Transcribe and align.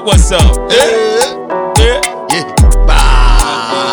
up? 0.00 0.06
What's 0.06 0.32
up? 0.32 0.56
Yeah. 0.70 1.70
Yeah. 1.78 2.00
Yeah. 2.30 2.54
Bah. 2.86 3.92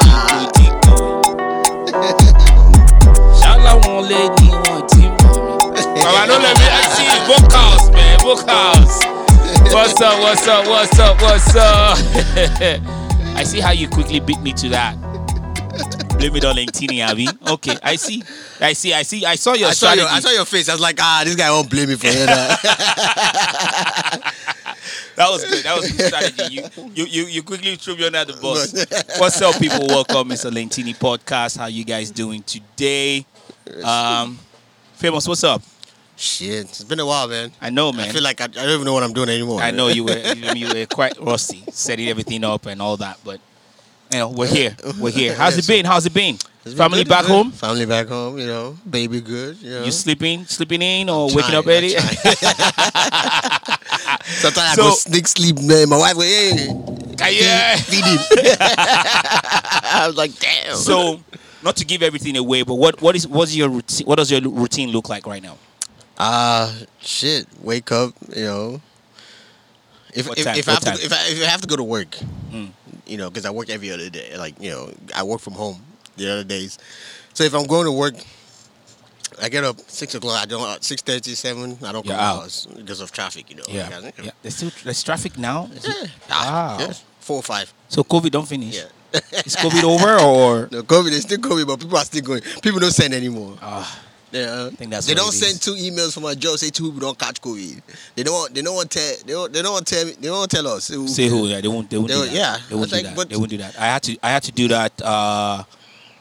Shala 3.40 3.86
won't 3.86 4.10
let 4.10 4.42
me 4.42 4.50
want 4.50 4.90
team. 4.90 5.12
Baba, 5.18 6.28
don't 6.28 6.42
let 6.42 6.58
me. 6.58 6.66
I 6.70 6.82
see 6.96 7.10
vocals, 7.28 7.92
man. 7.92 8.20
Vocals. 8.20 9.06
What's 9.74 10.02
up? 10.02 10.20
What's 10.20 10.48
up? 10.48 10.68
What's 10.68 11.00
up? 11.00 11.22
What's 11.22 11.56
up? 11.56 11.98
I 13.38 13.44
see 13.44 13.60
how 13.60 13.72
you 13.72 13.88
quickly 13.88 14.20
beat 14.20 14.42
me 14.42 14.54
to 14.54 14.70
that. 14.70 14.96
Blame 16.18 16.36
it 16.36 16.46
on 16.46 16.56
Lentini, 16.56 17.00
Abby. 17.00 17.28
Okay, 17.48 17.78
I 17.84 17.96
see. 17.96 18.24
I 18.60 18.74
see. 18.74 18.94
I 18.94 19.04
see. 19.04 19.24
I 19.26 19.36
saw 19.36 19.54
your 19.54 19.70
I 19.70 19.72
saw 19.72 19.92
strategy. 19.92 20.02
your, 20.02 20.10
I 20.10 20.20
saw 20.20 20.30
your 20.32 20.46
face. 20.46 20.68
I 20.70 20.74
was 20.74 20.82
like, 20.82 20.98
ah, 21.00 21.22
this 21.24 21.36
guy 21.36 21.52
won't 21.52 21.70
blame 21.70 21.90
me 21.90 21.96
for 21.96 22.08
that. 22.08 23.94
That 25.18 25.32
was 25.32 25.44
good. 25.44 25.64
That 25.64 25.76
was 25.76 25.92
good 25.92 26.06
strategy. 26.06 26.54
You, 26.54 26.92
you, 26.94 27.06
you, 27.06 27.26
you 27.26 27.44
quickly 27.44 27.76
threw 27.76 27.96
me 27.96 28.06
under 28.06 28.24
the 28.24 28.40
bus. 28.40 28.72
What's 29.20 29.42
up, 29.42 29.60
people? 29.60 29.88
Welcome, 29.88 30.30
Mr. 30.30 30.52
Lentini 30.52 30.96
Podcast. 30.96 31.58
How 31.58 31.66
you 31.66 31.84
guys 31.84 32.12
doing 32.12 32.44
today? 32.44 33.26
Um, 33.84 34.38
famous. 34.94 35.28
What's 35.28 35.44
up? 35.44 35.64
Shit, 36.16 36.66
it's 36.66 36.84
been 36.84 37.00
a 37.00 37.06
while, 37.06 37.28
man. 37.28 37.52
I 37.60 37.72
know, 37.72 37.92
man. 37.92 38.10
I 38.10 38.12
feel 38.12 38.22
like 38.22 38.42
I, 38.42 38.44
I 38.44 38.48
don't 38.48 38.70
even 38.70 38.86
know 38.86 38.94
what 38.94 39.02
I'm 39.02 39.14
doing 39.14 39.30
anymore. 39.30 39.60
I 39.60 39.72
know 39.72 39.88
you 39.88 40.04
were 40.04 40.18
you, 40.56 40.68
were 40.68 40.86
quite 40.86 41.20
rusty, 41.20 41.64
setting 41.72 42.10
everything 42.10 42.44
up 42.44 42.68
and 42.68 42.80
all 42.80 42.98
that, 42.98 43.18
but 43.26 43.40
you 44.14 44.20
know 44.20 44.30
we're 44.30 44.46
here. 44.46 44.76
We're 45.00 45.12
here. 45.12 45.34
How's 45.34 45.58
it 45.58 45.66
been? 45.68 45.84
How's 45.86 46.06
it 46.06 46.14
been? 46.14 46.38
It's 46.64 46.76
Family 46.76 47.04
back 47.04 47.22
good. 47.26 47.32
home? 47.32 47.52
Family 47.52 47.88
back 47.88 48.08
home, 48.08 48.38
you 48.38 48.46
know. 48.46 48.78
Baby 48.88 49.22
good, 49.22 49.58
you 49.58 49.70
know. 49.72 49.84
You 49.84 49.92
sleeping, 49.92 50.46
sleeping 50.46 50.82
in, 50.84 51.10
or 51.10 51.28
I'm 51.30 51.36
waking 51.36 51.56
up 51.56 51.66
trying, 51.66 51.96
early? 51.96 51.96
I'm 54.28 54.34
Sometimes 54.34 54.76
So- 54.76 54.82
I 54.84 54.90
go 54.90 54.96
sneak 54.96 55.28
sleep, 55.28 55.60
man. 55.62 55.90
My 55.90 55.98
wife 55.98 56.16
go, 56.16 56.22
hey, 56.22 56.68
yeah. 57.32 57.76
feed 57.78 58.04
him. 58.06 58.20
I 58.60 60.04
was 60.08 60.18
like, 60.18 60.38
damn. 60.40 60.76
So, 60.76 61.22
not 61.64 61.76
to 61.78 61.86
give 61.86 62.04
everything 62.04 62.38
away, 62.38 62.64
but 62.64 62.76
what 62.76 63.02
what 63.02 63.16
is 63.16 63.28
what's 63.28 63.56
your 63.56 63.70
routine? 63.70 64.06
What 64.06 64.16
does 64.18 64.30
your 64.32 64.42
routine 64.42 64.90
look 64.92 65.10
like 65.10 65.26
right 65.26 65.42
now? 65.42 65.58
Uh 66.18 66.74
shit. 67.02 67.48
Wake 67.62 67.92
up, 67.92 68.14
you 68.36 68.44
know. 68.44 68.82
If 70.14 70.28
if, 70.38 70.44
time? 70.46 70.58
if 70.58 70.68
I 70.68 70.72
have 70.72 70.82
to 70.82 70.92
if 70.94 71.14
I, 71.14 71.18
if 71.30 71.44
I 71.44 71.46
have 71.50 71.62
to 71.62 71.68
go 71.68 71.76
to 71.76 71.84
work, 71.84 72.18
Mm. 72.52 72.72
you 73.06 73.18
know, 73.18 73.30
because 73.30 73.46
I 73.46 73.50
work 73.52 73.70
every 73.70 73.92
other 73.92 74.10
day. 74.10 74.36
Like 74.38 74.60
you 74.62 74.72
know, 74.72 74.92
I 75.16 75.24
work 75.24 75.42
from 75.42 75.54
home 75.54 75.82
the 76.16 76.32
other 76.32 76.44
days. 76.44 76.78
So 77.34 77.44
if 77.44 77.54
I'm 77.54 77.66
going 77.68 77.86
to 77.86 77.92
work, 77.92 78.16
I 79.42 79.50
get 79.50 79.64
up 79.64 79.80
six 79.88 80.16
o'clock. 80.16 80.42
I 80.42 80.46
don't 80.46 80.84
six 80.84 81.02
thirty 81.02 81.36
seven. 81.36 81.78
I 81.84 81.92
don't 81.92 82.06
You're 82.06 82.16
come 82.16 82.24
out. 82.26 82.44
out 82.44 82.68
because 82.76 83.02
of 83.02 83.12
traffic. 83.12 83.50
You 83.50 83.58
know. 83.58 83.64
Yeah, 83.70 83.88
Because- 84.00 84.26
yeah. 84.26 84.32
There's 84.42 84.56
still 84.56 84.72
there's 84.84 85.04
traffic 85.04 85.38
now. 85.38 85.70
Is 85.74 85.88
Yeah. 85.88 86.08
Ah, 86.30 86.76
Wow. 86.80 86.86
Yes. 86.88 87.04
Four 87.20 87.38
or 87.38 87.44
five. 87.44 87.72
So 87.90 88.04
COVID 88.04 88.32
don't 88.32 88.48
finish. 88.48 88.76
Yeah. 88.76 89.20
Is 89.46 89.56
COVID 89.56 89.84
over 89.84 90.20
or? 90.20 90.68
No, 90.72 90.84
COVID 90.84 91.12
is 91.12 91.24
still 91.24 91.38
COVID, 91.40 91.68
but 91.68 91.80
people 91.80 91.98
are 91.98 92.06
still 92.06 92.22
going. 92.24 92.42
People 92.62 92.80
don't 92.80 92.92
send 92.92 93.14
anymore. 93.14 93.58
Ah, 93.62 94.00
Yeah, 94.32 94.68
I 94.72 94.76
think 94.76 94.92
that's 94.92 95.08
they 95.08 95.14
don't 95.14 95.32
send 95.32 95.62
two 95.62 95.72
emails 95.76 96.14
from 96.14 96.24
my 96.24 96.36
job 96.36 96.58
say 96.58 96.70
two 96.70 96.86
people 96.92 97.00
don't 97.08 97.18
catch 97.18 97.40
COVID. 97.42 97.82
They 98.16 98.24
don't 98.24 98.34
want. 98.34 98.54
They 98.54 98.62
don't 98.62 98.76
want 98.76 98.92
tell. 98.92 99.14
They 99.26 99.34
don't. 99.34 99.54
They 99.54 99.62
don't 99.62 99.74
want 99.74 99.88
tell. 99.88 100.06
me- 100.06 100.18
They 100.20 100.28
don't 100.28 100.50
tell 100.52 100.68
us. 100.68 100.88
who- 100.90 101.08
say 101.08 101.28
who? 101.30 101.48
Yeah, 101.48 101.62
they 101.62 101.68
won't. 101.70 101.90
They 101.90 101.98
won't 101.98 102.10
They 102.10 102.16
do 102.16 102.26
that. 102.26 102.34
yeah. 102.34 102.58
they 102.70 102.76
won't 102.76 102.90
do 102.90 102.96
like, 102.98 103.06
that. 103.06 103.16
but- 103.16 103.30
They 103.30 103.38
won't 103.38 103.50
do 103.50 103.58
that. 103.58 103.80
I 103.80 103.86
had 103.86 104.04
to. 104.04 104.18
I 104.22 104.30
had 104.32 104.44
to 104.44 104.52
do 104.52 104.68
that. 104.70 105.02
Uh, 105.02 105.64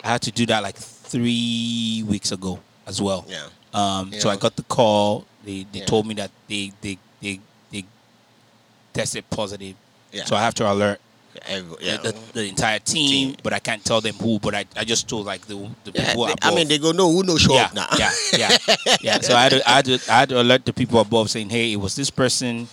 I 0.05 0.09
had 0.09 0.23
to 0.23 0.31
do 0.31 0.47
that 0.47 0.63
like 0.63 0.77
three 0.77 2.05
weeks 2.07 2.31
ago 2.33 2.61
as 2.87 3.01
well. 3.03 3.25
Yeah. 3.29 3.47
Um, 3.75 4.13
You 4.13 4.21
so 4.21 4.31
I 4.31 4.37
got 4.37 4.57
the 4.57 4.63
call. 4.65 5.27
They 5.45 5.67
they 5.73 5.81
Yeah. 5.81 5.85
told 5.87 6.07
me 6.07 6.15
that 6.15 6.31
they 6.49 6.73
they 6.81 6.99
they 7.21 7.41
they 7.73 7.85
tested 8.93 9.29
positive. 9.31 9.75
Yeah. 10.13 10.25
So 10.25 10.37
I 10.37 10.41
have 10.43 10.55
to 10.55 10.71
alert 10.71 11.01
Every- 11.47 11.77
the- 11.77 11.85
yeah. 11.85 11.97
the, 11.99 12.15
the 12.33 12.45
entire 12.49 12.79
team, 12.79 13.29
Team. 13.33 13.37
but 13.43 13.53
I 13.53 13.59
can't 13.59 13.85
tell 13.85 14.01
them 14.01 14.15
who. 14.15 14.39
But 14.39 14.55
I, 14.55 14.65
I 14.77 14.85
just 14.85 15.09
told 15.09 15.27
like 15.27 15.43
the 15.47 15.57
the 15.85 15.93
Yeah, 15.95 16.07
people 16.07 16.27
they- 16.27 16.33
above. 16.33 16.53
I 16.53 16.55
mean, 16.55 16.69
they 16.69 16.79
go 16.79 16.93
no, 16.93 17.11
who 17.13 17.23
no 17.23 17.37
show 17.37 17.55
yeah, 17.55 17.65
up 17.67 17.75
now. 17.75 17.87
yeah, 17.99 18.11
yeah, 18.37 18.57
yeah. 19.03 19.21
So 19.21 19.35
I 19.37 19.43
had, 19.43 19.53
to, 19.53 19.69
I 19.71 19.73
had 19.77 19.85
to 19.87 19.95
I 20.09 20.19
had 20.21 20.29
to 20.31 20.41
alert 20.41 20.65
the 20.65 20.73
people 20.73 20.99
above 21.01 21.31
saying, 21.31 21.51
hey, 21.51 21.73
it 21.73 21.77
was 21.77 21.95
this 21.95 22.09
person, 22.11 22.69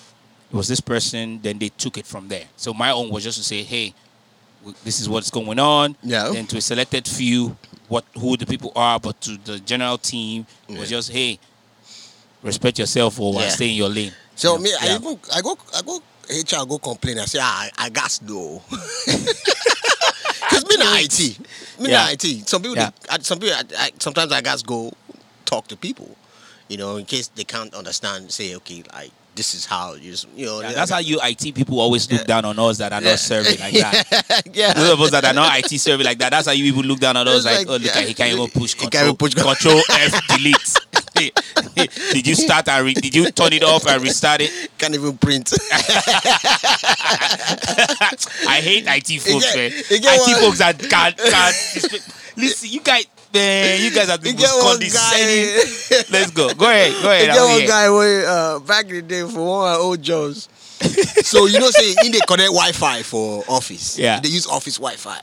it 0.52 0.56
was 0.56 0.68
this 0.68 0.80
person. 0.80 1.42
Then 1.42 1.60
they 1.60 1.70
took 1.70 1.98
it 1.98 2.06
from 2.08 2.28
there. 2.30 2.46
So 2.56 2.74
my 2.74 2.92
own 2.92 3.10
was 3.10 3.24
just 3.24 3.38
to 3.38 3.44
say, 3.44 3.64
hey, 3.64 3.94
this 4.86 5.02
is 5.02 5.10
what's 5.10 5.30
going 5.30 5.60
on. 5.60 5.98
Yeah. 6.02 6.30
Then 6.32 6.48
to 6.48 6.58
a 6.58 6.62
selected 6.62 7.06
few, 7.06 7.58
what 7.90 8.06
who 8.18 8.38
the 8.38 8.46
people 8.46 8.72
are, 8.76 9.00
but 9.00 9.20
to 9.22 9.38
the 9.38 9.60
general 9.60 9.98
team 9.98 10.46
it 10.70 10.78
was 10.78 10.90
just, 10.90 11.12
hey, 11.12 11.40
respect 12.42 12.80
yourself 12.80 13.20
or 13.20 13.42
Yeah. 13.42 13.48
stay 13.50 13.70
in 13.70 13.76
your 13.76 13.90
lane. 13.90 14.12
So 14.36 14.54
You 14.54 14.58
know? 14.58 14.64
me, 14.64 14.74
I 14.82 14.86
Yeah. 14.88 14.96
even 14.96 15.20
I 15.34 15.42
go 15.42 15.58
I 15.76 15.82
go 15.82 16.02
HR 16.30 16.66
go 16.66 16.78
complain. 16.80 17.20
I 17.20 17.26
say 17.26 17.40
ah, 17.42 17.70
I, 17.78 17.86
I 17.86 17.90
gas 17.90 18.22
no. 18.22 18.62
Because 19.06 20.66
me 20.70 20.78
na 20.78 20.98
IT, 20.98 21.20
me 21.80 21.90
Yeah. 21.90 22.04
na 22.04 22.10
IT. 22.12 22.48
Some 22.48 22.62
people, 22.62 22.78
Yeah. 22.78 22.92
they, 23.10 23.20
some 23.22 23.40
people, 23.40 23.56
I, 23.56 23.64
I, 23.86 23.92
sometimes 24.00 24.32
I 24.32 24.42
gas 24.42 24.62
go 24.64 24.92
talk 25.46 25.68
to 25.68 25.76
people, 25.76 26.16
you 26.70 26.78
know, 26.78 26.96
in 26.98 27.06
case 27.06 27.28
they 27.36 27.44
can't 27.44 27.74
understand. 27.76 28.32
Say 28.32 28.56
okay, 28.56 28.84
like 28.94 29.12
this 29.36 29.54
is 29.56 29.66
how 29.66 29.94
you, 29.96 30.12
just, 30.12 30.28
you 30.36 30.46
know. 30.46 30.62
Yeah, 30.62 30.74
that's 30.74 30.92
how 30.92 31.00
you 31.00 31.20
IT 31.24 31.56
people 31.56 31.80
always 31.80 32.12
look 32.12 32.26
down 32.26 32.46
on 32.46 32.58
us 32.60 32.78
that 32.78 32.94
are 32.94 33.02
Yeah. 33.02 33.10
not 33.12 33.20
serving 33.20 33.60
like 33.60 33.74
that. 33.74 34.44
yeah. 34.54 34.74
Those 34.74 34.92
of 34.92 35.02
us 35.02 35.12
that 35.12 35.26
are 35.26 35.34
not 35.34 35.58
IT 35.58 35.80
serving 35.80 36.06
like 36.06 36.20
that, 36.20 36.30
that's 36.30 36.46
how 36.48 36.54
you 36.54 36.64
people 36.72 36.84
look 36.84 37.00
down 37.00 37.18
on 37.18 37.28
us 37.28 37.46
like, 37.46 37.60
like, 37.60 37.68
oh, 37.68 37.74
look 37.74 37.84
yeah. 37.84 38.02
at 38.02 38.08
he 38.08 38.14
can't 38.14 38.34
even 38.34 38.48
push 38.50 38.74
control, 38.76 39.16
push 39.16 39.34
con- 39.40 39.56
control 39.56 39.82
F 39.90 40.28
delete. 40.28 40.76
did 42.14 42.28
you 42.28 42.36
start 42.36 42.68
and 42.68 42.86
re- 42.86 42.94
did 42.94 43.16
you 43.16 43.30
turn 43.32 43.54
it 43.54 43.64
off 43.64 43.88
and 43.88 44.02
restart 44.04 44.42
it? 44.42 44.52
Can't 44.78 44.94
even 44.96 45.18
print. 45.18 45.52
I 48.48 48.60
hate 48.62 48.86
IT 48.88 49.22
folks, 49.22 49.56
man. 49.56 49.72
IT 49.74 50.38
folks 50.42 50.58
that 50.60 50.80
can't, 50.80 51.18
can't 51.18 51.56
listen. 52.38 52.70
You 52.70 52.82
guys, 52.82 53.06
man, 53.34 53.82
you 53.82 53.92
guys 53.92 54.10
are 54.10 54.18
the 54.18 54.34
most 54.34 54.62
condescending. 54.62 55.56
guy. 55.56 56.04
Let's 56.12 56.32
go. 56.32 56.54
Go 56.54 56.66
ahead. 56.70 56.94
Go 57.02 57.12
ahead. 57.12 57.30
I'm 57.30 57.60
one 57.60 57.68
guy 57.68 57.90
where 57.90 58.28
uh, 58.28 58.60
back 58.60 58.86
in 58.86 58.96
the 58.96 59.02
day 59.02 59.22
for 59.22 59.46
one 59.46 59.72
of 59.72 59.80
my 59.80 59.84
old 59.84 60.02
jobs. 60.02 60.50
so 61.24 61.46
you 61.46 61.60
know, 61.60 61.70
say 61.70 61.96
in 62.06 62.12
they 62.12 62.20
connect 62.28 62.52
Wi-Fi 62.52 63.04
for 63.04 63.44
office. 63.48 63.98
Yeah. 63.98 64.20
They 64.20 64.30
use 64.30 64.48
office 64.48 64.78
Wi-Fi. 64.78 65.22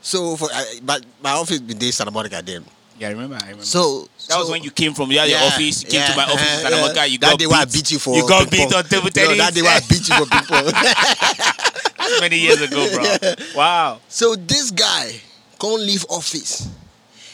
So 0.00 0.36
for 0.36 0.48
uh, 0.52 0.64
but 0.82 1.04
my 1.22 1.32
office 1.32 1.58
been 1.60 1.78
there 1.78 1.90
Santa 1.92 2.10
Monica 2.10 2.40
then. 2.44 2.64
Yeah, 2.98 3.08
I 3.08 3.10
remember. 3.10 3.34
I 3.36 3.40
remember. 3.46 3.64
So 3.64 4.08
that 4.28 4.38
was 4.38 4.48
when 4.50 4.62
you 4.62 4.70
came 4.70 4.94
from 4.94 5.10
your, 5.12 5.24
Yeah, 5.24 5.42
office. 5.44 5.82
You 5.82 5.88
came 5.90 6.06
to 6.08 6.16
my 6.16 6.24
office 6.24 6.60
in 6.60 6.66
uh, 6.66 6.70
Santa 6.70 6.94
yeah. 6.94 7.04
You 7.04 7.18
that 7.18 7.30
got 7.30 7.38
day 7.38 7.46
beat. 7.46 7.54
I 7.54 7.64
beat 7.64 7.90
you 7.92 7.98
for 7.98 8.16
You 8.16 8.28
got 8.28 8.50
ping 8.50 8.68
beat 8.68 8.74
on 8.76 8.84
table 8.84 9.10
No, 9.14 9.34
that 9.34 9.54
day 9.54 9.60
I 9.66 9.80
beat 9.80 10.08
you 10.08 10.14
for 10.14 10.26
people. 10.26 10.62
That's 11.98 12.20
many 12.20 12.38
years 12.38 12.60
ago, 12.60 12.86
bro. 12.94 13.34
Wow. 13.56 14.00
so 14.08 14.36
this 14.36 14.70
guy 14.70 15.20
can't 15.58 15.80
leave 15.82 16.04
office. 16.10 16.68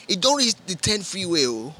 He 0.09 0.17
don't 0.17 0.37
reach 0.39 0.55
the 0.67 0.75
10 0.75 1.03
freeway. 1.03 1.45
Oh. 1.47 1.75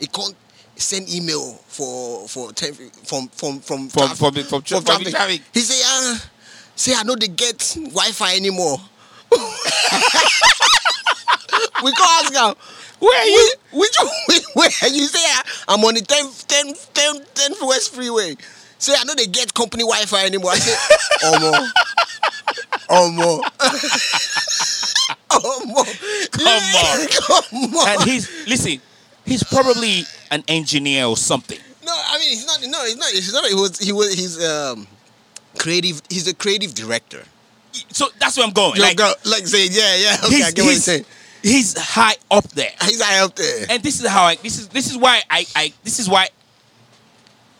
He 0.00 0.06
can't 0.06 0.34
send 0.76 1.08
email 1.12 1.54
for 1.68 2.28
for 2.28 2.52
10 2.52 2.74
free- 2.74 2.90
from 3.04 3.28
from 3.28 3.60
from 3.60 3.88
From 3.88 4.08
traffic- 4.08 4.16
from 4.46 4.62
from, 4.62 4.62
from, 4.62 4.62
from 4.84 5.04
traffic. 5.04 5.42
He 5.52 5.60
say, 5.60 5.80
ah, 5.84 6.30
say 6.74 6.94
I 6.94 7.02
know 7.02 7.14
they 7.16 7.28
get 7.28 7.58
Wi-Fi 7.76 8.36
anymore. 8.36 8.78
we 11.82 11.92
can't 11.92 12.24
ask 12.24 12.32
him. 12.34 12.54
Where 12.98 13.20
are 13.20 13.26
you? 13.26 13.54
Which, 13.72 13.96
which 14.28 14.42
where 14.54 14.70
you 14.90 15.06
say 15.06 15.20
ah, 15.22 15.42
I'm 15.68 15.84
on 15.84 15.94
the 15.94 16.00
10, 16.02 16.26
10, 16.46 16.74
10, 16.94 17.24
10 17.34 17.52
West 17.68 17.94
Freeway. 17.94 18.36
Say 18.78 18.94
I 18.98 19.04
know 19.04 19.14
they 19.14 19.26
get 19.26 19.52
company 19.54 19.82
Wi-Fi 19.84 20.24
anymore. 20.26 20.52
I 20.52 20.58
say, 20.58 20.76
Omo, 21.28 21.68
Omo, 22.90 23.40
Omo, 25.30 26.30
Come 26.30 26.46
on. 26.46 27.08
come 27.08 27.74
on. 27.76 27.88
And 27.88 28.02
he's 28.10 28.46
listen. 28.46 28.80
He's 29.24 29.42
probably 29.42 30.02
an 30.30 30.44
engineer 30.48 31.06
or 31.06 31.16
something. 31.16 31.58
No, 31.84 31.92
I 31.94 32.18
mean 32.18 32.30
he's 32.30 32.46
not. 32.46 32.60
No, 32.66 32.84
he's 32.84 32.96
not. 32.96 33.10
He's 33.10 33.32
not. 33.32 33.44
He 33.46 33.54
was. 33.54 33.78
He 33.78 33.92
was. 33.92 34.14
He's 34.14 34.44
um 34.44 34.86
creative. 35.58 36.00
He's 36.08 36.28
a 36.28 36.34
creative 36.34 36.74
director. 36.74 37.22
So 37.92 38.06
that's 38.18 38.36
where 38.36 38.46
I'm 38.46 38.52
going. 38.52 38.80
Like 38.80 38.96
girl, 38.96 39.14
like 39.24 39.46
say, 39.46 39.66
yeah, 39.68 39.96
yeah. 39.96 40.16
Okay, 40.24 40.34
I 40.42 40.46
he's 40.46 40.54
get 40.54 40.62
what 40.64 40.70
you're 40.70 40.80
saying. 40.80 41.04
he's 41.42 41.76
high 41.78 42.14
up 42.30 42.44
there. 42.50 42.70
He's 42.82 43.02
high 43.02 43.22
up 43.24 43.34
there. 43.34 43.66
And 43.68 43.82
this 43.82 44.00
is 44.00 44.08
how 44.08 44.24
I 44.24 44.36
this 44.36 44.58
is 44.58 44.68
this 44.68 44.90
is 44.90 44.96
why 44.96 45.22
I, 45.28 45.44
I 45.54 45.72
this 45.84 45.98
is 45.98 46.08
why 46.08 46.28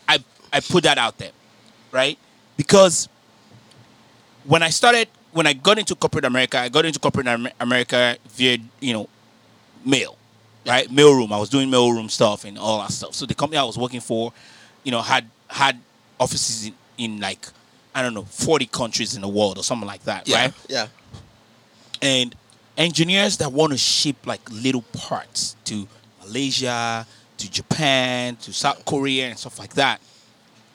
I 0.07 0.17
I 0.51 0.61
put 0.61 0.83
that 0.85 0.97
out 0.97 1.17
there. 1.17 1.31
Right? 1.91 2.17
Because 2.55 3.07
when 4.45 4.63
I 4.63 4.69
started 4.69 5.07
when 5.37 5.45
I 5.47 5.53
got 5.53 5.77
into 5.77 5.95
corporate 5.95 6.25
America, 6.25 6.57
I 6.59 6.69
got 6.69 6.83
into 6.85 6.99
corporate 6.99 7.27
America 7.59 8.17
via, 8.29 8.57
you 8.79 8.93
know, 8.93 9.07
mail. 9.85 10.17
Right? 10.65 10.89
Mailroom. 10.89 11.31
I 11.31 11.37
was 11.39 11.47
doing 11.49 11.69
mailroom 11.69 12.09
stuff 12.11 12.43
and 12.43 12.57
all 12.57 12.79
that 12.81 12.91
stuff. 12.91 13.13
So 13.13 13.25
the 13.25 13.33
company 13.35 13.57
I 13.57 13.63
was 13.63 13.77
working 13.77 14.01
for, 14.01 14.33
you 14.83 14.91
know, 14.91 15.01
had 15.01 15.25
had 15.47 15.79
offices 16.19 16.67
in, 16.67 16.73
in 16.97 17.19
like 17.21 17.47
I 17.95 18.01
don't 18.01 18.13
know, 18.13 18.23
40 18.23 18.65
countries 18.65 19.15
in 19.15 19.21
the 19.21 19.27
world 19.27 19.57
or 19.57 19.63
something 19.63 19.87
like 19.87 20.03
that, 20.03 20.27
Yeah, 20.27 20.35
right? 20.41 20.53
yeah. 20.69 20.87
and 22.01 22.35
engineers 22.77 23.37
that 23.37 23.51
want 23.51 23.71
to 23.71 23.77
ship 23.77 24.17
like 24.27 24.41
little 24.51 24.83
parts 24.93 25.55
to 25.65 25.87
Malaysia, 26.21 27.07
to 27.37 27.51
Japan, 27.51 28.35
to 28.37 28.51
South 28.53 28.83
Korea, 28.85 29.29
and 29.29 29.39
stuff 29.39 29.57
like 29.57 29.73
that. 29.75 29.99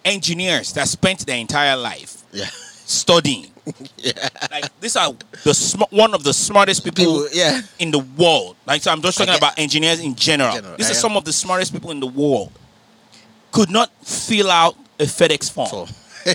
Engineers 0.05 0.73
that 0.73 0.89
spent 0.89 1.27
their 1.27 1.37
entire 1.39 1.77
life 1.77 2.23
Yeah. 2.33 2.47
studying. 2.87 3.52
Like 4.51 4.81
these 4.81 4.97
are 4.97 5.13
the 5.45 5.55
sm- 5.55 5.83
one 5.91 6.15
of 6.15 6.25
the 6.25 6.33
smartest 6.35 6.85
people, 6.85 7.05
People, 7.05 7.29
yeah. 7.33 7.61
in 7.79 7.91
the 7.91 8.01
world. 8.01 8.57
Like 8.67 8.83
so 8.83 8.91
I'm 8.91 9.01
just 9.03 9.17
talking 9.19 9.31
Okay. 9.35 9.39
about 9.39 9.59
engineers 9.59 10.01
in 10.01 10.15
general. 10.15 10.53
General, 10.55 10.77
These 10.77 10.87
yeah, 10.89 10.93
are 10.93 10.95
yeah. 10.97 11.01
some 11.01 11.17
of 11.17 11.25
the 11.25 11.33
smartest 11.33 11.73
people 11.73 11.91
in 11.91 12.01
the 12.01 12.07
world. 12.07 12.51
Could 13.53 13.71
not 13.71 13.91
fill 14.03 14.51
out 14.51 14.77
a 14.99 15.05
FedEx 15.05 15.51
form. 15.53 15.69
So, 15.69 15.87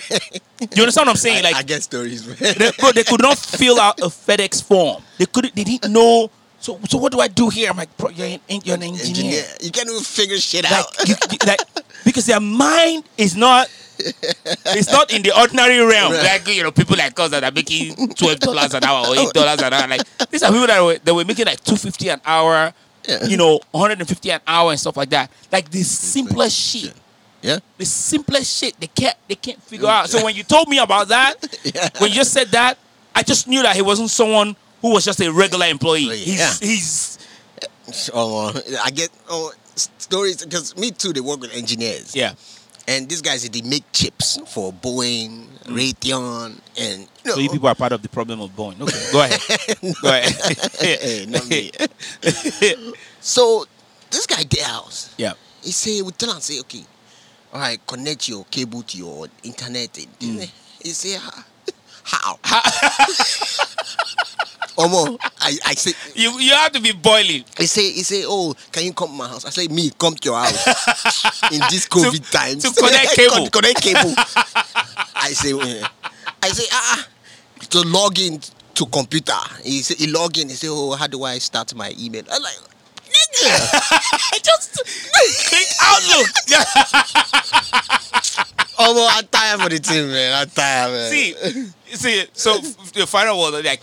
You 0.60 0.84
understand 0.84 1.08
what 1.08 1.10
I'm 1.10 1.16
saying? 1.16 1.40
I, 1.46 1.50
like 1.50 1.56
I 1.56 1.64
get 1.64 1.84
stories, 1.84 2.26
man. 2.28 2.38
they, 2.58 2.72
bro, 2.80 2.92
they 2.92 3.04
could 3.04 3.22
not 3.22 3.38
fill 3.38 3.80
out 3.80 4.00
a 4.00 4.06
FedEx 4.06 4.64
form. 4.64 5.02
They 5.18 5.26
couldn't. 5.26 5.56
They 5.56 5.64
didn't 5.64 5.92
know. 5.92 6.30
So, 6.60 6.80
so 6.90 6.98
what 6.98 7.12
do 7.12 7.20
I 7.20 7.28
do 7.28 7.50
here? 7.50 7.70
I'm 7.70 7.78
like, 7.78 7.96
bro, 7.98 8.10
you're 8.10 8.28
an, 8.28 8.40
you're 8.64 8.76
an 8.76 8.84
engineer. 8.84 9.08
Engineer. 9.08 9.44
You 9.62 9.72
can't 9.72 9.90
even 9.90 10.02
figure 10.04 10.38
shit 10.38 10.64
Like, 10.64 10.74
out. 10.74 11.08
you, 11.08 11.16
you- 11.32 11.38
like, 11.46 11.60
because 12.08 12.26
their 12.26 12.40
mind 12.40 13.04
is 13.18 13.36
not. 13.36 13.68
It's 14.00 14.92
not 14.92 15.12
in 15.12 15.22
the 15.24 15.38
ordinary 15.38 15.80
realm. 15.80 16.14
Right. 16.14 16.24
Like 16.46 16.48
you 16.56 16.64
know, 16.64 16.72
people 16.72 16.96
like 16.98 17.20
us 17.20 17.32
that 17.32 17.44
are 17.44 17.52
making 17.52 17.96
twelve 18.14 18.40
dollars 18.40 18.74
an 18.74 18.84
hour 18.84 19.08
or 19.08 19.16
eight 19.18 19.34
dollars 19.34 19.62
an 19.62 19.74
hour. 19.74 19.88
Like 19.88 20.02
these 20.30 20.44
are 20.44 20.52
people 20.52 20.68
that 20.68 20.82
were 20.84 20.98
that 21.04 21.14
were 21.14 21.26
making 21.26 21.46
like 21.46 21.64
two 21.64 21.76
fifty 21.76 22.10
an 22.10 22.22
hour. 22.26 22.74
Yeah. 23.08 23.26
You 23.26 23.38
know, 23.38 23.60
one 23.72 23.82
hundred 23.82 24.00
and 24.00 24.08
fifty 24.08 24.30
an 24.32 24.40
hour 24.48 24.72
and 24.72 24.80
stuff 24.80 24.98
like 24.98 25.10
that. 25.10 25.32
Like 25.52 25.70
the 25.72 25.82
simplest 25.84 26.56
shit. 26.58 26.94
yeah. 27.42 27.58
The 27.78 27.86
simplest 27.86 28.58
shit 28.60 28.80
they 28.80 28.88
can't 28.88 29.16
they 29.28 29.36
can't 29.36 29.62
figure 29.64 29.88
out. 29.90 30.10
So 30.10 30.24
when 30.24 30.36
you 30.36 30.44
told 30.44 30.68
me 30.70 30.78
about 30.80 31.08
that, 31.10 31.36
Yeah. 31.64 31.90
when 31.98 32.10
you 32.12 32.16
just 32.16 32.32
said 32.34 32.48
that, 32.50 32.78
I 33.16 33.24
just 33.24 33.48
knew 33.48 33.64
that 33.64 33.76
he 33.76 33.82
wasn't 33.82 34.12
someone 34.12 34.56
who 34.82 34.92
was 34.94 35.06
just 35.06 35.20
a 35.22 35.32
regular 35.32 35.66
employee. 35.66 36.14
Yeah. 36.14 36.54
he's 36.62 37.18
Oh, 38.14 38.50
uh, 38.50 38.62
I 38.84 38.92
get 38.92 39.10
oh 39.30 39.50
s- 39.50 39.56
stories 39.78 40.44
because 40.44 40.76
me 40.78 40.92
too. 40.92 41.14
They 41.14 41.22
work 41.22 41.42
with 41.42 41.54
engineers. 41.54 42.16
yeah. 42.16 42.34
And 42.90 43.10
these 43.10 43.22
guys 43.22 43.48
they 43.50 43.62
make 43.64 43.84
chips 43.92 44.40
for 44.48 44.72
Boeing, 44.72 45.46
Raytheon, 45.66 46.58
and 46.80 47.02
you 47.02 47.08
know. 47.26 47.34
So 47.34 47.40
you 47.42 47.50
people 47.50 47.68
are 47.68 47.76
part 47.76 47.92
of 47.92 48.02
the 48.02 48.08
problem 48.08 48.40
of 48.40 48.52
Boeing. 48.56 48.80
Okay, 48.80 49.12
go 49.12 49.24
ahead. 49.24 49.96
go 50.02 50.08
ahead. 50.08 50.34
Hey, 51.50 51.72
so 53.20 53.66
this 54.10 54.26
guy 54.26 54.44
house. 54.64 55.14
yeah. 55.18 55.34
He 55.62 55.72
say 55.72 56.02
we 56.02 56.12
tell 56.12 56.34
him 56.34 56.40
say 56.40 56.60
okay, 56.62 56.86
all 57.52 57.60
right, 57.60 57.80
connect 57.86 58.30
your 58.30 58.46
cable 58.46 58.84
to 58.84 58.98
your 58.98 59.28
internet. 59.44 59.92
Mm. 59.94 60.50
He 60.82 60.90
say 60.92 61.18
how? 61.20 61.44
How? 62.42 62.64
Omo, 64.78 65.18
I 65.42 65.58
I 65.66 65.74
say 65.74 65.94
You 66.14 66.40
you 66.40 66.54
have 66.54 66.72
to 66.74 66.82
be 66.82 66.92
boiling. 66.92 67.44
he 67.58 67.66
say 67.66 67.92
he 67.92 68.04
say 68.04 68.24
oh 68.28 68.54
can 68.72 68.84
you 68.86 68.94
come 68.94 69.10
to 69.10 69.14
my 69.16 69.28
house? 69.28 69.44
I 69.46 69.50
say 69.50 69.68
me 69.68 69.90
come 69.98 70.14
to 70.16 70.26
your 70.30 70.38
house 70.38 70.54
in 71.52 71.60
this 71.72 71.88
COVID 71.88 72.30
times 72.32 72.62
to 72.64 72.72
connect 72.80 73.16
cable. 73.16 73.50
Connect 73.50 73.82
cable. 73.82 74.14
I 75.16 75.32
say 75.34 75.52
eh. 75.58 75.88
I 76.44 76.50
say 76.50 76.66
ah 76.72 76.94
ah. 76.94 77.08
to 77.70 77.82
log 77.90 78.20
in 78.20 78.40
to 78.76 78.86
computer. 78.86 79.34
He 79.64 79.82
say 79.82 79.96
he 79.96 80.12
log 80.12 80.38
in. 80.38 80.50
He 80.50 80.56
say 80.56 80.68
oh 80.70 80.92
how 80.94 81.08
do 81.08 81.24
I 81.24 81.40
start 81.40 81.74
my 81.74 81.92
email? 82.00 82.24
I'm 82.32 82.42
like 82.44 82.54
nigga. 83.10 83.50
I 84.32 84.38
just 84.44 84.78
click 85.50 85.68
Outlook. 85.82 86.28
Omo, 88.78 89.08
I'm 89.10 89.26
tired 89.28 89.60
for 89.62 89.70
the 89.70 89.80
team, 89.80 90.12
man. 90.12 90.34
I'm 90.40 90.50
tired, 90.50 90.92
man. 90.92 91.10
see, 91.12 91.34
see. 91.96 92.26
So 92.34 92.60
the 92.94 93.08
final 93.08 93.40
word, 93.40 93.66
like 93.66 93.82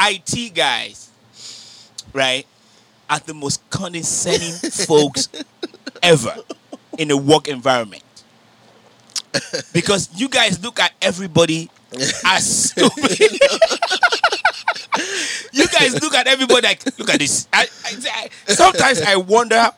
IT 0.00 0.54
guys, 0.54 1.10
right, 2.12 2.46
are 3.08 3.20
the 3.20 3.34
most 3.34 3.68
condescending 3.70 4.52
folks 4.70 5.28
ever 6.02 6.34
in 6.98 7.10
a 7.10 7.16
work 7.16 7.48
environment. 7.48 8.02
Because 9.72 10.08
you 10.14 10.28
guys 10.28 10.62
look 10.62 10.78
at 10.78 10.92
everybody 11.02 11.68
as 12.24 12.70
stupid. 12.70 13.20
you 15.52 15.66
guys 15.68 16.00
look 16.00 16.14
at 16.14 16.26
everybody 16.26 16.66
like, 16.66 16.98
look 16.98 17.10
at 17.10 17.18
this. 17.18 17.48
I, 17.52 17.66
I, 17.84 18.28
I- 18.48 18.52
sometimes 18.52 19.00
I 19.02 19.16
wonder 19.16 19.68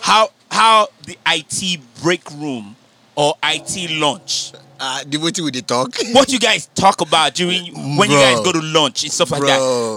how 0.00 0.30
how 0.50 0.88
the 1.04 1.16
IT 1.26 1.80
break 2.02 2.30
room 2.32 2.76
or 3.16 3.34
IT 3.42 3.90
lunch 3.98 4.52
uh, 4.80 5.02
the 5.06 5.16
way 5.18 5.32
with 5.42 5.54
the 5.54 5.62
talk. 5.62 5.94
what 6.12 6.30
you 6.32 6.38
guys 6.38 6.66
talk 6.74 7.00
about 7.00 7.34
during 7.34 7.96
when 7.96 8.10
you 8.10 8.16
guys 8.16 8.40
go 8.40 8.52
to 8.52 8.60
lunch 8.62 9.02
and 9.04 9.12
stuff 9.12 9.30
like 9.30 9.40
Bro. 9.40 9.48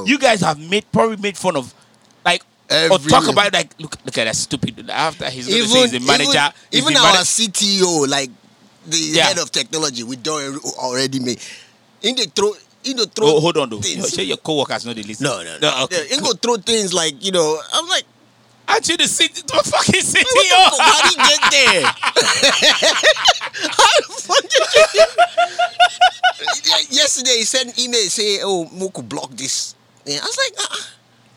that. 0.03 0.09
You 0.09 0.17
guys 0.17 0.41
have 0.41 0.59
made 0.59 0.85
probably 0.91 1.17
made 1.17 1.37
fun 1.37 1.55
of 1.55 1.73
like 2.25 2.43
or 2.89 2.97
talk 2.99 3.27
about 3.27 3.53
like 3.53 3.73
look 3.79 3.95
look 4.05 4.17
at 4.17 4.25
that 4.25 4.35
stupid 4.35 4.89
after 4.89 5.29
he's 5.29 5.47
gonna 5.47 5.65
say 5.67 5.81
he's 5.81 5.93
a 5.95 5.99
manager. 5.99 6.53
Even, 6.71 6.91
even 6.91 6.97
our 6.97 7.13
mana- 7.13 7.19
CTO, 7.25 8.07
like 8.09 8.29
the 8.87 8.97
Yeah. 8.97 9.25
head 9.27 9.37
of 9.39 9.51
technology, 9.51 10.03
we 10.03 10.15
don't 10.15 10.63
already 10.77 11.19
made. 11.19 11.39
In 12.01 12.15
the 12.15 12.25
throw, 12.33 12.53
in 12.83 12.97
the 12.97 13.05
throw. 13.05 13.27
oh, 13.35 13.39
hold 13.39 13.57
on 13.57 13.69
though. 13.69 13.79
things. 13.81 14.09
Share 14.13 14.25
your 14.25 14.37
co-workers 14.37 14.85
know 14.85 14.93
the 14.93 15.03
list. 15.03 15.21
No, 15.21 15.43
no, 15.43 15.57
no. 15.59 15.83
okay. 15.83 16.07
Yeah, 16.09 16.17
in 16.17 16.23
go 16.23 16.33
throw 16.33 16.57
things 16.57 16.93
like 16.93 17.23
you 17.23 17.31
know. 17.31 17.59
I'm 17.73 17.87
like, 17.87 18.05
Aren't 18.71 18.87
you 18.87 18.97
the 18.97 19.07
city 19.07 19.41
the 19.41 19.53
fucking 19.53 19.71
what 19.71 19.93
the 19.93 19.99
CTO? 19.99 20.63
fuck? 20.71 20.79
How 20.79 20.99
did 21.03 21.11
he 21.11 21.15
get 21.27 21.41
there? 21.51 21.83
How 23.75 23.91
the 23.99 24.07
fuck 24.15 24.43
did 24.47 24.67
you? 24.75 25.05
Yesterday 26.97 27.37
he 27.37 27.43
sent 27.43 27.77
an 27.77 27.83
email 27.83 28.01
say, 28.09 28.39
"Oh, 28.41 28.65
Moku 28.73 29.07
block 29.07 29.31
this." 29.31 29.75
Yeah, 30.05 30.19
I 30.21 30.25
was 30.25 30.37
like, 30.37 30.53
ah, 30.59 30.89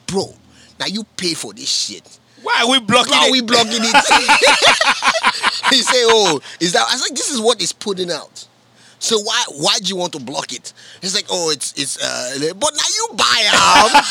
bro, 0.07 0.35
now 0.81 0.87
you 0.87 1.05
pay 1.17 1.35
for 1.35 1.53
this 1.53 1.69
shit. 1.69 2.19
Why 2.43 2.61
are 2.63 2.71
we 2.71 2.79
blocking 2.81 3.13
Why 3.13 3.25
it? 3.25 3.29
are 3.29 3.33
we 3.33 3.41
blocking 3.43 3.83
it? 3.83 3.97
he 5.71 5.83
say, 5.83 6.05
"Oh, 6.05 6.41
is 6.61 6.73
that?" 6.73 6.87
I 6.89 6.93
was 6.95 7.03
like, 7.03 7.15
"This 7.17 7.31
is 7.31 7.41
what 7.41 7.61
is 7.61 7.73
putting 7.73 8.11
out." 8.11 8.47
So 8.99 9.19
why 9.21 9.45
why 9.57 9.79
do 9.81 9.89
you 9.89 9.97
want 9.97 10.13
to 10.13 10.21
block 10.21 10.53
it? 10.53 10.73
He's 11.03 11.15
like, 11.15 11.27
"Oh, 11.31 11.51
it's 11.51 11.73
it's 11.77 11.99
uh, 12.03 12.53
but 12.55 12.75
now 12.75 12.89
you 12.95 13.09
buy 13.17 13.49
them." 13.51 14.03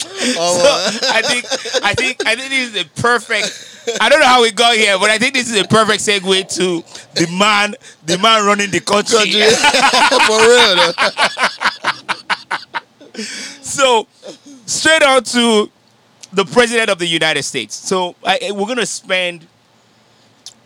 oh, 0.38 0.98
I 1.12 1.22
think 1.22 1.44
I 1.84 1.94
think 1.94 2.26
I 2.26 2.34
think 2.36 2.50
this 2.50 2.74
is 2.74 2.82
a 2.82 2.84
perfect. 3.00 3.98
I 4.00 4.08
don't 4.08 4.20
know 4.20 4.26
how 4.26 4.42
we 4.42 4.50
got 4.52 4.76
here, 4.76 4.98
but 4.98 5.10
I 5.10 5.18
think 5.18 5.34
this 5.34 5.50
is 5.50 5.58
a 5.60 5.64
perfect 5.66 6.00
segue 6.02 6.54
to 6.56 6.82
the 7.14 7.26
man, 7.36 7.74
the 8.04 8.18
man 8.18 8.44
running 8.46 8.70
the 8.70 8.80
country. 8.80 9.18
for 10.26 10.38
real. 10.38 10.92
So, 13.62 14.06
straight 14.66 15.02
on 15.02 15.24
to 15.24 15.70
the 16.32 16.44
president 16.44 16.90
of 16.90 16.98
the 16.98 17.06
United 17.06 17.42
States. 17.42 17.74
So, 17.74 18.14
I, 18.24 18.38
I- 18.48 18.52
we're 18.52 18.66
gonna 18.66 18.86
spend 18.86 19.46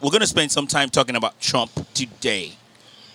we're 0.00 0.10
gonna 0.10 0.26
spend 0.26 0.50
some 0.50 0.66
time 0.66 0.90
talking 0.90 1.16
about 1.16 1.40
Trump 1.40 1.70
today, 1.94 2.52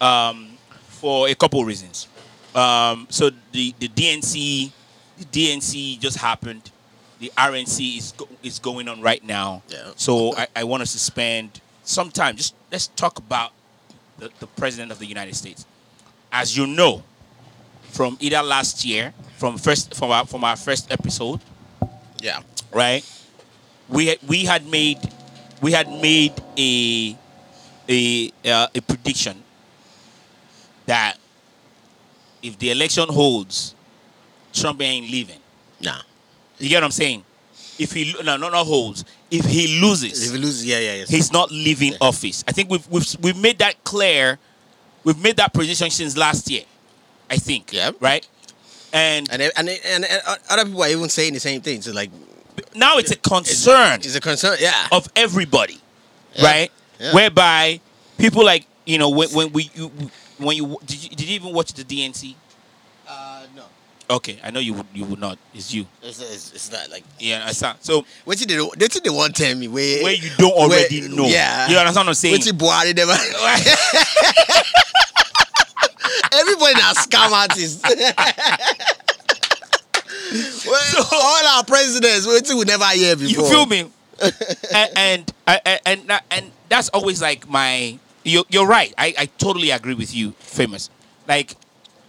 um, 0.01 0.57
for 0.87 1.27
a 1.27 1.35
couple 1.35 1.59
of 1.61 1.67
reasons. 1.67 2.07
Um, 2.55 3.07
so 3.09 3.29
the 3.51 3.75
the 3.77 3.89
DNC, 3.89 4.71
the 5.17 5.25
DNC 5.25 5.99
just 5.99 6.17
happened. 6.17 6.71
The 7.19 7.31
RNC 7.37 7.97
is 7.97 8.11
go, 8.11 8.27
is 8.43 8.59
going 8.59 8.87
on 8.87 9.01
right 9.01 9.23
now. 9.23 9.63
Yeah. 9.69 9.91
So 9.95 10.35
I, 10.35 10.47
I 10.57 10.63
want 10.65 10.83
us 10.83 10.91
to 10.91 10.99
spend 10.99 11.61
some 11.83 12.11
time. 12.11 12.35
Just 12.35 12.53
let's 12.71 12.87
talk 12.87 13.17
about 13.17 13.51
the, 14.19 14.29
the 14.39 14.47
president 14.47 14.91
of 14.91 14.99
the 14.99 15.05
United 15.07 15.35
States. 15.35 15.65
As 16.31 16.55
you 16.55 16.67
know, 16.67 17.03
from 17.89 18.17
either 18.19 18.41
last 18.43 18.85
year, 18.85 19.13
from 19.37 19.57
first 19.57 19.95
from 19.95 20.11
our 20.11 20.25
from 20.25 20.43
our 20.43 20.55
first 20.55 20.91
episode, 20.91 21.39
Yeah. 22.21 22.41
right? 22.71 23.03
We 23.89 24.07
had, 24.07 24.19
we 24.27 24.43
had 24.45 24.67
made 24.67 24.99
we 25.61 25.71
had 25.71 25.89
made 25.89 26.33
a 26.57 27.17
a 27.89 28.31
uh, 28.45 28.67
a 28.75 28.81
prediction 28.81 29.41
that 30.85 31.15
if 32.43 32.59
the 32.59 32.69
election 32.71 33.07
holds, 33.09 33.73
Trump 34.59 34.81
ain't 34.81 35.09
leaving. 35.09 35.39
Nah. 35.81 36.01
You 36.59 36.69
get 36.69 36.77
what 36.77 36.85
I'm 36.85 36.91
saying? 36.91 37.23
If 37.79 37.91
he 37.91 38.13
lo- 38.23 38.37
no 38.37 38.49
no 38.49 38.63
holds, 38.63 39.05
if 39.29 39.45
he 39.45 39.79
loses, 39.79 40.27
If 40.27 40.33
you 40.35 40.39
lose, 40.41 40.65
yeah, 40.65 40.79
yeah, 40.79 40.93
yeah. 40.95 41.05
he's 41.07 41.31
not 41.31 41.51
leaving 41.51 41.93
office. 42.01 42.43
I 42.47 42.51
think 42.51 42.69
we've, 42.71 42.87
we've 42.89 43.05
we've 43.21 43.37
made 43.37 43.59
that 43.59 43.83
clear. 43.83 44.39
We've 45.03 45.21
made 45.21 45.37
that 45.37 45.53
position 45.53 45.89
since 45.91 46.17
last 46.17 46.49
year. 46.49 46.63
I 47.29 47.37
think. 47.37 47.71
Yeah. 47.73 47.91
Right. 47.99 48.27
And 48.93 49.29
and, 49.31 49.41
and, 49.41 49.69
and, 49.69 50.05
and 50.05 50.05
other 50.49 50.65
people 50.65 50.81
are 50.83 50.89
even 50.89 51.09
saying 51.09 51.33
the 51.33 51.39
same 51.39 51.61
thing. 51.61 51.81
So 51.83 51.91
like, 51.91 52.09
now 52.73 52.97
it's 52.97 53.11
a 53.11 53.15
concern 53.17 53.99
it's 53.99 54.15
a 54.15 54.19
concern. 54.21 54.57
Yeah. 54.59 54.87
of 54.91 55.07
everybody, 55.15 55.77
Yeah. 56.33 56.45
right? 56.45 56.71
Yeah. 56.99 57.13
Whereby 57.13 57.79
people 58.17 58.43
like 58.43 58.65
you 58.85 58.97
know 58.97 59.09
when, 59.09 59.29
when 59.29 59.51
we 59.53 59.69
you, 59.75 59.91
when 60.39 60.57
you 60.57 60.77
did, 60.85 61.03
you 61.03 61.09
did 61.09 61.27
you 61.29 61.35
even 61.35 61.53
watch 61.53 61.73
the 61.73 61.83
DNC? 61.83 62.33
Okay, 64.09 64.39
I 64.43 64.51
know 64.51 64.59
you 64.61 64.73
would 64.73 64.85
you 64.93 65.03
would 65.05 65.19
not. 65.19 65.37
It's 65.53 65.73
you. 65.73 65.85
It's, 66.01 66.21
it's, 66.21 66.53
it's 66.53 66.71
not 66.71 66.89
like. 66.89 67.03
Yeah, 67.19 67.43
I 67.45 67.51
saw. 67.51 67.75
So 67.81 68.05
What 68.23 68.37
did 68.37 68.47
they? 68.49 68.61
What 68.61 68.79
did 68.79 69.03
they 69.03 69.09
want 69.09 69.35
to 69.35 69.43
tell 69.43 69.53
me? 69.55 69.67
Where, 69.67 70.01
where 70.03 70.13
you 70.13 70.29
don't 70.37 70.53
already 70.53 71.01
where- 71.01 71.09
know. 71.09 71.25
Yeah. 71.25 71.67
You 71.69 71.77
understand 71.77 72.05
what 72.07 72.11
I'm 72.11 72.15
saying? 72.15 72.31
What 72.33 72.41
did 72.41 72.57
Buhari 72.57 72.95
never? 72.95 73.11
Everybody 76.39 76.73
now 76.75 76.93
scam 76.93 77.31
artists. 77.31 77.81
well, 80.65 81.07
all 81.11 81.47
our 81.57 81.63
presidents, 81.65 82.25
what 82.25 82.47
we 82.55 82.63
never 82.63 82.85
hear 82.85 83.15
before. 83.15 83.43
You 83.43 83.49
feel 83.49 83.65
me? 83.65 83.91
and 84.73 84.89
and 84.95 85.33
and 85.47 85.79
and, 85.85 86.11
and 86.31 86.51
that's 86.69 86.89
always 86.89 87.21
like 87.21 87.47
my 87.49 87.99
you're, 88.27 88.43
you're 88.49 88.67
right. 88.67 88.93
I, 88.97 89.13
I 89.17 89.25
totally 89.37 89.71
agree 89.71 89.93
with 89.93 90.13
you, 90.13 90.31
famous. 90.39 90.89
Like, 91.27 91.55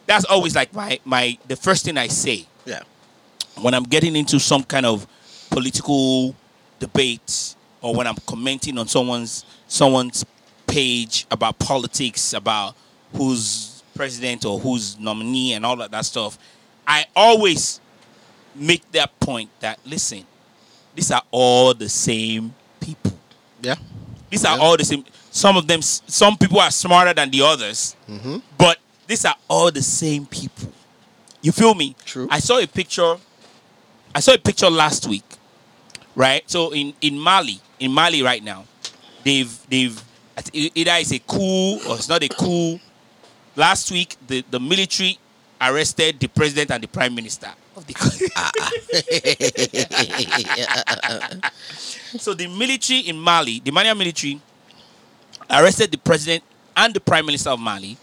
that's 0.08 0.24
always 0.24 0.54
like 0.56 0.74
my, 0.74 0.98
my 1.04 1.38
the 1.46 1.54
first 1.56 1.84
thing 1.84 1.96
I 1.96 2.08
say 2.08 2.46
Yeah. 2.66 2.80
when 3.60 3.74
I'm 3.74 3.84
getting 3.84 4.16
into 4.16 4.40
some 4.40 4.64
kind 4.64 4.84
of 4.86 5.06
political 5.50 6.34
debate 6.80 7.54
or 7.82 7.94
when 7.94 8.06
I'm 8.08 8.16
commenting 8.26 8.76
on 8.78 8.88
someone's 8.88 9.44
someone's 9.68 10.24
page 10.66 11.26
about 11.30 11.58
politics, 11.60 12.32
about 12.32 12.74
who's 13.14 13.82
president 13.94 14.44
or 14.44 14.58
who's 14.58 14.98
nominee 14.98 15.52
and 15.54 15.64
all 15.64 15.80
of 15.80 15.90
that 15.90 16.04
stuff, 16.04 16.38
I 16.86 17.04
always 17.14 17.80
make 18.54 18.90
that 18.92 19.18
point 19.20 19.50
that 19.60 19.78
listen, 19.86 20.24
these 20.94 21.10
are 21.10 21.22
all 21.30 21.74
the 21.74 21.88
same 21.88 22.54
people. 22.80 23.12
Yeah. 23.62 23.76
These 24.30 24.44
are 24.44 24.56
Yeah. 24.56 24.62
all 24.62 24.76
the 24.76 24.84
same. 24.84 25.04
Some 25.30 25.56
of 25.56 25.66
them, 25.66 25.82
some 25.82 26.36
people 26.36 26.58
are 26.60 26.70
smarter 26.70 27.12
than 27.14 27.30
the 27.30 27.42
others, 27.42 27.94
Mm-hmm. 28.08 28.38
but 28.56 28.78
these 29.08 29.24
are 29.24 29.34
all 29.48 29.72
the 29.72 29.82
same 29.82 30.26
people. 30.26 30.70
You 31.42 31.50
feel 31.50 31.74
me? 31.74 31.96
True. 32.04 32.28
I 32.30 32.38
saw 32.38 32.58
a 32.58 32.66
picture. 32.66 33.16
I 34.14 34.20
saw 34.20 34.34
a 34.34 34.38
picture 34.38 34.70
last 34.70 35.08
week, 35.08 35.24
right? 36.14 36.48
So 36.48 36.72
in 36.72 36.94
in 37.00 37.18
Mali, 37.18 37.60
in 37.80 37.92
Mali 37.92 38.22
right 38.22 38.42
now, 38.42 38.64
they've 39.24 39.50
they've 39.68 40.00
either 40.54 40.92
it's 40.94 41.12
a 41.12 41.18
coup 41.18 41.78
or 41.88 41.96
it's 41.96 42.08
not 42.08 42.22
a 42.22 42.28
coup. 42.28 42.78
Last 43.56 43.90
week, 43.90 44.16
the 44.26 44.44
the 44.50 44.60
military 44.60 45.18
arrested 45.60 46.20
the 46.20 46.28
president 46.28 46.70
and 46.70 46.82
the 46.82 46.88
prime 46.88 47.14
minister 47.14 47.48
of 47.76 47.86
the 47.86 47.94
country. 47.94 48.28
So 52.18 52.34
the 52.34 52.46
military 52.46 53.00
in 53.00 53.18
Mali, 53.18 53.60
the 53.60 53.70
Malian 53.70 53.98
military, 53.98 54.40
arrested 55.50 55.90
the 55.90 55.98
president 55.98 56.42
and 56.76 56.94
the 56.94 57.00
prime 57.00 57.26
minister 57.26 57.50
of 57.50 57.60
Mali, 57.60 57.96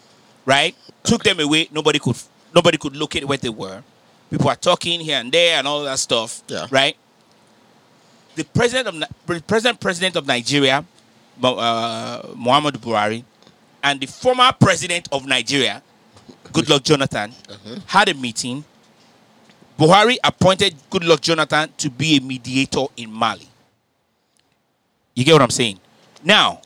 right? 0.45 0.75
Took 1.05 1.23
them 1.23 1.39
away. 1.39 1.67
Nobody 1.71 1.99
could 1.99 2.15
nobody 2.53 2.77
could 2.77 2.95
locate 2.95 3.25
where 3.25 3.37
they 3.37 3.49
were. 3.49 3.83
People 4.29 4.49
are 4.49 4.55
talking 4.55 4.99
here 4.99 5.19
and 5.19 5.31
there 5.31 5.57
and 5.59 5.67
all 5.67 5.83
that 5.83 5.99
stuff, 5.99 6.41
Yeah. 6.47 6.67
right? 6.71 6.95
The 8.35 8.43
president 8.43 8.87
of 8.87 8.95
Ni- 8.95 9.07
pre- 9.25 9.39
president 9.79 10.15
of 10.15 10.25
Nigeria, 10.25 10.83
uh, 11.43 12.21
Muhammadu 12.35 12.77
Buhari, 12.77 13.23
and 13.83 13.99
the 14.01 14.07
former 14.07 14.51
president 14.59 15.07
of 15.11 15.25
Nigeria, 15.25 15.81
Goodluck 16.51 16.83
Jonathan, 16.83 17.33
had 17.85 18.09
a 18.09 18.13
meeting. 18.13 18.63
Buhari 19.77 20.17
appointed 20.23 20.73
Goodluck 20.89 21.21
Jonathan 21.21 21.69
to 21.77 21.89
be 21.89 22.17
a 22.17 22.21
mediator 22.21 22.85
in 22.97 23.11
Mali. 23.11 23.47
You 25.13 25.23
get 25.23 25.33
what 25.33 25.41
I'm 25.41 25.49
saying? 25.49 25.79
Now, 26.23 26.61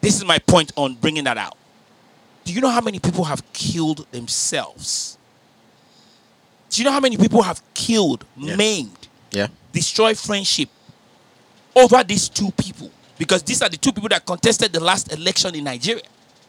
this 0.00 0.16
is 0.16 0.24
my 0.24 0.38
point 0.38 0.70
on 0.76 0.94
bringing 0.94 1.24
that 1.24 1.38
out. 1.38 1.56
Do 2.44 2.52
you 2.52 2.60
know 2.60 2.70
how 2.70 2.80
many 2.80 2.98
people 2.98 3.24
have 3.24 3.42
killed 3.52 4.06
themselves? 4.10 5.18
Do 6.70 6.80
you 6.80 6.84
know 6.84 6.92
how 6.92 7.00
many 7.00 7.16
people 7.16 7.42
have 7.42 7.62
killed, 7.74 8.24
Yeah. 8.36 8.56
maimed, 8.56 9.08
Yeah. 9.32 9.48
destroyed 9.72 10.18
friendship 10.18 10.68
over 11.74 12.02
these 12.04 12.28
two 12.28 12.50
people? 12.52 12.90
Because 13.18 13.42
these 13.42 13.60
are 13.62 13.68
the 13.68 13.76
two 13.76 13.92
people 13.92 14.08
that 14.08 14.24
contested 14.24 14.72
the 14.72 14.80
last 14.80 15.12
election 15.12 15.54
in 15.54 15.64
Nigeria, 15.64 16.02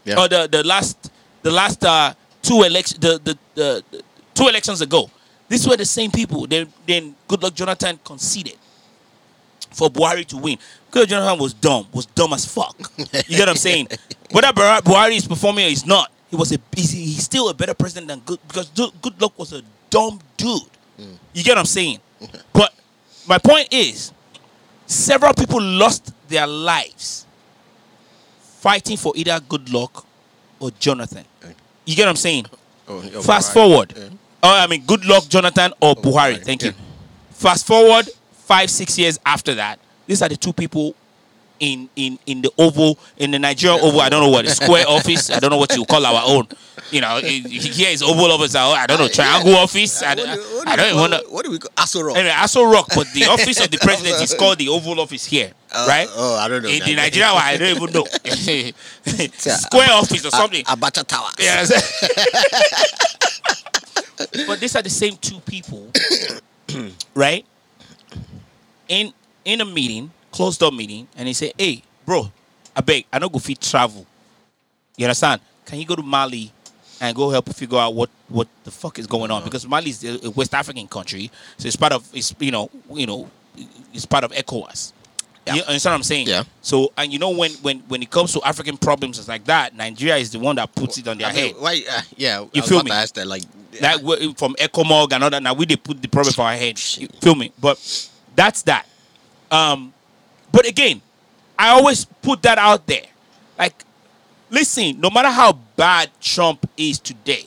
Yeah. 0.06 0.20
or 0.20 0.28
the, 0.28 0.48
the 0.52 0.64
last 0.64 0.98
the 1.44 1.52
last 1.52 1.84
uh, 1.84 2.14
two 2.42 2.62
election 2.64 2.98
the, 3.02 3.20
the, 3.24 3.38
the, 3.56 3.84
the 3.92 4.04
two 4.34 4.48
elections 4.48 4.82
ago. 4.82 5.10
These 5.50 5.68
were 5.68 5.76
the 5.76 5.86
same 5.86 6.12
people. 6.12 6.48
Then 6.48 6.72
then 6.88 7.16
Goodluck 7.28 7.54
Jonathan 7.56 8.00
conceded 8.04 8.58
for 9.72 9.90
Buhari 9.90 10.26
to 10.28 10.38
win. 10.38 10.58
Because 10.90 11.08
Jonathan 11.08 11.40
was 11.40 11.54
dumb, 11.54 11.88
was 11.94 12.06
dumb 12.06 12.34
as 12.34 12.46
fuck. 12.46 12.76
You 12.98 13.06
get 13.38 13.40
what 13.40 13.50
I'm 13.50 13.56
saying? 13.56 13.88
Whether 14.32 14.50
Buhari 14.50 14.82
Buhari 14.82 15.16
is 15.18 15.28
performing 15.28 15.66
or 15.66 15.70
he's 15.70 15.86
not, 15.86 16.12
he 16.30 16.36
was 16.36 16.52
a 16.52 16.60
he's, 16.76 16.92
he's 16.92 17.24
still 17.24 17.50
a 17.50 17.54
better 17.54 17.74
president 17.74 18.08
than 18.08 18.20
Good 18.22 18.40
because 18.48 18.68
Du- 18.70 18.92
Goodluck 19.02 19.38
was 19.38 19.54
a 19.54 19.62
dumb 19.90 20.20
dude. 20.38 20.62
Mm. 21.00 21.18
You 21.34 21.44
get 21.44 21.52
what 21.52 21.60
I'm 21.60 21.66
saying? 21.66 22.00
But 22.54 22.74
my 23.28 23.38
point 23.38 23.74
is, 23.74 24.12
several 24.86 25.34
people 25.34 25.62
lost 25.62 26.14
their 26.30 26.48
lives 26.48 27.26
fighting 28.40 28.98
for 28.98 29.14
either 29.16 29.40
Goodluck 29.40 30.06
or 30.60 30.72
Jonathan. 30.72 31.26
Eh. 31.44 31.52
You 31.86 31.96
get 31.96 32.04
what 32.04 32.10
I'm 32.10 32.16
saying? 32.16 32.46
Oh, 32.88 33.04
oh, 33.16 33.22
Fast 33.22 33.50
right. 33.50 33.54
forward. 33.54 33.94
Yeah. 33.96 34.10
Oh, 34.44 34.60
I 34.64 34.68
mean, 34.68 34.84
good 34.86 35.06
luck, 35.06 35.28
Jonathan 35.28 35.72
or 35.82 35.96
oh, 35.98 36.02
Buhari. 36.02 36.36
Buhari, 36.36 36.44
Thank 36.46 36.64
you. 36.64 36.74
Fast 37.32 37.66
forward 37.66 38.08
five, 38.52 38.70
six 38.70 38.98
years 39.00 39.18
after 39.26 39.56
that. 39.56 39.80
These 40.08 40.22
are 40.22 40.28
the 40.28 40.36
two 40.36 40.52
people 40.52 40.94
in 41.62 41.88
in 41.96 42.20
in 42.26 42.42
the 42.42 42.52
Oval, 42.58 42.98
in 43.18 43.32
the 43.32 43.40
Nigerian 43.40 43.80
Oval. 43.82 44.02
I 44.02 44.10
don't 44.10 44.22
know 44.24 44.30
what 44.30 44.44
the 44.46 44.52
square 44.52 44.84
office. 44.90 45.30
I 45.30 45.40
don't 45.40 45.52
know 45.52 45.58
what 45.58 45.74
you 45.78 45.86
call 45.86 46.06
our 46.06 46.22
own. 46.26 46.48
You 46.92 47.00
know, 47.02 47.18
it- 47.24 47.46
here 47.48 47.90
is 47.90 48.02
Oval 48.04 48.30
office. 48.32 48.56
I 48.56 48.86
don't 48.88 49.00
know 49.00 49.08
triangle 49.08 49.56
office. 49.56 50.02
I, 50.04 50.16
What 50.16 50.18
do, 50.18 50.26
what 50.26 50.66
do 50.66 50.72
I 50.72 50.76
don't 50.76 50.86
even 50.88 50.98
call- 50.98 51.10
know. 51.10 51.22
What 51.30 51.46
do 51.46 51.52
we 51.52 51.60
call 51.60 51.72
Aso 51.78 52.04
Rock? 52.04 52.18
Anyway, 52.18 52.34
Aso 52.36 52.70
Rock, 52.74 52.88
but 52.94 53.08
the 53.14 53.26
office 53.28 53.60
of 53.64 53.72
the 53.72 53.78
president 53.78 54.22
is 54.22 54.34
called 54.34 54.58
the 54.58 54.68
Oval 54.70 55.00
Office 55.00 55.24
here, 55.26 55.52
Uh, 55.72 55.86
right? 55.88 56.10
oh, 56.14 56.36
I 56.36 56.48
don't 56.50 56.64
know. 56.64 56.70
In 56.70 56.84
the 56.84 56.96
Nigerian 56.96 57.34
one, 57.34 57.44
I 57.44 57.56
don't 57.58 57.76
even 57.78 57.92
know. 57.94 58.06
Square 59.62 59.92
office 59.92 60.26
or 60.26 60.32
something. 60.32 60.66
Abacha 60.66 61.06
Tower. 61.08 61.30
Yeah. 61.40 61.64
but 64.48 64.60
these 64.60 64.76
are 64.76 64.82
the 64.82 64.90
same 64.90 65.16
two 65.18 65.40
people, 65.42 65.90
right? 67.16 67.46
In 68.92 69.14
in 69.46 69.62
a 69.62 69.66
meeting, 69.66 70.12
closed 70.32 70.60
door 70.60 70.72
meeting, 70.72 71.08
and 71.16 71.26
he 71.28 71.34
said, 71.34 71.54
"Hey, 71.58 71.82
bro, 72.06 72.30
I 72.76 72.82
beg, 72.82 73.06
I 73.12 73.20
don't 73.20 73.32
go 73.32 73.40
fit 73.40 73.60
travel. 73.62 74.06
You 74.98 75.06
understand? 75.06 75.40
Can 75.66 75.80
you 75.80 75.86
go 75.86 75.96
to 75.96 76.04
Mali 76.04 76.52
and 77.00 77.16
go 77.16 77.30
help 77.30 77.48
figure 77.56 77.78
out 77.80 77.94
what 77.96 78.10
what 78.28 78.48
the 78.66 78.72
fuck 78.72 79.00
is 79.00 79.08
going 79.08 79.32
on? 79.32 79.44
Because 79.46 79.66
Mali 79.66 79.90
is 79.92 80.04
a 80.04 80.30
West 80.32 80.54
African 80.54 80.88
country, 80.90 81.32
so 81.58 81.68
it's 81.68 81.78
part 81.78 81.94
of 81.94 82.04
it's 82.14 82.36
you 82.40 82.52
know 82.52 82.70
you 82.94 83.08
know 83.08 83.30
it's 83.94 84.06
part 84.06 84.26
of 84.26 84.32
ECOWAS. 84.34 84.92
Yeah. 85.48 85.56
You 85.56 85.62
understand 85.64 85.94
what 85.94 85.98
I'm 85.98 86.04
saying? 86.04 86.28
Yeah. 86.28 86.44
So 86.62 86.92
and 86.98 87.14
you 87.14 87.18
know 87.18 87.30
when 87.32 87.52
when 87.64 87.80
when 87.88 88.04
it 88.04 88.12
comes 88.12 88.34
to 88.34 88.42
African 88.44 88.78
problems 88.78 89.18
it's 89.20 89.30
like 89.30 89.46
that, 89.46 89.74
Nigeria 89.74 90.18
is 90.18 90.32
the 90.32 90.40
one 90.40 90.58
that 90.58 90.76
puts 90.76 90.98
it 90.98 91.08
on 91.08 91.18
their 91.18 91.28
I 91.28 91.34
mean, 91.34 91.46
head. 91.54 91.56
why? 91.60 91.82
Uh, 91.90 92.02
yeah. 92.18 92.42
You 92.54 92.62
I 92.62 92.66
feel 92.68 92.84
me? 92.84 92.92
ask 92.92 93.16
that, 93.16 93.26
like, 93.26 93.44
That 93.80 94.04
we- 94.04 94.34
from 94.34 94.54
Ecomog 94.56 95.14
and 95.14 95.24
all 95.24 95.30
that. 95.30 95.42
Now 95.42 95.54
we 95.54 95.66
they 95.66 95.78
put 95.78 96.00
the 96.02 96.10
problem 96.10 96.34
for 96.34 96.44
our 96.44 96.56
head. 96.56 96.78
You 96.98 97.08
feel 97.22 97.34
me? 97.36 97.52
But 97.60 97.80
that's 98.42 98.64
that. 98.64 98.88
Um, 99.52 99.94
but 100.52 100.68
again, 100.68 101.00
I 101.60 101.70
always 101.70 102.06
put 102.06 102.42
that 102.42 102.58
out 102.58 102.88
there. 102.88 103.06
Like, 103.56 103.86
listen, 104.50 105.00
no 105.00 105.12
matter 105.12 105.30
how 105.30 105.54
bad 105.76 106.10
Trump 106.20 106.68
is 106.76 106.98
today, 106.98 107.46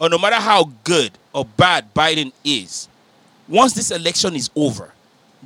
or 0.00 0.08
no 0.08 0.18
matter 0.18 0.34
how 0.36 0.72
good 0.82 1.12
or 1.32 1.44
bad 1.44 1.94
Biden 1.94 2.32
is, 2.42 2.88
once 3.46 3.74
this 3.74 3.92
election 3.92 4.34
is 4.34 4.50
over, 4.56 4.92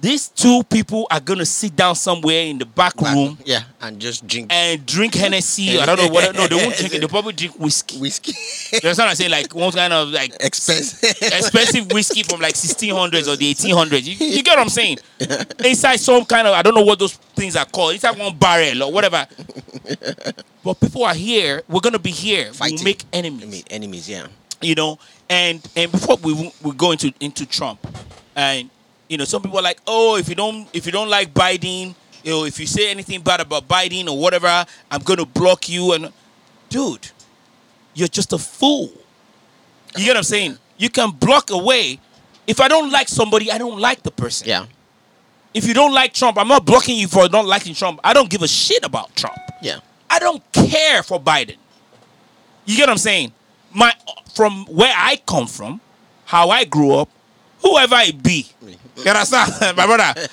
these 0.02 0.26
two 0.28 0.64
people 0.64 1.06
are 1.12 1.21
gonna 1.21 1.47
sit 1.47 1.76
down 1.76 1.94
somewhere 1.94 2.42
in 2.42 2.59
the 2.59 2.66
back 2.66 3.00
room 3.00 3.38
yeah, 3.44 3.62
and 3.80 4.00
just 4.00 4.26
drink 4.26 4.52
and 4.52 4.85
drink 4.85 5.14
Hennessy. 5.14 5.78
I 5.78 5.87
don't 5.87 5.97
know 5.97 6.09
what. 6.09 6.35
No, 6.35 6.49
they 6.49 6.56
won't 6.56 6.76
drink 6.76 6.92
it. 6.94 7.00
They 7.00 7.06
probably 7.06 7.32
drink 7.35 7.56
whiskey. 7.59 7.99
whiskey. 8.00 8.32
You 8.73 8.78
understand 8.82 9.06
what 9.06 9.11
I'm 9.11 9.14
saying? 9.14 9.30
Like 9.30 9.54
one 9.54 9.71
kind 9.71 9.92
of 9.92 10.09
like 10.09 10.35
Expensive. 10.40 11.09
expensive 11.23 11.92
whiskey 11.92 12.25
from 12.25 12.40
like 12.40 12.54
1600s 12.56 13.28
or 13.32 13.37
the 13.37 13.54
1800s. 13.54 14.04
You, 14.04 14.26
you 14.26 14.42
get 14.42 14.56
what 14.56 14.62
I'm 14.62 14.68
saying? 14.68 14.99
Inside 15.64 16.00
some 16.00 16.25
kind 16.25 16.49
of 16.49 16.54
I 16.54 16.62
don't 16.62 16.75
know 16.75 16.82
what 16.82 16.99
those 16.99 17.14
things 17.14 17.54
are 17.54 17.64
called. 17.64 17.94
Inside 17.94 18.18
one 18.18 18.37
barrel 18.37 18.82
or 18.82 18.92
whatever. 18.92 19.25
But 20.64 20.80
people 20.80 21.04
are 21.04 21.14
here. 21.14 21.62
We're 21.68 21.80
gonna 21.80 21.99
be 22.00 22.11
here. 22.11 22.47
We 22.49 22.56
Fighting. 22.56 22.85
make 22.85 23.04
I 23.12 23.18
enemies. 23.18 23.47
mean, 23.47 23.62
enemies. 23.71 24.09
Yeah. 24.09 24.26
You 24.61 24.75
know. 24.75 24.99
And 25.30 25.61
and 25.76 25.90
before 25.92 26.16
we 26.16 26.52
we 26.62 26.73
go 26.73 26.90
into 26.92 27.12
into 27.21 27.47
Trump, 27.47 27.78
and 28.37 28.68
you 29.12 29.19
know 29.19 29.25
some 29.25 29.42
people 29.42 29.59
are 29.59 29.62
like, 29.62 29.78
oh, 29.87 30.16
if 30.16 30.28
you 30.28 30.35
don't 30.35 30.66
if 30.73 30.87
you 30.87 30.92
don't 30.92 31.11
like 31.11 31.35
Biden, 31.35 31.95
you 32.25 32.31
know, 32.33 32.45
if 32.45 32.59
you 32.59 32.66
say 32.66 32.90
anything 32.90 33.21
bad 33.21 33.40
about 33.40 33.69
Biden 33.69 34.09
or 34.09 34.19
whatever, 34.19 34.64
I'm 34.90 35.02
gonna 35.02 35.26
block 35.26 35.69
you. 35.69 35.92
And 35.92 36.11
dude, 36.71 37.11
you're 37.92 38.09
just 38.09 38.33
a 38.33 38.38
fool. 38.38 38.90
You 39.97 40.07
get 40.07 40.12
what 40.12 40.16
I'm 40.16 40.23
saying? 40.23 40.59
You 40.78 40.88
can 40.88 41.11
block 41.11 41.50
away. 41.50 42.00
If 42.47 42.59
I 42.59 42.69
don't 42.69 42.90
like 42.90 43.09
somebody, 43.09 43.52
I 43.52 43.59
don't 43.59 43.78
like 43.78 44.02
the 44.02 44.11
person. 44.11 44.49
Yeah. 44.49 44.64
If 45.52 45.66
you 45.66 45.75
don't 45.75 45.92
like 45.92 46.14
Trump, 46.14 46.38
I'm 46.38 46.49
not 46.49 46.64
blocking 46.64 46.97
you 46.97 47.07
for 47.07 47.28
not 47.28 47.45
liking 47.45 47.75
Trump. 47.75 48.00
I 48.02 48.14
don't 48.14 48.31
give 48.31 48.40
a 48.40 48.49
shit 48.49 48.83
about 48.83 49.14
Trump. 49.14 49.37
Yeah. 49.61 49.81
I 50.09 50.19
don't 50.19 50.42
care 50.52 51.02
for 51.02 51.21
Biden. 51.21 51.57
You 52.64 52.76
get 52.76 52.85
what 52.85 52.92
I'm 52.92 52.99
saying? 52.99 53.33
My 53.75 53.92
from 54.35 54.64
where 54.64 54.92
I 54.97 55.21
come 55.26 55.47
from, 55.47 55.83
how 56.25 56.49
I 56.49 56.64
grew 56.64 56.95
up, 56.95 57.11
whoever 57.61 57.97
it 57.99 58.23
be. 58.23 58.47
Mm. 58.64 58.76
You 58.97 59.11
understand, 59.11 59.53
my 59.77 59.87
brother? 59.87 60.29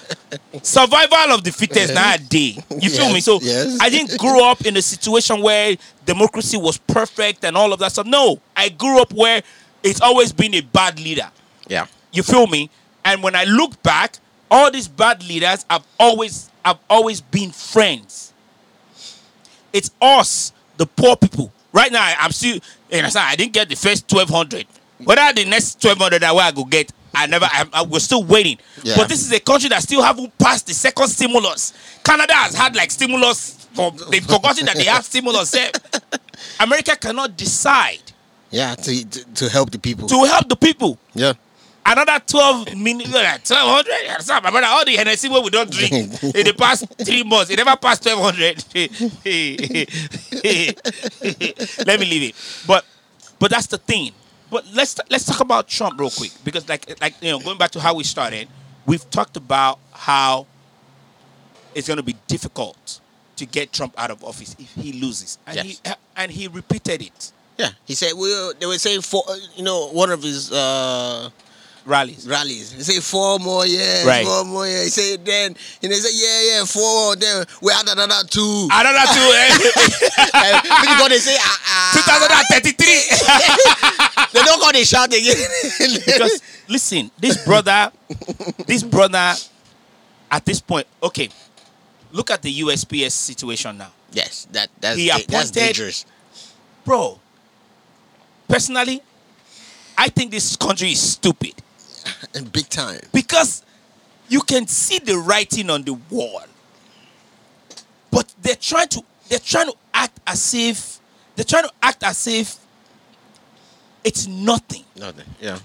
Survival 0.62 1.34
of 1.34 1.44
the 1.44 1.51
fittest 1.51 1.94
now 1.94 2.13
a 2.13 2.18
day. 2.18 2.58
You 2.82 2.89
feel 2.89 3.12
me? 3.12 3.22
So 3.22 3.39
yes. 3.42 3.78
I 3.82 3.89
didn't 3.89 4.18
grow 4.20 4.50
up 4.50 4.66
in 4.66 4.75
a 4.78 4.82
situation 4.82 5.42
where 5.42 5.75
democracy 6.06 6.58
was 6.58 6.78
perfect 6.78 7.44
and 7.46 7.56
all 7.56 7.72
of 7.72 7.80
that 7.80 7.92
stuff. 7.94 8.06
No, 8.06 8.39
I 8.56 8.70
grew 8.70 9.01
up 9.01 9.13
where 9.13 9.42
it's 9.84 10.01
always 10.01 10.34
been 10.34 10.54
a 10.56 10.62
bad 10.62 11.00
leader. 11.00 11.30
Yeah. 11.68 11.88
You 12.12 12.24
feel 12.24 12.48
me? 12.48 12.70
And 13.06 13.24
when 13.24 13.36
I 13.36 13.46
look 13.46 13.82
back, 13.82 14.18
all 14.51 14.72
these 14.72 14.88
bad 14.88 15.24
leaders 15.28 15.66
have 15.70 15.86
always 16.00 16.50
have 16.66 16.80
always 16.89 17.22
been 17.22 17.51
friends. 17.51 18.34
It's 19.72 19.92
us, 20.01 20.51
the 20.78 20.86
poor 20.86 21.16
people. 21.16 21.51
Right 21.72 21.92
now, 21.92 22.13
I'm 22.20 22.32
still. 22.32 22.56
You 22.92 22.98
understand? 22.98 23.28
I 23.30 23.36
didn't 23.36 23.54
get 23.54 23.70
the 23.70 23.75
first 23.75 24.08
twelve 24.08 24.30
hundred. 24.30 24.66
Whether 25.04 25.34
the 25.34 25.46
next 25.50 25.82
twelve 25.82 26.00
hundred 26.00 26.24
that 26.24 26.34
I 26.34 26.51
go 26.51 26.66
get, 26.66 26.92
I 27.13 27.25
never. 27.28 27.46
I, 27.46 27.66
I 27.74 27.82
was 27.84 28.04
still 28.04 28.24
waiting. 28.24 28.58
Yeah. 28.84 28.96
But 28.98 29.08
this 29.10 29.22
is 29.25 29.32
a 29.32 29.39
country 29.39 29.70
that 29.70 29.82
still 29.84 30.01
haven't 30.04 30.36
passed 30.38 30.68
the 30.68 30.74
second 30.74 31.08
stimulus. 31.10 31.74
Canada 32.04 32.34
has 32.34 32.56
had 32.56 32.75
like 32.75 32.92
stimulus. 32.92 33.56
For, 33.74 33.92
they've 34.10 34.25
forgotten 34.25 34.66
that 34.66 34.75
they 34.78 34.86
have 34.86 35.06
stimulus. 35.06 35.54
eh? 35.56 35.72
America 36.60 36.96
cannot 36.96 37.36
decide 37.38 38.01
Yeah, 38.51 38.74
to, 38.75 39.06
to 39.06 39.24
to 39.36 39.50
help 39.50 39.70
the 39.72 39.80
people. 39.80 40.08
to 40.08 40.24
help 40.25 40.48
the 40.50 40.56
people. 40.56 40.98
yeah. 41.13 41.34
Another 41.86 42.20
12 42.28 42.75
million, 42.78 43.10
1200. 43.10 44.44
My 44.44 44.51
brother, 44.51 44.68
all 44.68 44.86
the 44.86 44.96
Hennessy 44.96 45.28
what 45.30 45.44
we 45.44 45.50
don't 45.50 45.72
drink 45.72 45.92
in 46.24 46.46
the 46.46 46.54
past 46.56 46.86
three 47.04 47.24
months, 47.24 47.50
it 47.50 47.56
never 47.58 47.75
passed 47.78 48.06
1200. 48.06 48.63
Let 51.88 52.00
me 52.00 52.06
leave 52.06 52.24
it. 52.30 52.36
But 52.68 52.86
but 53.39 53.50
that's 53.50 53.66
the 53.68 53.78
thing. 53.80 54.12
But 54.50 54.65
let's 54.74 54.96
let's 55.10 55.25
talk 55.25 55.41
about 55.41 55.68
Trump 55.68 56.00
real 56.00 56.10
quick 56.10 56.32
because 56.44 56.68
like 56.68 57.00
like 57.01 57.13
you 57.22 57.32
know 57.32 57.39
going 57.39 57.58
back 57.58 57.72
to 57.72 57.79
how 57.79 57.94
we 57.96 58.03
started, 58.03 58.48
we've 58.86 59.08
talked 59.12 59.38
about 59.38 59.79
how 59.91 60.48
it's 61.75 61.88
going 61.88 61.98
to 61.98 62.03
be 62.03 62.15
difficult 62.27 63.00
to 63.36 63.46
get 63.46 63.72
Trump 63.72 63.94
out 63.98 64.12
of 64.12 64.24
office 64.24 64.56
if 64.60 64.74
he 64.74 64.94
loses, 64.94 65.38
and 65.46 65.56
Yes. 65.58 65.65
he 65.65 65.91
and 66.18 66.32
he 66.32 66.48
repeated 66.48 67.01
it 67.03 67.32
Yeah. 67.58 67.70
He 67.86 67.94
said 67.96 68.13
we 68.13 68.29
were- 68.34 68.53
they 68.60 68.65
were 68.65 68.77
saying 68.79 69.01
four 69.01 69.24
uh, 69.29 69.36
you 69.56 69.63
know, 69.63 69.88
one 69.89 70.10
of 70.12 70.24
his 70.24 70.51
uh 70.51 71.29
rallies. 71.86 72.27
rallies. 72.27 72.71
He 72.71 72.83
said 72.83 73.03
four 73.03 73.39
more 73.39 73.65
years, 73.65 74.05
Right. 74.05 74.25
four 74.25 74.45
more 74.45 74.67
years. 74.67 74.83
He 74.95 75.01
said 75.01 75.25
then 75.25 75.55
and 75.83 75.91
they 75.91 75.95
said, 75.95 76.12
Yeah, 76.13 76.41
yeah, 76.59 76.65
four 76.65 77.15
then 77.15 77.45
we 77.62 77.71
had 77.74 77.88
another 77.88 78.27
two. 78.27 78.67
Another 78.71 79.05
two. 79.13 79.31
eh? 79.33 79.57
Uh, 80.31 80.62
people 80.62 81.09
they 81.09 81.17
say 81.19 81.36
ah, 81.39 81.59
ah. 81.65 81.91
2033. 82.53 84.29
They 84.33 84.41
don't 84.43 84.59
go 84.62 84.71
they 84.71 84.83
shout 84.83 85.07
again. 85.07 85.36
because 86.05 86.41
listen, 86.67 87.09
this 87.17 87.43
brother, 87.43 87.91
this 88.67 88.83
brother, 88.83 89.33
at 90.31 90.45
this 90.45 90.59
point, 90.62 90.86
okay, 91.01 91.29
look 92.12 92.29
at 92.29 92.41
the 92.41 92.59
USPS 92.62 93.12
situation 93.12 93.77
now, 93.77 93.91
yes, 94.12 94.48
that 94.51 94.69
that's, 94.79 94.98
He 94.98 95.07
da- 95.07 95.17
that's 95.27 95.50
dangerous. 95.51 96.05
bro. 96.86 97.19
Personally, 98.48 99.01
I 99.98 100.09
think 100.09 100.31
this 100.31 100.55
country 100.55 100.91
is 100.91 101.01
stupid 101.13 101.53
And 102.36 102.51
big 102.51 102.70
time. 102.70 103.00
because 103.12 103.63
you 104.28 104.42
can 104.42 104.68
see 104.68 105.00
the 105.00 105.18
writing 105.18 105.70
on 105.70 105.84
the 105.84 105.94
wall, 106.10 106.44
but 108.12 108.34
they're 108.42 108.56
trying 108.56 108.88
to 108.89 109.04
they're 109.28 109.39
trying 109.39 109.68
to 109.68 109.75
act 109.94 110.20
as 110.28 110.54
if 110.54 111.00
they're 111.36 111.46
trying 111.46 111.63
to 111.63 111.72
act 111.82 112.04
as 112.04 112.28
if 112.28 112.58
it's 114.04 114.28
nothing. 114.28 114.84
Nothing. 114.96 115.25
Yeah. 115.42 115.60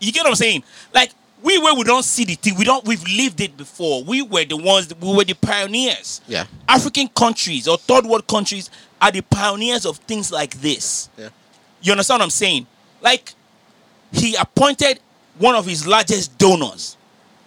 You 0.00 0.12
get 0.12 0.22
what 0.24 0.30
I'm 0.30 0.34
saying? 0.34 0.64
Like 0.92 1.12
we 1.42 1.58
where 1.58 1.74
we 1.74 1.84
don't 1.84 2.04
see 2.04 2.24
the 2.24 2.34
thing, 2.34 2.56
we 2.56 2.64
don't 2.64 2.84
we've 2.86 3.04
lived 3.04 3.40
it 3.40 3.56
before. 3.56 4.02
We 4.04 4.22
were 4.22 4.44
the 4.44 4.56
ones 4.56 4.92
we 5.00 5.14
were 5.14 5.24
the 5.24 5.34
pioneers. 5.34 6.20
Yeah. 6.26 6.46
African 6.68 7.08
countries 7.08 7.68
or 7.68 7.76
third 7.78 8.04
world 8.06 8.26
countries 8.26 8.70
are 9.00 9.10
the 9.10 9.20
pioneers 9.22 9.86
of 9.86 9.98
things 9.98 10.32
like 10.32 10.54
this. 10.60 11.08
Yeah. 11.16 11.28
You 11.82 11.92
understand 11.92 12.20
what 12.20 12.24
I'm 12.24 12.30
saying? 12.30 12.66
Like 13.00 13.34
he 14.12 14.34
appointed 14.36 15.00
one 15.38 15.54
of 15.54 15.66
his 15.66 15.86
largest 15.86 16.36
donors 16.38 16.96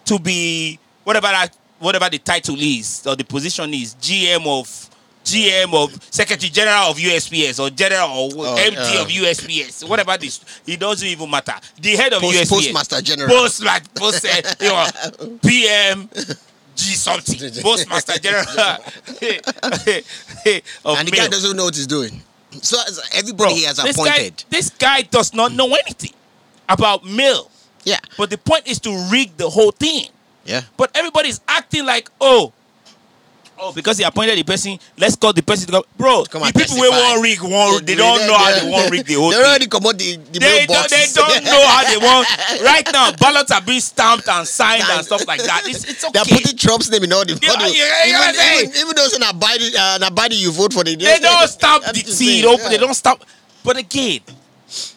to 0.06 0.20
be 0.20 0.80
whatever 1.04 1.28
that 1.28 1.50
whatever 1.80 2.10
the 2.10 2.18
title 2.18 2.56
is 2.60 3.06
or 3.06 3.16
the 3.16 3.24
position 3.24 3.72
is 3.74 3.96
GM 3.96 4.46
of 4.48 4.90
GM 5.24 5.74
of 5.74 5.92
Secretary 6.10 6.50
General 6.50 6.90
of 6.92 6.98
USPS 6.98 7.60
or 7.62 7.70
General 7.70 8.10
or 8.10 8.30
Oh, 8.34 8.56
MD 8.58 8.98
uh, 8.98 9.02
of 9.02 9.10
USPS, 9.10 9.88
whatever 9.88 10.18
this, 10.18 10.40
it 10.66 10.80
doesn't 10.80 11.06
even 11.08 11.30
matter. 11.30 11.54
The 11.82 11.96
head 11.98 12.14
of 12.14 12.22
Post- 12.22 12.38
USPS, 12.38 12.50
Postmaster 12.50 13.02
General. 13.02 13.30
post 13.30 13.64
like 13.64 13.94
post, 13.94 14.26
uh, 14.26 14.42
you 14.62 14.70
know, 14.70 15.38
PM 15.46 16.10
G 16.76 16.94
something, 16.96 17.52
Postmaster 17.62 18.18
General 18.20 18.46
of 18.56 19.20
and 20.98 21.08
the 21.08 21.12
guy 21.14 21.28
doesn't 21.28 21.58
know 21.58 21.66
what 21.66 21.76
he's 21.76 21.88
doing. 21.88 22.22
So 22.62 22.78
as 22.88 22.98
Bro, 22.98 23.20
everybody 23.20 23.54
he 23.56 23.64
has 23.66 23.76
this 23.78 23.98
guy, 23.98 24.16
appointed. 24.16 24.44
this 24.50 24.70
guy 24.70 25.02
does 25.02 25.34
not 25.34 25.52
know 25.52 25.68
anything 25.74 26.14
about 26.70 27.04
mail. 27.06 27.52
Yeah. 27.88 28.00
But 28.18 28.30
the 28.30 28.38
point 28.38 28.68
is 28.68 28.80
to 28.82 28.92
rig 29.10 29.38
the 29.38 29.50
whole 29.50 29.72
thing. 29.72 30.10
Yeah. 30.44 30.62
But 30.76 30.92
everybody's 30.94 31.40
acting 31.48 31.86
like, 31.86 32.10
oh, 32.20 32.52
oh, 33.58 33.72
because 33.72 33.98
he 33.98 34.04
appointed 34.04 34.38
the 34.38 34.44
person, 34.44 34.78
let's 34.98 35.16
call 35.16 35.32
the 35.32 35.42
person 35.42 35.68
to 35.68 35.72
go. 35.72 35.86
Bro, 35.96 36.26
Come 36.26 36.44
the 36.44 36.52
people 36.52 36.76
will 36.76 36.92
testify. 36.92 37.16
want 37.16 37.24
rig, 37.24 37.42
want, 37.42 37.86
they 37.88 37.96
don't 37.96 38.28
know 38.28 38.36
how 38.38 38.60
they 38.60 38.70
want 38.70 38.92
rig 38.92 39.06
the 39.06 39.14
whole 39.16 39.30
They 39.32 39.36
thing. 39.36 39.44
They 39.44 39.48
already 39.48 39.68
come 39.68 39.86
out 39.88 39.98
the, 39.98 40.16
the 40.18 40.40
They 40.40 40.66
don't, 40.68 40.90
they 40.92 41.08
don't 41.16 41.44
know 41.48 41.64
how 41.64 41.84
they 41.88 41.98
want. 41.98 42.28
Right 42.68 42.88
now, 42.92 43.12
ballots 43.16 43.52
are 43.52 43.62
being 43.62 43.80
stamped 43.80 44.28
and 44.28 44.46
signed 44.46 44.84
and 44.84 45.06
stuff 45.06 45.26
like 45.26 45.42
that. 45.44 45.64
It's, 45.66 45.86
it's 45.88 46.12
They're 46.12 46.28
putting 46.28 46.58
Trump's 46.58 46.92
name 46.92 47.04
in 47.04 47.14
all 47.14 47.24
the. 47.24 47.40
Yeah, 47.40 47.56
yeah, 47.56 47.72
yeah, 47.72 48.60
even, 48.60 48.68
even, 48.68 48.82
even 48.84 48.96
those 48.96 49.16
in 49.16 49.22
Abadi, 49.22 49.72
uh, 49.76 50.10
Abadi, 50.10 50.36
you 50.40 50.52
vote 50.52 50.74
for 50.74 50.84
the. 50.84 50.96
they 50.96 51.20
don't 51.20 51.48
stamp 51.48 51.86
the 51.86 52.00
seed 52.04 52.44
open. 52.44 52.70
They 52.70 52.78
don't 52.78 52.94
stamp. 52.94 53.24
But 53.64 53.78
again, 53.78 54.22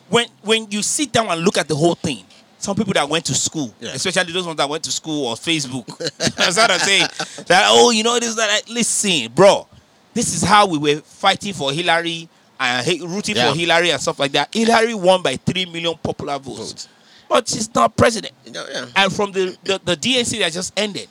when 0.09 0.27
when 0.43 0.67
you 0.71 0.83
sit 0.83 1.13
down 1.13 1.29
and 1.29 1.41
look 1.43 1.57
at 1.59 1.69
the 1.69 1.77
whole 1.77 1.95
thing, 1.95 2.25
some 2.61 2.77
people 2.77 2.93
that 2.93 3.09
went 3.09 3.25
to 3.25 3.35
school, 3.35 3.75
Yeah. 3.81 3.91
especially 3.95 4.33
those 4.33 4.47
ones 4.47 4.59
that 4.59 4.69
went 4.69 4.85
to 4.85 4.93
school 4.93 5.27
or 5.29 5.35
Facebook, 5.35 5.87
that's 6.37 6.57
what 6.57 6.71
I'm 6.71 6.79
saying. 6.79 7.07
That 7.47 7.65
oh, 7.69 7.91
you 7.91 8.03
know 8.03 8.19
this 8.21 8.35
that. 8.37 8.69
Listen, 8.69 9.33
bro, 9.35 9.67
this 10.15 10.35
is 10.35 10.43
how 10.43 10.67
we 10.67 10.79
were 10.79 11.01
fighting 11.01 11.53
for 11.55 11.73
Hillary 11.73 12.29
and 12.61 12.87
rooting 13.11 13.37
Yeah. 13.37 13.51
for 13.51 13.59
Hillary 13.59 13.91
and 13.91 14.01
stuff 14.01 14.19
like 14.19 14.33
that. 14.33 14.55
Hillary 14.55 14.95
won 14.95 15.23
by 15.23 15.37
three 15.37 15.65
million 15.65 15.95
popular 16.03 16.39
votes, 16.39 16.87
but 17.29 17.49
she's 17.49 17.75
not 17.75 17.97
president. 17.97 18.35
Know, 18.53 18.67
yeah. 18.71 18.87
And 18.95 19.13
from 19.13 19.33
the, 19.33 19.57
the, 19.65 19.81
the 19.85 19.97
DNC 19.97 20.39
that 20.41 20.53
just 20.53 20.73
ended, 20.79 21.09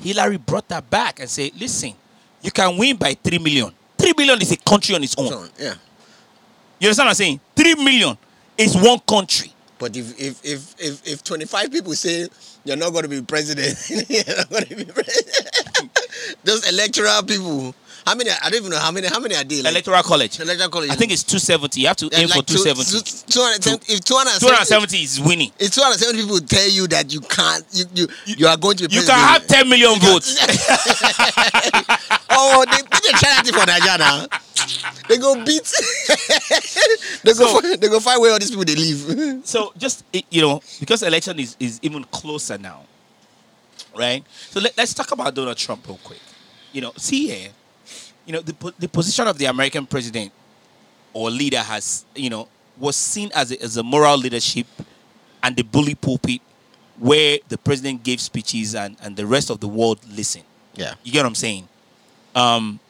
Hillary 0.00 0.36
brought 0.36 0.68
that 0.68 0.88
back 0.90 1.20
and 1.20 1.30
said, 1.30 1.52
listen, 1.58 1.94
you 2.42 2.50
can 2.50 2.76
win 2.76 2.96
by 2.96 3.14
3 3.14 3.38
million. 3.38 3.72
3 3.98 4.12
million 4.16 4.40
is 4.42 4.50
a 4.52 4.56
country 4.56 4.94
on 4.94 5.02
its 5.04 5.14
own. 5.16 5.28
So, 5.28 5.46
yeah. 5.58 5.74
You 6.80 6.88
understand 6.88 7.06
what 7.06 7.10
I'm 7.10 7.14
saying? 7.14 7.40
3 7.54 7.74
million 7.76 8.18
is 8.58 8.76
one 8.76 8.98
country. 8.98 9.51
But 9.82 9.96
if 9.96 10.16
if 10.16 10.44
if 10.44 10.74
if, 10.78 11.04
if 11.04 11.24
25 11.24 11.72
people 11.72 11.92
say 11.94 12.28
you're 12.62 12.76
not 12.76 12.90
going 12.92 13.02
to 13.02 13.08
be 13.08 13.20
president, 13.20 13.74
you're 14.08 14.36
not 14.36 14.48
going 14.48 14.66
to 14.66 14.76
be 14.76 14.84
president. 14.84 15.98
Those 16.44 16.70
electoral 16.70 17.24
people. 17.24 17.74
How 18.06 18.14
many? 18.16 18.30
I 18.30 18.50
don't 18.50 18.58
even 18.60 18.70
know 18.70 18.78
how 18.78 18.90
many. 18.90 19.06
How 19.06 19.20
many 19.20 19.36
are 19.36 19.44
they? 19.44 19.62
Like, 19.62 19.72
Electoral 19.72 20.02
college. 20.02 20.40
electoral 20.40 20.70
college. 20.70 20.90
I 20.90 20.94
think 20.96 21.12
it's 21.12 21.22
270. 21.22 21.80
You 21.80 21.86
have 21.86 21.96
to 21.98 22.10
aim 22.12 22.28
for 22.28 22.36
like 22.38 22.46
two- 22.46 22.54
270. 22.58 22.98
two- 22.98 23.32
270 23.32 23.92
if 23.94 24.00
270, 24.04 24.40
270 24.40 24.96
is 25.02 25.20
winning. 25.20 25.50
If 25.58 25.70
270 25.72 26.22
people 26.22 26.40
tell 26.40 26.68
you 26.68 26.86
that 26.88 27.12
you 27.12 27.20
can't, 27.20 27.64
you 27.72 27.84
you, 27.94 28.08
you 28.26 28.46
are 28.48 28.56
going 28.56 28.76
to 28.78 28.88
be 28.88 28.96
You 28.96 29.02
can 29.02 29.14
have 29.18 29.46
10 29.46 29.68
million 29.68 29.98
votes. 30.00 30.34
oh, 32.30 32.64
they 32.66 32.82
try 33.18 33.30
that 33.34 33.42
thing 33.44 33.54
for 33.54 33.66
Naija 33.66 33.98
now. 33.98 34.26
They 35.08 35.18
go 35.18 35.34
beat. 35.44 35.62
they 37.24 37.32
go. 37.34 37.60
So- 37.60 37.76
they 37.76 37.88
go 37.88 38.00
find 38.00 38.20
where 38.20 38.32
all 38.32 38.38
these 38.38 38.50
people 38.50 38.64
they 38.64 38.74
live. 38.76 39.42
So 39.46 39.72
just 39.76 40.04
you 40.30 40.40
know, 40.42 40.60
because 40.80 41.02
election 41.02 41.38
is, 41.38 41.56
is 41.58 41.78
even 41.82 42.04
closer 42.04 42.58
now, 42.58 42.84
right? 43.96 44.24
So 44.50 44.60
let, 44.60 44.76
let's 44.76 44.94
talk 44.94 45.10
about 45.12 45.34
Donald 45.34 45.56
Trump 45.56 45.86
real 45.86 45.98
quick. 46.02 46.20
You 46.72 46.80
know, 46.82 46.92
see 46.96 47.26
here, 47.28 47.50
you 48.26 48.32
know, 48.32 48.40
the 48.40 48.74
the 48.78 48.88
position 48.88 49.26
of 49.26 49.38
the 49.38 49.46
American 49.46 49.86
president 49.86 50.32
or 51.12 51.30
leader 51.30 51.58
has, 51.58 52.04
you 52.14 52.30
know, 52.30 52.48
was 52.78 52.96
seen 52.96 53.30
as 53.34 53.52
a, 53.52 53.62
as 53.62 53.76
a 53.76 53.82
moral 53.82 54.16
leadership 54.16 54.66
and 55.42 55.56
the 55.56 55.62
bully 55.62 55.94
pulpit 55.94 56.40
where 56.98 57.38
the 57.48 57.58
president 57.58 58.02
gave 58.02 58.20
speeches 58.20 58.74
and, 58.74 58.96
and 59.02 59.16
the 59.16 59.26
rest 59.26 59.50
of 59.50 59.60
the 59.60 59.68
world 59.68 59.98
listened. 60.08 60.44
Yeah. 60.74 60.94
You 61.02 61.12
get 61.12 61.20
what 61.20 61.26
I'm 61.26 61.34
saying? 61.34 61.68
Um, 62.34 62.80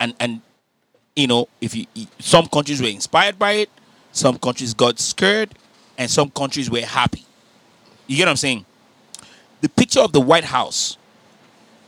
and 0.00 0.14
and 0.20 0.40
you 1.16 1.26
know, 1.26 1.48
if 1.60 1.74
you 1.74 1.86
some 2.18 2.46
countries 2.46 2.80
were 2.80 2.88
inspired 2.88 3.38
by 3.38 3.52
it, 3.52 3.70
some 4.12 4.38
countries 4.38 4.74
got 4.74 4.98
scared, 4.98 5.54
and 5.96 6.10
some 6.10 6.30
countries 6.30 6.70
were 6.70 6.80
happy. 6.80 7.24
You 8.06 8.16
get 8.16 8.24
what 8.24 8.30
I'm 8.30 8.36
saying? 8.36 8.64
The 9.60 9.68
picture 9.68 10.00
of 10.00 10.12
the 10.12 10.20
White 10.20 10.44
House. 10.44 10.96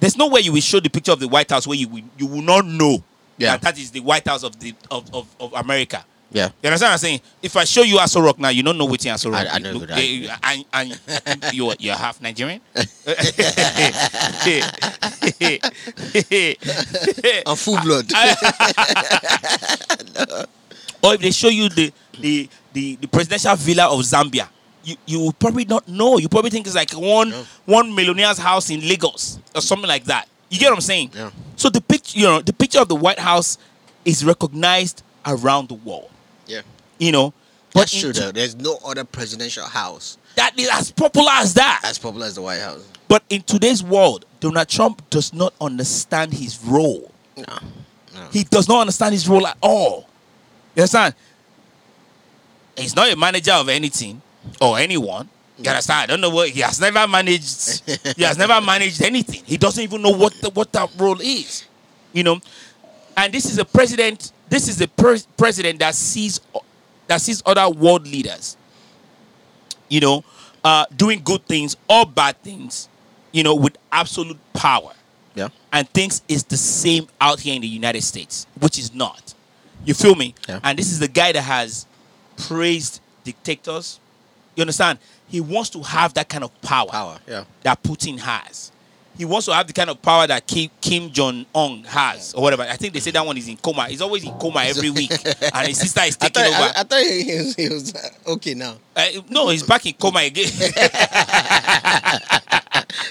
There's 0.01 0.17
no 0.17 0.29
way 0.29 0.41
you 0.41 0.53
will 0.53 0.61
show 0.61 0.81
the 0.81 0.91
picture 0.91 1.13
of 1.13 1.21
the 1.21 1.29
White 1.29 1.51
House 1.51 1.67
where 1.67 1.77
you 1.77 1.89
will, 1.89 2.03
you 2.19 2.27
will 2.27 2.43
not 2.43 2.65
know 2.67 3.03
Yeah. 3.39 3.53
that 3.53 3.63
that 3.63 3.79
is 3.79 3.91
the 3.91 4.01
White 4.01 4.27
House 4.27 4.43
of 4.43 4.59
the 4.59 4.75
of, 4.91 5.15
of, 5.15 5.27
of 5.39 5.53
America. 5.55 6.05
Yeah. 6.33 6.51
You 6.63 6.69
understand 6.69 6.91
what 6.91 6.93
I'm 6.93 6.99
saying? 6.99 7.21
If 7.43 7.57
I 7.57 7.65
show 7.65 7.83
you 7.83 7.97
Aso 7.99 8.23
Rock 8.25 8.39
now, 8.39 8.51
you 8.51 8.63
don't 8.63 8.79
know 8.79 8.85
which 8.85 9.03
Aso 9.03 9.33
Rock. 9.33 9.47
I- 9.49 9.57
I 9.57 9.59
know 9.59 9.73
Look, 9.73 9.89
that. 9.89 9.99
eh, 9.99 10.29
and, 10.73 10.73
and 10.73 11.01
you're, 11.53 11.75
you're 11.81 11.97
half 11.97 12.21
Nigerian. 12.23 12.61
I'm 17.47 17.57
full 17.57 17.81
blood. 17.81 18.07
or 21.03 21.15
if 21.15 21.21
they 21.21 21.31
show 21.31 21.49
you 21.49 21.69
the 21.69 21.93
the 22.21 22.49
the, 22.73 22.97
the 22.97 23.07
presidential 23.09 23.57
villa 23.57 23.89
of 23.93 24.01
Zambia, 24.01 24.49
you, 24.85 24.97
you 25.07 25.33
probably 25.39 25.65
not 25.65 25.87
know. 25.89 26.19
You 26.19 26.29
probably 26.29 26.51
think 26.51 26.67
it's 26.67 26.77
like 26.77 26.91
one 26.93 27.31
No. 27.31 27.45
one 27.67 27.95
millionaire's 27.95 28.39
house 28.39 28.71
in 28.71 28.81
Lagos 28.81 29.39
or 29.55 29.61
something 29.61 29.89
like 29.89 30.05
that. 30.05 30.29
You 30.49 30.59
get 30.59 30.71
what 30.71 30.77
I'm 30.77 30.81
saying? 30.81 31.11
Yeah. 31.15 31.31
So 31.57 31.69
the 31.71 31.81
picture, 31.81 32.19
you 32.19 32.27
know, 32.27 32.41
the 32.41 32.53
picture 32.53 32.81
of 32.81 32.89
the 32.89 32.95
White 32.97 33.19
House 33.19 33.59
is 34.05 34.25
recognized 34.25 35.03
around 35.27 35.69
the 35.69 35.75
world. 35.75 36.11
Yeah. 36.47 36.63
You 36.99 37.13
know, 37.13 37.33
That's 37.75 37.99
true 37.99 38.13
though. 38.13 38.33
There's 38.33 38.57
no 38.57 38.79
other 38.85 39.05
presidential 39.05 39.65
house 39.67 40.19
that 40.37 40.59
is 40.59 40.69
as 40.73 40.91
popular 40.91 41.31
as 41.35 41.55
that. 41.55 41.83
as 41.85 41.99
popular 41.99 42.27
as 42.27 42.35
the 42.35 42.43
White 42.43 42.61
House. 42.61 42.87
But 43.09 43.23
in 43.29 43.43
today's 43.43 43.83
world, 43.83 44.25
Donald 44.41 44.69
Trump 44.69 45.09
does 45.11 45.33
not 45.35 45.53
understand 45.61 46.33
his 46.33 46.65
role. 46.65 47.13
No. 47.37 47.45
No. 48.15 48.29
He 48.33 48.45
does 48.45 48.69
not 48.69 48.81
understand 48.81 49.13
his 49.13 49.29
role 49.29 49.47
at 49.47 49.57
all. 49.61 50.09
You 50.75 50.83
understand? 50.83 51.15
He's 52.77 52.97
not 52.97 53.13
a 53.13 53.17
manager 53.17 53.53
of 53.53 53.69
anything 53.69 54.23
or 54.61 54.79
anyone. 54.79 55.29
You 55.59 55.69
understand? 55.71 56.03
I 56.03 56.07
don't 56.07 56.21
know 56.23 56.31
what 56.31 56.49
he 56.49 56.61
has 56.61 56.81
never 56.81 57.07
managed. 57.07 57.83
he 58.17 58.23
has 58.23 58.39
never 58.39 58.61
managed 58.65 59.03
anything. 59.03 59.43
He 59.45 59.57
doesn't 59.59 59.83
even 59.83 60.01
know 60.01 60.11
what 60.17 60.33
the, 60.41 60.51
what 60.51 60.73
that 60.73 60.91
role 60.97 61.21
is. 61.21 61.67
You 62.13 62.23
know, 62.25 62.41
and 63.17 63.33
this 63.33 63.45
is 63.45 63.59
a 63.59 63.65
president. 63.65 64.33
This 64.49 64.69
is 64.69 64.81
a 64.81 64.89
pres- 64.89 65.27
president 65.37 65.79
that 65.81 65.95
sees 65.95 66.41
that 67.07 67.21
sees 67.21 67.43
other 67.45 67.69
world 67.69 68.07
leaders. 68.07 68.57
You 69.89 70.01
know, 70.01 70.25
uh, 70.65 70.87
doing 70.97 71.21
good 71.23 71.45
things 71.47 71.77
or 71.89 72.07
bad 72.07 72.41
things. 72.43 72.89
You 73.33 73.43
know, 73.45 73.55
with 73.55 73.77
absolute 73.93 74.39
power 74.55 74.93
Yeah. 75.37 75.49
and 75.73 75.89
thinks 75.91 76.23
it's 76.27 76.43
the 76.45 76.57
same 76.57 77.07
out 77.21 77.39
here 77.39 77.55
in 77.55 77.61
the 77.63 77.69
United 77.69 78.03
States, 78.03 78.47
which 78.59 78.77
is 78.79 78.93
not. 78.93 79.35
You 79.85 79.95
feel 79.95 80.15
me? 80.17 80.35
Yeah. 80.49 80.59
And 80.65 80.77
this 80.79 80.91
is 80.91 80.99
the 80.99 81.07
guy 81.07 81.31
that 81.33 81.43
has 81.43 81.87
praised 82.37 83.01
dictators. 83.23 84.01
You 84.57 84.63
understand? 84.63 84.99
He 85.29 85.41
wants 85.41 85.71
to 85.71 85.83
have 85.83 86.13
that 86.15 86.29
kind 86.29 86.43
of 86.45 86.61
power, 86.63 86.89
Power. 86.89 87.19
Yeah. 87.27 87.45
that 87.63 87.83
Putin 87.83 88.19
has. 88.19 88.73
He 89.17 89.25
wants 89.27 89.47
to 89.47 89.55
have 89.55 89.67
the 89.67 89.73
kind 89.75 89.91
of 89.91 90.01
power 90.01 90.27
that 90.27 90.47
Kim, 90.47 90.71
Kim 90.81 91.11
Jong 91.11 91.45
Un 91.55 91.85
has, 91.85 92.33
or 92.33 92.43
whatever. 92.43 92.63
I 92.63 92.77
think 92.77 92.95
they 92.95 93.01
say 93.01 93.11
that 93.11 93.27
one 93.27 93.37
is 93.37 93.49
in 93.49 93.59
coma. 93.59 93.85
He's 93.87 94.01
always 94.01 94.25
in 94.25 94.33
coma 94.39 94.63
every 94.65 94.89
week, 95.01 95.11
and 95.11 95.69
his 95.69 95.79
sister 95.79 96.01
is 96.05 96.17
I 96.21 96.29
taking 96.29 96.53
thought, 96.53 96.63
over. 96.63 96.73
I, 96.77 96.81
I 96.81 96.85
thought 96.85 97.03
he 97.03 97.37
was, 97.37 97.55
he 97.55 97.69
was 97.69 97.95
uh, 97.95 98.09
okay 98.33 98.55
now. 98.55 98.77
Uh, 98.97 99.07
no, 99.29 99.49
he's 99.51 99.63
back 99.63 99.85
in 99.85 99.93
coma 99.95 100.21
again. 100.21 100.47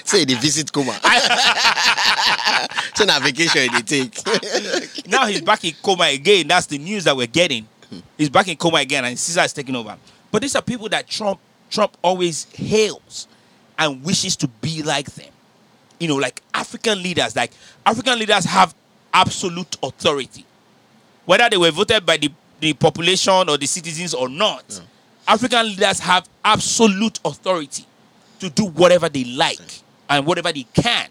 Say 0.04 0.24
they 0.24 0.34
visit 0.34 0.72
Kuma. 0.72 0.92
so 2.94 3.04
now 3.04 3.18
vacation 3.20 3.68
they 3.72 3.82
take. 3.82 5.06
now 5.08 5.26
he's 5.26 5.40
back 5.42 5.64
in 5.64 5.74
coma 5.82 6.04
again. 6.04 6.48
That's 6.48 6.66
the 6.66 6.78
news 6.78 7.04
that 7.04 7.16
we're 7.16 7.26
getting. 7.28 7.68
He's 8.18 8.30
back 8.30 8.48
in 8.48 8.56
coma 8.56 8.78
again, 8.78 9.04
and 9.04 9.12
his 9.12 9.20
sister 9.20 9.42
is 9.42 9.52
taking 9.52 9.76
over. 9.76 9.96
But 10.30 10.42
these 10.42 10.54
are 10.56 10.62
people 10.62 10.88
that 10.90 11.08
Trump 11.08 11.40
Trump 11.70 11.96
always 12.02 12.44
hails 12.52 13.28
and 13.78 14.02
wishes 14.04 14.36
to 14.36 14.48
be 14.48 14.82
like 14.82 15.06
them. 15.12 15.30
You 15.98 16.08
know, 16.08 16.16
like 16.16 16.42
African 16.54 17.02
leaders. 17.02 17.36
Like 17.36 17.52
African 17.86 18.18
leaders 18.18 18.44
have 18.44 18.74
absolute 19.12 19.76
authority, 19.82 20.44
whether 21.26 21.48
they 21.50 21.56
were 21.56 21.70
voted 21.70 22.04
by 22.06 22.16
the, 22.16 22.30
the 22.60 22.72
population 22.74 23.48
or 23.48 23.56
the 23.58 23.66
citizens 23.66 24.14
or 24.14 24.28
not. 24.28 24.80
African 25.28 25.66
leaders 25.66 26.00
have 26.00 26.28
absolute 26.44 27.20
authority 27.24 27.84
to 28.40 28.50
do 28.50 28.66
whatever 28.66 29.08
they 29.08 29.24
like 29.24 29.60
and 30.08 30.26
whatever 30.26 30.50
they 30.52 30.64
can. 30.74 31.08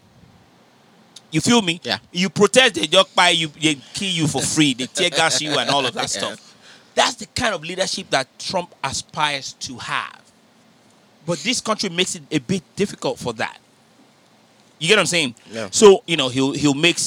You 1.31 1.41
feel 1.41 1.61
me? 1.61 1.79
Yeah. 1.83 1.99
You 2.11 2.29
protest, 2.29 2.75
they 2.75 2.87
just 2.87 3.15
buy 3.15 3.29
you, 3.29 3.49
they 3.49 3.75
kill 3.93 4.09
you 4.09 4.27
for 4.27 4.41
free, 4.41 4.73
they 4.73 4.87
tear 4.87 5.11
gas 5.11 5.39
you 5.41 5.51
and 5.57 5.69
all 5.69 5.85
of 5.85 5.93
that 5.93 6.01
Yeah. 6.15 6.33
stuff. 6.33 6.48
That's 6.99 7.15
the 7.15 7.27
kind 7.27 7.55
of 7.55 7.63
leadership 7.63 8.09
that 8.09 8.27
Trump 8.37 8.75
aspires 8.83 9.53
to 9.53 9.77
have. 9.77 10.19
But 11.25 11.39
this 11.39 11.61
country 11.61 11.87
makes 11.87 12.15
it 12.15 12.23
a 12.29 12.39
bit 12.39 12.61
difficult 12.75 13.17
for 13.17 13.31
that. 13.35 13.57
You 14.79 14.89
get 14.89 14.95
what 14.95 14.99
I'm 14.99 15.05
saying? 15.05 15.35
Yeah. 15.49 15.69
So 15.71 16.03
you 16.05 16.17
know 16.17 16.27
he'll 16.27 16.51
he'll 16.51 16.73
make 16.73 16.97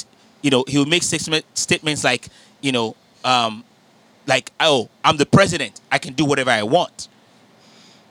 you 0.40 0.48
know 0.48 0.64
he'll 0.66 0.86
make 0.86 1.02
statement, 1.02 1.44
statements 1.52 2.04
like 2.04 2.28
you 2.62 2.72
know 2.72 2.96
um 3.22 3.64
like 4.26 4.50
oh 4.60 4.88
I'm 5.04 5.18
the 5.18 5.26
president 5.26 5.82
I 5.90 5.98
can 5.98 6.14
do 6.14 6.24
whatever 6.24 6.50
I 6.52 6.62
want, 6.62 7.08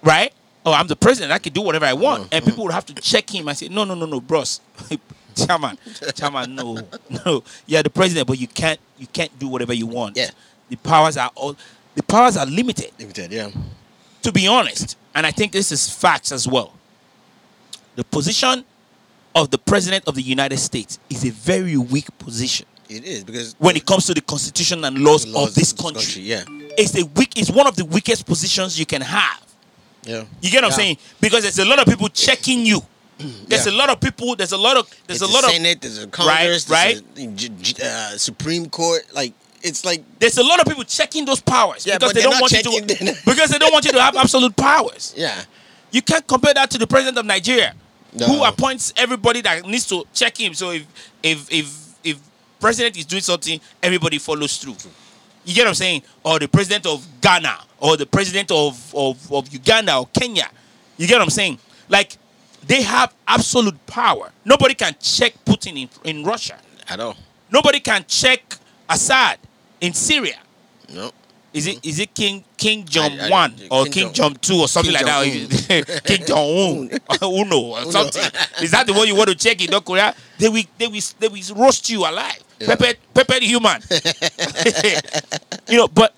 right? 0.03 0.31
Oh 0.63 0.73
I'm 0.73 0.85
the 0.85 0.95
president 0.95 1.31
I 1.31 1.39
can 1.39 1.51
do 1.51 1.63
whatever 1.63 1.85
I 1.87 1.93
want, 1.93 2.31
and 2.31 2.45
people 2.45 2.63
would 2.65 2.73
have 2.73 2.85
to 2.85 2.93
check 2.93 3.27
him 3.33 3.47
and 3.47 3.57
say 3.57 3.69
no 3.69 3.85
no 3.85 3.95
no 3.95 4.05
no 4.05 4.21
bros, 4.21 4.61
chairman 5.35 5.79
chairman 6.13 6.53
no 6.53 6.77
no 7.25 7.43
you're 7.65 7.81
the 7.81 7.89
president 7.89 8.27
but 8.27 8.37
you 8.39 8.47
can't 8.47 8.79
you 8.99 9.07
can't 9.07 9.31
do 9.39 9.47
whatever 9.47 9.73
you 9.73 9.87
want. 9.87 10.15
Yeah. 10.15 10.29
The 10.71 10.77
powers 10.77 11.17
are 11.17 11.29
all 11.35 11.55
the 11.95 12.03
powers 12.03 12.37
are 12.37 12.45
limited 12.45 12.91
Limited, 12.97 13.31
yeah. 13.31 13.49
to 14.23 14.31
be 14.31 14.47
honest, 14.47 14.97
and 15.13 15.27
I 15.27 15.31
think 15.31 15.51
this 15.51 15.71
is 15.71 15.89
facts 15.89 16.31
as 16.31 16.47
well. 16.47 16.73
The 17.97 18.05
position 18.05 18.63
of 19.35 19.51
the 19.51 19.57
president 19.57 20.07
of 20.07 20.15
the 20.15 20.21
United 20.21 20.57
States 20.59 20.97
is 21.09 21.25
a 21.25 21.31
very 21.31 21.75
weak 21.75 22.07
position 22.19 22.65
It 22.87 23.03
is 23.03 23.23
because 23.25 23.55
when 23.59 23.75
it 23.75 23.85
comes 23.85 24.05
to 24.05 24.13
the 24.13 24.21
constitution 24.21 24.83
and 24.85 24.97
laws, 25.03 25.27
laws 25.27 25.49
of 25.49 25.55
this 25.55 25.73
country. 25.73 26.21
Yeah. 26.23 26.43
It's 26.77 26.95
a 26.97 27.05
weak. 27.17 27.37
It's 27.37 27.51
one 27.51 27.67
of 27.67 27.75
the 27.75 27.83
weakest 27.85 28.25
positions 28.25 28.79
you 28.79 28.85
can 28.85 29.01
have. 29.01 29.41
Yeah. 30.03 30.23
You 30.41 30.49
get 30.49 30.63
what 30.63 30.71
I'm 30.71 30.79
saying? 30.79 30.97
Because 31.19 31.41
there's 31.43 31.59
a 31.59 31.65
lot 31.65 31.79
of 31.79 31.85
people 31.85 32.07
checking 32.09 32.65
you. 32.65 32.81
There's 33.47 33.65
Yeah. 33.67 33.73
a 33.73 33.77
lot 33.77 33.89
of 33.89 33.99
people. 33.99 34.35
There's 34.35 34.51
a 34.53 34.57
lot 34.57 34.77
of. 34.77 34.89
There's 35.05 35.19
There's 35.19 35.29
a 35.29 35.33
lot 35.33 35.43
of. 35.43 35.51
Senate, 35.51 35.79
there's 35.81 35.99
a 35.99 36.07
Congress, 36.07 36.67
right? 36.69 36.99
there's 37.13 37.79
a 37.79 37.85
uh, 37.85 38.17
Supreme 38.17 38.67
Court. 38.67 39.03
Like 39.13 39.33
it's 39.63 39.85
like 39.85 40.03
There's 40.19 40.37
a 40.37 40.43
lot 40.43 40.59
of 40.59 40.65
people 40.67 40.83
checking 40.83 41.25
those 41.25 41.39
powers 41.41 41.85
Yeah, 41.85 41.97
because 41.97 42.13
they 42.13 42.21
don't 42.21 42.39
want 42.39 42.51
you 42.51 42.63
to. 42.63 43.17
because 43.25 43.49
they 43.49 43.57
don't 43.57 43.71
want 43.71 43.85
you 43.85 43.91
to 43.91 44.01
have 44.01 44.15
absolute 44.15 44.55
powers. 44.55 45.13
yeah. 45.17 45.43
You 45.91 46.01
can't 46.01 46.25
compare 46.25 46.53
that 46.53 46.71
to 46.71 46.77
the 46.77 46.87
president 46.87 47.17
of 47.17 47.25
Nigeria, 47.25 47.73
No. 48.13 48.25
who 48.27 48.43
appoints 48.43 48.93
everybody 48.95 49.41
that 49.41 49.65
needs 49.65 49.85
to 49.87 50.05
check 50.13 50.37
him. 50.39 50.53
So 50.53 50.71
if 50.71 50.85
if 51.21 51.51
if 51.51 51.95
if 52.03 52.17
president 52.59 52.97
is 52.97 53.05
doing 53.05 53.21
something, 53.21 53.59
everybody 53.83 54.17
follows 54.17 54.57
through. 54.57 54.75
You 55.43 55.55
get 55.55 55.63
what 55.63 55.69
I'm 55.69 55.75
saying? 55.75 56.03
Or 56.23 56.39
the 56.39 56.47
president 56.47 56.85
of 56.85 57.05
Ghana, 57.19 57.57
or 57.79 57.97
the 57.97 58.05
president 58.05 58.51
of 58.51 58.93
of, 58.95 59.31
of 59.31 59.51
Uganda 59.51 59.97
or 59.97 60.07
Kenya. 60.07 60.49
You 60.97 61.07
get 61.07 61.15
what 61.15 61.23
I'm 61.23 61.29
saying? 61.29 61.59
Like 61.89 62.17
they 62.65 62.83
have 62.83 63.13
absolute 63.27 63.85
power. 63.87 64.31
Nobody 64.45 64.75
can 64.75 64.95
check 65.01 65.33
Putin 65.45 65.75
in, 65.81 65.89
in 66.03 66.23
Russia. 66.23 66.57
At 66.87 66.99
all. 66.99 67.15
Nobody 67.51 67.79
can 67.79 68.05
check 68.07 68.55
Assad 68.89 69.39
in 69.81 69.93
Syria. 69.93 70.37
No. 70.93 71.11
Is 71.53 71.67
it 71.67 71.85
is 71.85 71.99
it 71.99 72.13
King 72.15 72.45
King 72.55 72.85
Jong 72.85 73.11
I- 73.19 73.27
I- 73.27 73.29
One 73.29 73.53
or 73.69 73.83
King 73.85 73.93
King 73.93 74.13
Jong 74.13 74.35
Two 74.35 74.59
or 74.61 74.67
something 74.69 74.93
King 74.95 75.05
like 75.05 75.27
that? 75.67 76.01
King 76.05 76.25
John 76.25 76.37
Un, 76.37 76.99
Uno 77.21 77.59
or 77.59 77.91
something. 77.91 78.23
Is 78.61 78.71
that 78.71 78.87
the 78.87 78.93
one 78.93 79.05
you 79.07 79.15
want 79.15 79.29
to 79.29 79.35
check 79.35 79.61
in 79.61 79.69
North 79.69 79.83
Korea? 79.83 80.15
They 80.37 80.47
will 80.47 80.63
they 80.77 80.87
will 80.87 81.01
they 81.19 81.27
will 81.27 81.41
roast 81.55 81.89
you 81.89 82.01
alive. 82.07 82.39
Yeah. 82.59 82.67
Pepper 82.67 82.93
pepper 83.13 83.43
human. 83.43 83.81
you 85.67 85.77
know, 85.77 85.87
but 85.89 86.13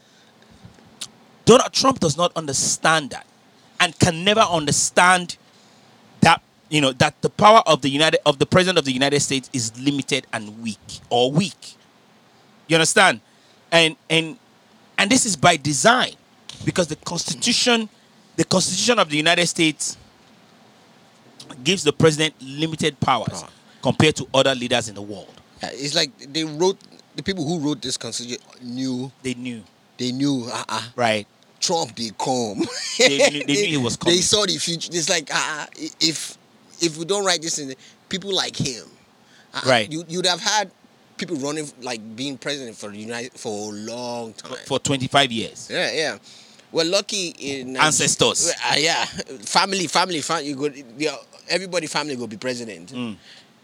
Donald 1.46 1.74
Trump 1.74 2.00
does 2.00 2.16
not 2.16 2.32
understand 2.36 3.10
that, 3.12 3.26
and 3.80 3.98
can 3.98 4.24
never 4.24 4.42
understand 4.42 5.38
that 6.22 6.42
you 6.70 6.80
know 6.80 6.92
that 6.94 7.20
the 7.22 7.30
power 7.30 7.64
of 7.66 7.82
the 7.82 7.90
United 7.90 8.20
of 8.26 8.38
the 8.40 8.46
president 8.46 8.78
of 8.78 8.86
the 8.86 8.92
United 8.94 9.20
States 9.22 9.50
is 9.52 9.78
limited 9.80 10.28
and 10.32 10.62
weak 10.62 10.78
or 11.10 11.32
weak. 11.32 11.76
You 12.68 12.76
understand? 12.76 13.20
And 13.74 13.96
and 14.10 14.38
and 15.00 15.10
this 15.10 15.26
is 15.26 15.36
by 15.36 15.58
design 15.58 16.14
because 16.64 16.88
the 16.88 16.96
constitution 16.98 17.90
the 18.36 18.44
constitution 18.46 19.00
of 19.00 19.10
the 19.10 19.18
United 19.18 19.48
States 19.48 19.98
gives 21.64 21.84
the 21.84 21.92
president 21.92 22.36
limited 22.40 23.00
powers 23.00 23.42
Power. 23.42 23.50
compared 23.82 24.16
to 24.18 24.28
other 24.34 24.54
leaders 24.56 24.88
in 24.90 24.96
the 24.96 25.02
world. 25.02 25.34
Yeah, 25.62 25.70
it's 25.74 25.96
like 25.96 26.12
they 26.32 26.44
wrote 26.44 26.78
the 27.16 27.24
people 27.24 27.46
who 27.46 27.60
wrote 27.60 27.82
this 27.82 27.98
constitution 27.98 28.42
knew 28.62 29.12
They 29.24 29.34
knew, 29.34 29.64
they 29.98 30.12
knew 30.12 30.48
uh, 30.52 30.64
uh, 30.70 30.82
right? 30.96 31.28
Trump 31.60 31.96
they 31.96 32.12
come. 32.18 32.62
They 33.00 33.18
knew- 33.30 33.44
they 33.46 33.54
knew 33.54 33.68
he 33.70 33.78
was 33.84 33.98
coming. 33.98 34.16
They 34.18 34.22
saw 34.22 34.46
the 34.46 34.58
future. 34.58 34.90
It's 34.94 35.10
like 35.10 35.30
uh, 35.34 35.66
if 36.00 36.38
if 36.80 36.98
we 36.98 37.06
don't 37.06 37.26
write 37.26 37.42
this 37.42 37.58
in, 37.58 37.74
people 38.10 38.34
like 38.36 38.56
him, 38.56 38.86
uh, 39.54 39.62
Right. 39.66 39.92
You 39.92 40.04
you'd 40.08 40.26
have 40.28 40.42
had 40.42 40.70
people 41.26 41.38
running 41.38 41.70
like 41.82 42.02
being 42.16 42.38
president 42.38 42.76
for 42.76 42.90
the 42.90 42.98
United 42.98 43.32
for 43.34 43.72
a 43.72 43.76
long 43.76 44.34
time. 44.34 44.58
For 44.66 44.80
25 44.80 45.32
years. 45.32 45.70
yeah, 45.72 45.92
yeah. 45.92 46.18
We're 46.72 46.86
lucky 46.86 47.36
in 47.38 47.78
Ancestors. 47.78 48.52
Uh, 48.52 48.76
yeah, 48.78 49.06
family, 49.06 49.86
family, 49.86 50.22
family. 50.22 50.48
You 50.48 50.56
go, 50.56 50.70
yeah, 50.98 51.16
everybody, 51.48 51.86
family 51.86 52.16
will 52.16 52.26
be 52.28 52.38
president. 52.38 52.92
Mm. 52.92 53.16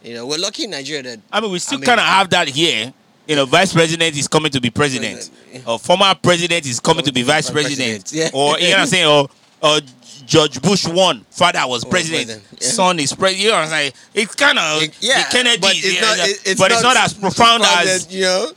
You 0.04 0.14
know, 0.14 0.28
we're 0.28 0.38
lucky 0.38 0.66
in 0.66 0.70
Nigeria 0.70 1.02
that 1.04 1.20
I 1.32 1.42
mean, 1.42 1.52
we 1.52 1.58
still 1.58 1.78
I 1.78 1.82
mean- 1.82 1.86
kind 1.88 2.00
of 2.00 2.06
have 2.06 2.30
that 2.30 2.48
here. 2.48 2.94
You 3.28 3.36
know, 3.36 3.46
vice 3.46 3.74
president 3.74 4.16
is 4.18 4.28
coming 4.28 4.52
to 4.52 4.62
be 4.62 4.72
president, 4.72 5.30
President, 5.30 5.68
or 5.68 5.78
former 5.78 6.16
president 6.16 6.66
is 6.66 6.80
coming 6.80 7.04
to 7.06 7.12
be 7.14 7.22
vice 7.22 7.50
president, 7.52 8.02
president, 8.06 8.34
yeah. 8.34 8.40
or 8.40 8.58
you 8.58 8.70
know 8.70 8.72
what 8.72 8.80
I'm 8.80 8.88
saying, 8.88 9.08
or, 9.08 9.30
or 9.62 9.80
George 10.26 10.62
Bush 10.62 10.86
won. 10.88 11.26
father 11.32 11.62
was 11.68 11.86
president, 11.86 12.28
president, 12.28 12.62
yeah. 12.62 12.68
son 12.68 13.00
is 13.00 13.14
president. 13.14 13.44
You 13.44 13.52
know 13.52 13.60
what 13.62 13.72
I'm? 13.74 13.92
It's 14.14 14.36
kind 14.36 14.60
of 14.60 14.84
It- 14.84 14.94
yeah, 15.02 15.24
the 15.24 15.32
Kennedy, 15.38 15.58
but 15.62 15.72
it's 15.76 16.02
not, 16.02 16.18
it- 16.46 16.58
but 16.58 16.72
it's 16.72 16.82
not 16.84 16.98
as 16.98 17.14
profound 17.14 17.64
as 17.64 18.12
you 18.14 18.22
know, 18.22 18.52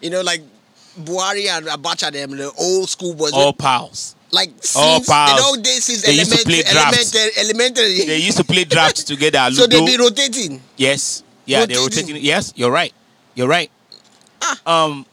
you 0.00 0.10
know, 0.10 0.20
like 0.22 0.42
Buhari 1.00 1.46
and 1.48 1.66
Abacha, 1.66 2.12
them 2.12 2.36
the 2.36 2.50
old 2.58 2.88
school 2.88 3.14
boys. 3.14 3.32
all 3.32 3.52
pals. 3.52 4.14
like 4.30 4.50
all 4.76 4.96
since 4.96 5.08
pals. 5.08 5.40
the 5.40 5.46
old 5.46 5.62
days 5.62 5.84
since 5.84 6.02
They 6.02 6.12
used 6.12 6.30
to 6.32 6.38
elementary, 6.38 6.62
play 6.64 6.72
drafts. 6.72 7.14
elementary, 7.14 7.40
elementary. 7.44 8.04
They 8.06 8.18
used 8.18 8.36
to 8.38 8.44
play 8.44 8.64
drafts 8.64 9.04
together. 9.12 9.48
so 9.54 9.66
they 9.66 9.78
Ludo. 9.80 9.86
be 9.86 9.96
rotating. 9.96 10.60
yes, 10.76 11.22
Yeah, 11.46 11.64
they're 11.66 11.78
Rotating. 11.78 12.06
rotating. 12.14 12.24
Yes, 12.24 12.52
you're 12.56 12.70
right. 12.70 12.92
You're 13.34 13.48
right. 13.48 13.70
Ah. 14.42 14.56
Um. 14.84 15.06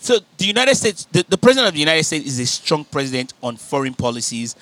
So 0.00 0.18
the 0.38 0.46
United 0.46 0.74
States, 0.76 1.06
the, 1.12 1.24
the 1.28 1.36
president 1.36 1.68
of 1.68 1.74
the 1.74 1.80
United 1.80 2.04
States 2.04 2.26
is 2.26 2.40
a 2.40 2.46
strong 2.46 2.84
president 2.84 3.34
on 3.42 3.56
foreign 3.56 3.92
policies, 3.94 4.56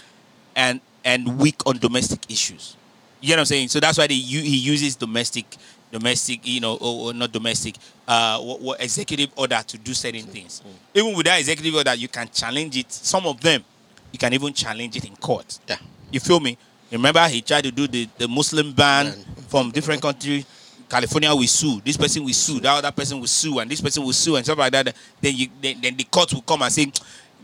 and 0.56 0.80
and 1.04 1.38
weak 1.38 1.64
on 1.64 1.78
domestic 1.78 2.28
issues. 2.28 2.76
You 3.20 3.30
know 3.30 3.36
what 3.36 3.40
I'm 3.40 3.46
saying? 3.46 3.68
So 3.68 3.80
that's 3.80 3.98
why 3.98 4.06
they, 4.08 4.14
he 4.14 4.56
uses 4.56 4.96
domestic, 4.96 5.56
domestic, 5.90 6.46
you 6.46 6.60
know, 6.60 6.74
or, 6.74 7.10
or 7.10 7.14
not 7.14 7.32
domestic, 7.32 7.76
uh, 8.06 8.40
executive 8.78 9.30
order 9.36 9.60
to 9.66 9.78
do 9.78 9.94
certain 9.94 10.22
things. 10.24 10.62
Even 10.94 11.14
with 11.16 11.26
that 11.26 11.38
executive 11.38 11.74
order, 11.74 11.94
you 11.94 12.08
can 12.08 12.28
challenge 12.28 12.76
it. 12.76 12.92
Some 12.92 13.26
of 13.26 13.40
them, 13.40 13.64
you 14.12 14.18
can 14.18 14.32
even 14.34 14.52
challenge 14.52 14.96
it 14.96 15.04
in 15.04 15.16
court. 15.16 15.58
Yeah. 15.68 15.78
You 16.10 16.20
feel 16.20 16.40
me? 16.40 16.58
Remember, 16.92 17.26
he 17.28 17.42
tried 17.42 17.64
to 17.64 17.70
do 17.70 17.86
the, 17.86 18.08
the 18.18 18.28
Muslim 18.28 18.72
ban 18.72 19.06
Ban. 19.10 19.24
from 19.48 19.70
different 19.70 20.02
countries. 20.02 20.44
California 20.88 21.34
will 21.34 21.46
sue. 21.46 21.80
This 21.84 21.96
person 21.96 22.24
will 22.24 22.32
sue. 22.32 22.60
That 22.60 22.78
other 22.78 22.92
person 22.92 23.20
will 23.20 23.26
sue, 23.26 23.58
and 23.58 23.70
this 23.70 23.80
person 23.80 24.02
will 24.02 24.12
sue, 24.12 24.36
and 24.36 24.44
stuff 24.44 24.58
like 24.58 24.72
that. 24.72 24.94
Then 25.20 25.36
you, 25.36 25.48
then, 25.60 25.80
then 25.80 25.96
the 25.96 26.04
court 26.04 26.32
will 26.32 26.42
come 26.42 26.62
and 26.62 26.72
say, 26.72 26.90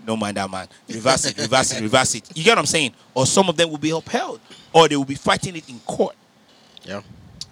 "No 0.07 0.17
mind 0.17 0.37
that 0.37 0.51
man. 0.51 0.67
Reverse 0.89 1.27
it. 1.27 1.39
Reverse 1.39 1.73
it. 1.73 1.83
Reverse 1.83 2.15
it." 2.15 2.37
You 2.37 2.43
get 2.43 2.53
what 2.53 2.61
I'm 2.61 2.67
saying? 2.67 2.95
Or 3.15 3.27
some 3.27 3.49
of 3.49 3.57
them 3.57 3.71
will 3.71 3.79
be 3.79 3.91
upheld, 3.91 4.41
or 4.73 4.89
they 4.89 4.97
will 4.97 5.05
be 5.05 5.15
fighting 5.15 5.57
it 5.57 5.69
in 5.69 5.79
court. 5.81 6.17
Yeah. 6.85 7.03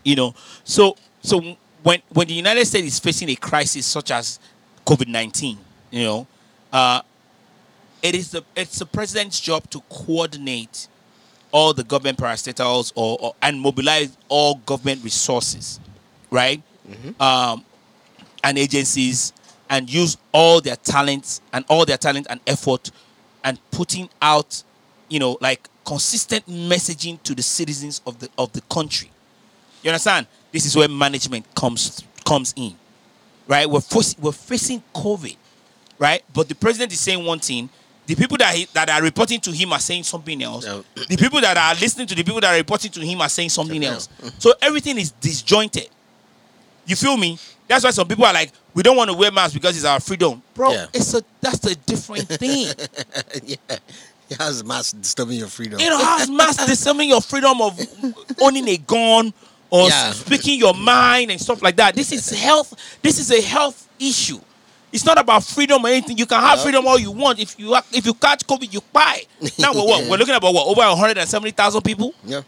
You 0.04 0.16
know. 0.16 0.34
So 0.64 0.96
so 1.22 1.56
when 1.82 2.00
when 2.10 2.26
the 2.26 2.34
United 2.34 2.64
States 2.66 2.86
is 2.86 2.98
facing 2.98 3.28
a 3.28 3.36
crisis 3.36 3.86
such 3.86 4.10
as 4.10 4.38
COVID 4.86 5.08
nineteen, 5.08 5.58
you 5.90 6.04
know, 6.04 6.26
uh, 6.72 7.02
it 8.02 8.14
is 8.14 8.30
the 8.30 8.42
it's 8.56 8.78
the 8.78 8.86
president's 8.86 9.40
job 9.40 9.68
to 9.70 9.80
coordinate 9.90 10.88
all 11.52 11.72
the 11.72 11.84
government 11.84 12.18
parastatals 12.18 12.92
or, 12.96 13.16
or 13.20 13.34
and 13.42 13.60
mobilize 13.60 14.16
all 14.28 14.56
government 14.66 15.02
resources, 15.04 15.78
right? 16.30 16.62
Um, 17.20 17.64
and 18.42 18.58
agencies 18.58 19.32
and 19.70 19.92
use 19.92 20.16
all 20.32 20.60
their 20.60 20.76
talents 20.76 21.40
and 21.52 21.64
all 21.68 21.84
their 21.86 21.96
talent 21.96 22.26
and 22.28 22.40
effort 22.46 22.90
and 23.44 23.58
putting 23.70 24.08
out, 24.20 24.62
you 25.08 25.18
know, 25.18 25.38
like 25.40 25.68
consistent 25.84 26.46
messaging 26.46 27.22
to 27.22 27.34
the 27.34 27.42
citizens 27.42 28.00
of 28.06 28.18
the 28.18 28.28
of 28.36 28.52
the 28.52 28.60
country. 28.62 29.10
You 29.82 29.90
understand? 29.90 30.26
This 30.52 30.66
is 30.66 30.76
where 30.76 30.88
management 30.88 31.46
comes 31.54 32.02
comes 32.24 32.52
in, 32.56 32.74
right? 33.48 33.68
We're 33.68 33.80
forc- 33.80 34.18
we're 34.18 34.32
facing 34.32 34.82
COVID, 34.94 35.36
right? 35.98 36.22
But 36.34 36.48
the 36.48 36.54
president 36.54 36.92
is 36.92 37.00
saying 37.00 37.24
one 37.24 37.38
thing. 37.38 37.68
The 38.06 38.16
people 38.16 38.36
that 38.38 38.54
he, 38.54 38.66
that 38.74 38.90
are 38.90 39.00
reporting 39.02 39.40
to 39.40 39.52
him 39.52 39.72
are 39.72 39.78
saying 39.78 40.02
something 40.02 40.42
else. 40.42 40.64
The 40.64 41.16
people 41.16 41.40
that 41.40 41.56
are 41.56 41.74
listening 41.80 42.06
to 42.08 42.14
the 42.14 42.24
people 42.24 42.40
that 42.40 42.52
are 42.52 42.56
reporting 42.58 42.90
to 42.92 43.00
him 43.00 43.20
are 43.20 43.28
saying 43.28 43.50
something 43.50 43.82
else. 43.84 44.08
So 44.38 44.52
everything 44.60 44.98
is 44.98 45.12
disjointed. 45.12 45.88
You 46.84 46.96
feel 46.96 47.16
me? 47.16 47.38
That's 47.68 47.84
why 47.84 47.90
some 47.90 48.08
people 48.08 48.24
are 48.24 48.34
like, 48.34 48.50
we 48.74 48.82
don't 48.82 48.96
want 48.96 49.08
to 49.10 49.16
wear 49.16 49.30
masks 49.30 49.54
because 49.54 49.76
it's 49.76 49.84
our 49.86 50.00
freedom, 50.00 50.42
bro. 50.52 50.72
Yeah. 50.72 50.86
It's 50.92 51.14
a 51.14 51.22
that's 51.40 51.64
a 51.66 51.76
different 51.76 52.28
thing. 52.28 52.66
yeah. 53.44 53.56
It 54.28 54.38
has 54.38 54.64
mass 54.64 54.92
disturbing 54.92 55.38
your 55.38 55.48
freedom. 55.48 55.78
You 55.78 55.90
know, 55.90 55.98
how's 56.02 56.28
mass 56.28 56.66
disturbing 56.66 57.08
your 57.10 57.20
freedom 57.20 57.60
of 57.60 57.78
owning 58.40 58.66
a 58.68 58.78
gun 58.78 59.32
or 59.70 59.88
Yeah. 59.88 60.10
speaking 60.12 60.58
your 60.58 60.74
mind 60.74 61.30
and 61.30 61.40
stuff 61.40 61.62
like 61.62 61.76
that? 61.76 61.94
This 61.94 62.12
is 62.12 62.30
health. 62.30 62.74
This 63.02 63.18
is 63.18 63.30
a 63.30 63.40
health 63.40 63.88
issue. 64.00 64.40
It's 64.92 65.04
not 65.04 65.18
about 65.18 65.42
freedom 65.44 65.84
or 65.84 65.88
anything. 65.88 66.18
You 66.18 66.26
can 66.26 66.40
have 66.40 66.58
Yeah. 66.58 66.64
freedom 66.64 66.86
all 66.86 66.98
you 66.98 67.10
want. 67.10 67.38
If 67.38 67.58
you 67.58 67.74
if 67.92 68.04
you 68.04 68.14
catch 68.14 68.46
COVID, 68.46 68.72
you 68.72 68.80
buy. 68.92 69.22
Now 69.58 69.72
we're 69.72 69.84
what? 69.84 70.04
We're 70.08 70.16
looking 70.18 70.34
at 70.34 70.38
about 70.38 70.52
what 70.54 70.66
over 70.66 70.80
170,000 70.82 71.82
people. 71.82 72.14
yeah. 72.24 72.42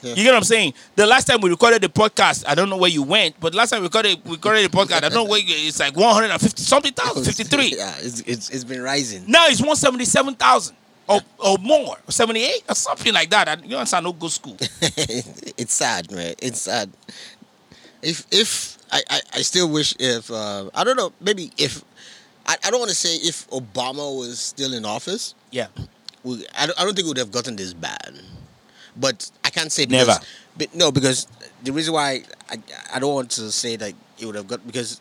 You 0.00 0.14
get 0.14 0.26
what 0.26 0.36
I'm 0.36 0.44
saying? 0.44 0.74
The 0.94 1.06
last 1.06 1.24
time 1.26 1.40
we 1.40 1.50
recorded 1.50 1.82
the 1.82 1.88
podcast, 1.88 2.44
I 2.46 2.54
don't 2.54 2.70
know 2.70 2.76
where 2.76 2.90
you 2.90 3.02
went, 3.02 3.34
but 3.40 3.52
last 3.52 3.70
time 3.70 3.80
we 3.80 3.86
recorded 3.88 4.20
we 4.24 4.32
recorded 4.32 4.70
the 4.70 4.76
podcast, 4.76 4.92
I 4.98 5.00
don't 5.00 5.14
know 5.14 5.24
where 5.24 5.40
you, 5.40 5.46
it's 5.68 5.80
like 5.80 5.96
150 5.96 6.62
something 6.62 6.92
thousand, 6.92 7.24
53. 7.34 7.74
Yeah, 7.76 7.94
it's, 7.98 8.20
it's, 8.20 8.48
it's 8.50 8.62
been 8.62 8.80
rising. 8.80 9.24
Now 9.26 9.46
it's 9.48 9.60
177,000 9.60 10.76
or, 11.08 11.20
or 11.38 11.58
more, 11.58 11.96
78 12.08 12.62
or 12.68 12.74
something 12.76 13.12
like 13.12 13.28
that. 13.30 13.48
And 13.48 13.64
you 13.68 13.76
understand, 13.76 14.04
no 14.04 14.12
good 14.12 14.30
school. 14.30 14.56
it's 14.80 15.72
sad, 15.74 16.12
man. 16.12 16.34
It's 16.38 16.60
sad. 16.60 16.90
If 18.00 18.24
if 18.30 18.77
I, 18.90 19.02
I, 19.10 19.20
I 19.34 19.42
still 19.42 19.68
wish 19.70 19.94
if 19.98 20.30
uh, 20.30 20.70
I 20.74 20.84
don't 20.84 20.96
know 20.96 21.12
maybe 21.20 21.50
if 21.58 21.84
I, 22.46 22.56
I 22.64 22.70
don't 22.70 22.80
want 22.80 22.90
to 22.90 22.96
say 22.96 23.14
if 23.16 23.48
Obama 23.50 24.16
was 24.18 24.38
still 24.40 24.72
in 24.72 24.84
office, 24.84 25.34
Yeah. 25.50 25.66
we, 26.24 26.46
I, 26.56 26.66
don't, 26.66 26.80
I 26.80 26.84
don't 26.84 26.94
think 26.94 27.04
we 27.04 27.10
would 27.10 27.18
have 27.18 27.30
gotten 27.32 27.56
this 27.56 27.74
bad. 27.74 28.18
But 28.96 29.30
I 29.44 29.50
can't 29.50 29.70
say 29.70 29.84
because, 29.86 30.06
Never. 30.08 30.20
But 30.56 30.74
no, 30.74 30.90
because 30.90 31.28
the 31.62 31.72
reason 31.72 31.92
why 31.94 32.22
I, 32.50 32.56
I 32.94 32.98
don't 32.98 33.14
want 33.14 33.30
to 33.32 33.52
say 33.52 33.76
that 33.76 33.92
it 34.18 34.26
would 34.26 34.34
have 34.34 34.48
got 34.48 34.66
because 34.66 35.00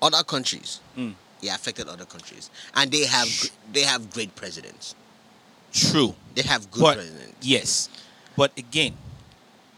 other 0.00 0.22
countries, 0.22 0.80
Mm. 0.96 1.14
it 1.42 1.48
affected 1.48 1.88
other 1.88 2.04
countries, 2.06 2.48
and 2.74 2.90
they 2.90 3.04
have 3.04 3.28
they 3.72 3.82
have 3.82 4.10
great 4.12 4.34
presidents. 4.36 4.94
True. 5.72 6.14
They 6.34 6.42
have 6.42 6.70
good 6.70 6.80
But 6.82 6.94
presidents. 6.96 7.34
yes. 7.42 7.88
But 8.36 8.56
again, 8.56 8.94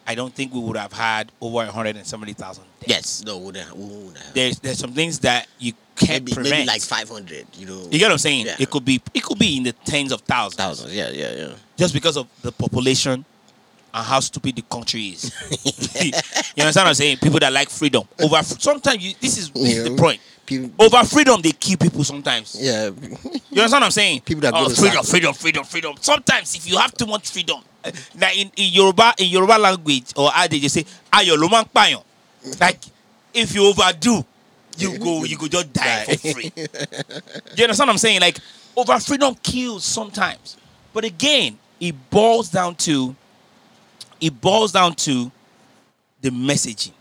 I 0.06 0.14
don't 0.14 0.32
think 0.34 0.52
we 0.54 0.60
would 0.60 0.76
have 0.76 0.92
had 0.92 1.32
over 1.40 1.64
170,000 1.64 2.36
deaths. 2.36 2.75
Yes, 2.86 3.22
no, 3.24 3.38
we 3.38 3.44
wouldn't, 3.46 3.76
we 3.76 3.84
wouldn't 3.84 4.18
have. 4.18 4.34
There's 4.34 4.58
there's 4.60 4.78
some 4.78 4.92
things 4.92 5.18
that 5.20 5.46
you 5.58 5.72
can't 5.96 6.24
maybe, 6.24 6.32
prevent. 6.32 6.50
maybe 6.56 6.66
like 6.66 6.82
five 6.82 7.08
hundred. 7.08 7.46
You 7.58 7.66
know, 7.66 7.82
you 7.90 7.98
get 7.98 8.06
what 8.06 8.12
I'm 8.12 8.18
saying? 8.18 8.46
Yeah. 8.46 8.56
It 8.58 8.70
could 8.70 8.84
be 8.84 9.00
it 9.12 9.22
could 9.22 9.38
be 9.38 9.56
in 9.56 9.64
the 9.64 9.72
tens 9.72 10.12
of 10.12 10.20
thousands. 10.22 10.56
thousands. 10.56 10.94
Yeah, 10.94 11.10
yeah, 11.10 11.32
yeah. 11.34 11.52
just 11.76 11.92
because 11.94 12.16
of 12.16 12.26
the 12.42 12.52
population 12.52 13.24
and 13.94 14.06
how 14.06 14.20
stupid 14.20 14.56
the 14.56 14.62
country 14.62 15.08
is. 15.08 15.32
you 16.04 16.12
understand 16.62 16.84
what 16.84 16.88
I'm 16.88 16.94
saying? 16.94 17.18
People 17.18 17.40
that 17.40 17.52
like 17.52 17.70
freedom 17.70 18.04
over 18.22 18.42
sometimes 18.42 19.04
you, 19.04 19.14
this 19.20 19.38
is 19.38 19.50
this 19.50 19.76
is 19.78 19.84
the 19.84 19.96
point. 19.96 20.20
People, 20.46 20.70
Over 20.78 21.02
freedom, 21.04 21.42
they 21.42 21.50
kill 21.50 21.76
people 21.76 22.04
sometimes. 22.04 22.56
yeah, 22.60 22.84
You 22.86 23.62
understand 23.62 23.72
what 23.72 23.82
I'm 23.82 23.90
saying? 23.90 24.20
People 24.20 24.42
that 24.42 24.52
go 24.52 24.66
oh, 24.66 24.68
freedom, 24.68 25.02
sack- 25.02 25.04
freedom, 25.10 25.34
freedom, 25.34 25.64
freedom. 25.64 25.94
Sometimes 26.00 26.54
if 26.54 26.70
you 26.70 26.78
have 26.78 26.94
too 26.94 27.06
much 27.06 27.28
freedom, 27.32 27.60
uh, 27.84 27.90
like 28.20 28.38
in, 28.38 28.50
in 28.56 28.72
Yoruba, 28.72 29.12
in 29.18 29.26
Yoruba 29.28 29.58
language 29.58 30.12
or 30.16 30.30
adage, 30.32 30.62
you 30.62 30.68
say, 30.68 30.84
"Ayo 31.12 31.36
lo 31.36 31.48
ma 31.48 31.60
n 31.60 31.64
pààyàn." 31.74 32.00
Like 32.60 32.80
if 33.34 33.54
you 33.54 33.66
overdo, 33.66 34.24
you 34.78 34.98
go, 34.98 35.24
you 35.30 35.36
go 35.36 35.48
just 35.48 35.72
die 35.72 36.04
for 36.04 36.32
free. 36.32 36.52
you 36.56 37.64
understand 37.64 37.88
what 37.88 37.90
I'm 37.90 37.98
saying? 37.98 38.20
Like 38.20 38.38
over 38.76 38.98
freedom 39.00 39.34
kills 39.42 39.84
sometimes, 39.84 40.56
but 40.92 41.04
again, 41.04 41.58
it 41.80 41.94
boils 42.10 42.48
down 42.50 42.74
to, 42.76 43.14
it 44.20 44.40
boils 44.40 44.72
down 44.72 44.94
to 44.94 45.30
the 46.20 46.30
messaging. 46.30 46.92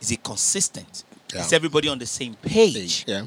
Is 0.00 0.10
it 0.10 0.22
consistent? 0.22 1.04
Yeah. 1.34 1.40
Is 1.40 1.52
everybody 1.52 1.88
on 1.88 1.98
the 1.98 2.06
same 2.06 2.34
page? 2.34 3.04
yeah. 3.06 3.26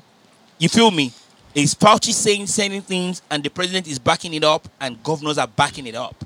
You 0.57 0.67
feel 0.67 0.91
me? 0.91 1.13
Is 1.55 1.73
Fauci 1.73 2.11
saying 2.11 2.47
certain 2.47 2.81
things 2.81 3.21
and 3.31 3.41
the 3.41 3.49
president 3.49 3.87
is 3.87 3.97
backing 3.97 4.33
it 4.33 4.43
up 4.43 4.67
and 4.79 5.01
governors 5.03 5.37
are 5.37 5.47
backing 5.47 5.87
it 5.87 5.95
up? 5.95 6.25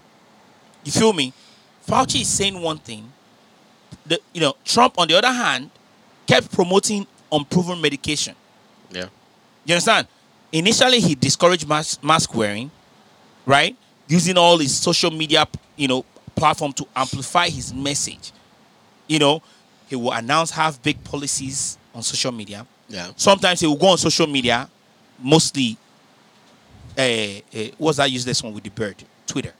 You 0.83 0.91
feel 0.91 1.13
me? 1.13 1.31
Fauci 1.87 2.21
is 2.21 2.27
saying 2.27 2.59
one 2.59 2.79
thing. 2.79 3.12
The, 4.05 4.19
you 4.33 4.41
know, 4.41 4.55
Trump, 4.65 4.95
on 4.97 5.07
the 5.07 5.17
other 5.17 5.31
hand, 5.31 5.69
kept 6.27 6.51
promoting 6.51 7.07
unproven 7.31 7.79
medication. 7.81 8.35
Yeah. 8.91 9.07
You 9.65 9.75
understand? 9.75 10.07
Initially, 10.51 10.99
he 10.99 11.15
discouraged 11.15 11.67
mask, 11.67 12.03
mask 12.03 12.33
wearing, 12.35 12.69
right? 13.45 13.75
Using 14.07 14.37
all 14.37 14.57
his 14.57 14.75
social 14.77 15.09
media, 15.11 15.47
you 15.75 15.87
know, 15.87 16.05
platform 16.35 16.73
to 16.73 16.85
amplify 16.95 17.47
his 17.49 17.73
message. 17.73 18.31
You 19.07 19.19
know, 19.19 19.41
he 19.87 19.95
will 19.95 20.11
announce 20.11 20.51
half-baked 20.51 21.03
policies 21.03 21.77
on 21.93 22.01
social 22.03 22.31
media 22.31 22.65
Yeah. 22.89 23.11
sometimes 23.15 23.59
he 23.59 23.67
will 23.67 23.75
go 23.75 23.87
on 23.87 23.97
social 23.97 24.27
media, 24.27 24.67
mostly. 25.19 25.77
Uh, 26.97 27.01
uh, 27.01 27.63
what's 27.77 27.97
that 27.97 28.11
useless 28.11 28.43
one 28.43 28.53
with 28.53 28.63
the 28.63 28.69
bird? 28.69 28.95
Twitter, 29.25 29.53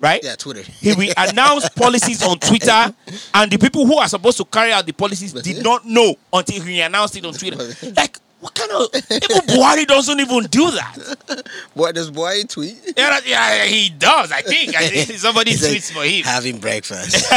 right? 0.00 0.22
Yeah. 0.22 0.36
Twitter. 0.36 0.62
He 0.62 0.94
will 0.94 1.12
announce 1.16 1.68
policies 1.70 2.22
on 2.22 2.38
Twitter, 2.38 2.94
and 3.34 3.50
the 3.50 3.58
people 3.58 3.86
who 3.86 3.98
are 3.98 4.08
supposed 4.08 4.36
to 4.38 4.44
carry 4.44 4.72
out 4.72 4.86
the 4.86 4.92
policies 4.92 5.32
did 5.32 5.62
not 5.62 5.84
know 5.84 6.14
until 6.32 6.62
he 6.62 6.80
announced 6.80 7.16
it 7.16 7.24
on 7.24 7.34
Twitter. 7.34 7.56
Like, 7.96 8.18
what 8.40 8.54
kind 8.54 8.70
of 8.70 8.88
even 8.94 9.38
Buhari 9.48 9.86
doesn't 9.86 10.20
even 10.20 10.44
do 10.44 10.70
that? 10.70 11.44
What 11.74 11.94
does 11.94 12.10
boy 12.10 12.44
tweet? 12.48 12.78
Yeah, 12.96 13.18
yeah, 13.26 13.64
he 13.64 13.90
does. 13.90 14.30
I 14.30 14.42
think. 14.42 14.76
I 14.76 14.86
think 14.88 15.10
somebody 15.18 15.50
He's 15.52 15.62
like, 15.62 15.72
tweets 15.72 15.92
for 15.92 16.04
him. 16.04 16.24
Having 16.24 16.58
breakfast. 16.58 17.26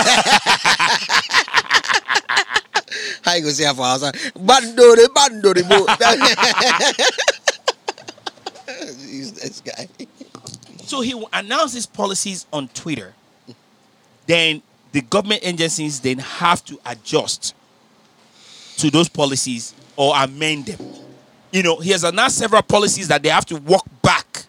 How 3.23 3.33
you 3.35 3.41
gonna 3.41 3.53
say 3.53 3.67
for 3.73 3.83
Hausa? 3.83 4.11
Bandori, 4.11 5.05
bandori, 5.07 5.63
this 9.41 9.61
guy. 9.61 9.87
So 10.91 10.99
he 10.99 11.13
will 11.13 11.29
announce 11.31 11.73
his 11.73 11.85
policies 11.85 12.45
on 12.51 12.67
Twitter. 12.67 13.13
Then 14.27 14.61
the 14.91 14.99
government 14.99 15.39
agencies 15.41 16.01
then 16.01 16.17
have 16.17 16.65
to 16.65 16.77
adjust 16.85 17.55
to 18.75 18.91
those 18.91 19.07
policies 19.07 19.73
or 19.95 20.13
amend 20.17 20.65
them. 20.65 20.85
You 21.53 21.63
know, 21.63 21.77
he 21.79 21.91
has 21.91 22.03
announced 22.03 22.37
several 22.37 22.61
policies 22.61 23.07
that 23.07 23.23
they 23.23 23.29
have 23.29 23.45
to 23.45 23.55
walk 23.55 23.85
back. 24.01 24.45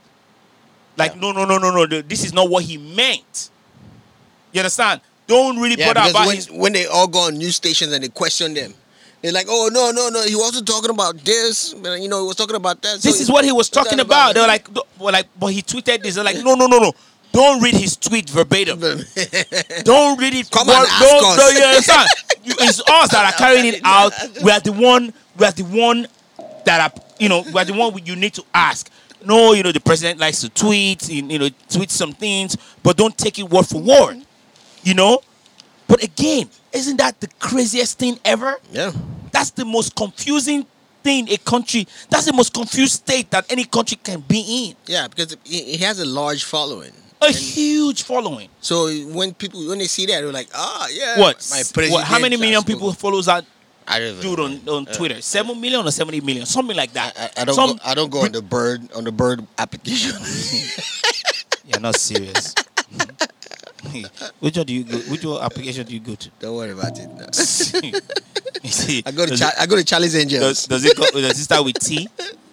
Like, 0.96 1.14
Yeah. 1.14 1.20
no, 1.20 1.30
no, 1.30 1.44
no, 1.44 1.58
no, 1.58 1.70
no. 1.84 2.02
This 2.02 2.24
is 2.24 2.32
not 2.32 2.50
what 2.50 2.64
he 2.64 2.76
meant. 2.76 3.50
You 4.50 4.62
understand? 4.62 5.00
don't 5.28 5.60
really 5.60 5.76
Yeah, 5.78 5.92
bother 5.92 6.10
about 6.10 6.26
when, 6.26 6.34
his. 6.34 6.50
when 6.50 6.72
they 6.72 6.86
all 6.86 7.06
go 7.06 7.20
on 7.20 7.38
news 7.38 7.54
stations 7.54 7.92
and 7.92 8.02
they 8.02 8.08
question 8.08 8.52
them, 8.52 8.74
they're 9.22 9.32
like, 9.32 9.46
"Oh 9.48 9.70
no, 9.72 9.90
no, 9.92 10.08
no, 10.08 10.22
he 10.22 10.34
wasn't 10.34 10.66
talking 10.66 10.90
about 10.90 11.16
this. 11.24 11.72
You 11.72 12.08
know, 12.08 12.20
he 12.22 12.26
was 12.26 12.36
talking 12.36 12.56
about 12.56 12.82
that." 12.82 13.00
So 13.00 13.08
This 13.08 13.20
is 13.20 13.30
what 13.30 13.44
he 13.44 13.52
was 13.52 13.70
talking 13.70 14.00
about. 14.00 14.34
They 14.34 14.40
were 14.40 14.46
like, 14.46 14.68
were 14.98 15.12
like, 15.12 15.26
but 15.38 15.48
he 15.48 15.62
tweeted 15.62 16.02
this. 16.02 16.14
They're 16.14 16.24
like, 16.24 16.42
no, 16.42 16.54
no, 16.54 16.66
no, 16.66 16.78
no. 16.78 16.92
Don't 17.32 17.62
read 17.62 17.74
his 17.74 17.96
tweet 17.96 18.28
verbatim. 18.28 18.80
Don't 19.84 20.20
read 20.20 20.34
it. 20.34 20.50
Come 20.50 20.66
well, 20.66 20.86
ask 20.86 21.00
don't, 21.00 21.38
us. 21.38 21.54
You 21.56 21.64
understand? 21.64 22.08
It's 22.44 22.80
us 22.80 23.10
that 23.10 23.32
are 23.32 23.38
carrying 23.38 23.74
it 23.74 23.80
out. 23.84 24.12
We 24.44 24.50
are 24.50 24.60
the 24.60 24.72
one. 24.72 25.14
We 25.38 25.46
are 25.46 25.52
the 25.52 25.62
one 25.62 26.06
that 26.66 26.92
are. 26.92 27.02
You 27.18 27.30
know, 27.30 27.40
we 27.40 27.58
are 27.58 27.64
the 27.64 27.72
one 27.72 27.98
you 28.04 28.16
need 28.16 28.34
to 28.34 28.44
ask. 28.52 28.90
No, 29.24 29.54
you 29.54 29.62
know, 29.62 29.72
the 29.72 29.80
president 29.80 30.20
likes 30.20 30.42
to 30.42 30.50
tweet. 30.50 31.08
You 31.08 31.38
know, 31.38 31.48
tweet 31.70 31.90
some 31.90 32.12
things, 32.12 32.56
but 32.82 32.98
don't 32.98 33.16
take 33.16 33.38
it 33.38 33.48
word 33.48 33.66
for 33.66 33.80
word. 33.80 34.20
You 34.82 34.94
know. 34.94 35.22
But 35.92 36.02
again, 36.02 36.48
isn't 36.72 36.96
that 36.96 37.20
the 37.20 37.28
craziest 37.38 37.98
thing 37.98 38.18
ever? 38.24 38.56
yeah, 38.70 38.92
That's 39.30 39.50
the 39.50 39.66
most 39.66 39.94
confusing 39.94 40.64
thing 41.04 41.28
a 41.28 41.36
country. 41.36 41.86
That's 42.08 42.24
the 42.24 42.32
most 42.32 42.54
confused 42.54 42.94
state 42.94 43.30
that 43.30 43.44
any 43.52 43.64
country 43.66 43.98
can 44.02 44.20
be 44.20 44.40
in. 44.40 44.76
yeah, 44.86 45.06
because 45.06 45.36
he, 45.44 45.76
has 45.84 46.00
a 46.00 46.06
large 46.06 46.44
following. 46.44 46.92
A 47.20 47.30
huge 47.30 48.04
following. 48.04 48.48
So 48.62 48.90
when 49.12 49.34
people 49.34 49.68
when 49.68 49.80
they 49.80 49.84
see 49.84 50.06
that, 50.06 50.22
they're 50.22 50.32
like, 50.32 50.48
"Ah, 50.54 50.88
yeah." 50.90 51.20
What? 51.20 51.46
My 51.50 51.62
what 51.90 52.04
how 52.04 52.18
many 52.18 52.38
million 52.38 52.62
people 52.62 52.90
spoken." 52.90 53.00
follows 53.00 53.26
that 53.26 53.44
dude 54.22 54.40
on, 54.40 54.66
on 54.66 54.86
Twitter? 54.86 55.20
Seven 55.20 55.60
million 55.60 55.86
or 55.86 55.90
seventy 55.92 56.22
million, 56.22 56.46
something 56.46 56.76
like 56.76 56.94
that. 56.94 57.12
I, 57.16 57.42
I 57.42 57.44
don't. 57.44 57.54
Some- 57.54 57.76
go, 57.76 57.82
I 57.84 57.94
don't 57.94 58.10
go 58.10 58.24
on 58.24 58.32
the 58.32 58.40
bird 58.40 58.90
on 58.94 59.04
the 59.04 59.12
bird 59.12 59.46
application. 59.58 60.16
You're 61.66 61.80
not 61.80 61.96
serious. 61.96 62.54
which 64.40 64.56
one 64.56 64.66
do 64.66 64.74
you 64.74 64.84
go? 64.84 64.98
Which 65.10 65.24
one 65.24 65.42
application 65.42 65.86
do 65.86 65.94
you 65.94 66.00
go 66.00 66.14
to? 66.14 66.30
don't 66.38 66.56
worry 66.56 66.72
about 66.72 66.98
it. 66.98 67.08
no. 67.08 67.26
See, 68.64 69.02
I 69.04 69.10
go 69.10 69.26
to 69.26 69.36
Cha- 69.36 69.52
I 69.58 69.66
go 69.66 69.74
to 69.76 69.84
Charlie's 69.84 70.14
it, 70.14 70.22
Angels. 70.22 70.66
does, 70.66 70.82
does 70.82 70.84
it 70.84 70.96
go, 70.96 71.10
does 71.20 71.38
it 71.38 71.42
start 71.42 71.64
with 71.64 71.78
T 71.80 72.08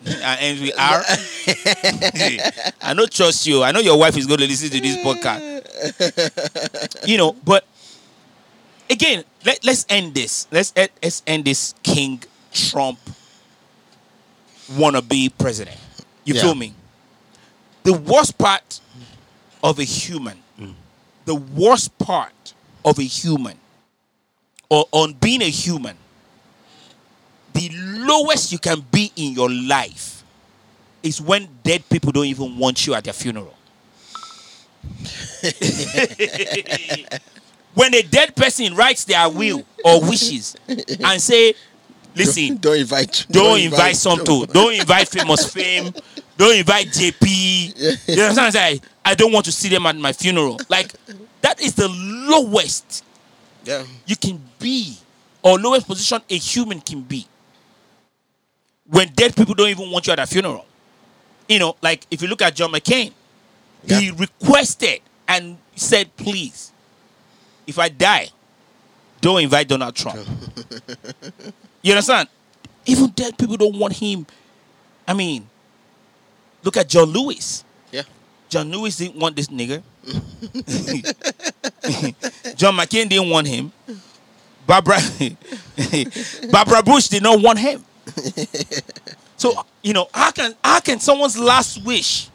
and 0.05 0.39
ends 0.41 0.61
with 0.61 0.73
R? 0.79 1.03
I 2.81 2.93
don't 2.95 3.11
trust 3.11 3.45
you. 3.45 3.61
I 3.63 3.71
know 3.71 3.79
your 3.79 3.97
wife 3.99 4.17
is 4.17 4.25
going 4.25 4.39
to 4.39 4.47
listen 4.47 4.69
to 4.71 4.79
this 4.79 4.97
podcast. 5.05 7.07
You 7.07 7.17
know, 7.19 7.33
but 7.45 7.63
again, 8.89 9.23
let, 9.45 9.63
let's 9.63 9.85
end 9.87 10.15
this. 10.15 10.47
Let's 10.51 10.73
let, 10.75 10.91
let's 11.03 11.21
end 11.27 11.45
this 11.45 11.75
King 11.83 12.23
Trump 12.51 12.97
wannabe 14.71 15.31
president. 15.37 15.77
You 16.25 16.35
Yeah. 16.35 16.41
feel 16.41 16.55
me? 16.55 16.73
The 17.83 17.93
worst 17.93 18.37
part 18.37 18.81
of 19.63 19.79
a 19.79 19.83
human, 19.83 20.37
the 21.29 21.35
worst 21.35 21.95
part 21.99 22.55
of 22.83 22.97
a 22.97 23.03
human, 23.03 23.55
or 24.67 24.85
on 24.91 25.13
being 25.13 25.43
a 25.43 25.49
human, 25.49 25.95
the 27.53 27.69
lowest 27.71 28.51
you 28.51 28.57
can 28.57 28.83
be 28.91 29.11
in 29.15 29.33
your 29.33 29.51
life 29.51 30.23
is 31.03 31.21
when 31.21 31.47
dead 31.61 31.87
people 31.87 32.11
don't 32.11 32.25
even 32.25 32.57
want 32.57 32.87
you 32.87 32.95
at 32.95 33.03
their 33.03 33.13
funeral. 33.13 33.53
when 37.75 37.93
a 37.93 38.01
dead 38.01 38.35
person 38.35 38.73
writes 38.73 39.03
their 39.05 39.29
will 39.29 39.63
or 39.85 40.01
wishes 40.01 40.55
and 40.67 41.21
say, 41.21 41.53
listen, 42.15 42.57
don't 42.61 42.77
invite. 42.77 43.25
don't 43.29 43.59
invite 43.59 43.95
Somto, 43.95 44.51
don't 44.51 44.73
invite 44.73 45.07
famous 45.07 45.51
fame, 45.53 45.93
don't 46.37 46.55
invite 46.57 46.87
JP. 46.87 47.27
You 47.77 47.87
understand? 47.87 48.35
what 48.35 48.39
I'm 48.39 48.51
saying? 48.51 48.81
I 49.05 49.15
don't 49.15 49.31
want 49.31 49.45
to 49.45 49.51
see 49.51 49.69
them 49.69 49.85
at 49.85 49.95
my 49.95 50.13
funeral. 50.13 50.59
Like 50.69 50.93
that 51.41 51.61
is 51.61 51.73
the 51.75 51.87
lowest 51.89 53.03
Yeah. 53.65 53.83
you 54.05 54.15
can 54.15 54.41
be, 54.59 54.97
or 55.41 55.57
lowest 55.59 55.87
position 55.87 56.21
a 56.29 56.35
human 56.37 56.81
can 56.81 57.01
be. 57.01 57.25
When 58.87 59.07
dead 59.09 59.35
people 59.35 59.53
don't 59.53 59.69
even 59.69 59.89
want 59.91 60.07
you 60.07 60.13
at 60.13 60.19
a 60.19 60.25
funeral. 60.27 60.65
You 61.47 61.59
know, 61.59 61.75
like 61.81 62.05
if 62.11 62.21
you 62.21 62.27
look 62.27 62.41
at 62.41 62.55
John 62.55 62.71
McCain, 62.71 63.11
he 63.87 64.11
requested 64.11 65.01
and 65.27 65.57
said, 65.75 66.15
please, 66.17 66.71
if 67.65 67.79
I 67.79 67.89
die, 67.89 68.29
don't 69.21 69.41
invite 69.41 69.67
Donald 69.67 69.95
Trump. 69.95 70.19
you 71.81 71.93
understand? 71.93 72.27
Even 72.85 73.07
dead 73.09 73.37
people 73.37 73.57
don't 73.57 73.77
want 73.77 73.93
him. 73.93 74.25
I 75.07 75.13
mean, 75.13 75.47
look 76.63 76.77
at 76.77 76.89
John 76.89 77.09
Lewis. 77.09 77.63
Yeah. 77.91 78.03
John 78.49 78.71
Lewis 78.71 78.97
didn't 78.97 79.19
want 79.19 79.35
this 79.35 79.47
nigga. 79.47 79.81
John 82.55 82.75
McCain 82.75 83.09
didn't 83.09 83.29
want 83.29 83.47
him. 83.47 83.71
Barbara 84.65 84.99
Barbara 86.51 86.83
Bush 86.83 87.07
did 87.07 87.23
not 87.23 87.41
want 87.41 87.57
him. 87.57 87.83
So 89.37 89.53
you 89.81 89.93
know, 89.93 90.09
how 90.13 90.31
can 90.31 90.53
how 90.63 90.79
can 90.79 90.99
someone's 90.99 91.39
last 91.39 91.83
wish, 91.85 92.29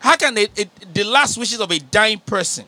how 0.00 0.16
can 0.16 0.36
it, 0.36 0.50
it, 0.58 0.94
the 0.94 1.04
last 1.04 1.38
wishes 1.38 1.60
of 1.60 1.70
a 1.70 1.78
dying 1.78 2.18
person 2.18 2.66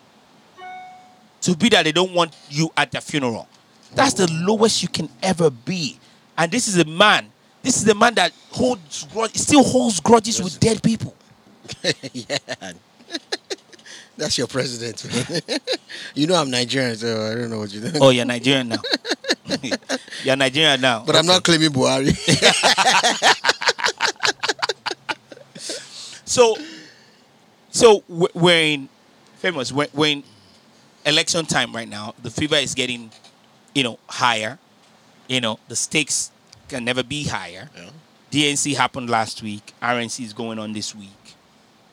to 1.42 1.56
be 1.56 1.68
that 1.70 1.84
they 1.84 1.92
don't 1.92 2.12
want 2.12 2.34
you 2.48 2.70
at 2.76 2.92
their 2.92 3.00
funeral? 3.00 3.48
That's 3.94 4.14
the 4.14 4.30
lowest 4.32 4.82
you 4.82 4.88
can 4.88 5.08
ever 5.22 5.50
be. 5.50 5.98
And 6.36 6.50
this 6.50 6.68
is 6.68 6.78
a 6.78 6.84
man. 6.84 7.30
This 7.62 7.76
is 7.76 7.84
the 7.84 7.94
man 7.94 8.14
that 8.14 8.32
holds 8.50 9.04
grudge, 9.12 9.34
still 9.36 9.62
holds 9.62 10.00
grudges 10.00 10.42
with 10.42 10.58
dead 10.58 10.82
people. 10.82 11.14
yeah. 12.12 12.38
That's 14.16 14.36
your 14.36 14.46
president. 14.46 15.06
you 16.14 16.26
know 16.26 16.34
I'm 16.34 16.50
Nigerian, 16.50 16.96
so 16.96 17.30
I 17.30 17.34
don't 17.34 17.50
know 17.50 17.60
what 17.60 17.72
you're 17.72 17.88
doing. 17.88 18.02
Oh, 18.02 18.10
you're 18.10 18.24
Nigerian 18.24 18.68
now. 18.68 18.82
you're 20.22 20.36
Nigerian 20.36 20.80
now. 20.80 21.02
but 21.06 21.16
I'm 21.16 21.26
not 21.26 21.42
claiming 21.44 21.70
Buhari. 21.70 22.12
So, 26.32 26.56
so 27.70 28.02
we're 28.08 28.72
in 28.72 28.88
famous. 29.36 29.70
We're 29.70 29.88
in 30.06 30.22
election 31.04 31.44
time 31.44 31.74
right 31.74 31.86
now. 31.86 32.14
The 32.22 32.30
fever 32.30 32.54
is 32.56 32.74
getting, 32.74 33.10
you 33.74 33.82
know, 33.82 33.98
higher. 34.08 34.58
You 35.28 35.40
know, 35.40 35.58
the 35.68 35.76
stakes 35.76 36.30
can 36.68 36.84
never 36.84 37.02
be 37.02 37.24
higher. 37.24 37.68
Yeah. 37.76 37.90
DNC 38.30 38.74
happened 38.76 39.10
last 39.10 39.42
week. 39.42 39.72
RNC 39.82 40.24
is 40.24 40.32
going 40.32 40.58
on 40.58 40.72
this 40.72 40.94
week. 40.94 41.34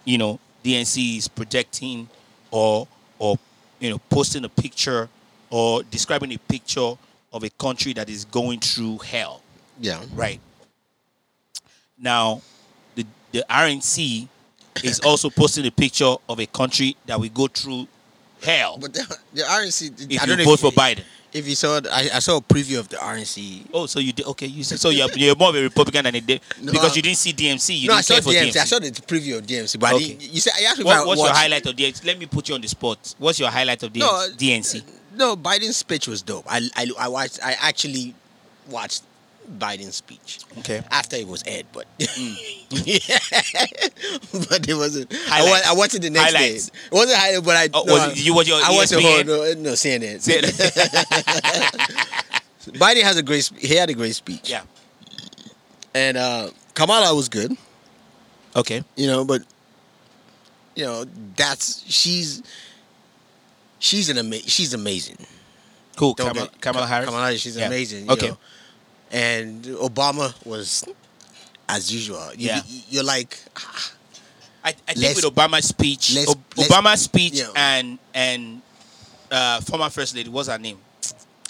You 0.06 0.18
know, 0.18 0.40
DNC 0.64 1.18
is 1.18 1.28
projecting 1.28 2.10
or 2.52 2.88
or 3.20 3.38
you 3.80 3.90
know 3.90 4.00
posting 4.10 4.44
a 4.46 4.50
picture 4.50 5.10
or 5.50 5.84
describing 5.84 6.32
a 6.34 6.38
picture 6.38 6.94
of 7.34 7.44
a 7.44 7.50
country 7.52 7.94
that 7.94 8.10
is 8.10 8.26
going 8.26 8.60
through 8.60 8.98
hell. 9.00 9.42
yeah. 9.80 10.02
Right. 10.16 10.40
Now, 12.02 12.42
the, 12.96 13.06
the 13.32 13.44
RNC 13.50 14.28
is 14.84 15.00
also 15.06 15.30
posting 15.30 15.66
a 15.66 15.72
picture 15.72 16.16
of 16.28 16.40
a 16.40 16.46
country 16.46 16.96
that 17.06 17.20
will 17.20 17.30
go 17.30 17.48
through 17.48 17.88
hell 18.42 18.78
But 18.80 18.94
the, 18.94 19.18
the 19.34 19.42
RNC. 19.42 20.12
if 20.12 20.22
I 20.22 20.26
don't 20.26 20.40
you 20.40 20.46
know 20.46 20.50
vote 20.50 20.54
if 20.54 20.60
for 20.62 20.72
Biden. 20.72 21.04
If 21.32 21.48
you 21.48 21.54
saw, 21.56 21.80
I, 21.92 22.10
I 22.16 22.20
saw 22.20 22.38
a 22.38 22.42
preview 22.42 22.80
of 22.80 22.90
the 22.90 22.96
RNC. 22.98 23.68
Oh, 23.74 23.86
so 23.86 24.00
you 24.00 24.12
did 24.14 24.26
okay? 24.28 24.48
You 24.48 24.64
said 24.64 24.80
so. 24.80 24.90
You're, 24.90 25.10
you're 25.14 25.36
more 25.36 25.50
of 25.50 25.56
a 25.56 25.62
Republican 25.62 26.06
than 26.06 26.16
a 26.16 26.22
de- 26.22 26.42
No. 26.62 26.72
because 26.72 26.92
uh, 26.92 26.96
you 26.96 27.02
didn't 27.04 27.18
see 27.18 27.34
DMC. 27.34 27.80
You 27.82 27.88
no, 27.90 27.94
I 27.94 27.98
didn't 27.98 28.06
saw 28.06 28.14
care 28.16 28.22
for 28.24 28.30
DMC. 28.32 28.52
DMC. 28.52 28.58
I 28.62 28.66
saw 28.66 28.80
the 28.80 28.90
preview 28.92 29.38
of 29.38 29.46
DMC. 29.46 29.80
But 29.80 29.90
I 29.92 29.94
Okay. 29.96 30.08
didn't- 30.16 30.34
you 30.34 30.40
said 30.42 30.54
I 30.60 30.64
asked 30.64 30.80
me 30.80 30.86
What, 30.86 30.98
I 30.98 31.06
what's 31.06 31.22
your 31.22 31.30
highlight 31.34 31.66
of 31.68 31.76
DNC? 31.76 32.06
Let 32.06 32.18
me 32.18 32.26
put 32.26 32.50
you 32.50 32.56
on 32.56 32.62
the 32.62 32.68
spot. 32.68 33.14
What's 33.20 33.40
your 33.40 33.50
highlight 33.50 33.84
of 33.84 33.94
DNC? 33.94 34.00
No, 34.00 34.28
DNC? 34.38 34.84
No, 35.16 35.36
Biden's 35.38 35.78
speech 35.78 36.08
was 36.08 36.22
dope. 36.24 36.46
I, 36.50 36.62
I, 36.76 36.88
I 37.00 37.08
watched. 37.10 37.40
I 37.44 37.56
actually 37.62 38.16
watched 38.70 39.04
Biden's 39.58 39.96
speech 39.96 40.40
Okay. 40.60 40.82
after 40.92 41.16
it 41.16 41.28
was 41.28 41.44
aired, 41.48 41.66
but 41.74 41.86
but 41.98 42.08
it 44.70 44.76
wasn't. 44.76 45.12
I, 45.32 45.42
wa-. 45.44 45.62
I 45.72 45.74
watched 45.76 45.96
it 45.96 46.02
the 46.02 46.10
next 46.10 46.34
Highlights. 46.34 46.70
day. 46.70 46.78
It 46.88 46.92
wasn't 46.94 47.18
highlight, 47.18 47.44
but 47.44 47.56
I. 47.58 47.70
Oh, 47.74 47.84
no, 47.86 47.94
was 47.94 48.12
it- 48.12 48.26
you 48.26 48.34
watch 48.36 48.48
your 48.48 48.62
I 48.64 48.72
watched 48.72 48.92
the 48.92 49.02
whole 49.02 49.24
no, 49.24 49.54
no 49.62 49.72
CNN. 49.74 50.20
Biden 52.78 53.02
has 53.04 53.18
a 53.18 53.24
great. 53.24 53.42
sp- 53.48 53.58
He 53.58 53.76
had 53.76 53.90
a 53.90 53.94
great 53.94 54.16
speech. 54.16 54.50
yeah. 54.50 54.62
and 55.96 56.18
uh, 56.18 56.50
Kamala 56.76 57.16
was 57.16 57.30
good. 57.30 57.56
Okay. 58.56 58.84
you 58.96 59.08
know 59.08 59.26
but 59.26 59.42
you 60.76 60.86
know 60.86 61.06
that's 61.36 61.84
she's 61.92 62.42
she's 63.80 64.10
an 64.10 64.18
ama- 64.18 64.42
she's 64.48 64.74
amazing 64.74 65.18
Cool. 65.96 66.14
Don't 66.14 66.28
Kamala, 66.30 66.48
get- 66.48 66.62
Kamala 66.62 66.88
Harris. 66.88 67.06
Kamala, 67.10 67.38
she's 67.38 67.58
Yeah. 67.58 67.68
amazing 67.68 68.06
you 68.06 68.12
Okay. 68.12 68.28
know. 68.30 68.38
And 69.12 69.64
Obama 69.66 70.34
was 70.46 70.84
as 71.68 71.92
usual 71.94 72.32
you, 72.36 72.48
Yeah. 72.48 72.62
you're 72.90 73.04
like 73.04 73.38
ah, 73.58 73.92
I, 74.66 74.74
I 74.88 74.94
think 74.94 75.16
with 75.16 75.26
Obama's 75.26 75.66
speech, 75.66 76.14
let's- 76.16 76.30
Ob- 76.32 76.40
let's- 76.58 76.70
Obama's 76.72 77.02
speech 77.02 77.34
yeah. 77.40 77.48
and 77.56 77.98
and 78.14 78.62
uh, 79.32 79.62
former 79.62 79.90
first 79.90 80.16
lady, 80.16 80.30
what's 80.30 80.50
her 80.50 80.58
name? 80.58 80.78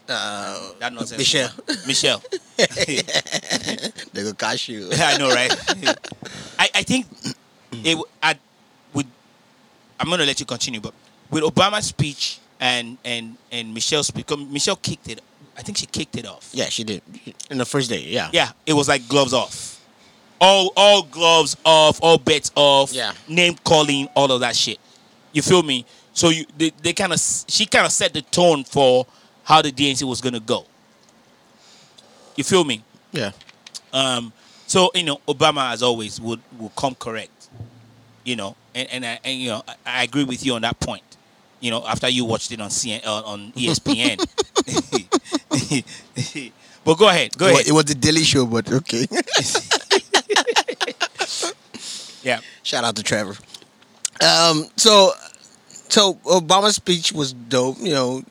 uh, 0.10 0.72
That 0.80 0.92
nonsense. 0.94 1.18
Michelle 1.18 1.52
Michelle. 1.88 2.22
they 2.58 4.24
go 4.24 4.34
cash 4.34 4.70
you 4.70 4.90
I 4.94 5.18
know, 5.18 5.30
right? 5.30 5.54
I, 6.60 6.70
I 6.76 6.84
think 6.84 7.06
it 7.84 7.96
w- 7.96 8.06
I 8.22 8.36
would. 8.94 9.06
I'm 10.00 10.10
gonna 10.10 10.26
let 10.26 10.40
you 10.40 10.46
continue, 10.46 10.82
but 10.82 10.94
with 11.30 11.44
Obama's 11.44 11.86
speech 11.86 12.40
and 12.60 12.98
and 13.06 13.38
and 13.52 13.74
Michelle's 13.74 14.08
speak. 14.08 14.30
Michelle 14.50 14.76
kicked 14.76 15.08
it. 15.10 15.22
I 15.60 15.62
think 15.62 15.78
she 15.78 15.88
kicked 15.88 16.16
it 16.16 16.26
off. 16.26 16.50
Yeah, 16.54 16.70
she 16.70 16.86
did. 16.86 17.02
In 17.52 17.58
the 17.58 17.66
first 17.66 17.90
day, 17.90 18.00
yeah. 18.00 18.30
Yeah, 18.32 18.50
it 18.66 18.72
was 18.72 18.88
like 18.88 19.06
gloves 19.10 19.34
off. 19.34 19.86
All 20.40 20.72
all 20.78 21.04
gloves 21.04 21.58
off, 21.66 22.00
all 22.02 22.18
bets 22.18 22.50
off. 22.56 22.94
Yeah. 22.94 23.12
Name 23.28 23.56
calling, 23.66 24.08
all 24.16 24.32
of 24.32 24.40
that 24.40 24.56
shit. 24.56 24.80
You 25.34 25.42
feel 25.42 25.62
me? 25.62 25.86
So 26.14 26.30
you 26.30 26.46
they, 26.58 26.70
they 26.82 26.94
kind 26.94 27.12
of 27.12 27.20
she 27.20 27.66
kind 27.66 27.86
of 27.86 27.92
set 27.92 28.14
the 28.14 28.22
tone 28.22 28.64
for 28.64 29.06
how 29.44 29.62
the 29.62 29.70
DNC 29.70 30.04
was 30.04 30.22
gonna 30.22 30.40
go. 30.40 30.66
You 32.38 32.46
feel 32.46 32.64
me? 32.64 32.82
Yeah. 33.12 33.32
Um, 33.92 34.32
so 34.66 34.92
you 34.96 35.04
know, 35.04 35.20
Obama 35.28 35.74
as 35.74 35.84
always 35.84 36.22
would 36.22 36.40
will 36.58 36.70
come 36.70 36.96
correct. 36.96 37.50
You 38.24 38.38
know, 38.38 38.56
and 38.74 38.88
and, 38.92 39.06
I, 39.06 39.20
and 39.26 39.38
you 39.38 39.50
know, 39.50 39.64
I, 39.68 39.76
I 39.86 40.04
agree 40.04 40.24
with 40.24 40.46
you 40.46 40.54
on 40.54 40.62
that 40.62 40.80
point. 40.80 41.04
You 41.60 41.72
know, 41.72 41.86
after 41.86 42.08
you 42.08 42.24
watched 42.24 42.54
it 42.54 42.62
on 42.62 42.70
CN, 42.70 43.06
uh, 43.06 43.24
on 43.26 43.52
ESPN. 43.52 44.26
but 46.84 46.98
go 46.98 47.08
ahead, 47.10 47.38
go 47.38 47.48
ahead. 47.48 47.68
It 47.68 47.72
was 47.72 47.86
the 47.86 47.96
Daily 47.96 48.24
Show, 48.24 48.46
but 48.46 48.72
okay. 48.72 49.06
Yeah, 52.22 52.42
Shout 52.64 52.84
out 52.84 52.96
to 52.98 53.04
Trevor. 53.04 53.36
Um, 54.22 54.66
so, 54.76 55.12
so 55.88 56.16
Obama's 56.26 56.76
speech 56.76 57.14
was 57.14 57.32
dope, 57.32 57.78
you 57.80 57.94
know, 57.94 58.22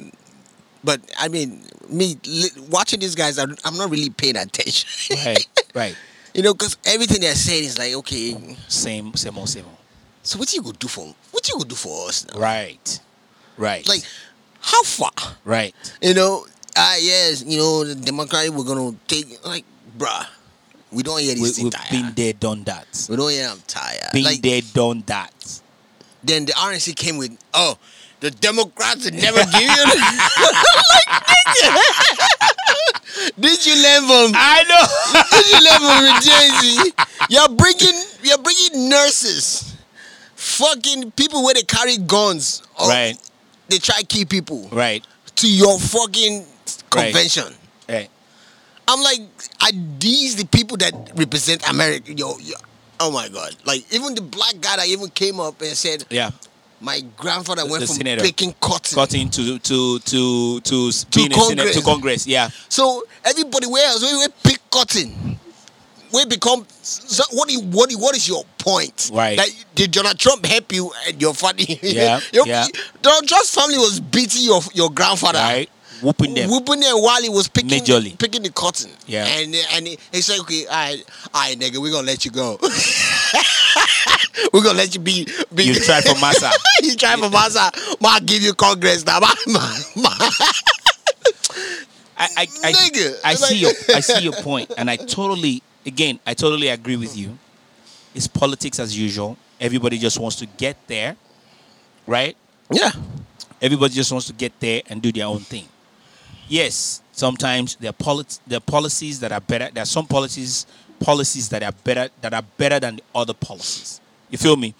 but 0.85 1.01
I 1.18 1.29
mean, 1.29 1.62
me 1.89 2.18
li- 2.26 2.51
watching 2.70 3.01
these 3.01 3.14
guys, 3.14 3.39
I'm, 3.39 3.57
I'm 3.64 3.76
not 3.79 3.91
really 3.91 4.11
paying 4.11 4.37
attention. 4.37 5.16
right, 5.24 5.47
right. 5.74 5.97
you 6.35 6.43
know, 6.43 6.53
because 6.53 6.76
everything 6.85 7.22
they're 7.22 7.35
saying 7.35 7.64
is 7.64 7.79
like, 7.79 7.95
okay, 7.95 8.57
Same, 8.68 9.14
same, 9.14 9.39
old, 9.39 9.49
same. 9.49 9.64
old. 9.64 9.76
so 10.22 10.39
what 10.39 10.53
you 10.53 10.61
gonna 10.62 10.74
do 10.79 10.89
for 10.89 11.14
what 11.31 11.49
you 11.49 11.55
gonna 11.55 11.68
do 11.68 11.74
for 11.74 12.09
us 12.09 12.26
now? 12.33 12.39
Right, 12.39 13.01
right. 13.57 13.89
Like, 13.89 14.03
how 14.61 14.83
far? 14.83 15.11
right. 15.47 15.74
You 16.03 16.12
know, 16.12 16.45
ah, 16.79 16.97
yes, 17.01 17.43
you 17.47 17.59
know, 17.59 17.85
the 17.85 17.95
Democratic 17.95 18.53
we're 18.53 18.64
gonna 18.64 18.95
take 19.07 19.45
like, 19.45 19.64
bruh, 19.99 20.26
we 20.93 21.03
don't 21.03 21.20
hear 21.20 21.35
We, 21.35 21.41
this 21.43 21.57
thing 21.57 21.64
we've 21.66 21.74
tired. 21.74 21.91
been 21.91 22.12
there, 22.14 22.33
done 22.33 22.64
that. 22.64 22.87
we 23.11 23.16
don't 23.16 23.31
hear 23.31 23.49
I'm 23.51 23.61
tired. 23.66 24.12
Been 24.12 24.24
like, 24.24 24.41
there, 24.43 24.61
done 24.72 25.03
that. 25.07 25.61
then 26.24 26.45
the 26.47 26.53
RNC 26.53 26.95
came 26.97 27.16
with, 27.18 27.37
oh, 27.55 27.76
the 28.20 28.31
Democrats 28.31 29.05
would 29.05 29.14
never 29.14 29.43
give 29.53 29.62
you. 29.62 29.85
Like, 30.91 31.09
Did 33.41 33.66
you 33.66 33.74
learn 33.83 34.03
from? 34.07 34.33
I 34.35 34.62
know. 34.68 34.85
Did 35.31 35.47
you 35.53 35.61
learn 35.64 35.81
from 35.81 36.05
the 36.05 36.14
JC? 36.22 37.31
You're 37.31 37.49
bringing, 37.49 38.03
you're 38.22 38.39
bringing 38.39 38.89
nurses, 38.89 39.76
fucking 40.35 41.12
people 41.12 41.43
where 41.45 41.55
they 41.55 41.62
carry 41.62 41.97
guns. 41.99 42.62
or 42.79 42.89
right, 42.89 43.16
They 43.68 43.79
try 43.79 44.01
to 44.01 44.07
kill 44.07 44.26
people 44.26 44.68
right, 44.72 45.05
to 45.37 45.51
your 45.51 45.79
fucking 45.79 46.45
convention. 46.91 47.53
right. 47.89 48.09
I'm 48.91 49.03
like, 49.03 49.21
are 49.62 49.73
these 49.99 50.37
the 50.37 50.47
people 50.47 50.77
that 50.79 50.95
represent 51.14 51.69
America? 51.69 52.12
Yo, 52.14 52.39
yo, 52.39 52.55
oh 53.01 53.11
my 53.11 53.29
god! 53.29 53.55
Like 53.66 53.85
even 53.93 54.14
the 54.14 54.23
black 54.23 54.55
guy 54.61 54.77
that 54.77 54.87
even 54.89 55.09
came 55.11 55.41
up 55.41 55.61
and 55.61 55.77
said, 55.77 56.07
Yeah. 56.09 56.31
my 56.81 57.03
grandfather 57.19 57.66
went 57.66 57.81
the 57.81 57.87
from 57.87 57.97
senator. 57.97 58.23
picking 58.25 58.55
cotton. 58.61 58.95
Gotten 58.97 59.29
to 59.29 59.59
to 59.59 59.99
to 59.99 60.61
to 60.61 60.93
being 61.14 61.31
senator- 61.31 61.35
Congress. 61.35 61.77
to 61.77 61.83
Congress. 61.83 62.27
Yeah. 62.27 62.49
So 62.71 63.05
everybody 63.25 63.66
where 63.66 63.87
else 63.89 64.01
we, 64.11 64.16
we 64.19 64.27
pick 64.43 64.61
cotton. 64.71 65.39
We 66.11 66.25
become. 66.25 66.66
So 66.81 67.25
what? 67.33 67.51
you- 67.53 67.61
What? 67.61 67.91
you- 67.91 67.99
What 67.99 68.16
is 68.16 68.27
your 68.27 68.43
point? 68.57 69.11
Right. 69.12 69.37
That 69.37 69.49
did 69.75 69.91
Donald 69.91 70.19
Trump 70.19 70.47
help 70.47 70.73
you 70.73 70.91
and 71.07 71.21
your 71.21 71.35
family? 71.35 71.79
Yeah, 71.83 72.21
your, 72.33 72.47
yeah. 72.47 72.64
Donald 73.03 73.29
Trump's 73.29 73.55
family 73.55 73.77
was 73.77 74.01
beating 74.01 74.45
your 74.45 74.62
your 74.73 74.89
grandfather. 74.91 75.41
Right. 75.41 75.69
Whooping 76.03 76.35
them. 76.35 76.51
Whooping 76.51 76.81
them 76.81 76.97
while 77.03 77.23
he 77.23 77.29
was 77.29 77.49
picking 77.49 77.71
Majorly. 77.81 78.19
picking 78.19 78.43
the 78.43 78.51
cotton. 78.51 78.91
Yeah. 79.07 79.27
And 79.27 79.55
and 79.73 79.87
he, 79.87 79.99
he 80.13 80.21
said, 80.21 80.39
okay, 80.41 80.67
all 80.67 80.73
right, 80.73 81.05
all 81.35 81.41
right, 81.43 81.59
nigga, 81.59 81.79
we're 81.79 81.93
gonna 81.93 82.07
let 82.07 82.25
you 82.25 82.31
go. 82.31 82.59
we're 84.53 84.63
gonna 84.63 84.79
let 84.79 84.95
you 84.95 85.01
be. 85.01 85.27
be 85.55 85.65
You 85.65 85.75
try 85.75 86.01
for 86.01 86.19
massa. 86.21 86.51
you 86.83 86.95
try 86.97 87.17
for 87.17 87.31
massa. 87.31 87.71
Ma 88.01 88.19
give 88.21 88.43
you 88.43 88.55
Congress 88.55 89.05
now. 89.05 89.19
Ma, 89.21 89.29
ma, 89.47 89.61
ma. 89.97 90.11
I, 92.21 92.29
I, 92.37 92.47
I, 92.65 92.73
Nigga, 92.73 93.15
I 93.25 93.35
see 93.35 93.59
your 93.59 93.71
I 93.95 94.01
see 94.01 94.23
your 94.25 94.33
point, 94.35 94.73
and 94.77 94.91
I 94.91 94.97
totally 94.97 95.63
again 95.87 96.19
I 96.27 96.35
totally 96.35 96.69
agree 96.69 96.97
with 96.97 97.17
you. 97.17 97.39
It's 98.15 98.27
politics 98.27 98.81
as 98.81 98.99
usual. 98.99 99.37
Everybody 99.61 99.99
just 99.99 100.19
wants 100.19 100.37
to 100.37 100.47
get 100.47 100.77
there, 100.89 101.17
right? 102.07 102.37
Yeah. 102.71 102.91
Everybody 103.61 103.95
just 103.95 104.11
wants 104.13 104.27
to 104.29 104.33
get 104.33 104.59
there 104.61 104.83
and 104.89 105.03
do 105.03 105.11
their 105.13 105.27
own 105.27 105.41
thing. 105.41 105.69
Yes, 106.49 107.03
sometimes 107.13 107.77
there 107.77 107.91
are 107.91 107.95
polit- 107.95 108.39
there 108.47 108.59
are 108.59 108.61
policies 108.61 109.21
that 109.21 109.33
are 109.33 109.41
better. 109.41 109.71
There 109.73 109.83
are 109.83 109.87
some 109.87 110.07
policies 110.07 110.67
policies 111.01 111.49
that 111.51 111.63
are 111.63 111.73
better 111.85 112.09
that 112.21 112.35
are 112.35 112.43
better 112.57 112.81
than 112.81 112.97
the 112.97 113.03
other 113.15 113.35
policies. 113.35 114.01
You 114.31 114.39
feel 114.39 114.57
me? 114.57 114.75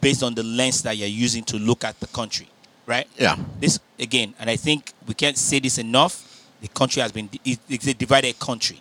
Based 0.00 0.22
on 0.22 0.34
the 0.34 0.42
lens 0.42 0.82
that 0.82 0.96
you're 0.96 1.08
using 1.08 1.44
to 1.44 1.56
look 1.58 1.84
at 1.84 1.98
the 2.00 2.08
country, 2.08 2.48
right? 2.86 3.06
Yeah. 3.16 3.36
This 3.60 3.78
again, 3.98 4.34
and 4.38 4.50
I 4.50 4.56
think 4.56 4.92
we 5.06 5.14
can't 5.14 5.38
say 5.38 5.60
this 5.60 5.78
enough. 5.78 6.28
The 6.60 6.68
country 6.68 7.02
has 7.02 7.12
been 7.12 7.28
it's 7.44 7.86
a 7.86 7.94
divided 7.94 8.38
country. 8.38 8.80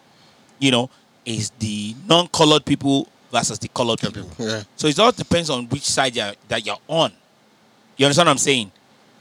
You 0.60 0.72
know, 0.72 0.90
is 1.26 1.52
the 1.60 1.96
non-colored 2.08 2.66
people 2.66 3.08
versus 3.32 3.58
the 3.60 3.68
colored 3.68 4.00
people. 4.00 4.28
Yeah. 4.38 4.64
So 4.76 4.88
it 4.88 5.00
all 5.00 5.12
depends 5.12 5.50
on 5.50 5.68
which 5.70 5.84
side 5.84 6.16
you're, 6.16 6.34
that 6.48 6.66
you're 6.66 6.78
on. 6.88 7.12
You 7.98 8.06
understand 8.06 8.28
what 8.28 8.32
I'm 8.32 8.38
saying? 8.38 8.72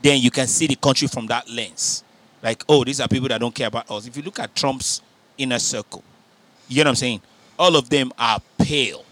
Then 0.03 0.21
you 0.21 0.31
can 0.31 0.47
see 0.47 0.67
the 0.67 0.77
country 0.77 1.09
from 1.09 1.27
that 1.29 1.49
lens. 1.49 2.03
Like, 2.43 2.65
oh, 2.69 2.85
these 2.85 3.01
are 3.01 3.09
people 3.09 3.29
that 3.29 3.41
don't 3.41 3.55
care 3.55 3.69
about 3.69 3.91
us. 3.91 4.07
If 4.07 4.17
you 4.17 4.23
look 4.23 4.39
at 4.39 4.55
Trump's 4.55 5.03
inner 5.37 5.59
circle, 5.59 6.03
you 6.69 6.77
get 6.77 6.87
what 6.87 6.91
I'm 6.91 6.97
saying? 6.97 7.21
All 7.59 7.77
of 7.77 7.91
them 7.91 8.13
are 8.19 8.41
pale. 8.59 9.05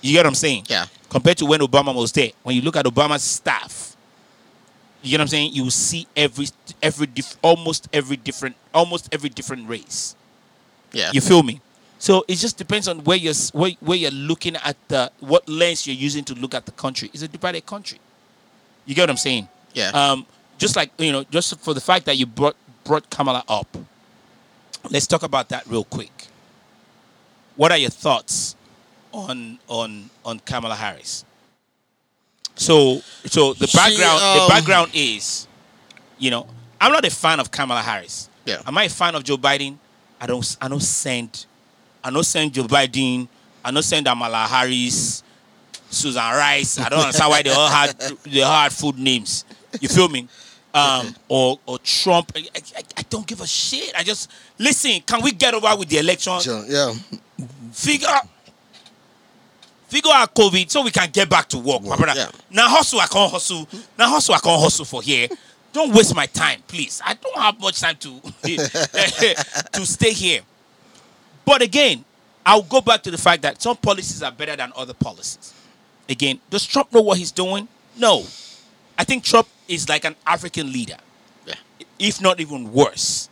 You 0.00 0.12
get 0.12 0.20
what 0.20 0.26
I'm 0.26 0.34
saying? 0.34 0.64
Yeah. 0.68 0.86
Compared 1.10 1.36
to 1.38 1.46
when 1.46 1.60
Obama 1.60 1.94
was 1.94 2.10
there. 2.12 2.30
When 2.42 2.56
you 2.56 2.62
look 2.62 2.76
at 2.76 2.86
Obama's 2.86 3.22
staff, 3.22 3.96
you 5.02 5.10
get 5.10 5.18
what 5.18 5.22
I'm 5.22 5.28
saying? 5.28 5.52
You 5.52 5.68
see 5.70 6.06
every 6.16 6.46
every 6.82 7.06
diff, 7.06 7.36
almost 7.42 7.88
every 7.92 8.16
different 8.16 8.56
almost 8.72 9.08
every 9.12 9.28
different 9.28 9.68
race. 9.68 10.14
Yeah. 10.92 11.10
You 11.12 11.20
feel 11.20 11.42
me? 11.42 11.60
So 11.98 12.24
it 12.26 12.36
just 12.36 12.56
depends 12.56 12.88
on 12.88 13.04
where 13.04 13.16
you're 13.16 13.34
where, 13.52 13.72
where 13.80 13.98
you're 13.98 14.10
looking 14.10 14.56
at 14.56 14.76
the 14.88 15.10
what 15.20 15.48
lens 15.48 15.86
you're 15.86 15.96
using 15.96 16.24
to 16.24 16.34
look 16.34 16.54
at 16.54 16.66
the 16.66 16.72
country. 16.72 17.10
It's 17.12 17.22
a 17.22 17.28
divided 17.28 17.66
country. 17.66 17.98
You 18.86 18.94
get 18.94 19.02
what 19.02 19.10
I'm 19.10 19.16
saying? 19.16 19.48
Yeah. 19.74 19.90
Um, 19.90 20.26
just 20.62 20.76
like 20.76 20.92
you 20.96 21.10
know, 21.10 21.24
just 21.24 21.58
for 21.58 21.74
the 21.74 21.80
fact 21.80 22.06
that 22.06 22.16
you 22.16 22.24
brought 22.24 22.54
brought 22.84 23.10
Kamala 23.10 23.42
up, 23.48 23.66
let's 24.90 25.08
talk 25.08 25.24
about 25.24 25.48
that 25.48 25.66
real 25.66 25.82
quick. 25.82 26.28
What 27.56 27.72
are 27.72 27.78
your 27.78 27.90
thoughts 27.90 28.54
on 29.10 29.58
on 29.66 30.08
on 30.24 30.38
Kamala 30.38 30.76
Harris? 30.76 31.24
So 32.54 33.00
so 33.26 33.54
the 33.54 33.66
She, 33.66 33.76
background 33.76 34.20
the 34.20 34.42
um, 34.42 34.48
background 34.48 34.90
is, 34.94 35.48
you 36.18 36.30
know, 36.30 36.46
I'm 36.80 36.92
not 36.92 37.04
a 37.04 37.10
fan 37.10 37.40
of 37.40 37.50
Kamala 37.50 37.82
Harris. 37.82 38.28
Yeah. 38.44 38.62
Am 38.64 38.78
I 38.78 38.84
a 38.84 38.88
fan 38.88 39.16
of 39.16 39.24
Joe 39.24 39.36
Biden? 39.36 39.76
I 40.20 40.26
don't 40.26 40.56
I 40.60 40.68
don't 40.68 40.80
send 40.80 41.44
I 42.04 42.10
don't 42.12 42.24
send 42.24 42.54
Joe 42.54 42.64
Biden. 42.64 43.26
I 43.64 43.72
don't 43.72 43.82
send 43.82 44.06
Kamala 44.06 44.46
Harris, 44.46 45.24
Susan 45.90 46.22
Rice. 46.22 46.78
I 46.78 46.88
don't 46.88 47.00
understand 47.00 47.30
why 47.30 47.42
they 47.42 47.50
all 47.50 47.68
had 47.68 47.98
they 47.98 48.42
all 48.42 48.62
had 48.62 48.72
food 48.72 48.96
names. 48.96 49.44
You 49.80 49.88
feel 49.88 50.08
me? 50.08 50.28
Um, 50.74 51.14
or 51.28 51.58
or 51.66 51.78
Trump. 51.80 52.32
I, 52.34 52.46
I, 52.56 52.82
I 52.96 53.02
don't 53.10 53.26
give 53.26 53.40
a 53.42 53.46
shit. 53.46 53.92
I 53.94 54.02
just 54.02 54.30
listen. 54.58 55.00
Can 55.02 55.22
we 55.22 55.32
get 55.32 55.52
over 55.52 55.76
with 55.76 55.88
the 55.90 55.98
election? 55.98 56.40
Sure, 56.40 56.64
yeah. 56.66 56.94
Figure 57.72 58.08
figure 59.88 60.10
out 60.14 60.34
COVID 60.34 60.70
so 60.70 60.82
we 60.82 60.90
can 60.90 61.10
get 61.10 61.28
back 61.28 61.46
to 61.50 61.58
work, 61.58 61.82
my 61.82 61.96
brother. 61.96 62.18
yeah. 62.18 62.30
Now 62.50 62.68
hustle, 62.68 63.00
I 63.00 63.06
can't 63.06 63.30
hustle. 63.30 63.68
Now 63.98 64.08
hustle, 64.08 64.34
I 64.34 64.38
can't 64.38 64.60
hustle 64.60 64.86
for 64.86 65.02
here. 65.02 65.28
Don't 65.74 65.92
waste 65.94 66.14
my 66.14 66.26
time, 66.26 66.62
please. 66.66 67.00
I 67.04 67.14
don't 67.14 67.36
have 67.38 67.60
much 67.60 67.80
time 67.80 67.96
to 67.96 68.20
to 69.72 69.86
stay 69.86 70.12
here. 70.12 70.40
But 71.44 71.60
again, 71.62 72.04
I'll 72.46 72.62
go 72.62 72.80
back 72.80 73.02
to 73.02 73.10
the 73.10 73.18
fact 73.18 73.42
that 73.42 73.60
some 73.60 73.76
policies 73.76 74.22
are 74.22 74.32
better 74.32 74.56
than 74.56 74.72
other 74.76 74.94
policies. 74.94 75.52
Again, 76.08 76.40
does 76.50 76.64
Trump 76.66 76.92
know 76.92 77.02
what 77.02 77.18
he's 77.18 77.30
doing? 77.30 77.68
No. 77.96 78.24
I 78.98 79.04
think 79.04 79.24
Trump 79.24 79.48
is 79.72 79.88
like 79.88 80.04
an 80.04 80.14
African 80.26 80.70
leader, 80.72 80.96
Yeah. 81.46 81.54
if 81.98 82.20
not 82.20 82.40
even 82.40 82.72
worse. 82.72 83.28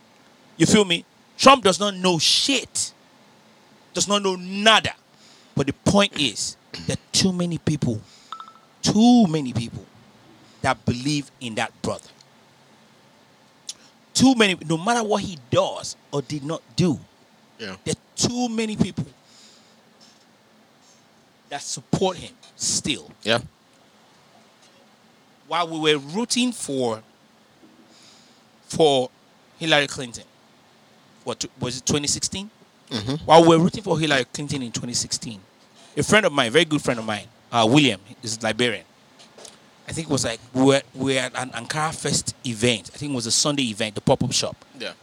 You 0.57 0.65
feel 0.65 0.85
me? 0.85 1.05
Trump 1.37 1.63
does 1.63 1.79
not 1.79 1.95
know 1.95 2.17
shit, 2.19 2.93
does 3.93 4.07
not 4.07 4.21
know 4.23 4.35
nada. 4.35 4.93
But 5.55 5.67
the 5.67 5.73
point 5.73 6.19
is 6.19 6.55
that 6.87 6.99
too 7.11 7.31
many 7.33 7.57
people, 7.57 8.01
too 8.81 9.27
many 9.27 9.53
people 9.53 9.85
that 10.61 10.83
believe 10.85 11.29
in 11.39 11.55
that 11.55 11.71
brother. 11.81 12.09
Too 14.13 14.35
many, 14.35 14.57
no 14.65 14.77
matter 14.77 15.03
what 15.03 15.23
he 15.23 15.37
does 15.49 15.95
or 16.11 16.21
did 16.21 16.43
not 16.43 16.61
do, 16.75 16.99
Yeah. 17.59 17.75
there 17.85 17.93
are 17.95 18.27
too 18.27 18.49
many 18.49 18.75
people 18.75 19.05
that 21.49 21.61
support 21.61 22.17
him 22.17 22.33
still. 22.55 23.11
Yeah. 23.23 23.39
While 25.51 25.67
we 25.67 25.79
were 25.79 25.97
rooting 25.99 26.53
for 26.53 27.03
for 28.69 29.09
Hillary 29.59 29.85
Clinton. 29.87 30.23
What 31.25 31.43
was 31.59 31.75
it? 31.79 31.85
2016. 31.85 32.49
Mhm. 32.89 33.19
While 33.25 33.41
we 33.41 33.49
were 33.49 33.59
rooting 33.59 33.83
for 33.83 33.99
Hillary 33.99 34.23
Clinton 34.31 34.61
in 34.63 34.71
2016, 34.71 35.41
a 35.97 36.03
friend 36.03 36.25
of 36.25 36.31
mine, 36.31 36.53
very 36.53 36.63
good 36.63 36.81
friend 36.81 37.01
of 37.01 37.05
mine, 37.05 37.27
uh, 37.51 37.67
William, 37.69 37.99
is 38.23 38.41
Liberian. 38.41 38.85
I 39.89 39.91
think 39.91 40.07
it 40.07 40.11
was 40.13 40.23
like 40.23 40.39
we 40.53 40.61
were, 40.61 40.81
we 40.95 41.15
were 41.15 41.19
at 41.19 41.35
an 41.35 41.49
Ankara 41.49 41.93
Fest 41.93 42.33
event. 42.45 42.89
I 42.93 42.97
think 42.97 43.11
it 43.11 43.15
was 43.15 43.25
a 43.25 43.31
Sunday 43.31 43.69
event, 43.71 43.95
the 43.95 44.01
pop 44.01 44.23
up 44.23 44.31
shop. 44.31 44.55
Yeah. 44.79 44.93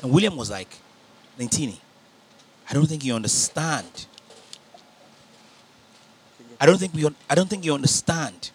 And 0.00 0.12
William 0.12 0.36
was 0.36 0.48
like, 0.48 0.68
Lentini, 1.40 1.78
I 2.70 2.74
don't 2.74 2.86
think 2.86 3.04
you 3.04 3.16
understand. 3.16 4.06
I 6.60 6.66
don't 6.66 6.78
think 6.78 6.94
we 6.94 7.04
I 7.28 7.34
don't 7.34 7.50
think 7.50 7.64
you 7.64 7.74
understand. 7.74 8.52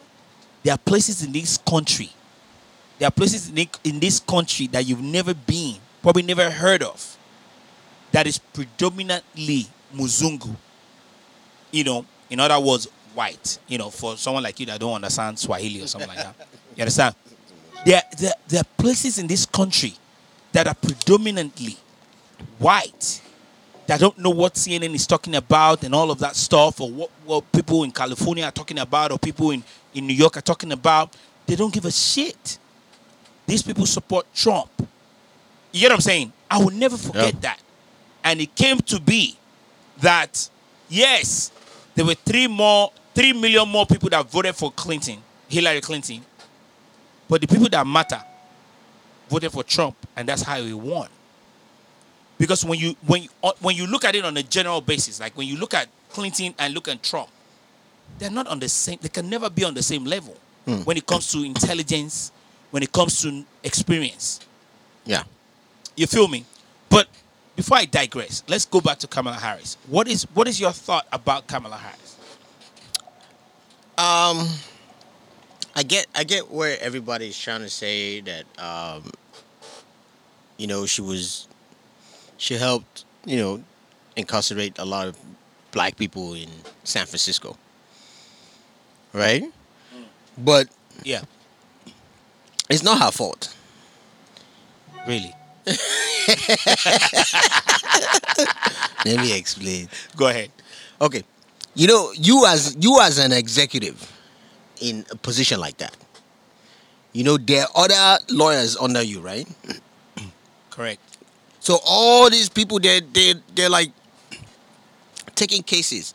There 0.64 0.74
are 0.74 0.78
places 0.78 1.24
in 1.24 1.32
this 1.32 1.58
country. 1.58 2.10
There 2.98 3.08
are 3.08 3.12
places 3.12 3.52
in, 3.84 4.00
this 4.00 4.20
country 4.20 4.68
that 4.68 4.86
you've 4.86 5.02
never 5.02 5.34
been, 5.34 5.76
probably 6.02 6.24
never 6.24 6.50
heard 6.50 6.84
of. 6.84 7.18
That 8.12 8.28
is 8.28 8.38
predominantly 8.38 9.68
Muzungu. 9.94 10.56
You 11.72 11.84
know, 11.84 12.06
in 12.30 12.40
other 12.40 12.60
words, 12.60 12.88
white. 13.14 13.60
You 13.68 13.78
know, 13.78 13.90
for 13.90 14.16
someone 14.16 14.44
like 14.44 14.60
you 14.60 14.66
that 14.68 14.80
don't 14.80 14.94
understand 14.94 15.38
Swahili 15.38 15.82
or 15.82 15.88
something 15.88 16.08
like 16.08 16.20
that. 16.20 16.36
You 16.76 16.84
understand? 16.84 17.16
There, 17.86 18.02
there, 18.18 18.34
there 18.48 18.62
are 18.62 18.78
places 18.78 19.18
in 19.18 19.28
this 19.28 19.46
country 19.46 19.96
that 20.54 20.68
are 20.68 20.76
predominantly 20.76 21.78
white 22.60 23.22
that 23.88 24.00
don't 24.00 24.18
know 24.18 24.30
what 24.30 24.54
CNN 24.54 24.94
is 24.94 25.06
talking 25.06 25.36
about 25.36 25.84
and 25.84 25.94
all 25.94 26.10
of 26.10 26.20
that 26.20 26.36
stuff, 26.36 26.80
or 26.80 26.90
what, 26.90 27.10
what 27.26 27.52
people 27.52 27.84
in 27.84 27.92
California 27.92 28.46
are 28.46 28.52
talking 28.52 28.80
about, 28.80 29.12
or 29.12 29.20
people 29.20 29.52
in, 29.52 29.64
in 29.94 30.08
New 30.08 30.14
York 30.14 30.38
are 30.38 30.42
talking 30.42 30.72
about. 30.72 31.16
They 31.46 31.56
don't 31.56 31.74
give 31.74 31.86
a 31.86 31.92
shit. 31.92 32.58
These 33.46 33.62
people 33.64 33.86
support 33.86 34.26
Trump. 34.34 34.70
You 35.72 35.82
get 35.82 35.90
what 35.90 35.96
I'm 35.96 36.02
saying? 36.02 36.32
I 36.50 36.60
will 36.60 36.72
never 36.72 36.98
forget 36.98 37.34
Yeah. 37.34 37.40
that. 37.42 37.60
And 38.24 38.40
it 38.40 38.56
came 38.56 38.80
to 38.80 39.00
be 39.00 39.36
that, 40.00 40.50
yes, 40.90 41.52
there 41.96 42.06
were 42.06 42.16
three 42.16 42.48
more, 42.48 42.92
three 43.14 43.34
million 43.34 43.68
more 43.68 43.86
people 43.86 44.10
that 44.10 44.30
voted 44.30 44.56
for 44.56 44.72
Clinton, 44.72 45.18
Hillary 45.50 45.82
Clinton. 45.82 46.24
But 47.28 47.42
the 47.42 47.48
people 47.48 47.68
that 47.70 47.86
matter 47.86 48.24
voted 49.30 49.52
for 49.52 49.64
Trump, 49.64 49.96
and 50.16 50.28
that's 50.28 50.44
how 50.44 50.62
he 50.62 50.74
won. 50.74 51.10
Because 52.38 52.64
when 52.66 52.80
you 52.80 52.96
when 53.06 53.24
you, 53.24 53.30
uh, 53.44 53.52
when 53.62 53.76
you 53.76 53.88
look 53.88 54.06
at 54.06 54.16
it 54.16 54.26
on 54.26 54.36
a 54.38 54.44
general 54.44 54.82
basis, 54.82 55.20
like 55.20 55.36
when 55.38 55.48
you 55.48 55.58
look 55.58 55.74
at 55.74 55.88
Clinton 56.10 56.54
and 56.60 56.74
look 56.74 56.88
at 56.88 57.02
Trump, 57.04 57.30
they're 58.20 58.30
not 58.32 58.48
on 58.48 58.60
the 58.60 58.70
same. 58.70 59.00
They 59.02 59.10
can 59.10 59.30
never 59.30 59.50
be 59.50 59.64
on 59.64 59.74
the 59.74 59.84
same 59.84 60.06
level 60.06 60.38
when 60.66 60.96
it 60.96 61.06
comes 61.06 61.32
to 61.32 61.44
intelligence, 61.44 62.32
when 62.72 62.84
it 62.84 62.92
comes 62.92 63.22
to 63.22 63.44
experience. 63.64 64.40
Yeah. 65.06 65.24
You 65.96 66.08
feel 66.08 66.28
me? 66.28 66.46
But 66.90 67.08
before 67.56 67.78
I 67.78 67.86
digress, 67.86 68.44
let's 68.48 68.66
go 68.66 68.80
back 68.82 69.00
to 69.00 69.08
Kamala 69.08 69.36
Harris. 69.36 69.78
What 69.88 70.08
is 70.08 70.24
what 70.34 70.48
is 70.48 70.60
your 70.60 70.72
thought 70.72 71.06
about 71.12 71.48
Kamala 71.48 71.78
Harris? 71.78 72.18
Um, 73.98 74.48
I 75.76 75.84
get 75.84 76.08
I 76.16 76.24
get 76.24 76.50
where 76.50 76.78
everybody's 76.80 77.38
trying 77.38 77.62
to 77.62 77.70
say 77.70 78.22
that 78.22 78.46
um, 78.58 79.12
you 80.58 80.68
know, 80.68 80.86
she 80.86 81.02
was 81.02 81.48
she 82.38 82.56
helped, 82.56 83.06
you 83.26 83.38
know, 83.38 83.64
incarcerate 84.16 84.78
a 84.80 84.86
lot 84.86 85.08
of 85.08 85.18
black 85.72 85.98
people 85.98 86.34
in 86.34 86.50
San 86.84 87.06
Francisco. 87.06 87.58
Right? 89.14 89.44
Mm. 89.44 90.06
But 90.38 90.68
Yeah, 91.04 91.22
it's 92.70 92.84
not 92.84 93.00
her 93.02 93.12
fault. 93.12 93.54
really. 95.08 95.34
Let 99.06 99.20
me 99.20 99.38
explain. 99.38 99.90
Go 100.16 100.28
ahead. 100.28 100.52
Okay. 101.02 101.24
You 101.76 101.88
know, 101.88 102.12
you 102.16 102.46
as 102.46 102.76
you 102.80 103.00
as 103.02 103.18
an 103.18 103.32
executive 103.32 104.12
in 104.82 105.06
a 105.12 105.16
position 105.16 105.60
like 105.60 105.78
that, 105.78 105.96
you 107.14 107.24
know, 107.24 107.38
there 107.38 107.66
are 107.76 107.86
other 107.90 108.24
lawyers 108.30 108.78
under 108.78 109.02
you, 109.02 109.20
right? 109.22 109.48
Correct. 110.70 111.02
So 111.60 111.80
all 111.86 112.30
these 112.30 112.50
people 112.50 112.80
they 112.80 113.00
they 113.02 113.36
they're 113.56 113.70
like 113.70 113.92
taking 115.36 115.64
cases. 115.64 116.14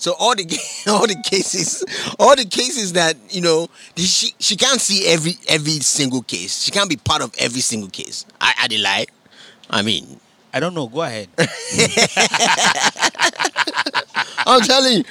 So 0.00 0.16
all 0.18 0.34
the 0.34 0.48
all 0.88 1.06
the 1.06 1.20
cases, 1.22 1.84
all 2.18 2.34
the 2.34 2.46
cases 2.46 2.94
that 2.94 3.16
you 3.28 3.42
know, 3.42 3.68
she 3.96 4.32
she 4.40 4.56
can't 4.56 4.80
see 4.80 5.06
every 5.06 5.36
every 5.46 5.78
single 5.84 6.22
case. 6.22 6.62
She 6.64 6.70
can't 6.72 6.88
be 6.88 6.96
part 6.96 7.20
of 7.20 7.34
every 7.38 7.60
single 7.60 7.90
case. 7.90 8.24
I 8.40 8.54
I 8.64 8.68
did 8.68 8.80
lie. 8.80 9.04
I 9.68 9.82
mean, 9.82 10.18
I 10.52 10.58
don't 10.58 10.72
know. 10.74 10.88
Go 10.88 11.02
ahead. 11.02 11.28
I'm 14.46 14.62
telling 14.62 14.98
you. 14.98 15.04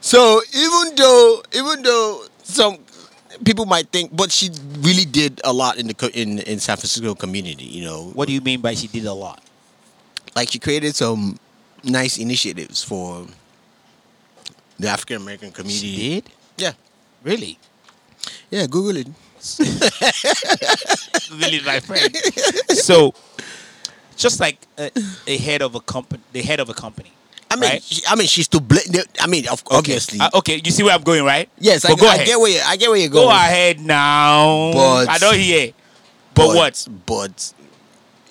So 0.00 0.42
even 0.52 0.94
though 0.96 1.42
even 1.56 1.82
though 1.82 2.24
some 2.44 2.76
people 3.44 3.64
might 3.64 3.88
think, 3.88 4.14
but 4.14 4.30
she 4.30 4.50
really 4.80 5.06
did 5.06 5.40
a 5.42 5.52
lot 5.52 5.78
in 5.78 5.88
the 5.88 6.10
in 6.12 6.38
in 6.40 6.60
San 6.60 6.76
Francisco 6.76 7.14
community. 7.14 7.64
You 7.64 7.84
know, 7.86 8.12
What 8.12 8.28
do 8.28 8.34
you 8.34 8.42
mean 8.42 8.60
by 8.60 8.74
she 8.74 8.88
did 8.88 9.06
a 9.06 9.14
lot? 9.14 9.40
like 10.36 10.50
she 10.50 10.58
created 10.58 10.94
some 10.96 11.38
nice 11.84 12.18
initiatives 12.18 12.82
for 12.82 13.24
the 14.78 14.88
African 14.88 15.16
American 15.22 15.50
community. 15.52 15.86
She 15.86 15.96
did? 16.20 16.30
Yeah, 16.56 16.72
Really? 17.22 17.58
yeah. 18.50 18.66
Google 18.66 18.96
it. 18.96 19.08
really, 21.32 21.60
my 21.64 21.80
friend. 21.80 22.14
So, 22.70 23.12
just 24.16 24.40
like 24.40 24.58
a, 24.78 24.90
a 25.26 25.36
head 25.38 25.62
of 25.62 25.74
a 25.74 25.80
company, 25.80 26.22
the 26.32 26.42
head 26.42 26.60
of 26.60 26.68
a 26.68 26.74
company. 26.74 27.12
I 27.50 27.56
mean, 27.56 27.70
Right. 27.70 27.82
she, 27.82 28.02
I 28.08 28.14
mean, 28.16 28.26
she's 28.26 28.48
to 28.48 28.60
blame. 28.60 28.82
I 29.20 29.26
mean, 29.26 29.46
of, 29.48 29.62
obviously, 29.70 30.18
Uh, 30.20 30.30
okay, 30.34 30.60
you 30.64 30.70
see 30.70 30.82
where 30.82 30.94
I'm 30.94 31.02
going, 31.02 31.24
right? 31.24 31.48
yes. 31.58 31.84
I, 31.84 31.90
But 31.90 32.00
go 32.00 32.08
I 32.08 32.14
ahead. 32.14 32.26
get 32.26 32.40
where 32.40 32.50
you, 32.50 32.60
I 32.64 32.76
get 32.76 32.88
where 32.88 32.98
you're 32.98 33.08
going. 33.10 33.26
Go 33.28 33.30
ahead 33.30 33.80
now. 33.80 34.72
But- 34.72 35.08
I 35.08 35.18
don't 35.18 35.36
hear. 35.38 35.72
But, 36.34 36.48
what? 36.56 36.88
But 37.06 37.52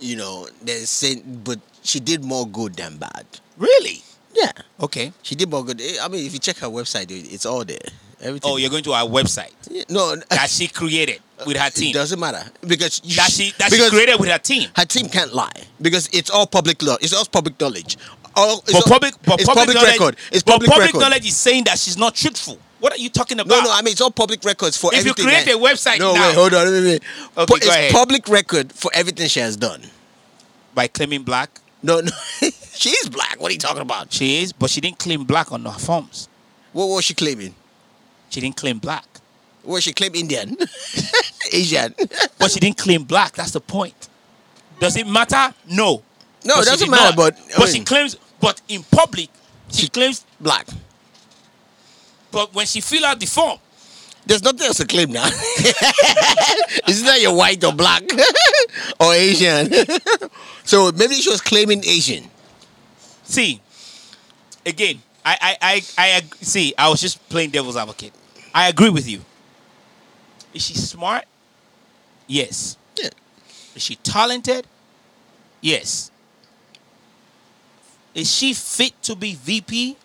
you 0.01 0.17
know, 0.17 0.47
there's 0.61 0.89
saying, 0.89 1.41
but 1.45 1.59
she 1.83 1.99
did 2.01 2.23
more 2.23 2.45
good 2.47 2.75
than 2.75 2.97
bad. 2.97 3.25
Really? 3.57 4.01
Yeah. 4.33 4.51
Okay. 4.81 5.11
She 5.21 5.35
did 5.35 5.49
more 5.49 5.63
good. 5.63 5.81
I 6.01 6.07
mean, 6.07 6.25
if 6.25 6.33
you 6.33 6.39
check 6.39 6.57
her 6.57 6.67
website, 6.67 7.07
it's 7.11 7.45
all 7.45 7.63
there. 7.63 7.77
Everything. 8.21 8.51
Oh, 8.51 8.57
you're 8.57 8.69
going 8.69 8.83
to 8.85 8.93
our 8.93 9.05
website 9.05 9.51
Yeah, 9.69 9.83
no. 9.89 10.15
that 10.29 10.49
she 10.49 10.67
created 10.69 11.19
with 11.45 11.57
her 11.57 11.67
It 11.67 11.75
team. 11.75 11.93
doesn't 11.93 12.19
matter 12.19 12.43
because 12.65 13.01
you- 13.03 13.15
That 13.17 13.29
she 13.31 13.51
that 13.57 13.71
she 13.71 13.89
created 13.89 14.17
with 14.19 14.29
her 14.29 14.37
team. 14.39 14.69
her 14.77 14.85
team 14.85 15.09
can't 15.09 15.33
lie 15.33 15.51
because 15.81 16.07
it's 16.13 16.29
all 16.29 16.47
public 16.47 16.81
law. 16.81 16.95
It's 17.01 17.11
all 17.13 17.25
public 17.25 17.59
knowledge. 17.59 17.97
All, 18.35 18.59
it's 18.59 18.71
But 18.71 18.75
all- 18.85 18.91
public, 18.93 19.13
but 19.25 19.41
it's 19.41 19.49
public, 19.49 19.75
knowledge, 19.75 19.91
record. 19.91 20.15
It's 20.31 20.41
but 20.41 20.53
public, 20.53 20.69
public 20.71 20.87
record. 20.87 20.99
knowledge 21.01 21.25
is 21.27 21.35
saying 21.35 21.65
that 21.65 21.77
she's 21.77 21.97
not 21.97 22.15
truthful. 22.15 22.57
What 22.79 22.93
are 22.93 22.97
you 22.97 23.09
talking 23.09 23.39
about? 23.41 23.49
No, 23.61 23.61
no. 23.69 23.71
I 23.73 23.81
mean, 23.81 23.91
it's 23.91 24.01
all 24.01 24.09
public 24.11 24.43
records 24.45 24.77
for 24.77 24.93
everything. 24.93 25.11
If 25.11 25.17
you 25.19 25.23
create 25.25 25.45
that- 25.45 25.55
a 25.55 25.57
website 25.59 25.99
no, 25.99 26.13
now- 26.13 26.27
wait, 26.29 26.35
hold 26.35 26.53
on, 26.53 26.65
wait, 26.71 26.83
wait. 26.83 27.03
Okay, 27.37 27.45
go 27.45 27.55
it's 27.57 27.67
ahead. 27.67 27.91
public 27.91 28.27
record 28.29 28.71
for 28.71 28.89
everything 28.93 29.27
she 29.27 29.41
has 29.41 29.57
done. 29.57 29.81
By 30.73 30.87
claiming 30.87 31.23
black, 31.23 31.59
No, 31.83 31.99
no. 31.99 32.11
she 32.83 32.89
is 32.89 33.09
black. 33.09 33.39
What 33.39 33.49
are 33.49 33.53
you 33.53 33.59
talking 33.59 33.81
about? 33.81 34.11
she 34.11 34.41
is, 34.41 34.51
but 34.53 34.69
she 34.69 34.81
didn't 34.81 34.99
claim 34.99 35.23
black 35.23 35.51
on 35.51 35.63
her 35.65 35.71
forms. 35.79 36.27
What 36.73 36.87
was 36.87 37.05
she 37.05 37.13
claiming? 37.13 37.55
She 38.29 38.41
didn't 38.41 38.57
claim 38.57 38.79
black. 38.79 39.05
What 39.63 39.81
she 39.83 39.93
claim 39.93 40.13
Indian, 40.15 40.57
Asian? 41.53 41.95
But 42.37 42.51
she 42.51 42.59
didn't 42.59 42.77
claim 42.77 43.03
black. 43.03 43.31
That's 43.33 43.51
the 43.51 43.61
point. 43.61 44.09
Does 44.79 44.97
it 44.97 45.07
matter? 45.07 45.53
No. 45.69 46.03
No, 46.43 46.55
But 46.55 46.63
it 46.67 46.71
doesn't 46.71 46.89
matter. 46.91 47.15
not. 47.15 47.15
But 47.15 47.33
I 47.55 47.59
but 47.59 47.69
she 47.69 47.79
claims. 47.85 48.17
But 48.41 48.61
in 48.67 48.83
public, 48.83 49.29
she 49.71 49.83
She- 49.83 49.87
claims. 49.87 50.25
black. 50.41 50.67
But 52.31 52.53
when 52.53 52.65
she 52.65 52.81
fill 52.81 53.05
out 53.05 53.19
the 53.19 53.25
form, 53.27 53.59
There's 54.25 54.41
nothing 54.43 54.65
else 54.67 54.77
to 54.77 54.85
claim 54.87 55.11
now. 55.11 55.25
Isn't 56.87 57.05
that 57.05 57.19
you're 57.21 57.33
white 57.35 57.63
or 57.63 57.73
black 57.73 58.03
or 58.99 59.13
Asian. 59.13 59.71
so 60.63 60.91
maybe 60.91 61.15
she 61.15 61.29
was 61.29 61.41
claiming 61.41 61.83
Asian. 61.85 62.23
See, 63.33 63.61
again, 64.65 65.01
I, 65.25 65.37
I, 65.41 65.57
I, 65.61 65.81
I 65.97 66.09
ag- 66.17 66.35
see. 66.35 66.73
I 66.77 66.89
was 66.89 67.01
just 67.01 67.27
playing 67.29 67.51
devil's 67.51 67.77
advocate. 67.77 68.13
I 68.53 68.67
agree 68.69 68.89
with 68.89 69.07
you. 69.07 69.21
Is 70.53 70.61
she 70.63 70.75
smart? 70.75 71.25
Yes. 72.27 72.77
Yeah. 73.01 73.09
Is 73.75 73.81
she 73.81 73.95
talented? 73.97 74.67
Yes. 75.61 76.11
Is 78.13 78.31
she 78.31 78.53
fit 78.53 79.01
to 79.03 79.15
be 79.15 79.33
VP? 79.35 79.97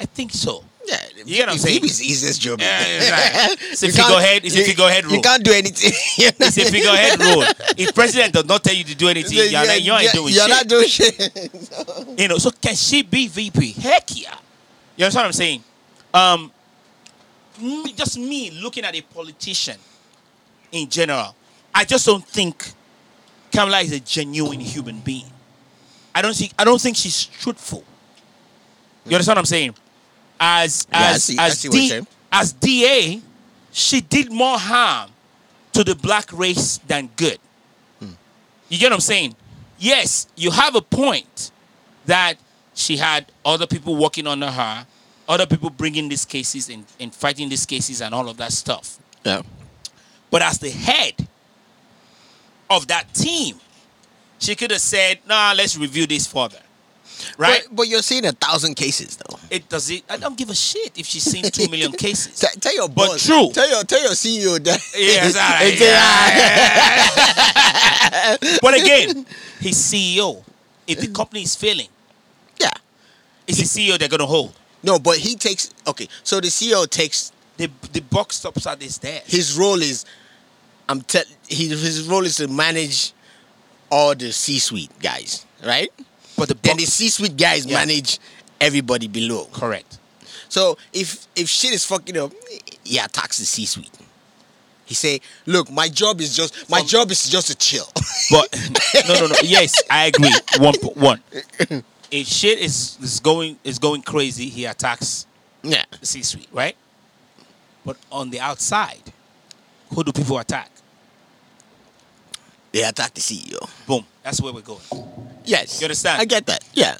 I 0.00 0.06
think 0.06 0.32
so. 0.32 0.64
Yeah, 0.86 1.00
You 1.16 1.24
get 1.24 1.46
what 1.46 1.52
I'm 1.54 1.58
saying? 1.58 1.80
It's 1.84 2.02
easiest 2.02 2.40
job. 2.40 2.60
Yeah, 2.60 2.80
it's 2.86 3.10
like- 3.10 3.72
it's 3.72 3.82
a 3.82 3.86
figurehead- 3.92 4.44
it's 4.44 4.54
a 4.54 4.58
you- 4.58 4.64
figurehead 4.66 5.04
role. 5.06 5.14
You 5.14 5.20
can't 5.22 5.42
do 5.44 5.52
anything. 5.52 5.92
It's 6.18 6.56
a 6.58 6.64
figurehead 6.70 7.18
role. 7.20 7.44
If 7.76 7.94
president 7.94 8.34
does 8.34 8.44
not 8.44 8.62
tell 8.62 8.74
you 8.74 8.84
to 8.84 8.94
do 8.94 9.08
anything, 9.08 9.36
you're, 9.50 9.52
not, 9.66 9.80
you 9.82 9.92
ain't 9.94 10.12
doing 10.12 10.32
shit. 10.32 10.36
you're 10.36 10.48
shit. 10.48 10.50
not 10.50 10.68
doing 10.68 10.88
shit. 10.88 12.20
You 12.20 12.28
know, 12.28 12.38
so 12.38 12.50
can 12.50 12.74
she 12.74 13.02
be 13.02 13.28
VP? 13.28 13.72
Heck 13.72 14.04
yeah. 14.14 14.36
You 14.96 15.04
understand 15.06 15.22
what 15.24 15.26
I'm 15.26 15.32
saying? 15.32 15.64
Um, 16.12 16.52
just 17.96 18.18
me 18.18 18.50
looking 18.50 18.84
at 18.84 18.94
a 18.94 19.00
politician 19.02 19.76
in 20.72 20.88
general, 20.88 21.34
I 21.74 21.84
just 21.84 22.04
don't 22.06 22.24
think 22.26 22.64
Kamala 23.52 23.80
is 23.80 23.92
a 23.92 24.00
genuine 24.00 24.60
human 24.60 25.00
being. 25.00 25.30
I 26.14 26.22
don't 26.22 26.34
think 26.36 26.52
I 26.58 26.64
don't 26.64 26.80
think 26.80 26.96
she's 26.96 27.24
truthful. 27.26 27.82
You 29.06 29.14
understand 29.16 29.36
what 29.36 29.40
I'm 29.40 29.46
saying? 29.46 29.74
As 30.40 30.86
Yeah, 30.90 30.98
as 31.10 31.24
see- 31.24 31.38
as 31.38 31.60
see 31.60 31.68
what 31.68 31.78
you're 31.82 32.00
D, 32.00 32.06
as 32.32 32.52
DA, 32.52 33.22
she 33.72 34.00
did 34.00 34.32
more 34.32 34.58
harm 34.58 35.10
to 35.72 35.84
the 35.84 35.94
black 35.94 36.32
race 36.32 36.78
than 36.86 37.08
good. 37.16 37.38
Hmm. 38.00 38.12
You 38.68 38.78
get 38.78 38.86
what 38.90 38.94
I'm 38.94 39.00
saying? 39.00 39.36
Yes, 39.78 40.26
you 40.36 40.50
have 40.50 40.74
a 40.74 40.80
point 40.82 41.50
that 42.06 42.36
she 42.74 42.96
had 42.96 43.26
other 43.44 43.66
people 43.66 43.96
working 43.96 44.26
under 44.26 44.50
her, 44.50 44.86
other 45.28 45.46
people 45.46 45.70
bringing 45.70 46.08
these 46.08 46.24
cases 46.24 46.68
and, 46.68 46.84
and 47.00 47.14
fighting 47.14 47.48
these 47.48 47.66
cases 47.66 48.00
and 48.00 48.14
all 48.14 48.28
of 48.28 48.36
that 48.36 48.52
stuff. 48.52 48.98
Yeah. 49.24 49.42
But 50.30 50.42
as 50.42 50.58
the 50.58 50.70
head 50.70 51.26
of 52.70 52.86
that 52.88 53.12
team, 53.14 53.60
she 54.38 54.54
could 54.54 54.70
have 54.72 54.80
said, 54.80 55.20
"Nah, 55.26 55.52
let's 55.56 55.76
review 55.76 56.06
this 56.06 56.26
further." 56.26 56.60
Right? 57.38 57.62
But, 57.68 57.76
but 57.76 57.88
you're 57.88 58.02
seeing 58.02 58.24
a 58.26 58.32
thousand 58.32 58.74
cases 58.74 59.16
though. 59.16 59.38
it 59.50 59.68
does 59.68 59.90
it. 59.90 60.02
I 60.08 60.16
don't 60.16 60.36
give 60.36 60.50
a 60.50 60.54
shit 60.54 60.98
if 60.98 61.06
she's 61.06 61.22
seen 61.24 61.44
two 61.44 61.68
million 61.68 61.92
cases. 62.06 62.38
T- 62.40 62.60
tell 62.60 62.74
your 62.74 62.88
boss. 62.88 63.08
But 63.08 63.18
true. 63.20 63.50
Tell 63.52 63.68
your 63.68 63.84
tell 63.84 64.02
your 64.02 64.12
CEO 64.12 64.62
that. 64.64 64.80
Yes, 64.96 65.34
right, 65.36 65.72
It's- 68.42 68.58
but 68.60 68.74
again, 68.74 69.26
he's 69.60 69.76
CEO. 69.76 70.42
If 70.86 71.00
the 71.00 71.08
company 71.08 71.42
is 71.42 71.54
failing, 71.56 71.88
yeah. 72.60 72.70
it's 73.46 73.58
the 73.58 73.64
CEO 73.64 73.98
they're 73.98 74.08
gonna 74.08 74.26
hold. 74.26 74.52
No, 74.82 74.98
but 74.98 75.16
he 75.18 75.34
takes 75.36 75.70
okay. 75.86 76.08
So 76.22 76.40
the 76.40 76.48
CEO 76.48 76.88
takes 76.88 77.32
The 77.56 77.70
the 77.92 78.00
buck 78.00 78.32
stops 78.32 78.66
at 78.66 78.82
his 78.82 78.98
desk. 78.98 79.26
his 79.30 79.56
role 79.58 79.80
is, 79.80 80.04
I'm 80.88 81.00
tell 81.02 81.24
he 81.48 81.68
his 81.68 82.06
role 82.08 82.24
is 82.26 82.36
to 82.36 82.48
manage 82.48 83.12
all 83.90 84.14
the 84.14 84.32
C-suite 84.32 84.90
guys, 85.00 85.46
right? 85.64 85.88
But 86.36 86.48
the 86.48 86.54
Then 86.62 86.76
the 86.76 86.86
C-suite 86.86 87.36
guys 87.36 87.66
Yeah. 87.66 87.78
manage 87.78 88.18
everybody 88.60 89.08
below. 89.08 89.46
correct. 89.52 89.98
So 90.48 90.78
if 90.92 91.26
if 91.34 91.48
shit 91.48 91.72
is 91.72 91.84
fucking 91.84 92.16
up, 92.16 92.32
he 92.84 92.98
attacks 92.98 93.38
the 93.38 93.46
C-suite. 93.46 93.90
He 94.86 94.94
say, 94.94 95.20
"Look, 95.46 95.70
my 95.70 95.88
job 95.88 96.20
is 96.20 96.36
just 96.36 96.68
my 96.68 96.78
From- 96.80 96.88
job 96.88 97.10
is 97.10 97.28
just 97.28 97.48
to 97.48 97.54
chill." 97.54 97.88
But 98.30 98.48
no, 99.08 99.14
no, 99.20 99.26
no. 99.26 99.34
Yes, 99.42 99.74
I 99.90 100.06
agree. 100.06 100.32
One, 100.58 100.74
one. 100.94 101.22
If 102.10 102.26
shit 102.28 102.58
is, 102.60 102.96
is 103.02 103.20
going 103.20 103.58
is 103.64 103.78
going 103.78 104.02
crazy, 104.02 104.48
he 104.48 104.64
attacks 104.66 105.26
yeah. 105.62 105.84
the 106.00 106.06
C-suite, 106.06 106.48
right? 106.52 106.76
But 107.84 107.96
on 108.12 108.30
the 108.30 108.40
outside, 108.40 109.12
who 109.92 110.04
do 110.04 110.12
people 110.12 110.38
attack? 110.38 110.70
They 112.74 112.82
attack 112.82 113.14
the 113.14 113.20
CEO. 113.20 113.70
Boom. 113.86 114.04
That's 114.24 114.40
where 114.42 114.52
we're 114.52 114.60
going. 114.60 114.80
Yes. 115.44 115.80
You 115.80 115.84
understand? 115.84 116.20
I 116.20 116.24
get 116.24 116.44
that. 116.46 116.64
Yeah. 116.74 116.96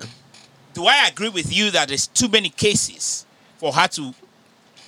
Do 0.73 0.87
I 0.87 1.09
agree 1.09 1.31
with 1.31 1.53
you 1.53 1.73
that 1.73 1.89
there's 1.89 2.07
too 2.07 2.29
many 2.29 2.49
cases 2.49 3.27
for 3.59 3.73
her 3.73 3.89
to 3.89 4.15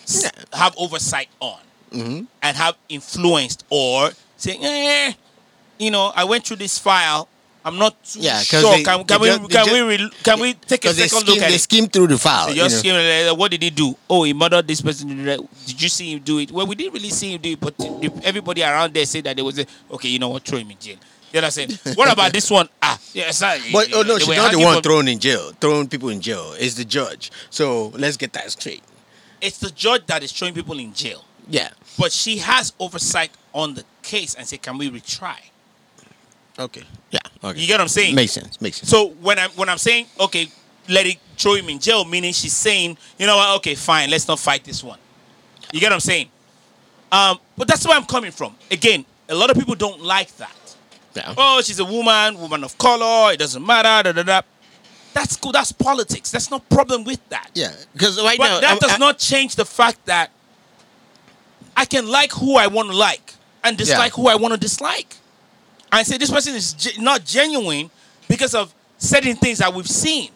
Yeah. 0.07 0.30
have 0.53 0.76
oversight 0.78 1.28
on 1.41 1.59
Mm-hmm. 1.91 2.24
and 2.43 2.57
have 2.57 2.76
influenced 2.89 3.64
or 3.68 4.11
say, 4.37 4.57
eh, 4.61 5.12
you 5.78 5.91
know, 5.91 6.12
I 6.14 6.22
went 6.22 6.47
through 6.47 6.57
this 6.59 6.78
file. 6.78 7.28
I'm 7.67 7.79
not 7.79 7.93
too 8.05 8.21
Yeah, 8.21 8.39
sure. 8.43 8.62
they- 8.62 8.83
can, 8.85 8.99
they 9.01 9.05
can 9.05 9.21
we 9.21 9.49
can 9.49 9.67
ju- 9.67 9.73
we 9.73 9.81
re- 9.83 10.11
can 10.23 10.39
we 10.41 10.55
take 10.55 10.85
a 10.85 10.95
second 10.95 11.09
skim, 11.21 11.27
look 11.35 11.43
at 11.43 11.49
they 11.49 11.55
it? 11.57 11.61
skim 11.61 11.87
through 11.89 12.07
the 12.07 12.17
file. 12.19 12.47
They 12.47 12.53
you 12.55 12.61
just 12.62 12.85
know. 12.85 12.93
came, 12.93 13.29
uh, 13.29 13.35
what 13.35 13.51
did 13.51 13.62
he 13.62 13.71
do? 13.71 13.97
Oh, 14.09 14.23
he 14.23 14.33
murdered 14.33 14.67
this 14.69 14.81
person. 14.81 15.09
Did 15.25 15.83
you 15.83 15.89
see 15.89 16.12
him 16.12 16.21
do 16.21 16.39
it? 16.39 16.53
Well, 16.53 16.64
we 16.67 16.77
didn't 16.77 16.95
really 16.95 17.11
see 17.11 17.35
him 17.35 17.41
do 17.41 17.51
it, 17.51 17.61
but 17.61 17.75
everybody 18.23 18.62
around 18.62 18.95
there 18.95 19.05
said 19.05 19.25
that 19.25 19.35
there 19.35 19.45
was 19.45 19.59
okay. 19.91 20.09
You 20.09 20.21
know 20.21 20.29
what? 20.29 20.45
Throw 20.45 20.59
him 20.59 20.71
in 20.71 20.79
jail. 20.79 20.97
You 21.33 21.41
know 21.43 21.47
what 21.49 21.59
I'm 21.59 21.69
saying? 21.69 21.97
What 21.97 22.12
about 22.12 22.33
this 22.33 22.49
one? 22.51 22.69
Ah, 22.81 22.97
yes. 23.12 23.41
Yeah, 23.43 23.59
But 23.73 23.93
oh 23.93 24.03
no, 24.03 24.17
she's 24.19 24.29
not 24.37 24.53
the 24.53 24.61
one 24.61 24.81
thrown 24.81 25.09
in 25.09 25.19
jail. 25.19 25.51
Throwing 25.61 25.89
people 25.89 26.09
in 26.11 26.21
jail 26.21 26.53
is 26.53 26.77
the 26.77 26.85
judge. 26.85 27.33
So 27.51 27.89
let's 27.97 28.17
get 28.17 28.33
that 28.35 28.49
straight. 28.53 28.85
It's 29.41 29.59
the 29.59 29.71
judge 29.71 30.07
that 30.07 30.23
is 30.23 30.31
throwing 30.31 30.55
people 30.55 30.79
in 30.79 30.95
jail, 30.95 31.25
Yeah. 31.51 31.71
but 31.99 32.12
she 32.12 32.39
has 32.39 32.73
oversight 32.79 33.33
on 33.53 33.75
the 33.75 33.85
case 34.03 34.35
and 34.35 34.47
say, 34.47 34.57
"Can 34.57 34.79
we 34.79 34.89
retry?" 34.89 35.37
Okay. 36.59 36.83
Yeah. 37.11 37.19
Okay. 37.45 37.61
You 37.61 37.67
get 37.67 37.75
what 37.75 37.83
I'm 37.83 37.89
saying? 37.89 38.15
Makes 38.15 38.33
sense. 38.33 38.61
Makes 38.61 38.79
sense. 38.79 38.91
So 38.91 39.09
when 39.21 39.39
I'm 39.39 39.51
when 39.51 39.69
I'm 39.69 39.79
saying 39.79 40.07
okay, 40.21 40.49
let 40.89 41.07
it 41.07 41.19
throw 41.37 41.55
him 41.55 41.69
in 41.69 41.79
jail, 41.79 42.05
meaning 42.05 42.33
she's 42.33 42.55
saying, 42.55 42.97
you 43.19 43.27
know 43.27 43.37
what? 43.37 43.57
Okay, 43.59 43.75
fine, 43.75 44.09
let's 44.11 44.27
not 44.27 44.39
fight 44.39 44.65
this 44.65 44.83
one. 44.83 44.99
You 45.73 45.81
get 45.81 45.89
what 45.89 45.95
I'm 45.95 46.01
saying? 46.01 46.29
Um, 47.13 47.39
but 47.57 47.69
that's 47.69 47.87
where 47.87 47.97
I'm 47.97 48.07
coming 48.07 48.31
from. 48.31 48.55
Again, 48.71 49.05
a 49.29 49.35
lot 49.35 49.51
of 49.51 49.57
people 49.57 49.75
don't 49.75 50.01
like 50.03 50.35
that. 50.39 50.77
yeah. 51.15 51.35
Oh, 51.37 51.61
she's 51.63 51.79
a 51.79 51.85
woman, 51.85 52.39
woman 52.41 52.65
of 52.65 52.77
color. 52.79 53.33
It 53.33 53.39
doesn't 53.39 53.65
matter. 53.65 54.13
Da, 54.13 54.13
da, 54.13 54.23
da. 54.23 54.43
That's 55.13 55.37
cool. 55.37 55.53
That's 55.53 55.73
politics. 55.73 56.31
That's 56.31 56.51
no 56.51 56.59
problem 56.59 57.05
with 57.05 57.27
that. 57.29 57.51
Yeah. 57.55 57.73
Because 57.93 58.23
right 58.23 58.39
But 58.39 58.45
now 58.49 58.61
that 58.61 58.69
I'm- 58.71 58.79
does 58.79 58.93
I- 58.93 58.97
not 58.99 59.19
change 59.19 59.57
the 59.57 59.65
fact 59.65 60.05
that 60.07 60.31
I 61.77 61.85
can 61.85 62.07
like 62.09 62.33
who 62.33 62.57
I 62.57 62.67
want 62.69 62.91
to 62.91 62.97
like 62.97 63.35
and 63.63 63.77
dislike 63.77 64.13
who 64.13 64.29
I 64.29 64.37
want 64.37 64.55
to 64.55 64.61
dislike. 64.61 65.17
I 65.91 66.03
say 66.03 66.18
this 66.18 66.30
person 66.30 66.55
is 66.55 66.72
ge- 66.74 66.99
not 66.99 67.24
genuine 67.24 67.91
because 68.28 68.55
of 68.55 68.72
certain 68.99 69.37
things 69.37 69.59
that 69.59 69.72
we've 69.72 69.89
seen. 69.89 70.30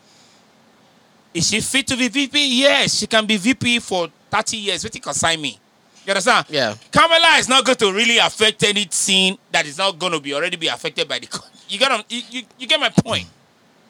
Is 1.34 1.48
she 1.48 1.61
fit 1.61 1.86
to 1.88 1.96
be 1.96 2.09
VP? 2.09 2.61
Yes, 2.61 2.98
she 2.98 3.07
can 3.07 3.26
be 3.26 3.36
VP 3.36 3.78
for 3.80 4.09
30 4.30 4.57
years. 4.57 4.82
What 4.84 4.94
you 4.94 5.01
consign 5.01 5.40
me? 5.40 5.59
You 6.05 6.11
understand? 6.12 6.46
Yeah. 6.48 6.74
Kamala 6.90 7.36
is 7.38 7.48
not 7.48 7.64
going 7.64 7.76
to 7.78 7.92
really 7.92 8.18
affect 8.18 8.62
any 8.64 8.86
scene 8.90 9.36
that 9.53 9.66
is 9.66 9.78
not 9.78 9.98
going 9.98 10.12
to 10.12 10.20
be 10.20 10.34
already 10.34 10.57
be 10.57 10.68
affected 10.68 11.09
by 11.09 11.18
the. 11.18 11.28
You 11.68 11.78
get 11.78 12.11
you, 12.11 12.22
you, 12.30 12.42
you 12.59 12.66
get 12.66 12.80
my 12.80 12.88
point 12.88 13.28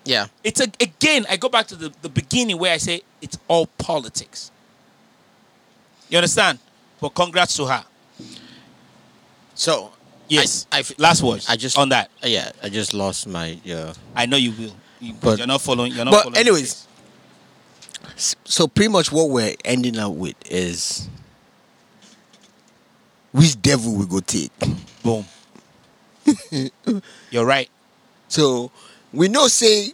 Yeah. 0.04 0.26
it's 0.44 0.60
a, 0.60 0.64
again 0.82 1.24
i 1.30 1.38
go 1.38 1.48
back 1.48 1.66
to 1.68 1.76
the, 1.76 1.90
the 2.02 2.10
beginning 2.10 2.58
where 2.58 2.74
i 2.74 2.76
say 2.76 3.00
it's 3.22 3.38
all 3.48 3.64
politics 3.78 4.50
you 6.10 6.18
understand 6.18 6.58
but 7.00 7.14
congrats 7.14 7.56
to 7.56 7.64
her 7.64 7.82
So 9.54 9.92
yes 10.30 10.66
I, 10.72 10.76
I 10.78 10.80
f- 10.80 10.98
last 10.98 11.22
words 11.22 11.46
I 11.48 11.56
just 11.56 11.76
on 11.78 11.88
that 11.90 12.10
uh, 12.24 12.28
yeah. 12.28 12.52
I 12.62 12.68
just 12.68 12.94
lost 12.94 13.26
my 13.26 13.58
Yeah. 13.64 13.92
i 14.16 14.26
know 14.26 14.36
you 14.36 14.52
will 14.52 14.72
you, 15.00 15.14
But- 15.20 15.38
you're 15.38 15.46
not 15.46 15.60
following 15.60 15.92
you're 15.92 16.04
not 16.04 16.12
But 16.12 16.22
following 16.24 16.38
anyways, 16.38 16.86
so 18.16 18.66
pretty 18.68 18.90
much 18.90 19.10
what 19.12 19.30
we're 19.30 19.54
ending 19.64 19.98
up 19.98 20.12
with 20.12 20.36
is 20.50 21.08
which 23.32 23.60
devil 23.62 23.94
we 23.94 24.06
go 24.06 24.20
take. 24.20 24.52
boom 25.02 25.24
you're 27.30 27.44
right 27.46 27.68
So 28.28 28.70
we 29.12 29.28
know 29.28 29.48
say 29.48 29.92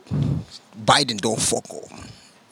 Biden 0.84 1.18
don't 1.20 1.40
fuck 1.40 1.64
up 1.70 1.90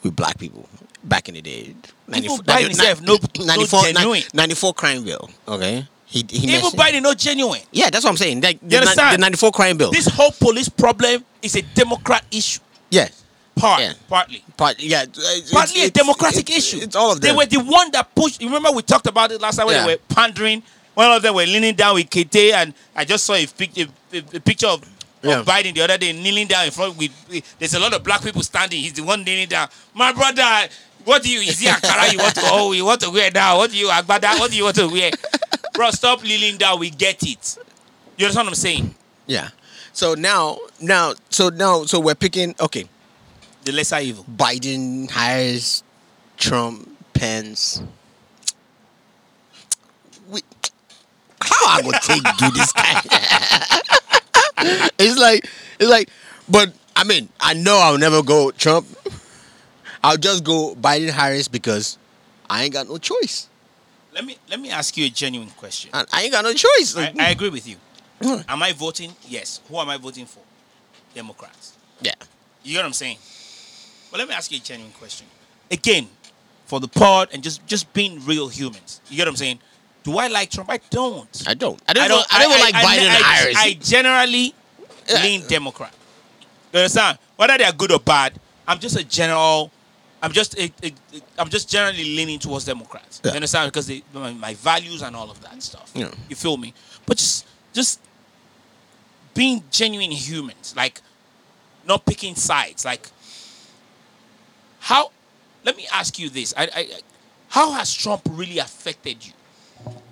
with 0.03 0.15
black 0.15 0.37
people 0.39 0.67
back 1.03 1.29
in 1.29 1.35
the 1.35 1.41
day. 1.41 1.75
Even 2.09 2.31
Biden 2.39 2.63
himself, 2.63 3.01
no- 3.01 3.17
no 3.37 3.45
94, 3.45 3.83
genuine. 3.83 4.23
94 4.33 4.73
crime 4.73 5.03
bill. 5.03 5.29
Okay. 5.47 5.87
He, 6.07 6.23
he 6.29 6.55
even 6.55 6.69
biden 6.71 7.01
not 7.01 7.17
genuine 7.17 7.61
Yeah, 7.71 7.89
that's 7.89 8.03
what 8.05 8.11
I'm 8.11 8.17
saying. 8.17 8.39
Like, 8.41 8.61
You 8.61 8.69
the, 8.69 8.75
ni- 8.75 8.77
understand? 8.77 9.13
the 9.15 9.17
94 9.21 9.51
crime 9.51 9.77
bill. 9.77 9.91
this 9.91 10.07
whole 10.07 10.31
police 10.31 10.69
problem 10.69 11.23
is 11.41 11.55
a 11.55 11.61
democrat 11.61 12.23
issue 12.31 12.59
yeah. 12.91 13.07
part 13.55 13.81
Yeah. 13.81 13.93
partly 14.07 14.43
Part, 14.55 14.79
yeah. 14.79 15.03
it's- 15.03 15.51
partly 15.51 15.83
a 15.83 15.89
democratic 15.89 16.49
it's- 16.49 16.57
issue. 16.73 16.77
It's 16.83 16.95
all 16.95 17.11
of 17.11 17.19
them. 17.21 17.29
They 17.31 17.37
were 17.37 17.45
the 17.45 17.59
one 17.59 17.91
that 17.91 18.13
pushed. 18.15 18.39
You 18.41 18.47
remember 18.47 18.71
we 18.71 18.81
talked 18.83 19.07
about 19.07 19.31
it 19.31 19.41
last 19.41 19.57
time 19.57 19.65
when 19.67 19.75
Yeah. 19.75 19.85
they 19.87 19.93
were 19.95 19.99
pandering. 20.07 20.63
One 20.93 21.11
of 21.11 21.21
them 21.21 21.35
were 21.35 21.45
leaning 21.45 21.75
down 21.75 21.95
with 21.95 22.09
Kente, 22.09 22.53
and 22.53 22.73
I 22.95 23.03
just 23.03 23.25
saw 23.25 23.33
a, 23.33 23.45
pic- 23.45 23.77
a, 23.77 23.87
a- 24.13 24.37
a 24.37 24.39
picture 24.39 24.67
of, 24.67 24.81
of 24.83 24.89
Yeah. 25.23 25.43
Biden 25.43 25.73
the 25.75 25.81
other 25.81 25.97
day 25.97 26.13
kneeling 26.13 26.47
down 26.47 26.65
in 26.65 26.71
front. 26.71 26.95
With, 26.97 27.11
there's 27.59 27.73
a 27.73 27.79
lot 27.79 27.93
of 27.93 28.01
black 28.01 28.21
people 28.23 28.43
standing. 28.43 28.79
He's 28.79 28.93
the 28.93 29.03
one 29.03 29.23
kneeling 29.25 29.49
down. 29.49 29.67
My 29.93 30.13
brother, 30.13 30.69
what 31.03 31.21
do 31.21 31.29
you? 31.29 31.41
Is 31.41 31.59
he 31.59 31.67
Ankara? 31.67 32.13
You 32.13 32.19
want 32.19 32.35
to? 32.35 32.41
Oh, 32.45 32.71
you 32.71 32.85
want 32.85 33.01
to 33.01 33.09
wear 33.11 33.29
now? 33.31 33.57
What 33.57 33.71
do 33.71 33.77
you 33.77 33.87
Agbada? 33.89 34.39
What 34.39 34.51
do 34.51 34.55
you 34.57 34.63
want 34.63 34.75
to 34.77 34.87
wear? 34.87 35.11
Bro, 35.75 35.91
stop 35.91 36.23
kneeling 36.23 36.57
down. 36.57 36.79
We 36.79 36.89
get 36.89 37.21
it. 37.23 37.57
You 38.17 38.25
understand 38.25 38.45
what 38.47 38.51
I'm 38.51 38.55
saying? 38.55 38.95
yeah. 39.27 39.49
So 39.93 40.13
now, 40.13 40.57
now, 40.81 41.13
so 41.29 41.47
now, 41.49 41.85
so 41.85 42.01
we're 42.01 42.15
picking, 42.15 42.53
okay, 42.59 42.85
The 43.63 43.71
lesser 43.71 43.99
evil. 43.99 44.25
Biden 44.25 45.09
Harris 45.09 45.83
Trump, 46.37 46.89
Pence. 47.13 47.81
We, 50.29 50.41
how 51.41 51.77
I 51.77 51.81
gonna 51.81 51.99
take 52.01 52.23
do 52.37 52.51
this 52.51 52.73
guy? 52.73 53.01
it's 54.99 55.17
like 55.17 55.47
it's 55.79 55.89
like, 55.89 56.09
but 56.49 56.73
I 56.95 57.03
mean, 57.05 57.29
I 57.39 57.53
know 57.53 57.77
I'll 57.77 57.97
never 57.97 58.21
go 58.21 58.51
Trump. 58.51 58.87
I'll 60.03 60.17
just 60.17 60.43
go 60.43 60.75
Biden 60.75 61.09
Harris 61.09 61.47
because 61.47 61.97
I 62.49 62.63
ain't 62.65 62.73
got 62.73 62.87
no 62.87 62.97
choice. 62.97 63.47
Let 64.15 64.25
me 64.25 64.37
let 64.49 64.59
me 64.61 64.71
ask 64.71 64.95
you 64.95 65.05
a 65.05 65.09
genuine 65.09 65.49
question. 65.51 65.91
I, 65.93 66.05
I 66.13 66.23
ain't 66.23 66.31
got 66.31 66.43
no 66.45 66.53
choice. 66.53 66.95
I, 66.97 67.13
I 67.19 67.29
agree 67.31 67.49
with 67.49 67.67
you. 67.67 67.75
Hmm. 68.23 68.41
Am 68.47 68.63
I 68.63 68.71
voting? 68.71 69.11
Yes. 69.27 69.59
Who 69.67 69.77
am 69.77 69.89
I 69.89 69.97
voting 69.97 70.25
for? 70.25 70.39
Democrats. 71.13 71.73
yeah. 72.01 72.13
You 72.63 72.73
get 72.73 72.79
what 72.79 72.85
I'm 72.87 72.93
saying? 72.93 73.17
But 74.09 74.19
let 74.19 74.27
me 74.27 74.33
ask 74.33 74.51
you 74.51 74.57
a 74.57 74.61
genuine 74.61 74.93
question. 74.93 75.27
Again, 75.69 76.07
for 76.65 76.79
the 76.79 76.87
pod 76.87 77.29
and 77.33 77.43
just 77.43 77.65
just 77.67 77.91
being 77.93 78.23
real 78.25 78.47
humans. 78.47 79.01
You 79.09 79.17
get 79.17 79.23
what 79.23 79.31
I'm 79.31 79.35
saying? 79.35 79.59
Do 80.03 80.17
I 80.17 80.27
like 80.27 80.49
Trump? 80.49 80.69
I 80.69 80.77
don't. 80.89 81.43
I 81.47 81.53
don't. 81.53 81.81
I 81.87 81.93
don't. 81.93 82.03
I 82.03 82.07
don't, 82.07 82.33
I 82.33 82.39
don't 82.39 82.51
even 82.51 82.61
like 82.61 82.75
Biden 82.75 83.09
I, 83.09 83.35
Harris. 83.35 83.55
I 83.57 83.73
generally 83.73 84.53
lean 85.13 85.45
Democrat. 85.47 85.93
You 86.71 86.79
understand? 86.79 87.17
Whether 87.35 87.57
they 87.57 87.63
are 87.65 87.73
good 87.73 87.91
or 87.91 87.99
bad, 87.99 88.39
I'm 88.67 88.79
just 88.79 88.97
a 88.97 89.03
general. 89.03 89.71
I'm 90.25 90.31
just 90.31 90.57
a, 90.57 90.71
a, 90.83 90.87
a- 90.87 91.21
I'm 91.37 91.49
just 91.49 91.69
generally 91.69 92.03
leaning 92.17 92.39
towards 92.39 92.65
Democrats. 92.65 93.21
Yeah. 93.23 93.31
You 93.31 93.35
understand? 93.35 93.71
Because 93.71 93.87
they, 93.87 94.01
my, 94.13 94.33
my 94.33 94.53
values 94.55 95.01
and 95.01 95.15
all 95.15 95.29
of 95.29 95.39
that 95.41 95.61
stuff. 95.61 95.91
Yeah. 95.95 96.11
You 96.29 96.35
feel 96.35 96.57
me? 96.57 96.73
But 97.05 97.17
just 97.17 97.45
just 97.73 97.99
being 99.33 99.63
genuine 99.71 100.11
humans, 100.11 100.73
like 100.75 101.01
not 101.87 102.05
picking 102.05 102.35
sides. 102.35 102.85
Like 102.85 103.07
how? 104.79 105.11
Let 105.63 105.77
me 105.77 105.87
ask 105.91 106.17
you 106.19 106.29
this: 106.29 106.53
I, 106.57 106.63
I, 106.63 106.69
I- 106.75 106.99
how 107.49 107.71
has 107.73 107.93
Trump 107.93 108.21
really 108.31 108.57
affected 108.59 109.25
you? 109.25 109.31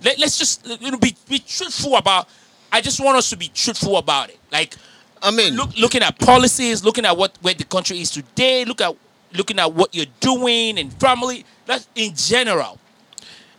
Let, 0.04 0.18
let's 0.20 0.38
just 0.38 0.66
you 0.82 0.92
know, 0.92 0.98
be 0.98 1.16
be 1.28 1.40
truthful 1.40 1.96
about. 1.96 2.28
I 2.72 2.82
just 2.82 3.00
want 3.04 3.18
us 3.18 3.30
to 3.32 3.38
be 3.38 3.50
truthful 3.54 3.98
about 3.98 4.30
it. 4.30 4.40
Like 4.52 4.76
I 5.22 5.32
mean, 5.32 5.56
look, 5.56 5.76
looking 5.78 6.02
at 6.04 6.20
policies, 6.20 6.84
looking 6.84 7.06
at 7.06 7.16
what 7.18 7.38
where 7.42 7.54
the 7.54 7.64
country 7.66 8.00
is 8.02 8.12
today, 8.12 8.66
look 8.66 8.82
at 8.82 8.96
looking 9.34 9.60
at 9.60 9.74
what 9.74 9.94
you're 9.96 10.06
doing 10.20 10.78
and 10.78 10.94
family. 10.94 11.46
That's 11.66 11.88
in 11.96 12.14
general. 12.16 12.80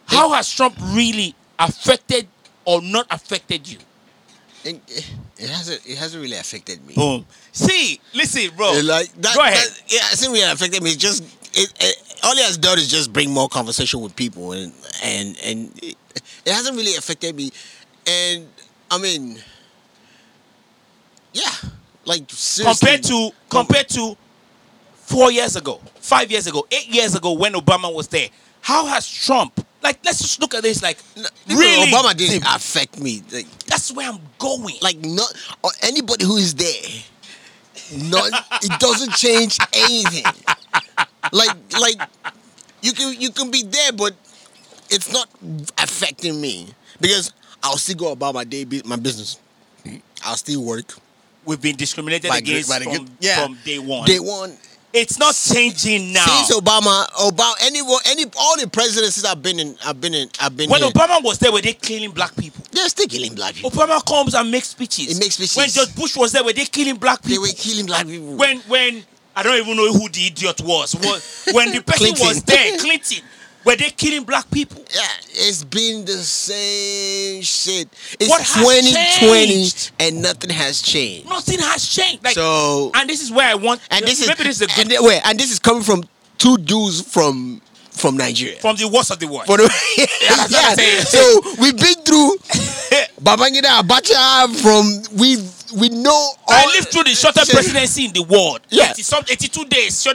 How 0.07 0.33
has 0.33 0.53
Trump 0.53 0.77
really 0.93 1.35
affected 1.59 2.29
or 2.65 2.83
not 2.83 3.07
affected 3.11 3.69
you? 3.69 3.79
it, 4.65 4.81
it 5.39 5.51
hasn't. 5.51 5.87
It 5.87 5.99
hasn't 5.99 6.23
really 6.23 6.37
affected 6.37 6.85
me. 6.87 6.95
Boom. 6.95 7.27
See, 7.53 8.01
listen, 8.15 8.55
bro. 8.57 8.73
Like 8.83 9.13
that. 9.21 9.35
Go 9.35 9.43
ahead. 9.43 9.57
that- 9.57 9.83
yeah, 9.89 9.99
it 9.99 10.03
hasn't 10.11 10.33
really 10.33 10.51
affected 10.51 10.83
me. 10.83 10.91
It's 10.91 10.99
just 10.99 11.23
it, 11.57 11.73
it. 11.81 12.19
All 12.23 12.33
it 12.33 12.45
has 12.45 12.57
done 12.57 12.79
is 12.79 12.89
just 12.89 13.13
bring 13.13 13.31
more 13.31 13.49
conversation 13.49 14.01
with 14.01 14.17
people, 14.17 14.53
and 14.53 14.73
and 15.03 15.37
and 15.45 15.79
it, 15.83 15.97
it 16.47 16.53
hasn't 16.53 16.77
really 16.77 16.97
affected 16.97 17.35
me. 17.35 17.51
And 18.07 18.49
I 18.91 18.99
mean, 18.99 19.39
yeah, 21.33 21.51
like 22.05 22.25
seriously, 22.29 22.87
compared 22.89 23.03
to 23.05 23.31
compared 23.51 23.89
to 23.91 24.17
four 25.05 25.31
years 25.31 25.57
ago, 25.57 25.81
five 26.01 26.31
years 26.31 26.47
ago, 26.47 26.67
eight 26.71 26.89
years 26.89 27.15
ago 27.15 27.33
when 27.33 27.53
Obama 27.55 27.93
was 27.95 28.09
there. 28.09 28.29
How 28.61 28.87
has 28.87 29.07
Trump? 29.07 29.65
Like, 29.83 29.99
let's 30.05 30.19
just 30.21 30.41
look 30.41 30.55
at 30.55 30.63
this. 30.63 30.83
Like, 30.83 30.97
really, 31.47 31.61
really, 31.61 31.91
Obama 31.93 32.17
didn't 32.17 32.45
affect 32.47 32.99
me. 32.99 33.23
Like, 33.31 33.47
That's 33.67 33.93
where 33.93 34.09
I'm 34.11 34.19
going. 34.39 34.77
like 34.81 34.99
not 35.05 35.31
or 35.63 35.71
anybody 35.83 36.25
who 36.25 36.37
is 36.39 36.55
there. 36.55 37.03
Not 38.09 38.31
it 38.63 38.81
doesn't 38.81 39.13
change 39.13 39.59
anything. 39.75 40.25
Like 41.33 41.51
like 41.79 41.97
you 42.81 42.93
can 42.93 43.21
you 43.21 43.31
can 43.31 43.51
be 43.51 43.63
there, 43.63 43.93
but 43.93 44.15
it's 44.91 45.13
not 45.13 45.29
affecting 45.79 46.41
me 46.41 46.69
because 47.01 47.33
I'll 47.63 47.77
still 47.77 47.97
go 47.97 48.13
about 48.13 48.35
my 48.35 48.45
day, 48.45 48.65
my 48.87 48.97
business. 48.97 49.39
I'll 50.25 50.37
still 50.37 50.65
work. 50.65 50.95
we've 51.45 51.61
been 51.61 51.77
discriminated 51.77 52.31
By 52.31 52.39
against 52.39 52.71
by 52.71 52.79
the 52.79 52.85
from, 52.87 53.09
yeah. 53.21 53.45
from 53.45 53.59
day 53.65 53.79
one. 53.79 54.07
Day 54.07 54.19
one. 54.19 54.57
It's 54.95 55.19
not 55.19 55.35
changing 55.35 56.13
now. 56.13 56.25
Since 56.25 56.57
Obama, 56.57 57.05
Obama, 57.15 57.53
anyone, 57.63 57.99
any, 58.07 58.27
all 58.39 58.57
the 58.57 58.69
presidents 58.69 59.17
that 59.23 59.29
I've 59.33 59.43
been 59.43 59.59
in, 59.59 59.77
I've 59.85 60.01
been 60.01 60.15
in, 60.15 60.29
I've 60.41 60.57
been 60.57 60.71
when 60.71 60.83
Obama 60.83 61.23
was 61.23 61.39
there, 61.41 61.51
were 61.51 61.61
they 61.61 61.73
killing 61.73 62.13
black 62.13 62.35
people? 62.37 62.65
they're 62.71 62.89
still 62.89 63.07
killing 63.07 63.35
black 63.35 63.55
people. 63.55 63.71
Obama 63.71 64.05
comes 64.07 64.35
and 64.35 64.51
makes 64.51 64.69
speeches. 64.69 65.09
He 65.09 65.15
makes 65.19 65.35
speeches. 65.35 65.57
When 65.57 65.69
George 65.69 65.95
Bush 65.97 66.17
was 66.17 66.33
there, 66.33 66.45
were 66.45 66.53
they 66.53 66.65
killing 66.65 66.97
black 66.97 67.23
people? 67.23 67.45
They 67.45 67.51
were 67.51 67.57
killing 67.57 67.87
black 67.87 68.07
people. 68.07 68.37
when 68.37 68.59
when 68.61 69.03
I 69.37 69.43
don't 69.43 69.59
even 69.59 69.77
know 69.77 69.93
who 69.93 70.09
the 70.09 70.27
idiot 70.27 70.61
was. 70.63 70.95
When, 70.95 71.55
when 71.55 71.73
the 71.73 71.83
person 71.83 72.11
was 72.21 72.43
there, 72.45 72.79
Clinton, 72.79 73.25
were 73.65 73.77
they 73.77 73.91
killing 73.91 74.25
black 74.25 74.51
people? 74.51 74.85
Yeah, 74.95 75.03
it's 75.31 75.65
been 75.65 76.05
the 76.05 76.19
same 76.19 77.43
shit. 77.43 77.89
It's 78.21 78.29
What 78.29 78.41
has 78.43 78.55
2020 78.55 79.47
changed? 79.47 79.91
and 79.99 80.23
nothing 80.23 80.51
has 80.51 80.83
changed. 80.83 81.29
Nothing 81.29 81.59
has 81.61 81.87
changed. 81.89 82.25
Like, 82.25 82.35
so 82.35 82.91
and 82.95 83.09
this 83.09 83.23
is 83.23 83.31
where 83.33 83.49
I 83.49 83.55
want. 83.55 83.81
and 83.91 84.05
this 84.05 84.21
is 84.21 84.29
maybe 84.29 84.45
this 84.45 84.61
is 84.61 84.63
a 84.63 84.67
good 84.77 84.93
and, 84.93 85.07
wait, 85.07 85.21
and 85.25 85.39
this 85.39 85.51
is 85.51 85.59
coming 85.59 85.83
from 85.83 86.05
two 86.39 86.57
dudes 86.59 87.01
from 87.03 87.61
from 87.91 88.17
Nigeria. 88.17 88.57
from 88.61 88.77
the 88.77 88.89
worst 88.89 89.11
of 89.13 89.19
the 89.21 89.27
worst. 89.29 89.47
The- 89.47 89.69
saying. 90.77 90.97
yeah, 90.99 91.05
so 91.05 91.41
we've 91.61 91.77
been 91.77 91.95
through 92.05 92.37
Babangida 93.23 93.81
Abacha 93.81 94.49
from 94.61 95.17
we 95.19 95.37
we 95.79 95.89
know 95.89 96.11
all 96.11 96.35
I 96.49 96.67
lived 96.75 96.89
through 96.93 97.05
the 97.05 97.11
shortest 97.15 97.51
presidency 97.53 98.05
in 98.07 98.13
the 98.13 98.23
world. 98.23 98.61
Yeah. 98.69 98.91
80 98.91 99.03
some 99.03 99.25
82 99.29 99.65
days. 99.67 100.03
Sure, 100.03 100.15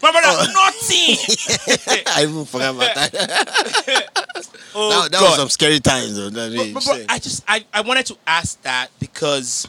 they 0.00 0.06
come. 0.06 0.14
Remember 0.14 0.20
that? 0.20 0.52
Nothing. 0.52 2.02
I 2.16 2.22
even 2.22 2.44
forgot 2.44 2.74
about 2.74 2.94
that. 2.94 3.12
oh, 4.74 5.02
that, 5.02 5.12
that 5.12 5.20
was 5.22 5.36
some 5.36 5.48
scary 5.48 5.80
times 5.80 6.16
though. 6.16 6.30
That 6.30 6.54
But- 6.56 6.74
but- 6.74 6.84
but. 6.86 7.06
I 7.12 7.18
just 7.18 7.44
I, 7.48 7.64
I 7.72 7.80
wanted 7.82 8.06
to 8.06 8.16
ask 8.26 8.60
that 8.62 8.90
because 9.00 9.68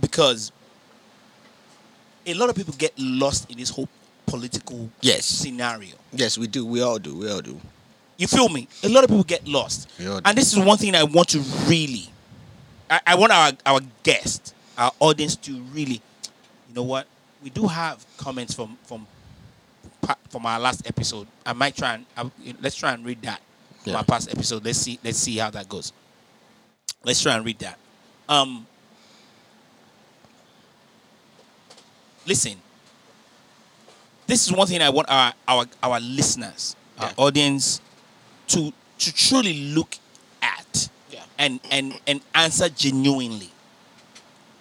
because 0.00 0.52
a 2.26 2.34
lot 2.34 2.50
of 2.50 2.56
people 2.56 2.74
get 2.76 2.92
lost 2.98 3.50
in 3.50 3.56
this 3.58 3.70
whole 3.70 3.88
political 4.26 4.90
Yes. 5.00 5.24
scenario. 5.24 5.94
yes, 6.12 6.36
we 6.36 6.46
do. 6.46 6.64
We 6.66 6.82
all 6.82 6.98
do. 6.98 7.16
We 7.16 7.30
all 7.30 7.40
do. 7.40 7.58
You 8.18 8.26
feel 8.26 8.48
me? 8.48 8.68
A 8.82 8.88
lot 8.88 9.04
of 9.04 9.10
people 9.10 9.24
get 9.24 9.46
lost. 9.48 9.88
And 9.98 10.36
this 10.36 10.52
is 10.52 10.58
one 10.58 10.76
thing 10.76 10.94
I 10.94 11.04
want 11.04 11.28
to 11.30 11.38
really 11.66 12.08
I, 12.90 13.00
I 13.08 13.14
want 13.16 13.32
our, 13.32 13.52
our 13.66 13.80
guest, 14.02 14.54
our 14.76 14.92
audience 15.00 15.36
to 15.36 15.52
really 15.72 16.00
you 16.68 16.74
know 16.74 16.82
what? 16.82 17.06
We 17.42 17.50
do 17.50 17.66
have 17.66 18.04
comments 18.16 18.54
from 18.54 18.76
from 18.84 19.06
from 20.30 20.46
our 20.46 20.58
last 20.60 20.86
episode. 20.86 21.26
I 21.44 21.52
might 21.52 21.76
try 21.76 21.94
and 21.94 22.06
I, 22.16 22.30
let's 22.60 22.76
try 22.76 22.92
and 22.92 23.04
read 23.04 23.22
that 23.22 23.40
from 23.84 23.96
our 23.96 24.04
past 24.04 24.30
episode. 24.30 24.64
Let's 24.64 24.78
see 24.78 24.98
let's 25.04 25.18
see 25.18 25.36
how 25.38 25.50
that 25.50 25.68
goes. 25.68 25.92
Let's 27.04 27.22
try 27.22 27.34
and 27.36 27.44
read 27.44 27.58
that. 27.60 27.78
Um 28.28 28.66
listen. 32.26 32.56
This 34.26 34.46
is 34.46 34.52
one 34.52 34.66
thing 34.66 34.82
I 34.82 34.90
want 34.90 35.08
our 35.10 35.32
our, 35.46 35.64
our 35.82 36.00
listeners, 36.00 36.76
our 36.98 37.12
audience 37.16 37.80
to 38.48 38.72
to 38.98 39.14
truly 39.14 39.72
look 39.74 39.96
at 40.42 40.88
Yeah. 41.10 41.22
and 41.38 41.60
and 41.70 41.98
and 42.06 42.20
answer 42.34 42.68
genuinely. 42.68 43.50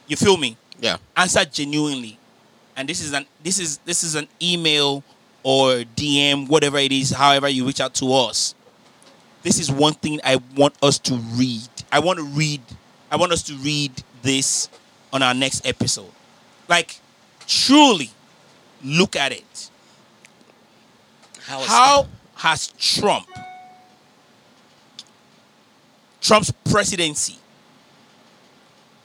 You 0.08 0.16
feel 0.16 0.38
me? 0.38 0.56
Yeah. 0.80 0.98
Answer 1.18 1.44
genuinely. 1.44 2.18
And 2.78 2.88
this 2.88 3.02
is 3.02 3.12
an 3.14 3.26
this 3.44 3.60
is 3.60 3.80
this 3.80 4.04
is 4.04 4.16
an 4.16 4.28
email 4.42 5.04
or 5.48 5.86
DM, 5.96 6.50
whatever 6.50 6.78
it 6.78 6.92
is, 6.92 7.12
however 7.12 7.48
you 7.48 7.66
reach 7.66 7.80
out 7.80 7.94
to 7.94 8.14
us. 8.14 8.54
This 9.44 9.60
is 9.60 9.72
one 9.72 9.94
thing 9.94 10.20
I 10.22 10.42
want 10.58 10.76
us 10.84 11.00
to 11.00 11.16
read. 11.16 11.70
I 11.90 12.00
want 12.00 12.20
to 12.20 12.26
read. 12.26 12.60
I 13.10 13.16
want 13.16 13.32
us 13.32 13.44
to 13.44 13.54
read 13.54 13.94
this 14.24 14.68
on 15.14 15.22
our 15.22 15.34
next 15.34 15.66
episode. 15.66 16.12
Like, 16.68 17.00
truly 17.48 18.10
look 18.84 19.16
at 19.16 19.32
it. 19.32 19.70
How? 21.44 21.62
How 21.62 22.08
has 22.36 22.68
Trump, 22.78 23.30
Trump's 26.20 26.52
presidency, 26.70 27.38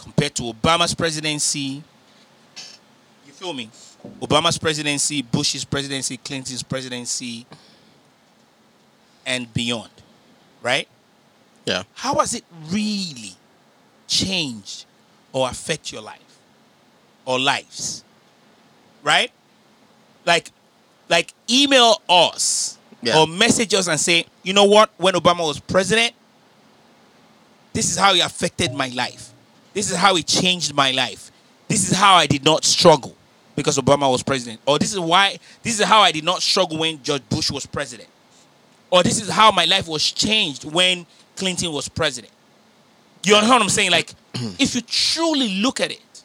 compared 0.01 0.35
to 0.35 0.43
Obama's 0.43 0.93
presidency? 0.93 1.85
You 3.25 3.33
feel 3.33 3.53
me? 3.53 3.71
Obama's 4.21 4.59
presidency, 4.59 5.23
Bush's 5.23 5.65
presidency, 5.65 6.17
Clinton's 6.17 6.63
presidency, 6.63 7.47
and 9.25 9.53
beyond, 9.55 9.91
right? 10.63 10.89
Yeah. 11.65 11.85
How 11.95 12.17
has 12.17 12.35
it 12.35 12.45
really 12.71 13.35
changed 14.09 14.85
or 15.33 15.49
affect 15.49 15.93
your 15.93 16.03
life 16.03 16.39
or 17.25 17.39
lives? 17.39 18.05
Right? 19.03 19.31
Like, 20.25 20.51
like 21.09 21.33
email 21.49 22.01
us 22.09 22.79
Yeah. 23.03 23.19
or 23.19 23.27
message 23.27 23.75
us 23.75 23.87
and 23.89 23.99
say, 24.01 24.27
you 24.43 24.53
know 24.53 24.65
what? 24.65 24.91
When 24.97 25.15
Obama 25.15 25.47
was 25.47 25.61
president, 25.61 26.13
this 27.73 27.91
is 27.91 27.97
how 27.97 28.15
it 28.15 28.21
affected 28.21 28.73
my 28.75 28.89
life. 28.89 29.31
This 29.75 29.91
is 29.91 29.97
how 29.97 30.17
it 30.17 30.27
changed 30.27 30.75
my 30.75 30.91
life. 30.91 31.31
This 31.69 31.91
is 31.91 31.97
how 31.97 32.15
I 32.15 32.27
did 32.27 32.45
not 32.45 32.65
struggle 32.65 33.17
because 33.57 33.79
Obama 33.79 34.11
was 34.11 34.23
president. 34.23 34.61
Or 34.67 34.79
this 34.79 34.93
is 34.93 35.01
why 35.01 35.39
this 35.63 35.79
is 35.79 35.85
how 35.87 36.01
I 36.01 36.13
did 36.13 36.25
not 36.25 36.43
struggle 36.43 36.79
when 36.79 37.03
George 37.03 37.23
Bush 37.29 37.51
was 37.51 37.67
president. 37.67 38.09
Or 38.91 39.03
this 39.03 39.21
is 39.21 39.29
how 39.31 39.51
my 39.53 39.65
life 39.65 39.89
was 39.89 40.11
changed 40.11 40.65
when 40.65 41.07
Clinton 41.37 41.73
was 41.73 41.89
president. 41.89 42.33
You 43.25 43.35
understand 43.35 43.61
what 43.61 43.63
I'm 43.63 43.69
saying? 43.71 43.91
Like, 43.91 44.13
if 44.35 44.75
you 44.75 44.81
truly 44.83 45.61
look 45.61 45.81
at 45.81 45.91
it, 45.91 46.23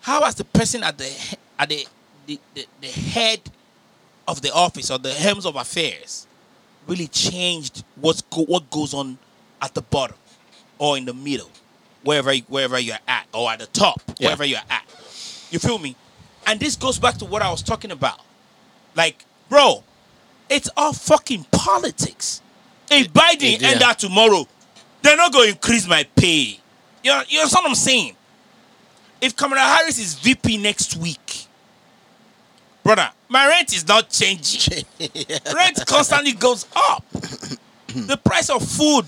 how 0.00 0.22
has 0.22 0.34
the 0.34 0.44
person 0.44 0.82
at 0.82 0.98
the 0.98 1.36
at 1.58 1.68
the 1.68 1.86
the, 2.26 2.38
the, 2.54 2.66
the 2.80 2.86
head 2.88 3.40
of 4.28 4.42
the 4.42 4.52
office 4.52 4.90
or 4.90 4.98
the 4.98 5.12
helms 5.12 5.44
of 5.44 5.56
affairs 5.56 6.26
really 6.86 7.08
changed 7.08 7.84
what's 7.96 8.22
go, 8.22 8.44
what 8.44 8.70
goes 8.70 8.94
on 8.94 9.18
at 9.60 9.74
the 9.74 9.82
bottom 9.82 10.16
or 10.78 10.96
in 10.96 11.04
the 11.04 11.14
middle, 11.14 11.50
wherever 12.04 12.32
you- 12.32 12.42
wherever 12.48 12.78
you're 12.78 12.98
at, 13.08 13.26
or 13.32 13.50
at 13.50 13.58
the 13.58 13.66
top, 13.66 14.00
Yeah. 14.18 14.28
wherever 14.28 14.44
you're 14.44 14.60
at. 14.70 14.84
You 15.52 15.58
feel 15.58 15.78
me? 15.78 15.94
And 16.46 16.58
this 16.58 16.74
goes 16.76 16.98
back 16.98 17.18
to 17.18 17.24
what 17.26 17.42
I 17.42 17.50
was 17.50 17.62
talking 17.62 17.90
about. 17.92 18.18
Like, 18.96 19.24
bro, 19.48 19.84
it's 20.48 20.68
all 20.76 20.92
fucking 20.92 21.44
politics. 21.52 22.40
If 22.90 23.12
Biden 23.12 23.60
Yeah. 23.60 23.68
end 23.68 23.80
that 23.80 23.98
tomorrow, 23.98 24.48
they're 25.02 25.16
not 25.16 25.32
going 25.32 25.48
to 25.48 25.52
increase 25.52 25.86
my 25.86 26.04
pay. 26.16 26.58
You 27.04 27.10
know, 27.12 27.22
you 27.28 27.38
understand 27.38 27.64
what 27.64 27.70
I'm 27.70 27.74
saying? 27.74 28.16
If 29.20 29.36
Kamala 29.36 29.60
Harris 29.60 29.98
is 29.98 30.14
VP 30.14 30.56
next 30.56 30.96
week, 30.96 31.46
brother, 32.82 33.10
my 33.28 33.46
rent 33.46 33.72
is 33.72 33.86
not 33.86 34.10
changing. 34.10 34.84
Rent 35.54 35.84
constantly 35.86 36.32
goes 36.32 36.66
up. 36.74 37.04
the 37.12 38.18
price 38.24 38.50
of 38.50 38.66
food 38.66 39.06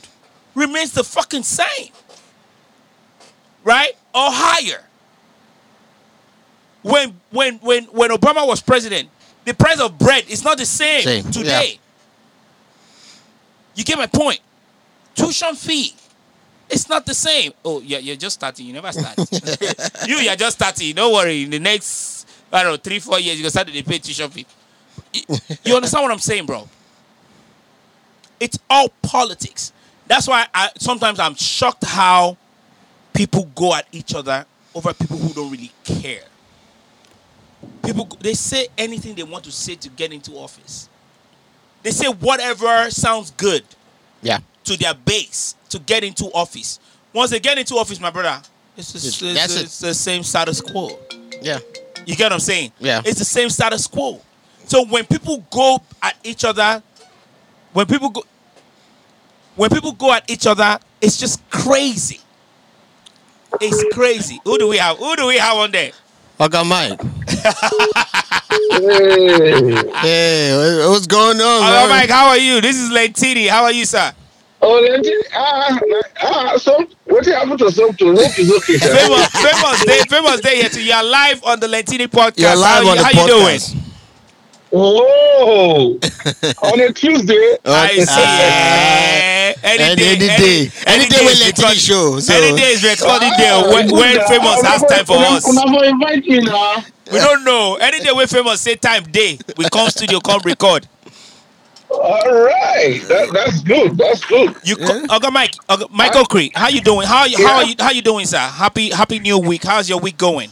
remains 0.55 0.92
the 0.92 1.03
fucking 1.05 1.42
same. 1.42 1.90
Right? 3.64 3.92
Or 4.14 4.30
higher. 4.30 4.84
When 6.85 7.18
when 7.30 7.57
when 7.59 7.85
when 7.87 8.11
Obama 8.11 8.47
was 8.47 8.61
president, 8.61 9.09
the 9.45 9.55
price 9.55 9.80
of 9.80 9.99
bread 9.99 10.24
is 10.28 10.45
not 10.45 10.59
the 10.59 10.66
same, 10.66 11.03
Same, 11.03 11.30
today. 11.32 11.78
You 13.74 13.82
get 13.85 13.99
my 13.99 14.07
point? 14.07 14.39
Tuition 15.14 15.55
fee. 15.57 15.95
It's 16.68 16.89
not 16.89 17.05
the 17.07 17.14
same. 17.14 17.53
Oh, 17.64 17.80
yeah, 17.80 17.99
you're 17.99 18.16
just 18.16 18.35
starting. 18.35 18.66
You 18.66 18.72
never 18.74 18.93
start. 18.93 19.16
you, 20.07 20.16
you're 20.16 20.37
just 20.37 20.57
starting. 20.59 20.95
Don't 20.95 21.12
worry. 21.12 21.43
In 21.45 21.51
the 21.51 21.59
next, 21.59 22.26
I 22.53 22.62
don't 22.62 22.72
know, 22.72 22.76
three, 22.76 22.99
four 23.01 23.18
years, 23.18 23.37
you're 23.39 23.43
going 23.43 23.45
to 23.45 23.51
start 23.51 23.68
to 23.68 23.82
pay 23.85 23.99
tuition 23.99 24.30
fee. 24.30 24.47
You- 25.12 25.24
You 25.64 25.76
understand 25.76 26.03
what 26.05 26.12
I'm 26.12 26.18
saying, 26.18 26.47
bro? 26.47 26.68
It's 28.41 28.59
all 28.68 28.89
politics. 29.03 29.72
That's 30.07 30.28
why 30.28 30.47
I 30.53 30.70
sometimes 30.78 31.18
I'm 31.18 31.35
shocked 31.35 31.85
how 31.85 32.37
people 33.14 33.45
go 33.55 33.74
at 33.74 33.87
each 33.93 34.14
other 34.14 34.45
over 34.74 34.93
people 34.93 35.16
who 35.18 35.32
don't 35.32 35.51
really 35.51 35.72
care. 35.85 36.24
People 37.85 38.07
they 38.21 38.35
say 38.35 38.69
anything 38.79 39.15
they 39.15 39.23
want 39.23 39.45
to 39.45 39.53
say 39.53 39.75
to 39.77 39.89
get 39.91 40.12
into 40.12 40.33
office. 40.33 40.89
They 41.83 41.91
say 41.91 42.07
whatever 42.09 42.91
sounds 42.91 43.31
good 43.33 43.62
Yeah. 44.23 44.39
to 44.65 44.77
their 44.79 44.95
base 44.95 45.55
to 45.69 45.79
get 45.79 46.03
into 46.05 46.27
office. 46.33 46.81
Once 47.12 47.31
they 47.31 47.41
get 47.41 47.59
into 47.59 47.75
office, 47.77 48.01
my 48.01 48.11
brother, 48.11 48.41
it's, 48.77 48.93
the- 48.93 48.99
It's- 48.99 49.23
it's, 49.23 49.35
that's 49.39 49.55
the- 49.55 49.61
it's 49.62 49.79
the 49.81 49.95
same 49.95 50.23
status 50.23 50.61
quo. 50.61 50.99
Yeah. 51.43 51.59
You 52.07 52.17
get 52.17 52.25
what 52.25 52.33
I'm 52.33 52.41
saying? 52.41 52.73
Yeah. 52.79 53.03
It's 53.05 53.19
the 53.19 53.25
same 53.25 53.51
status 53.51 53.87
quo. 53.87 54.21
So 54.67 54.85
when 54.87 55.05
people 55.05 55.45
go 55.51 55.79
at 56.03 56.17
each 56.25 56.45
other, 56.45 56.83
when 57.75 57.87
people 57.87 58.09
go, 58.11 58.23
when 59.57 59.69
people 59.71 59.93
go 59.93 60.12
at 60.12 60.29
each 60.31 60.47
other, 60.47 60.79
it's 61.01 61.19
just 61.19 61.39
crazy. 61.51 62.21
It's 63.61 63.95
crazy. 63.95 64.41
Who 64.45 64.59
do 64.59 64.69
we 64.69 64.79
have? 64.79 64.97
Who 64.99 65.15
do 65.17 65.27
we 65.27 65.37
have 65.39 65.57
on 65.57 65.71
there? 65.71 65.93
Oga 66.45 66.62
Mike. 66.66 67.01
Hey. 68.70 69.72
Hey, 70.03 70.86
what's 70.88 71.07
going 71.07 71.40
on, 71.40 71.62
Hello, 71.62 71.80
man? 71.80 71.88
Mike. 71.88 72.11
How 72.11 72.28
are 72.28 72.36
you? 72.38 72.61
This 72.61 72.76
is 72.76 72.90
Lentini. 72.90 73.49
How 73.49 73.64
are 73.64 73.72
you, 73.72 73.86
sir? 73.86 74.12
Oh, 74.61 74.80
Lenty, 74.82 75.11
ah, 75.34 75.78
ah, 76.22 76.57
so 76.57 76.86
what 77.05 77.24
happened 77.26 77.59
to 77.61 77.70
something? 77.70 78.09
Hope 78.16 78.38
is 78.38 78.51
okay. 78.59 78.78
sir. 78.78 78.95
Famous, 78.95 79.28
famous 79.28 79.84
day, 79.84 80.01
famous 80.09 80.40
day 80.40 80.57
here. 80.61 80.68
too. 80.70 80.82
You 80.84 80.92
are 80.92 81.05
live 81.05 81.42
on 81.45 81.61
the 81.61 81.66
Lentini 81.66 82.07
podcast. 82.09 82.38
You're 82.38 82.57
live 82.57 82.84
how 82.84 82.90
on 82.90 82.97
you, 82.97 83.03
the 83.03 83.05
how 83.05 83.11
you 83.22 83.26
doing? 83.28 83.59
podcast. 83.59 83.76
Oh, 84.76 85.99
on 86.72 86.80
a 86.80 86.92
Tuesday. 86.92 87.57
I 87.64 87.90
Okay. 87.90 88.05
see. 88.05 89.34
Any, 89.62 89.82
Any- 89.82 89.96
day, 89.96 90.09
any 90.14 90.26
day. 90.26 90.70
Any 90.86 91.07
day 91.07 91.18
we 91.20 91.26
let 91.34 91.46
record- 91.59 91.74
TV 91.76 91.78
show, 91.88 92.20
so- 92.20 92.34
Any 92.34 92.57
day 92.57 92.70
is 92.72 92.82
recording 92.82 93.30
day 93.38 93.50
Ah, 93.52 93.70
when, 93.72 93.90
when 93.90 94.26
famous 94.26 94.62
has 94.62 94.82
time 94.84 95.05
for 95.05 95.16
us. 95.18 95.46
Una 95.48 95.62
for 95.62 95.84
invite 95.84 96.24
me 96.26 96.40
now. 96.40 96.84
We 97.12 97.18
don't 97.18 97.44
know. 97.44 97.76
Any 97.76 98.00
day 98.00 98.12
when 98.12 98.26
famous 98.26 98.61
say 98.61 98.74
time 98.76 99.05
day, 99.05 99.38
we 99.57 99.68
come 99.70 99.88
studio, 99.90 100.20
come 100.20 100.40
record. 100.44 100.88
All 101.90 102.44
right, 102.44 103.00
that, 103.09 103.30
that's 103.32 103.61
good. 103.61 103.96
That's 103.96 104.24
good. 104.24 104.57
You, 104.64 104.76
Yeah. 104.80 104.86
co- 104.86 105.07
Oga 105.18 105.30
Mike, 105.32 105.55
Oga, 105.68 105.88
Michael 105.90 106.24
Cree, 106.24 106.50
how 106.55 106.68
you 106.68 106.80
doing? 106.80 107.07
How 107.07 107.20
are 107.20 107.28
you, 107.28 107.36
how 107.46 107.57
are 107.57 107.64
you? 107.64 107.74
How 107.78 107.90
you 107.92 108.02
doing, 108.02 108.26
sir? 108.26 108.38
Happy 108.38 108.90
Happy 108.90 109.20
New 109.20 109.38
Week. 109.38 109.62
How's 109.62 109.88
your 109.88 110.00
week 110.00 110.16
going? 110.16 110.50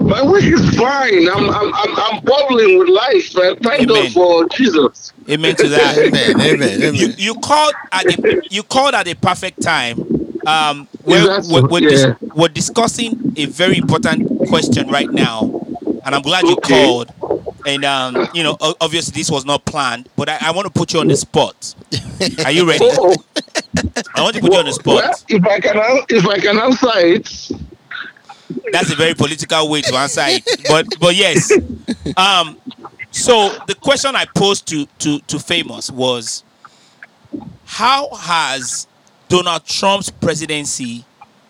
My 0.00 0.22
week 0.22 0.44
is 0.44 0.76
fine. 0.76 1.28
I'm 1.28 1.50
I'm 1.50 1.74
I'm, 1.74 1.96
I'm 1.96 2.24
bubbling 2.24 2.78
with 2.78 2.88
life, 2.88 3.34
man. 3.34 3.56
Thank 3.56 3.82
Amen. 3.82 3.86
God 3.86 4.12
for 4.12 4.48
Jesus. 4.56 5.12
Amen 5.28 5.56
to 5.56 5.68
that. 5.68 5.98
Amen, 5.98 6.40
amen, 6.40 6.70
amen. 6.82 6.94
you 6.94 7.08
you 7.16 7.34
called 7.34 7.74
at 7.90 8.04
the 8.06 8.46
you 8.50 8.62
called 8.62 8.94
at 8.94 9.08
a 9.08 9.14
perfect 9.14 9.60
time. 9.62 9.98
Um, 10.46 10.88
we're, 11.04 11.18
Exactly, 11.20 11.62
we're, 11.62 11.68
we're, 11.68 11.80
dis- 11.88 12.02
yeah. 12.02 12.14
we're 12.34 12.48
discussing 12.48 13.32
a 13.36 13.46
very 13.46 13.76
important 13.78 14.48
question 14.48 14.88
right 14.88 15.08
now, 15.10 15.42
and 16.04 16.14
I'm 16.14 16.22
glad 16.22 16.44
you 16.44 16.54
Okay. 16.54 16.84
called. 16.84 17.12
And 17.64 17.84
um, 17.84 18.28
you 18.34 18.42
know, 18.42 18.56
obviously 18.80 19.12
this 19.20 19.30
was 19.30 19.44
not 19.44 19.64
planned, 19.64 20.08
but 20.16 20.28
I, 20.28 20.38
I 20.42 20.50
want 20.50 20.66
to 20.66 20.72
put 20.72 20.92
you 20.92 21.00
on 21.00 21.06
the 21.08 21.16
spot. 21.16 21.74
Are 22.44 22.50
you 22.50 22.68
ready? 22.68 22.84
Oh, 22.94 23.14
I 24.14 24.20
want 24.22 24.34
to 24.36 24.40
put 24.40 24.52
you 24.52 24.58
on 24.58 24.66
the 24.66 24.72
spot. 24.72 24.94
well, 24.96 25.14
if 25.28 25.44
I 25.46 25.60
can 25.60 25.76
if 26.08 26.26
I 26.26 26.38
can 26.38 26.58
answer 26.58 26.90
it, 26.94 27.50
That's 28.72 28.90
a 28.90 28.96
very 28.96 29.14
political 29.14 29.68
way 29.70 29.82
to 29.82 29.94
answer 29.96 30.22
it. 30.24 30.44
But 30.68 30.86
but 31.00 31.14
yes. 31.14 31.50
Um 32.16 32.58
so 33.10 33.50
the 33.66 33.74
question 33.74 34.16
I 34.16 34.24
posed 34.34 34.66
to 34.68 34.86
to 35.00 35.20
to 35.20 35.38
famous 35.38 35.90
was 35.90 36.44
how 37.64 38.08
has 38.14 38.86
Donald 39.28 39.64
Trump's 39.64 40.10
presidency 40.10 41.04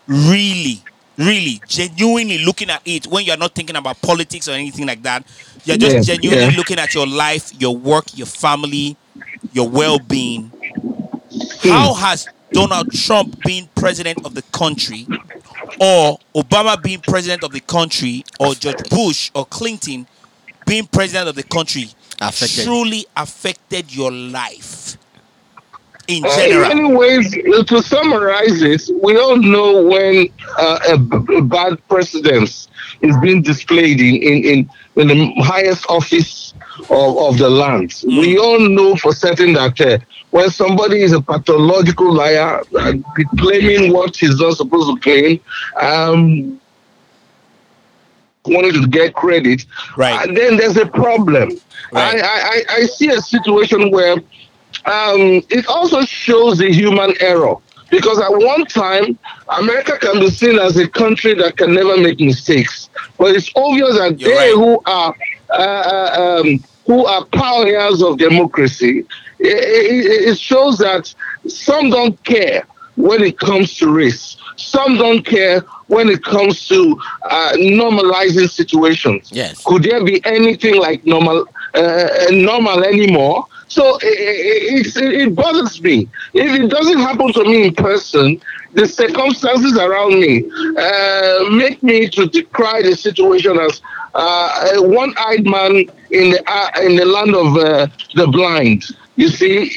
really 0.07 0.81
really 1.17 1.61
genuinely 1.67 2.39
looking 2.39 2.69
at 2.69 2.81
it 2.85 3.05
when 3.07 3.23
you're 3.23 3.37
not 3.37 3.53
thinking 3.53 3.75
about 3.75 4.01
politics 4.01 4.47
or 4.47 4.51
anything 4.53 4.85
like 4.87 5.01
that 5.03 5.23
you're 5.63 5.77
just 5.77 5.95
Yeah, 5.95 6.15
genuinely 6.15 6.45
yeah. 6.45 6.57
looking 6.57 6.79
at 6.79 6.93
your 6.93 7.05
life 7.07 7.51
your 7.59 7.75
work 7.77 8.05
your 8.17 8.25
family 8.27 8.97
your 9.53 9.69
well-being 9.69 10.51
how 11.61 11.93
has 11.93 12.27
Donald 12.53 12.91
Trump 12.91 13.43
being 13.43 13.67
president 13.75 14.19
of 14.23 14.35
the 14.35 14.43
country 14.53 15.07
or 15.79 16.19
Obama 16.35 16.81
being 16.81 17.01
president 17.01 17.43
of 17.43 17.51
the 17.51 17.59
country 17.61 18.23
or 18.39 18.53
George 18.55 18.87
Bush 18.89 19.31
or 19.35 19.45
Clinton 19.47 20.07
being 20.65 20.85
president 20.87 21.27
of 21.29 21.35
the 21.35 21.43
country 21.43 21.89
Affected. 22.21 22.63
truly 22.63 23.05
affected 23.17 23.93
your 23.93 24.11
life 24.11 24.97
in 26.07 26.23
Uh, 26.25 26.35
general? 26.37 26.71
anyways, 26.71 27.31
to 27.67 27.81
summarize 27.81 28.61
it, 28.61 28.89
we 29.01 29.17
all 29.17 29.37
know 29.37 29.81
when 29.83 30.29
uh, 30.57 30.79
a, 30.89 30.97
b- 30.97 31.35
a 31.37 31.41
bad 31.41 31.77
president 31.89 32.67
is 33.01 33.17
being 33.21 33.41
displayed 33.41 33.99
in, 33.99 34.15
in, 34.21 34.43
in, 34.43 34.69
in 35.01 35.07
the 35.07 35.33
highest 35.41 35.85
office 35.89 36.53
of, 36.89 37.17
of 37.17 37.37
the 37.37 37.49
land. 37.49 37.93
We 38.05 38.37
all 38.37 38.59
know 38.59 38.95
for 38.95 39.13
certain 39.13 39.53
that 39.53 39.79
uh, 39.81 39.97
when 40.33 40.49
somebody 40.49 41.03
is 41.03 41.13
a 41.13 41.21
pathological 41.21 42.11
liar, 42.11 42.59
be 43.15 43.23
claiming 43.37 43.93
what 43.93 44.15
he's 44.15 44.39
not 44.39 44.57
supposed 44.57 44.89
to 44.89 44.99
claim, 44.99 45.39
um, 45.79 46.59
wanting 48.45 48.73
to 48.81 48.87
get 48.87 49.13
credit, 49.13 49.63
Right. 49.95 50.27
uh, 50.27 50.33
then 50.33 50.57
there's 50.57 50.75
a 50.77 50.87
problem. 50.87 51.51
Right. 51.91 52.15
I, 52.15 52.19
I, 52.19 52.39
I- 52.55 52.75
I 52.77 52.85
see 52.87 53.09
a 53.09 53.21
situation 53.21 53.91
where 53.91 54.13
um, 54.85 55.21
it 55.57 55.67
also 55.67 56.01
shows 56.01 56.57
the 56.57 56.71
human 56.73 57.13
error 57.21 57.55
because 57.91 58.19
at 58.19 58.31
one 58.31 58.65
time 58.65 59.19
America 59.59 59.99
can 59.99 60.19
be 60.19 60.31
seen 60.31 60.57
as 60.57 60.77
a 60.77 60.87
country 60.87 61.35
that 61.35 61.57
can 61.57 61.75
never 61.75 61.95
make 61.95 62.19
mistakes, 62.19 62.89
but 63.19 63.35
it's 63.35 63.51
obvious 63.55 63.95
that 63.99 64.19
You're 64.19 64.31
they 64.31 64.35
right. 64.35 64.55
who 64.55 64.81
are 64.87 65.15
uh, 65.51 65.53
uh, 65.53 66.39
um, 66.41 66.63
who 66.87 67.05
are 67.05 67.23
pioneers 67.25 68.01
of 68.01 68.17
democracy, 68.17 69.05
it, 69.43 70.29
it, 70.29 70.39
shows 70.39 70.77
that 70.79 71.13
some 71.47 71.89
don't 71.89 72.21
care 72.23 72.65
when 72.95 73.21
it 73.21 73.39
comes 73.39 73.77
to 73.77 73.91
race. 73.91 74.37
Some 74.55 74.97
don't 74.97 75.25
care 75.25 75.61
when 75.87 76.09
it 76.09 76.23
comes 76.23 76.67
to 76.67 76.99
uh, 77.29 77.53
normalizing 77.57 78.49
situations. 78.49 79.31
Yes. 79.31 79.63
Could 79.63 79.83
there 79.83 80.03
be 80.03 80.23
anything 80.25 80.75
like 80.75 81.05
normal, 81.05 81.47
uh, 81.73 82.07
normal 82.31 82.83
anymore? 82.83 83.47
So 83.67 83.97
it, 84.01 84.95
it, 84.95 85.21
it 85.21 85.35
bothers 85.35 85.81
me. 85.81 86.07
If 86.33 86.59
it 86.59 86.67
doesn't 86.69 86.99
happen 86.99 87.33
to 87.33 87.43
me 87.43 87.67
in 87.67 87.73
person, 87.73 88.39
the 88.73 88.87
circumstances 88.87 89.77
around 89.77 90.19
me 90.19 90.43
uh, 90.77 91.49
make 91.49 91.81
me 91.81 92.07
to 92.09 92.27
decry 92.27 92.81
the 92.83 92.95
situation 92.95 93.59
as 93.59 93.81
uh, 94.15 94.69
a 94.75 94.81
one-eyed 94.81 95.45
man 95.45 95.85
in 96.11 96.31
the 96.31 96.43
uh, 96.47 96.69
in 96.81 96.95
the 96.95 97.05
land 97.05 97.35
of 97.35 97.57
uh, 97.57 97.87
the 98.15 98.27
blind. 98.27 98.83
You 99.15 99.29
see, 99.29 99.63
it, 99.63 99.71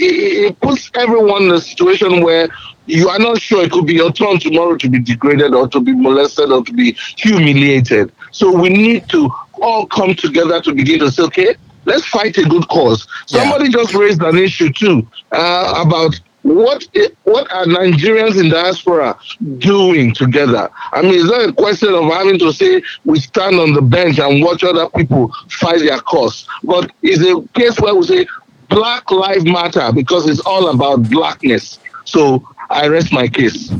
it 0.47 0.61
puts 0.61 0.91
everyone 0.95 1.45
in 1.45 1.53
a 1.53 1.61
situation 1.61 2.23
where 2.23 2.49
you 2.87 3.09
are 3.09 3.19
not 3.19 3.41
sure 3.41 3.65
it 3.65 3.73
could 3.73 3.87
be 3.87 3.95
your 3.95 4.13
turn 4.13 4.39
tomorrow 4.39 4.77
to 4.77 4.89
be 4.89 5.01
degraded 5.01 5.55
or 5.55 5.69
to 5.69 5.81
be 5.81 5.93
molested 5.93 6.51
or 6.51 6.65
to 6.65 6.73
be 6.73 6.93
humiliated. 7.17 8.13
So 8.31 8.57
we 8.57 8.71
need 8.71 9.09
to 9.11 9.29
all 9.61 9.87
come 9.87 10.15
together 10.15 10.61
to 10.63 10.75
begin 10.75 11.01
to 11.01 11.11
say, 11.11 11.25
okay, 11.25 11.57
let's 11.85 12.07
fight 12.07 12.39
a 12.39 12.45
good 12.45 12.69
cause. 12.69 13.07
Yeah. 13.29 13.43
Somebody 13.43 13.71
just 13.71 13.95
raised 13.95 14.23
an 14.23 14.39
issue 14.39 14.73
too 14.73 15.07
uh, 15.33 15.83
about 15.85 16.19
what 16.43 16.87
what 17.25 17.53
are 17.53 17.65
Nigerians 17.65 18.41
in 18.41 18.51
diaspora 18.51 19.19
doing 19.59 20.15
together? 20.15 20.71
I 20.93 21.03
mean, 21.03 21.15
it's 21.15 21.25
not 21.25 21.49
a 21.49 21.53
question 21.53 21.93
of 21.93 22.05
having 22.05 22.39
to 22.39 22.53
say 22.53 22.83
we 23.05 23.19
stand 23.19 23.57
on 23.57 23.73
the 23.73 23.83
bench 23.83 24.21
and 24.21 24.45
watch 24.45 24.63
other 24.63 24.89
people 24.91 25.33
fight 25.49 25.81
their 25.81 25.99
cause, 25.99 26.47
but 26.63 26.93
it's 27.03 27.21
a 27.21 27.43
case 27.59 27.81
where 27.81 27.97
we 27.97 28.05
say 28.07 28.27
Black 28.69 29.11
Lives 29.11 29.45
Matter 29.45 29.93
because 29.93 30.29
it's 30.29 30.41
all 30.41 30.69
about 30.69 31.09
blackness. 31.11 31.79
So 32.05 32.47
I 32.71 32.87
rest 32.89 33.13
my 33.13 33.27
case. 33.29 33.71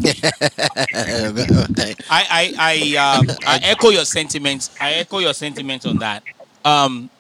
I 0.91 1.95
I 2.11 2.55
I, 2.59 3.19
um, 3.19 3.27
I 3.47 3.61
echo 3.63 3.91
your 3.91 4.05
sentiments. 4.05 4.71
I 4.81 4.95
echo 4.95 5.19
your 5.19 5.35
sentiments 5.35 5.87
on 5.87 5.99
that. 5.99 6.23
Um, 6.65 7.11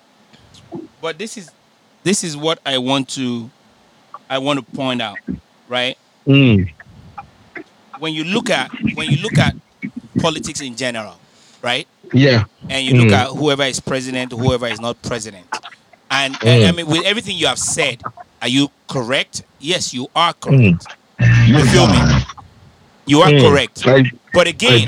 but 1.01 1.19
this 1.19 1.37
is 1.37 1.51
this 2.03 2.25
is 2.25 2.37
what 2.37 2.59
I 2.67 2.79
want 2.79 3.09
to 3.11 3.51
I 4.29 4.39
want 4.39 4.59
to 4.59 4.77
point 4.77 5.01
out, 5.03 5.19
right? 5.69 5.97
Mm. 6.27 6.71
When 7.99 8.13
you 8.13 8.25
look 8.25 8.51
at 8.51 8.71
when 8.95 9.09
you 9.11 9.19
look 9.23 9.39
at 9.39 9.55
politics 10.19 10.61
in 10.61 10.77
general, 10.77 11.17
right? 11.63 11.87
Yeah. 12.13 12.45
And 12.69 12.85
you 12.87 12.95
look 12.95 13.09
Mm. 13.09 13.13
at 13.13 13.29
whoever 13.29 13.63
is 13.65 13.81
president, 13.81 14.33
whoever 14.33 14.67
is 14.67 14.81
not 14.81 15.01
president, 15.03 15.47
and, 16.11 16.39
and 16.45 16.65
I 16.65 16.73
Mm. 16.73 16.77
mean 16.77 16.87
with 16.87 17.05
everything 17.05 17.37
you 17.37 17.47
have 17.47 17.59
said, 17.59 18.05
are 18.43 18.49
you 18.49 18.69
correct? 18.89 19.43
Yes, 19.59 19.93
you 19.95 20.09
are 20.15 20.33
Mm. 20.51 20.79
correct. 20.79 20.89
You 21.47 21.63
feel 21.65 21.87
me? 21.89 21.99
You 23.07 23.23
are 23.23 23.31
Mm. 23.31 23.41
correct. 23.41 23.87
I, 23.87 24.11
But 24.33 24.47
again, 24.49 24.87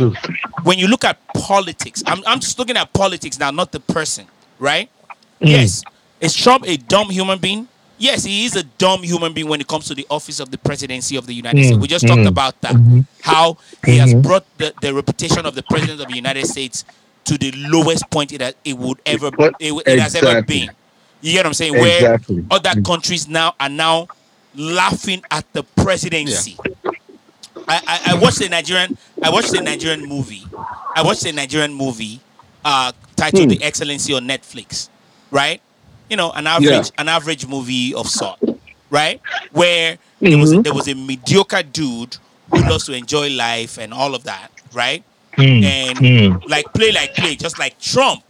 when 0.63 0.79
you 0.79 0.87
look 0.89 1.05
at 1.05 1.19
politics, 1.33 2.03
I'm, 2.07 2.23
I'm 2.27 2.41
just 2.41 2.59
looking 2.59 2.77
at 2.77 2.93
politics 2.93 3.39
now, 3.39 3.51
not 3.51 3.73
the 3.73 3.81
person, 3.81 4.27
right? 4.59 4.91
Mm. 5.43 5.49
Yes. 5.51 5.85
Is 6.21 6.35
Trump 6.35 6.65
a 6.67 6.77
dumb 6.77 7.11
human 7.11 7.39
being? 7.39 7.69
Yes, 7.97 8.25
he 8.25 8.45
is 8.45 8.57
a 8.57 8.63
dumb 8.63 9.03
human 9.03 9.33
being 9.33 9.49
when 9.49 9.61
it 9.61 9.67
comes 9.67 9.87
to 9.87 9.95
the 9.95 10.07
office 10.11 10.41
of 10.41 10.51
the 10.51 10.59
presidency 10.59 11.17
of 11.17 11.27
the 11.27 11.35
United 11.35 11.63
Mm, 11.63 11.65
States. 11.65 11.79
We 11.79 11.89
just 11.89 12.07
talked 12.07 12.23
mm, 12.23 12.29
about 12.29 12.61
that. 12.63 12.75
mhm. 12.77 13.07
How 13.23 13.57
he 13.85 13.97
has 13.99 14.15
Mhm. 14.15 14.23
brought 14.23 14.47
the, 14.59 14.75
the 14.81 14.95
reputation 14.95 15.47
of 15.47 15.55
the 15.55 15.63
president 15.63 16.01
of 16.01 16.09
the 16.09 16.15
United 16.15 16.47
States 16.47 16.85
to 17.25 17.39
the 17.39 17.53
lowest 17.53 18.09
point 18.11 18.33
it, 18.33 18.41
has, 18.41 18.55
it 18.65 18.79
would 18.79 19.01
ever 19.07 19.31
it, 19.59 19.73
it 19.87 19.99
has 19.99 20.15
ever 20.15 20.37
been. 20.37 20.75
You 21.21 21.33
get 21.33 21.41
what 21.41 21.47
I'm 21.47 21.55
saying? 21.55 21.73
Where 21.73 22.15
Exactly. 22.15 22.45
other 22.51 22.81
countries 22.83 23.29
now 23.29 23.55
are 23.59 23.69
now 23.69 24.09
laughing 24.55 25.23
at 25.31 25.51
the 25.53 25.63
presidency. 25.63 26.57
I, 27.71 27.81
I, 27.87 28.01
I 28.13 28.15
watched 28.19 28.41
a 28.41 28.49
Nigerian 28.49 28.97
I 29.23 29.31
watched 29.31 29.53
a 29.55 29.63
Nigerian 29.63 30.07
movie. 30.09 30.43
I 30.95 31.03
watched 31.03 31.25
a 31.27 31.33
Nigerian 31.33 31.75
movie 31.75 32.21
uh, 32.65 32.93
titled 33.17 33.45
Hmm. 33.45 33.49
The 33.51 33.63
Excellency 33.63 34.15
on 34.15 34.27
Netflix. 34.27 34.89
Right? 35.31 35.61
You 36.09 36.17
know, 36.17 36.31
an 36.33 36.47
average 36.47 36.91
an 36.99 37.09
average 37.09 37.47
movie 37.47 37.95
of 37.95 38.07
sort. 38.09 38.39
Right? 38.91 39.21
Where 39.53 39.99
there 40.21 40.39
was 40.39 40.53
Mhm. 40.55 40.65
there 40.65 40.73
was 40.75 40.89
a 40.89 40.95
mediocre 40.95 41.63
dude 41.63 42.17
who 42.51 42.61
loves 42.61 42.87
to 42.87 42.93
enjoy 42.95 43.29
life 43.31 43.77
and 43.79 43.93
all 43.93 44.15
of 44.15 44.25
that, 44.25 44.51
right? 44.73 45.03
Mm. 45.37 45.63
And 45.63 45.99
Mm. 45.99 46.49
like 46.49 46.73
play 46.73 46.91
like 46.93 47.15
play, 47.15 47.37
just 47.37 47.59
like 47.59 47.79
Trump. 47.79 48.25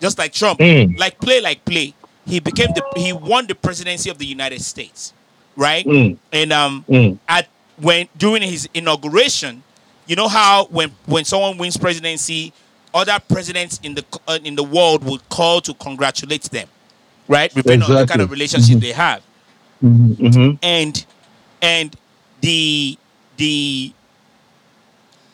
Just 0.00 0.16
like 0.18 0.32
Trump. 0.32 0.60
Mm. 0.60 0.98
Like 0.98 1.20
play 1.20 1.40
like 1.42 1.62
play. 1.66 1.92
He 2.28 2.40
became 2.40 2.68
the 2.74 2.82
he 2.96 3.12
won 3.12 3.46
the 3.46 3.54
presidency 3.54 4.10
of 4.10 4.18
the 4.18 4.26
United 4.26 4.60
States. 4.62 5.12
Right? 5.56 5.84
Mm. 5.86 6.18
And 6.32 6.52
um 6.52 6.84
Mm. 6.88 7.18
at 7.28 7.48
when 7.80 8.08
during 8.16 8.42
his 8.42 8.68
inauguration, 8.74 9.62
you 10.06 10.14
know 10.16 10.28
how 10.28 10.66
when 10.70 10.90
when 11.06 11.24
someone 11.24 11.58
wins 11.58 11.76
presidency, 11.76 12.52
other 12.94 13.18
presidents 13.28 13.80
in 13.82 13.94
the 13.94 14.04
uh, 14.28 14.38
in 14.44 14.54
the 14.56 14.62
world 14.62 15.04
would 15.04 15.26
call 15.28 15.60
to 15.62 15.74
congratulate 15.74 16.42
them, 16.44 16.68
right? 17.28 17.52
Depending 17.54 17.82
on 17.90 17.94
the 17.96 18.06
kind 18.06 18.20
of 18.20 18.30
relationship 18.30 18.76
Mhm. 18.76 18.80
they 18.80 18.92
have, 18.92 19.22
Mhm. 19.82 20.16
Mhm. 20.16 20.58
and 20.62 21.04
and 21.62 21.96
the 22.40 22.96
the 23.36 23.92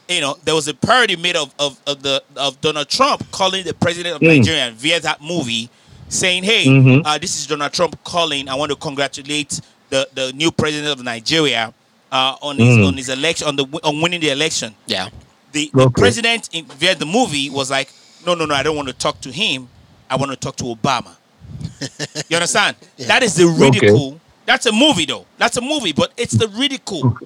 you 0.09 0.21
know 0.21 0.37
there 0.45 0.55
was 0.55 0.69
a 0.69 0.75
parody 0.75 1.17
made 1.17 1.37
of 1.37 1.53
of, 1.59 1.79
of 1.87 2.03
the 2.03 2.23
of 2.37 2.61
Donald 2.61 2.89
Trump 2.89 3.25
calling 3.31 3.65
the 3.65 3.75
president 3.75 4.17
of 4.17 4.21
Mm. 4.23 4.39
Nigeria 4.39 4.71
via 4.71 5.01
that 5.01 5.21
movie, 5.23 5.69
saying, 6.15 6.45
"Hey, 6.45 6.67
Mhm. 6.67 7.03
uh, 7.05 7.19
this 7.19 7.37
is 7.39 7.47
Donald 7.47 7.73
Trump 7.73 8.03
calling. 8.05 8.49
I 8.49 8.55
want 8.55 8.71
to 8.71 8.77
congratulate 8.77 9.61
the 9.91 10.09
the 10.15 10.33
new 10.33 10.51
president 10.51 10.99
of 10.99 11.05
Nigeria." 11.05 11.73
Uh, 12.13 12.37
on 12.43 12.57
his 12.59 12.77
Mm. 12.77 12.87
on 12.89 12.97
his 12.97 13.09
election 13.09 13.49
on 13.49 13.57
the 13.57 13.67
on 13.83 14.01
winning 14.01 14.21
the 14.21 14.31
election, 14.31 14.73
Yeah. 14.87 15.09
the, 15.53 15.69
the 15.75 15.83
Okay. 15.87 16.01
president 16.01 16.49
in 16.53 16.65
via 16.67 16.95
the 16.95 17.07
movie 17.07 17.51
was 17.51 17.71
like, 17.73 17.89
no, 18.25 18.35
no, 18.35 18.45
no, 18.47 18.55
I 18.55 18.63
don't 18.63 18.77
want 18.77 18.87
to 18.87 18.95
talk 18.95 19.21
to 19.23 19.33
him. 19.33 19.69
I 20.09 20.15
want 20.15 20.31
to 20.31 20.37
talk 20.37 20.55
to 20.57 20.65
Obama. 20.65 21.17
you 22.29 22.37
understand? 22.37 22.77
That 22.99 23.25
is 23.25 23.35
the 23.35 23.47
ridicule. 23.49 24.21
That's 24.47 24.67
a 24.67 24.73
movie, 24.73 25.07
though. 25.07 25.27
That's 25.39 25.57
a 25.57 25.61
movie, 25.61 25.93
but 25.93 26.13
it's 26.17 26.35
the 26.35 26.47
ridicule 26.49 27.19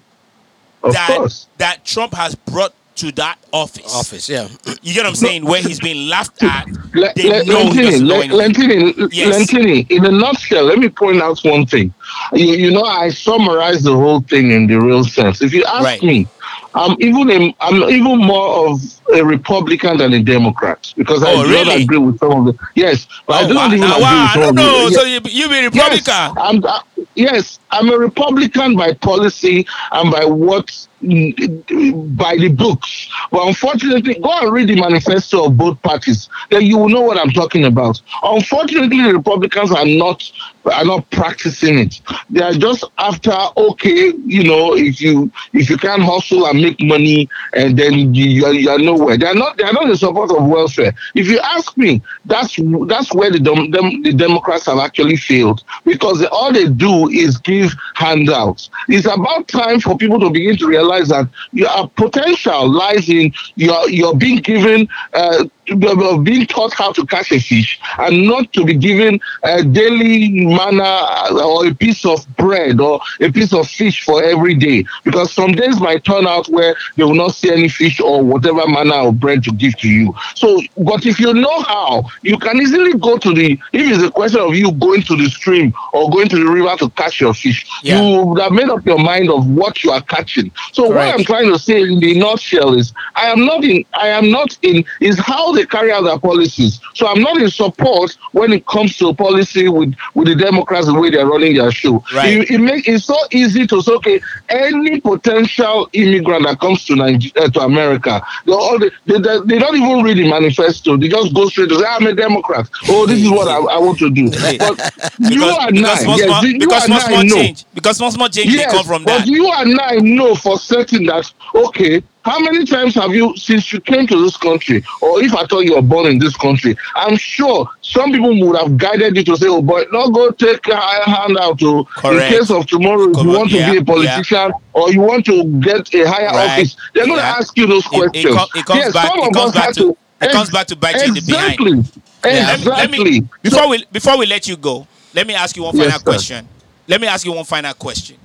Of 0.83 0.95
that 0.95 1.09
course. 1.09 1.47
that 1.59 1.85
Trump 1.85 2.15
has 2.15 2.35
brought 2.35 2.73
to 2.99 3.13
that 3.13 3.39
office. 3.53 3.95
Office. 3.95 4.29
Yeah. 4.29 4.49
You 4.83 4.93
get 4.95 5.05
what 5.05 5.11
I'm 5.11 5.15
saying? 5.15 5.45
Where 5.45 5.63
he's 5.63 5.79
being 5.81 6.09
laughed 6.09 6.43
at. 6.43 6.67
Le- 6.95 7.13
They 7.15 7.29
Le- 7.29 7.45
know 7.45 7.71
he 7.71 7.79
Lentini, 7.81 7.85
doesn't 7.91 8.07
know 8.09 8.19
Le- 8.19 8.45
anything. 8.45 8.71
Lentini, 8.71 9.09
Yes. 9.13 9.37
Lentini, 9.51 9.91
in 9.91 10.05
a 10.05 10.11
nutshell, 10.11 10.65
let 10.65 10.79
me 10.79 10.89
point 10.89 11.23
out 11.23 11.39
one 11.45 11.65
thing. 11.67 11.95
You, 12.33 12.47
you 12.47 12.71
know, 12.73 12.83
I 12.83 13.11
summarized 13.11 13.85
the 13.85 13.95
whole 13.95 14.21
thing 14.23 14.51
in 14.51 14.67
the 14.67 14.81
real 14.81 15.05
sense. 15.05 15.41
If 15.43 15.53
you 15.55 15.65
ask 15.65 15.85
Right. 15.85 16.03
me, 16.03 16.27
I'm 16.75 16.97
even 17.01 17.31
a, 17.31 17.55
I'm 17.61 17.83
even 17.89 18.19
more 18.19 18.69
of 18.71 18.81
a 19.15 19.25
Republican 19.25 19.97
than 19.99 20.13
a 20.13 20.23
Democrat 20.23 20.93
because 20.97 21.23
I 21.23 21.33
Oh, 21.33 21.45
do 21.45 21.51
really? 21.51 21.65
not 21.65 21.81
agree 21.81 21.99
with 21.99 22.19
some 22.19 22.33
of 22.33 22.45
the 22.47 22.69
yes, 22.75 23.07
but 23.27 23.37
I 23.37 23.45
Oh, 23.45 23.49
do 23.49 23.55
wow. 23.55 23.67
not 23.67 23.77
even 23.77 23.89
Now, 23.89 23.95
agree 23.97 24.05
with 24.05 24.31
I 24.31 24.33
some 24.35 24.41
don't 24.43 24.49
of 24.51 24.57
the- 24.57 24.63
know. 24.63 24.79
yes. 24.89 24.95
So 24.95 25.03
you, 25.05 25.21
you 25.25 25.49
be 25.49 25.65
Republican. 25.65 26.03
Yes, 26.07 26.33
I'm, 26.39 26.65
uh, 26.65 26.81
yes, 27.15 27.59
I'm 27.71 27.89
a 27.91 27.99
Republican 27.99 28.77
by 28.77 28.93
policy 28.95 29.67
and 29.93 30.11
by 30.11 30.25
what 30.25 30.87
by 31.01 32.37
the 32.37 32.49
books. 32.49 33.09
But 33.31 33.47
unfortunately, 33.47 34.15
go 34.15 34.31
and 34.41 34.53
read 34.53 34.69
the 34.69 34.77
manifesto 34.81 35.47
of 35.47 35.57
both 35.57 35.81
parties. 35.83 36.29
Then 36.51 36.63
you 36.63 36.77
will 36.79 36.89
know 36.89 37.03
what 37.03 37.19
I'm 37.19 37.31
talking 37.31 37.65
about. 37.67 38.01
Unfortunately, 38.23 39.03
the 39.03 39.13
Republicans 39.15 39.71
are 39.73 39.87
not 39.87 40.31
are 40.73 40.85
not 40.85 41.09
practicing 41.11 41.79
it. 41.79 42.01
They 42.31 42.43
are 42.43 42.53
just 42.53 42.85
after 42.99 43.33
okay, 43.57 44.13
you 44.27 44.45
know, 44.45 44.75
if 44.75 45.01
you 45.01 45.31
if 45.53 45.71
you 45.71 45.77
can 45.77 46.01
hustle 46.01 46.47
and 46.47 46.61
make 46.61 46.81
money, 46.83 47.29
and 47.55 47.79
then 47.79 48.13
you, 48.15 48.25
you, 48.25 48.45
are, 48.47 48.53
you 48.53 48.69
are 48.71 48.79
nowhere. 48.99 49.17
They 49.17 49.27
are 49.27 49.35
not. 49.35 49.57
They 49.57 49.65
are 49.65 49.73
not 49.73 49.89
in 49.89 49.97
support 49.97 50.31
of 50.31 50.47
welfare. 50.47 50.93
If 51.15 51.29
you 51.29 51.39
ask 51.41 51.77
me, 51.77 52.03
that's 52.25 52.57
that's 52.87 53.13
where 53.15 53.31
the 53.31 53.39
dem, 53.41 53.71
the 54.03 54.13
Democrats 54.13 54.67
have 54.67 54.79
actually 54.79 55.17
failed 55.17 55.63
because 55.85 56.21
they, 56.21 56.27
all 56.27 56.53
they 56.53 56.69
do 56.69 57.09
is 57.09 57.39
give 57.39 57.73
handouts. 57.95 58.71
It's 58.89 59.07
about 59.07 59.49
time 59.49 59.81
for 59.81 59.97
people 59.97 60.21
to 60.21 60.31
begin 60.31 60.57
to 60.59 60.67
realize 60.67 61.09
that 61.09 61.29
your 61.53 61.89
potential 61.91 62.69
lies 62.69 63.09
in 63.09 63.33
your 63.57 63.89
you're 63.89 64.17
being 64.17 64.39
given. 64.39 64.89
Uh, 65.15 65.45
being 65.77 66.47
taught 66.47 66.73
how 66.75 66.93
to 66.93 67.05
catch 67.07 67.33
a 67.33 67.41
fish 67.41 67.79
and 67.99 68.27
not 68.27 68.53
to 68.53 68.65
be 68.65 68.75
given 68.75 69.21
a 69.45 69.63
daily 69.65 70.47
manna 70.47 71.07
or 71.43 71.67
a 71.67 71.75
piece 71.75 72.05
of 72.05 72.27
bread 72.37 72.81
or 72.81 73.01
a 73.21 73.31
piece 73.31 73.53
of 73.53 73.69
fish 73.69 74.05
for 74.05 74.23
every 74.23 74.55
day. 74.55 74.85
Because 75.05 75.33
some 75.33 75.53
days 75.53 75.81
might 75.81 76.05
turn 76.05 76.27
out 76.27 76.49
where 76.49 76.75
they 76.97 77.05
will 77.05 77.15
not 77.15 77.35
see 77.35 77.51
any 77.53 77.69
fish 77.69 78.01
or 78.01 78.23
whatever 78.23 78.67
manner 78.69 78.95
of 79.09 79.21
bread 79.21 79.43
to 79.45 79.53
give 79.53 79.77
to 79.79 79.89
you. 79.89 80.15
So 80.35 80.61
but 80.77 81.05
if 81.07 81.19
you 81.21 81.33
know 81.35 81.61
how 81.63 82.05
you 82.23 82.39
can 82.39 82.61
easily 82.61 82.95
go 82.99 83.19
to 83.19 83.33
the 83.35 83.53
if 83.73 83.93
it's 83.95 84.03
a 84.03 84.11
question 84.11 84.41
of 84.41 84.55
you 84.55 84.73
going 84.73 85.03
to 85.03 85.17
the 85.17 85.29
stream 85.31 85.73
or 85.93 86.11
going 86.11 86.29
to 86.29 86.37
the 86.37 86.51
river 86.51 86.77
to 86.79 86.91
catch 86.91 87.21
your 87.21 87.35
fish 87.35 87.67
Yeah. 87.83 88.01
you 88.03 88.35
have 88.37 88.53
made 88.53 88.69
up 88.69 88.85
your 88.87 88.99
mind 88.99 89.31
of 89.31 89.47
what 89.49 89.83
you 89.85 89.91
are 89.91 90.03
catching. 90.03 90.51
So 90.73 90.89
what 90.89 91.15
i'm 91.15 91.25
trying 91.25 91.51
to 91.53 91.59
say 91.59 91.83
in 91.83 92.01
the 92.01 92.19
nutshell 92.19 92.75
is 92.75 92.93
i 93.15 93.27
am 93.27 93.45
not 93.45 93.65
in 93.65 93.85
i 93.95 94.09
am 94.09 94.31
not 94.31 94.57
in 94.63 94.85
is 95.01 95.19
how 95.19 95.53
they 95.59 95.67
carry 95.67 95.91
out 95.93 96.03
their 96.03 96.19
policies 96.19 96.81
so 96.95 97.07
i'm 97.09 97.21
not 97.21 97.37
in 97.41 97.51
support 97.51 98.17
when 98.33 98.53
it 98.53 98.65
comes 98.67 98.97
to 98.97 99.13
policy 99.15 99.69
with 99.69 99.95
with 100.15 100.29
the 100.29 100.35
democrats 100.37 100.87
the 100.87 100.95
way 100.95 101.11
they're 101.11 101.27
running 101.27 101.55
their 101.57 101.71
show 101.71 102.03
Right. 102.15 102.39
it, 102.39 102.51
it 102.53 102.59
make 102.59 102.89
it's 102.89 103.05
so 103.05 103.17
easy 103.33 103.67
to 103.67 103.83
say 103.83 103.93
okay 103.95 104.21
any 104.49 105.01
potential 105.01 105.89
immigrant 105.93 106.47
that 106.47 106.61
comes 106.61 106.85
to 106.87 106.97
nigeria 106.97 107.33
eh, 107.47 107.49
to 107.51 107.61
america 107.61 108.23
they, 108.47 108.53
all 108.53 108.79
they, 108.79 108.91
they, 109.07 109.19
they, 109.19 109.39
they 109.47 109.59
don't 109.59 109.77
even 109.77 110.03
read 110.03 110.17
the 110.19 110.29
manifesto 110.31 110.97
they 110.97 111.09
just 111.09 111.35
go 111.35 111.49
straight 111.49 111.69
to 111.69 111.79
say 111.79 111.87
i'm 111.89 112.07
a 112.07 112.15
democrat 112.15 112.69
oh 112.89 113.07
this 113.07 113.21
is 113.21 113.31
what 113.31 113.49
i, 113.49 113.57
I 113.57 113.79
want 113.79 113.99
to 113.99 114.11
do 114.11 114.31
but 114.59 114.79
you 115.19 115.41
because, 115.41 115.57
and 115.67 115.75
because 115.77 115.99
i 115.99 116.03
small, 116.05 116.19
yes, 116.19 116.27
small, 116.27 116.45
you 116.45 116.59
because 116.59 116.85
and 116.85 116.95
small, 116.95 117.01
I 117.01 117.23
know 117.23 117.37
change. 117.37 117.65
Because 117.75 117.97
small, 117.97 118.11
small 118.11 118.29
change 118.29 118.57
they 118.57 118.65
come 118.67 118.85
from 118.85 119.05
but 119.05 119.19
that. 119.19 119.27
you 119.27 119.51
and 119.53 119.81
I 119.81 119.97
know 119.97 120.35
for 120.35 120.59
certain 120.59 121.05
that 121.07 121.31
okay, 121.55 122.03
how 122.29 122.39
many 122.41 122.65
times 122.65 122.95
have 122.95 123.15
you 123.15 123.35
since 123.37 123.73
you 123.73 123.81
came 123.81 124.07
to 124.07 124.23
this 124.23 124.37
country, 124.37 124.85
or 125.01 125.23
if 125.23 125.33
at 125.35 125.51
all 125.53 125.63
you 125.63 125.75
were 125.77 125.83
born 125.83 126.07
in 126.07 126.19
this 126.19 126.37
country? 126.37 126.77
I'm 126.95 127.17
sure 127.17 127.67
some 127.83 128.13
people 128.13 128.39
would 128.47 128.57
have 128.61 128.77
guided 128.77 129.17
you 129.17 129.25
to 129.25 129.37
say, 129.37 129.47
"Oh 129.49 129.63
boy, 129.63 129.85
not 129.93 130.13
go 130.13 130.31
take 130.31 130.67
a 130.69 130.77
higher 130.77 131.05
handout 131.17 131.59
to 131.61 131.87
in 132.05 132.19
case 132.33 132.51
of 132.51 132.67
tomorrow 132.67 133.09
if 133.11 133.15
Come 133.17 133.27
you 133.29 133.33
on, 133.33 133.39
want 133.39 133.51
to 133.51 133.57
yeah, 133.57 133.71
be 133.73 133.77
a 133.79 133.81
yeah. 133.81 133.85
politician 133.85 134.53
or 134.75 134.93
you 134.93 135.01
want 135.01 135.25
to 135.27 135.45
get 135.61 135.93
a 135.95 136.09
higher 136.09 136.27
Right, 136.29 136.51
office." 136.61 136.77
They're 136.95 137.07
going 137.07 137.19
to 137.19 137.25
yeah. 137.25 137.37
ask 137.39 137.57
you 137.57 137.67
those 137.67 137.87
It- 137.87 137.89
questions. 137.89 138.25
it, 138.27 138.37
com- 138.37 138.49
it 138.55 138.67
comes 138.67 138.79
Yes, 138.79 138.93
back. 138.93 139.11
It 139.15 139.33
comes 139.35 139.53
back 139.53 139.65
had 139.65 139.75
to. 139.75 139.97
It 140.21 140.31
comes 140.33 140.51
back 140.51 140.67
to 140.69 140.77
bite 140.77 140.97
you 140.97 141.05
in 141.09 141.15
the 141.15 141.21
behind. 141.23 141.53
exactly, 141.61 142.03
Yeah, 142.25 142.47
let 142.47 142.61
me- 142.61 142.67
let 142.67 142.91
me- 142.91 142.99
exactly. 142.99 143.29
before 143.43 143.69
we 143.69 143.85
before 143.93 144.19
we 144.19 144.27
let 144.27 144.47
you 144.49 144.57
go, 144.57 144.87
let 145.15 145.27
me 145.27 145.35
ask 145.35 145.57
you 145.57 145.63
one 145.63 145.75
Yes, 145.77 145.85
final 145.85 145.99
sir. 146.01 146.05
question. 146.05 146.49
Let 146.89 147.01
me 147.01 147.07
ask 147.07 147.25
you 147.25 147.33
one 147.33 147.45
final 147.45 147.73
question, 147.75 148.17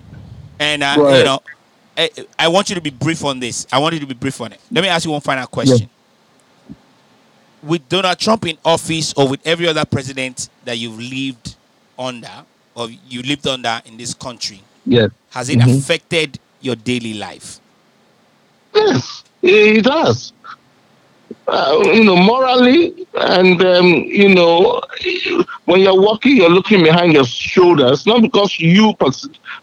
and 0.60 0.82
uh, 0.84 0.96
you 1.18 1.24
know, 1.24 1.40
I, 1.98 2.10
I 2.40 2.48
want 2.48 2.70
you 2.70 2.76
to 2.76 2.82
be 2.82 2.90
brief 2.90 3.24
on 3.24 3.40
this. 3.40 3.68
I 3.72 3.78
want 3.80 3.94
you 3.94 4.00
to 4.00 4.06
be 4.08 4.14
brief 4.14 4.40
on 4.42 4.52
it. 4.54 4.60
Let 4.72 4.82
me 4.82 4.88
ask 4.88 5.06
you 5.06 5.12
one 5.12 5.22
final 5.22 5.48
question. 5.48 5.90
With 7.62 7.88
Donald 7.88 8.18
Trump 8.20 8.46
in 8.46 8.58
office, 8.66 9.14
or 9.16 9.28
with 9.30 9.46
every 9.46 9.68
other 9.68 9.86
president 9.86 10.50
that 10.66 10.78
you've 10.78 11.00
lived 11.00 11.56
under, 11.98 12.44
or 12.76 12.90
you 12.90 13.22
lived 13.22 13.48
under 13.48 13.82
in 13.86 13.96
this 13.98 14.14
country, 14.14 14.62
Yes. 14.86 15.12
has 15.30 15.50
it 15.50 15.60
Mhm. 15.60 15.78
affected 15.80 16.40
your 16.60 16.76
daily 16.76 17.14
life? 17.14 17.60
Yes, 18.76 19.24
it 19.42 19.84
does. 19.86 20.33
Uh, 21.46 21.84
you 21.88 22.06
know, 22.06 22.16
morally, 22.16 23.06
and 23.16 23.62
um, 23.66 23.86
you 23.86 24.34
know, 24.34 24.82
when 25.66 25.82
you're 25.82 26.00
walking, 26.00 26.38
you're 26.38 26.50
looking 26.50 26.82
behind 26.82 27.12
your 27.12 27.26
shoulders. 27.26 28.06
Not 28.06 28.22
because 28.22 28.58
you 28.60 28.94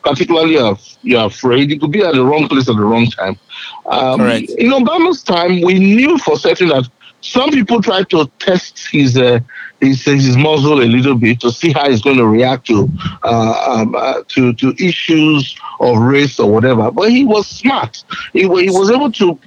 particularly 0.05 0.59
are 0.59 0.76
you're 1.03 1.24
afraid. 1.24 1.70
You 1.70 1.81
could 1.81 1.91
be 1.91 2.03
at 2.03 2.12
the 2.12 2.24
wrong 2.24 2.49
place 2.49 2.68
at 2.68 2.76
the 2.76 2.85
wrong 2.85 3.07
time. 3.07 3.39
Um, 3.87 4.20
Correct. 4.20 4.51
In 4.51 4.72
Obama's 4.72 5.22
time, 5.22 5.62
we 5.62 5.78
knew 5.78 6.18
for 6.18 6.37
certain 6.37 6.68
that 6.68 6.87
some 7.22 7.51
people 7.51 7.83
tried 7.83 8.11
to 8.11 8.31
test 8.39 8.89
his 8.91 9.16
uh, 9.16 9.41
his 9.81 10.05
his 10.05 10.37
muzzle 10.37 10.83
a 10.83 10.85
little 10.85 11.14
bit 11.14 11.41
to 11.41 11.51
see 11.51 11.72
how 11.72 11.89
he's 11.89 12.03
going 12.03 12.16
to 12.16 12.26
react 12.26 12.66
to 12.66 12.89
uh, 13.24 13.64
um, 13.68 13.95
uh, 13.95 14.22
to 14.28 14.53
to 14.55 14.74
issues 14.78 15.57
of 15.81 15.99
race 15.99 16.39
or 16.39 16.53
whatever. 16.53 16.91
But 16.91 17.11
he 17.11 17.24
was 17.24 17.47
smart. 17.47 18.05
He, 18.33 18.41
he 18.41 18.70
was 18.70 18.91
able 18.91 19.12
to 19.12 19.39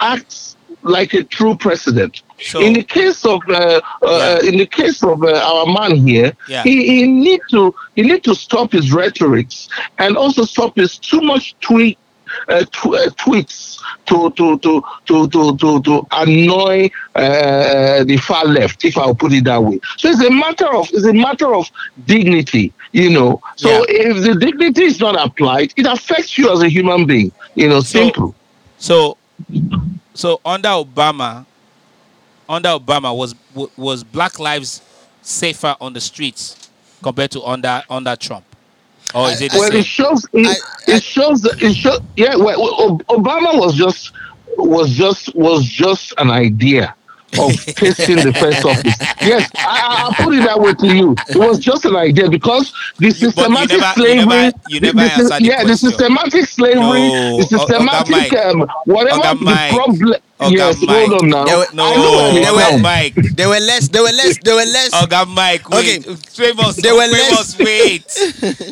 act 0.00 0.51
like 0.82 1.14
a 1.14 1.22
true 1.24 1.54
president. 1.56 2.22
In 2.60 2.72
the 2.72 2.82
case 2.82 3.24
of 3.24 3.40
uh, 3.48 3.80
uh, 4.02 4.40
in 4.44 4.56
the 4.58 4.66
case 4.66 5.02
of 5.04 5.22
uh, 5.22 5.32
our 5.52 5.66
man 5.66 5.96
here, 6.06 6.32
Yeah. 6.48 6.62
he, 6.64 6.86
he 6.86 7.06
need 7.06 7.40
to 7.50 7.74
he 7.94 8.02
need 8.02 8.24
to 8.24 8.34
stop 8.34 8.72
his 8.72 8.92
rhetorics 8.92 9.68
and 9.98 10.16
also 10.16 10.42
stop 10.44 10.74
his 10.76 10.98
too 10.98 11.20
much 11.20 11.54
tweet 11.60 11.98
uh, 12.48 12.64
tw- 12.72 12.94
uh, 12.94 13.10
tweets 13.10 13.78
to 14.06 14.30
to 14.32 14.58
to 14.58 14.82
to 15.06 15.28
to 15.28 15.56
to, 15.56 15.80
to 15.82 16.06
annoy 16.12 16.90
uh, 17.14 18.02
the 18.04 18.16
far 18.16 18.44
left, 18.46 18.84
if 18.84 18.98
I'll 18.98 19.14
put 19.14 19.32
it 19.32 19.44
that 19.44 19.62
way. 19.62 19.78
So 19.98 20.08
it's 20.08 20.24
a 20.24 20.30
matter 20.30 20.74
of 20.74 20.88
it's 20.92 21.04
a 21.06 21.12
matter 21.12 21.54
of 21.54 21.70
dignity, 22.06 22.72
you 22.92 23.10
know. 23.10 23.40
So 23.56 23.68
Yeah. 23.70 23.84
if 24.10 24.24
the 24.24 24.34
dignity 24.34 24.84
is 24.84 24.98
not 24.98 25.14
applied, 25.14 25.72
it 25.76 25.86
affects 25.86 26.36
you 26.38 26.50
as 26.50 26.60
a 26.62 26.68
human 26.68 27.06
being. 27.06 27.30
You 27.54 27.68
know, 27.68 27.80
So- 27.80 27.98
simple. 28.00 28.34
So, 28.78 29.16
so 30.14 30.40
under 30.44 30.68
Obama, 30.68 31.46
under 32.48 32.70
Obama 32.70 33.16
was 33.16 33.34
was 33.76 34.04
Black 34.04 34.38
lives 34.38 34.82
safer 35.22 35.76
on 35.80 35.92
the 35.92 36.00
streets 36.00 36.70
compared 37.02 37.30
to 37.32 37.42
under 37.42 37.82
under 37.88 38.14
Trump, 38.16 38.44
or 39.14 39.28
is 39.30 39.40
it 39.40 39.52
the 39.52 39.58
well, 39.58 39.70
same? 39.70 39.80
it 39.80 39.86
shows. 39.86 40.26
It, 40.32 40.46
I- 40.46 40.50
I- 40.50 40.96
it 40.96 41.02
shows. 41.02 41.44
It 41.44 41.74
shows. 41.74 42.00
Yeah. 42.16 42.36
Well, 42.36 42.60
well, 42.60 42.98
Obama 43.08 43.58
was 43.58 43.74
just 43.76 44.12
was 44.56 44.90
just 44.94 45.34
was 45.34 45.64
just 45.64 46.12
an 46.18 46.30
idea 46.30 46.94
of 47.38 47.52
tasting 47.74 48.16
the 48.16 48.32
first 48.38 48.64
office. 48.64 48.94
Yes, 49.22 49.50
I, 49.56 49.62
I, 49.64 50.02
I'll 50.04 50.12
put 50.24 50.34
it 50.34 50.44
that 50.44 50.58
way 50.60 50.74
to 50.74 50.86
you. 50.96 51.14
It 51.28 51.36
was 51.36 51.58
just 51.58 51.84
an 51.84 51.96
idea 51.96 52.28
because 52.28 52.72
the 52.98 53.06
you 53.06 53.10
systematic 53.12 53.78
never- 53.78 54.00
you 54.00 54.04
slavery. 54.06 54.26
never- 54.26 54.58
you 54.68 54.80
never 54.80 54.98
the, 54.98 55.28
the 55.38 55.38
yeah, 55.44 55.64
the 55.64 55.76
systematic 55.76 56.44
slavery, 56.46 56.80
No, 57.08 57.36
the 57.38 57.42
systematic 57.44 58.32
um, 58.44 58.66
whatever 58.86 59.20
the 59.38 59.68
problem. 59.72 60.14
Oga 60.42 60.52
Yes, 60.52 60.76
Mike. 60.82 61.08
hold 61.08 61.22
on 61.22 61.28
now. 61.30 61.44
There 61.44 61.58
were- 61.58 61.66
No, 61.72 61.84
I 61.84 61.96
know 61.96 62.32
there 62.34 62.52
were- 62.54 62.60
from. 62.72 62.82
Mike. 62.82 63.14
There 63.36 63.48
were 63.48 63.60
less. 63.60 63.88
There 63.88 64.02
were 64.02 64.12
less. 64.12 64.38
There 64.42 64.54
were 64.54 64.64
less. 64.64 64.90
Oga 64.90 65.26
Mike, 65.28 65.68
wait. 65.70 66.06
Okay. 66.06 66.16
Famous, 66.30 66.76
They 66.76 66.92
were 66.92 67.02
famous, 67.08 67.58
less- 67.58 67.58
wait. 67.58 68.06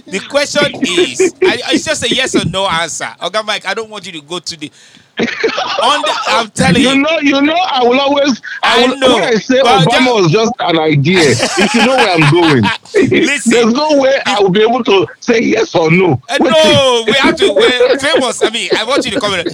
The 0.06 0.20
question 0.28 0.74
is, 0.82 1.32
I- 1.42 1.72
it's 1.72 1.84
just 1.84 2.02
a 2.04 2.14
yes 2.14 2.34
or 2.34 2.44
no 2.48 2.66
answer. 2.68 3.08
Oga 3.20 3.44
Mike, 3.44 3.66
I 3.66 3.74
don't 3.74 3.90
want 3.90 4.06
you 4.06 4.12
to 4.12 4.20
go 4.22 4.38
to 4.38 4.56
the. 4.56 4.70
On 5.82 6.00
the, 6.00 6.14
I'm 6.28 6.48
telling 6.50 6.80
You 6.80 6.90
you, 6.90 6.96
know, 7.02 7.18
you 7.20 7.42
know, 7.42 7.52
I 7.54 7.84
will 7.84 8.00
always. 8.00 8.40
I, 8.62 8.82
I 8.84 8.86
will, 8.86 8.96
know, 8.96 9.14
When 9.16 9.24
I 9.24 9.32
say 9.34 9.60
but 9.62 9.86
Obama 9.86 9.90
just- 9.92 10.14
was 10.14 10.32
just 10.32 10.52
an 10.60 10.78
idea, 10.78 11.20
if 11.20 11.74
you 11.74 11.84
know 11.84 11.94
where 11.96 12.14
I'm 12.14 12.30
going, 12.32 12.62
Listen. 13.10 13.52
there's 13.52 13.74
no 13.74 13.98
way 13.98 14.18
I 14.24 14.40
will 14.40 14.48
be 14.48 14.62
able 14.62 14.82
to 14.84 15.06
say 15.20 15.40
yes 15.42 15.74
or 15.74 15.90
no. 15.90 16.22
Uh, 16.26 16.36
no, 16.40 17.04
we 17.06 17.12
have 17.12 17.36
to. 17.36 17.52
We're 17.52 17.98
famous. 17.98 18.42
I 18.42 18.48
mean, 18.48 18.70
I 18.78 18.84
want 18.84 19.04
you 19.04 19.10
to 19.10 19.20
comment. 19.20 19.48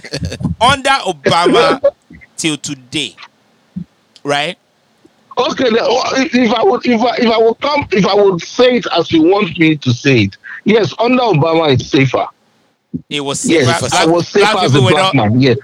Under 0.61 0.91
Obama 1.05 1.81
till 2.37 2.57
today, 2.57 3.15
right? 4.25 4.57
Okay, 5.39 5.65
then, 5.65 5.77
if 5.77 6.53
I 6.55 6.63
would, 6.63 6.87
if 6.87 7.01
I, 7.01 7.17
if 7.17 7.31
I 7.31 7.39
would 7.39 7.61
come, 7.61 7.87
if 7.93 8.07
I 8.07 8.15
would 8.15 8.41
say 8.41 8.77
it 8.77 8.87
as 8.97 9.13
you 9.13 9.23
want 9.23 9.59
me 9.59 9.77
to 9.77 9.93
say 9.93 10.23
it, 10.23 10.37
yes, 10.65 10.95
under 10.99 11.23
Obama 11.23 11.73
it's 11.73 11.87
safer. 11.87 12.27
It 13.11 13.21
was 13.21 13.41
safer. 13.41 13.65
Yes, 13.65 13.81
black, 13.81 13.93
I 13.95 14.07
was 14.07 14.29
safer 14.29 14.53
black 14.53 14.65
as 14.65 14.75
a 14.75 14.81
black 14.81 15.15
not 15.15 15.31
man. 15.31 15.41
Yes, 15.41 15.59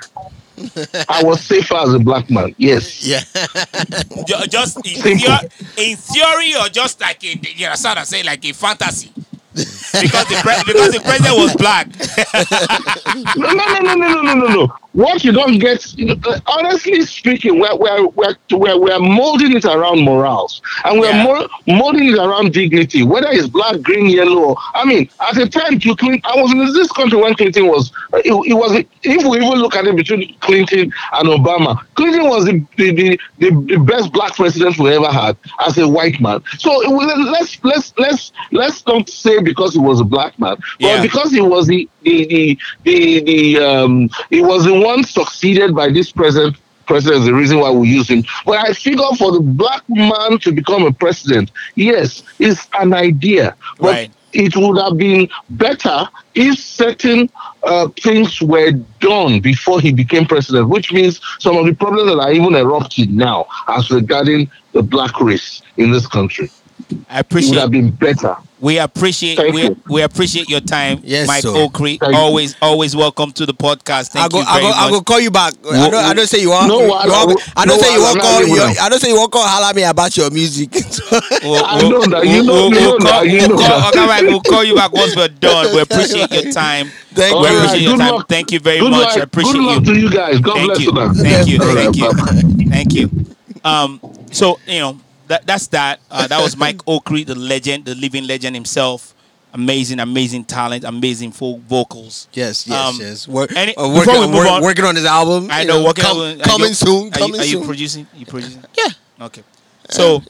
I 1.09 1.23
was 1.25 1.41
safer 1.41 1.77
as 1.77 1.95
a 1.95 1.99
black 1.99 2.29
man. 2.31 2.55
Yes. 2.59 3.07
Yeah. 3.07 3.21
just 4.49 4.77
in, 4.87 4.97
Simple. 4.97 5.19
theo- 5.19 5.49
in 5.79 5.97
theory 5.97 6.55
or 6.55 6.69
just 6.69 7.01
like 7.01 7.25
in 7.25 7.41
you 7.57 7.67
know, 7.69 7.75
sort 7.75 7.99
of 7.99 8.05
say 8.07 8.23
like 8.23 8.45
a 8.45 8.53
fantasy. 8.53 9.11
because 9.55 10.29
the 10.29 10.41
pre- 10.43 10.73
because 10.73 10.93
the 10.93 11.01
president 11.01 11.37
was 11.37 11.55
black. 11.57 11.89
no, 13.37 13.53
no, 13.53 13.79
no, 13.81 13.95
no, 13.95 13.95
no, 13.95 14.23
no, 14.23 14.35
no, 14.35 14.47
no. 14.47 14.77
What 14.93 15.25
you 15.25 15.33
don't 15.33 15.59
get, 15.59 15.97
you 15.97 16.05
know, 16.07 16.17
honestly 16.47 17.01
speaking, 17.03 17.59
we're, 17.59 17.75
we're, 17.77 18.07
we're, 18.09 18.35
we're, 18.51 18.79
we're 18.79 18.99
molding 18.99 19.57
it 19.57 19.65
around 19.65 20.01
morals 20.01 20.61
and 20.85 21.01
we're 21.01 21.09
Yeah. 21.11 21.25
mol- 21.25 21.49
molding 21.67 22.09
it 22.11 22.19
around 22.19 22.53
dignity, 22.53 23.03
whether 23.03 23.29
it's 23.31 23.47
black, 23.49 23.81
green, 23.81 24.11
yellow. 24.11 24.55
I 24.75 24.85
mean, 24.85 25.09
at 25.27 25.35
the 25.35 25.49
time, 25.49 25.79
you 25.81 25.97
Clinton, 25.97 26.21
I 26.25 26.37
was 26.41 26.53
in 26.53 26.59
this 26.75 26.93
country 26.93 27.19
when 27.19 27.35
Clinton 27.35 27.69
was, 27.69 27.91
it, 28.13 28.27
it 28.51 28.55
was, 28.55 28.73
if 29.03 29.27
we 29.27 29.37
even 29.39 29.59
look 29.61 29.75
at 29.77 29.87
it 29.87 29.97
between 29.97 30.37
Clinton 30.41 30.93
and 31.15 31.29
Obama, 31.29 31.83
Clinton 31.95 32.25
was 32.29 32.45
the, 32.45 32.63
the, 32.77 32.91
the, 32.93 33.19
the, 33.39 33.77
best 33.79 34.13
black 34.13 34.35
president 34.37 34.79
we 34.79 34.95
ever 34.95 35.09
had 35.11 35.37
as 35.67 35.79
a 35.79 35.89
white 35.89 36.21
man. 36.21 36.43
So 36.59 36.71
was, 36.91 37.07
let's, 37.31 37.65
let's, 37.65 37.95
let's, 37.99 38.33
let's 38.51 38.87
not 38.87 39.09
say 39.09 39.41
because 39.41 39.73
he 39.73 39.79
was 39.81 40.01
a 40.01 40.05
black 40.05 40.39
man, 40.39 40.57
but 40.81 40.87
Yeah. 40.87 41.03
because 41.03 41.31
he 41.33 41.41
was 41.41 41.67
the, 41.67 41.89
the, 42.03 42.27
the, 42.27 42.59
the, 42.85 43.21
the 43.55 43.59
um, 43.65 44.11
he 44.29 44.43
was 44.43 44.65
the 44.65 44.82
one 44.83 45.05
succeeded 45.05 45.75
by 45.75 45.91
this 45.91 46.13
present 46.13 46.57
president 46.87 47.21
is 47.21 47.27
the 47.27 47.35
reason 47.35 47.59
why 47.61 47.71
we 47.71 47.89
use 47.89 48.09
him. 48.09 48.25
But 48.45 48.69
I 48.69 48.73
figure 48.73 49.05
for 49.19 49.33
the 49.33 49.41
black 49.41 49.83
man 49.89 50.39
to 50.41 50.53
become 50.53 50.85
a 50.85 50.93
president, 50.93 51.51
yes, 51.75 52.23
it's 52.39 52.69
an 52.79 52.93
idea. 52.93 53.57
But 53.79 53.89
Right. 53.89 54.11
it 54.33 54.57
would 54.57 54.79
have 54.79 54.97
been 54.97 55.29
better 55.51 56.09
if 56.35 56.59
certain 56.59 57.31
uh, 57.63 57.89
things 58.01 58.41
were 58.41 58.73
done 59.01 59.41
before 59.41 59.81
he 59.81 59.93
became 59.93 60.27
president, 60.27 60.69
which 60.69 60.93
means 60.93 61.21
some 61.39 61.57
of 61.57 61.67
the 61.67 61.75
problems 61.75 62.11
that 62.11 62.19
are 62.19 62.33
even 62.33 62.55
erupting 62.55 63.15
now 63.17 63.47
as 63.69 63.91
regarding 63.91 64.51
the 64.73 64.83
black 64.83 65.21
race 65.21 65.63
in 65.77 65.93
this 65.93 66.07
country 66.07 66.51
I 66.93 66.95
it 66.95 67.17
would 67.17 67.21
appreciate. 67.21 67.59
have 67.59 67.71
been 67.71 67.91
better. 67.91 68.37
We 68.61 68.79
appreciate. 68.79 69.37
Thank 69.39 69.55
We, 69.55 69.63
you. 69.65 69.77
we 69.89 70.03
appreciate 70.03 70.49
your 70.49 70.61
time, 70.61 71.01
Yes, 71.03 71.27
Mike 71.27 71.43
sir. 71.43 71.49
Okri. 71.49 71.99
Thank 71.99 72.13
you. 72.13 72.19
Always, 72.19 72.55
always 72.63 72.95
welcome 72.95 73.33
to 73.33 73.45
the 73.45 73.53
podcast. 73.55 74.11
Thank 74.13 74.27
I 74.27 74.29
go, 74.29 74.39
you 74.39 74.45
I 74.47 74.53
very 74.53 74.63
go, 74.63 74.69
much. 74.69 74.79
I 74.79 74.91
go 74.91 75.01
call 75.03 75.21
you 75.21 75.31
back. 75.33 75.55
I 75.69 75.91
don't, 75.91 75.95
I 76.05 76.15
don't 76.15 76.27
say 76.29 76.41
you 76.43 76.51
want. 76.51 76.69
No, 76.69 76.81
you 76.81 76.93
I- 76.93 77.07
want- 77.25 77.41
I- 77.57 77.63
I 77.63 77.67
don't 77.67 77.77
no, 77.79 77.83
say 77.83 77.93
you 77.93 77.99
I- 78.01 78.05
want 78.05 78.17
I'm 78.17 78.23
call. 78.23 78.47
You, 78.47 78.63
I 78.81 78.89
don't 78.89 79.01
say 79.01 79.09
you 79.09 79.17
want 79.17 79.33
call 79.33 79.47
holler 79.49 79.75
me 79.75 79.83
about 79.83 80.17
your 80.17 80.31
music. 80.31 80.71
We'll, 81.43 81.65
I 81.67 81.81
know 81.83 82.03
that. 82.07 82.25
You 82.25 82.45
know- 82.45 82.69
you 82.69 82.71
know 82.81 82.99
that. 83.01 83.27
You 83.27 83.39
we'll 83.39 83.49
know 83.49 83.57
call, 83.57 83.81
that. 83.91 84.21
okay, 84.21 84.27
we'll 84.29 84.41
call 84.43 84.63
you 84.65 84.77
back 84.77 84.93
once 84.93 85.17
we're 85.17 85.27
done. 85.27 85.75
We 85.75 85.81
appreciate 85.81 86.31
your 86.31 86.53
time. 86.53 86.87
Thank 87.15 87.35
we 87.35 87.39
All 87.39 87.43
you. 87.43 87.59
right, 87.59 87.65
appreciate 87.67 87.83
your 87.83 87.93
good 87.95 87.99
time. 87.99 88.15
luck. 88.15 88.29
Thank 88.29 88.53
you 88.53 88.61
very 88.61 88.79
Good 88.79 88.91
much. 88.93 89.01
luck, 89.09 89.17
I 89.17 89.21
appreciate 89.23 89.53
good 89.55 89.61
you. 89.61 89.67
luck 89.67 89.85
to 89.85 89.95
you 90.01 90.11
guys. 90.11 90.41
God 90.41 90.55
Thank 90.55 90.67
bless 90.69 91.49
you. 91.49 91.55
you. 91.55 91.75
Thank 91.75 91.97
you. 91.97 92.13
Thank 92.13 92.63
you. 92.63 92.69
Thank 92.71 92.95
you. 92.95 93.27
Um, 93.65 94.01
so 94.31 94.59
you 94.69 94.79
know 94.79 94.99
that 95.29 95.47
that's 95.47 95.67
that. 95.69 96.01
Uh, 96.11 96.27
that 96.27 96.41
was 96.43 96.57
Mike 96.57 96.79
Okri, 96.87 97.25
the 97.27 97.35
legend, 97.35 97.85
the 97.85 97.95
living 97.95 98.27
legend 98.27 98.55
himself. 98.57 99.15
Amazing, 99.55 100.01
amazing 100.01 100.45
talent, 100.45 100.83
amazing 100.83 101.31
folk 101.31 101.61
vocals. 101.69 102.27
Yes, 102.33 102.67
yes, 102.67 102.89
Um, 102.95 102.97
yes. 102.99 103.29
Work, 103.29 103.55
any- 103.55 103.77
uh, 103.77 103.87
working, 103.87 104.31
we 104.31 104.39
work- 104.39 104.49
on- 104.51 104.63
working 104.63 104.85
on 104.87 104.95
this 104.95 105.05
album. 105.05 105.51
I 105.51 105.61
you 105.61 105.69
know. 105.69 105.85
Working 105.85 106.05
com- 106.05 106.17
on- 106.17 106.39
coming 106.39 106.69
you- 106.69 106.75
soon. 106.75 107.13
Are 107.13 107.21
you, 107.21 107.37
are 107.37 107.45
you 107.45 107.61
producing? 107.65 108.07
You 108.17 108.25
producing? 108.25 108.65
Yeah. 108.79 109.27
Okay. 109.27 109.43
So, 109.91 110.23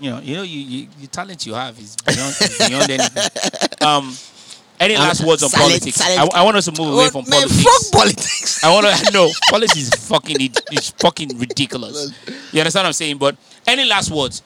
you 0.00 0.10
know, 0.10 0.20
you 0.20 0.36
know, 0.36 0.42
you, 0.42 0.58
you 0.60 0.88
the 1.02 1.06
talent 1.08 1.44
you 1.44 1.52
have 1.52 1.78
is 1.78 1.96
beyond, 1.96 2.34
beyond 2.68 2.90
anything. 2.90 3.22
Um, 3.86 4.16
any 4.80 4.94
Um, 4.96 5.02
last 5.02 5.22
words 5.22 5.42
on 5.42 5.50
silent- 5.50 5.68
politics? 5.72 5.96
silent- 5.98 6.32
I, 6.34 6.40
I 6.40 6.42
want 6.42 6.56
us 6.56 6.64
to 6.64 6.72
move 6.80 6.94
away 6.94 7.10
from 7.10 7.28
man, 7.28 7.42
politics. 7.42 7.62
fuck 7.90 7.92
politics. 8.00 8.64
I 8.64 8.72
want 8.72 8.86
to 8.86 9.12
know 9.12 9.30
politics 9.50 9.76
is 9.76 9.90
fucking 10.08 10.40
it, 10.40 10.62
it's 10.72 10.90
fucking 10.92 11.36
ridiculous. 11.38 12.10
You 12.52 12.60
understand 12.60 12.84
what 12.84 12.86
I'm 12.86 12.92
saying? 12.94 13.18
But 13.18 13.36
any 13.66 13.84
last 13.84 14.10
words? 14.10 14.42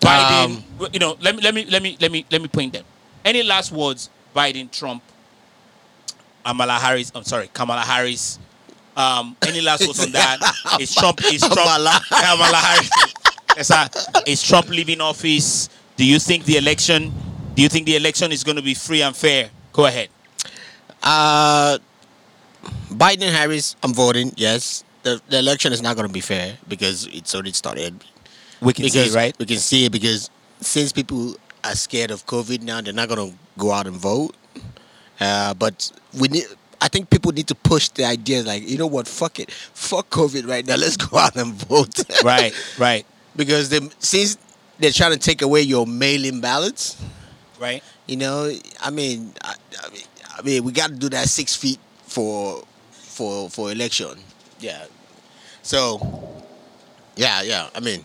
Biden, 0.00 0.44
Um, 0.80 0.88
you 0.92 0.98
know, 1.00 1.16
let 1.20 1.34
me 1.36 1.42
let 1.42 1.54
me 1.54 1.64
let 1.66 1.82
me 1.82 1.96
let 2.00 2.12
me 2.12 2.24
let 2.30 2.40
me 2.42 2.48
point 2.48 2.72
them. 2.72 2.84
Any 3.24 3.42
last 3.42 3.72
words? 3.72 4.10
Biden, 4.34 4.70
Trump, 4.70 5.02
Kamala 6.44 6.74
Harris. 6.74 7.10
I'm 7.14 7.24
sorry, 7.24 7.50
Kamala 7.52 7.80
Harris. 7.82 8.38
Um, 8.96 9.36
any 9.46 9.60
last 9.60 9.86
words 9.86 10.00
on 10.04 10.12
that? 10.12 10.38
Is 10.80 10.94
Trump? 10.94 11.20
Is 11.24 11.40
Trump? 11.40 11.54
Kamala. 11.56 12.00
Kamala 12.08 12.56
Harris. 12.56 12.90
Yes, 13.56 13.68
sir. 13.68 13.88
Is 14.26 14.42
Trump 14.42 14.68
leaving 14.68 15.00
office? 15.00 15.68
Do 15.96 16.04
you 16.04 16.18
think 16.18 16.44
the 16.44 16.56
election? 16.56 17.12
Do 17.54 17.62
you 17.62 17.68
think 17.68 17.86
the 17.86 17.96
election 17.96 18.30
is 18.30 18.44
going 18.44 18.56
to 18.56 18.62
be 18.62 18.74
free 18.74 19.02
and 19.02 19.14
fair? 19.16 19.50
Go 19.72 19.86
ahead. 19.86 20.08
Uh, 21.02 21.78
Biden 22.90 23.30
Harris, 23.32 23.76
I'm 23.82 23.94
voting. 23.94 24.32
Yes, 24.36 24.84
the, 25.02 25.20
the 25.28 25.38
election 25.38 25.72
is 25.72 25.82
not 25.82 25.96
going 25.96 26.06
to 26.06 26.12
be 26.12 26.20
fair 26.20 26.56
because 26.68 27.06
it's 27.08 27.34
already 27.34 27.52
started. 27.52 28.04
We 28.60 28.72
can 28.72 28.84
because 28.84 29.12
see, 29.12 29.16
right? 29.16 29.38
we 29.38 29.46
can 29.46 29.58
see 29.58 29.86
it 29.86 29.92
because 29.92 30.30
since 30.60 30.92
people 30.92 31.36
are 31.64 31.74
scared 31.74 32.10
of 32.10 32.26
COVID 32.26 32.62
now. 32.62 32.80
They're 32.80 32.92
not 32.92 33.08
gonna 33.08 33.32
go 33.56 33.72
out 33.72 33.86
and 33.86 33.96
vote. 33.96 34.34
Uh, 35.20 35.54
but 35.54 35.90
we 36.18 36.28
need. 36.28 36.44
I 36.80 36.86
think 36.86 37.10
people 37.10 37.32
need 37.32 37.48
to 37.48 37.56
push 37.56 37.88
the 37.88 38.04
idea, 38.04 38.42
like 38.42 38.68
you 38.68 38.78
know 38.78 38.86
what, 38.86 39.08
fuck 39.08 39.40
it, 39.40 39.50
fuck 39.50 40.08
COVID 40.10 40.48
right 40.48 40.64
now. 40.66 40.76
Let's 40.78 40.96
go 40.96 41.18
out 41.18 41.36
and 41.36 41.54
vote. 41.54 41.98
Right, 42.24 42.52
right, 42.78 43.04
because 43.34 43.68
they, 43.68 43.80
since 43.98 44.38
they're 44.78 44.92
trying 44.92 45.12
to 45.12 45.18
take 45.18 45.42
away 45.42 45.62
your 45.62 45.86
mail-in 45.86 46.40
ballots, 46.40 47.02
right. 47.60 47.82
you 48.06 48.16
know, 48.16 48.52
I 48.80 48.90
mean, 48.90 49.32
I, 49.42 49.54
I 49.84 49.90
mean, 49.90 50.02
I 50.38 50.42
mean, 50.42 50.64
we 50.64 50.72
got 50.72 50.90
to 50.90 50.94
do 50.94 51.08
that 51.10 51.28
six 51.28 51.56
feet 51.56 51.80
for 52.02 52.62
for 52.92 53.50
for 53.50 53.72
election. 53.72 54.16
Yeah. 54.60 54.84
So, 55.62 56.44
yeah, 57.16 57.42
yeah. 57.42 57.68
I 57.74 57.80
mean, 57.80 58.04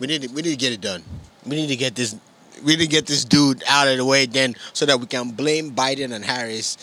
we 0.00 0.06
need 0.06 0.22
to, 0.22 0.28
we 0.28 0.42
need 0.42 0.50
to 0.50 0.56
get 0.56 0.72
it 0.72 0.80
done. 0.80 1.04
We 1.46 1.56
need 1.56 1.68
to 1.68 1.76
get 1.76 1.94
this 1.94 2.16
we 2.64 2.76
need 2.76 2.80
to 2.84 2.86
get 2.88 3.06
this 3.06 3.24
dude 3.24 3.62
out 3.68 3.88
of 3.88 3.96
the 3.96 4.04
way 4.04 4.26
then, 4.26 4.54
so 4.74 4.84
that 4.84 5.00
we 5.00 5.06
can 5.06 5.30
blame 5.30 5.70
Biden 5.72 6.12
and 6.12 6.22
Harris 6.24 6.76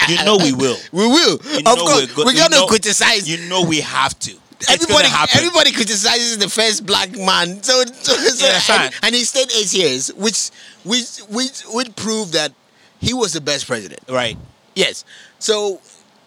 You 0.09 0.23
know 0.23 0.37
we 0.37 0.53
will. 0.53 0.77
we 0.91 1.07
will, 1.07 1.39
You 1.51 1.59
of 1.65 1.77
course. 1.79 2.13
go- 2.13 2.23
We're 2.25 2.31
you 2.33 2.37
gonna 2.39 2.65
criticize 2.67 3.27
You 3.29 3.49
know 3.49 3.63
we 3.63 3.81
have 3.81 4.17
to. 4.19 4.31
It's 4.59 4.71
everybody, 4.71 5.07
everybody 5.35 5.71
criticizes 5.71 6.37
the 6.39 6.49
first 6.49 6.85
black 6.85 7.11
man. 7.15 7.61
So, 7.61 7.83
so, 7.85 8.13
so 8.13 8.47
Yeah, 8.47 8.85
and, 8.85 8.93
and 9.03 9.15
he 9.15 9.23
stayed 9.23 9.51
eight 9.55 9.71
years, 9.73 10.11
which 10.15 10.49
which 10.83 11.19
which 11.29 11.63
would 11.73 11.95
prove 11.95 12.31
that 12.31 12.53
he 12.99 13.13
was 13.13 13.33
the 13.33 13.41
best 13.41 13.67
president. 13.67 14.01
Right. 14.09 14.35
Yes. 14.75 15.03
So 15.39 15.79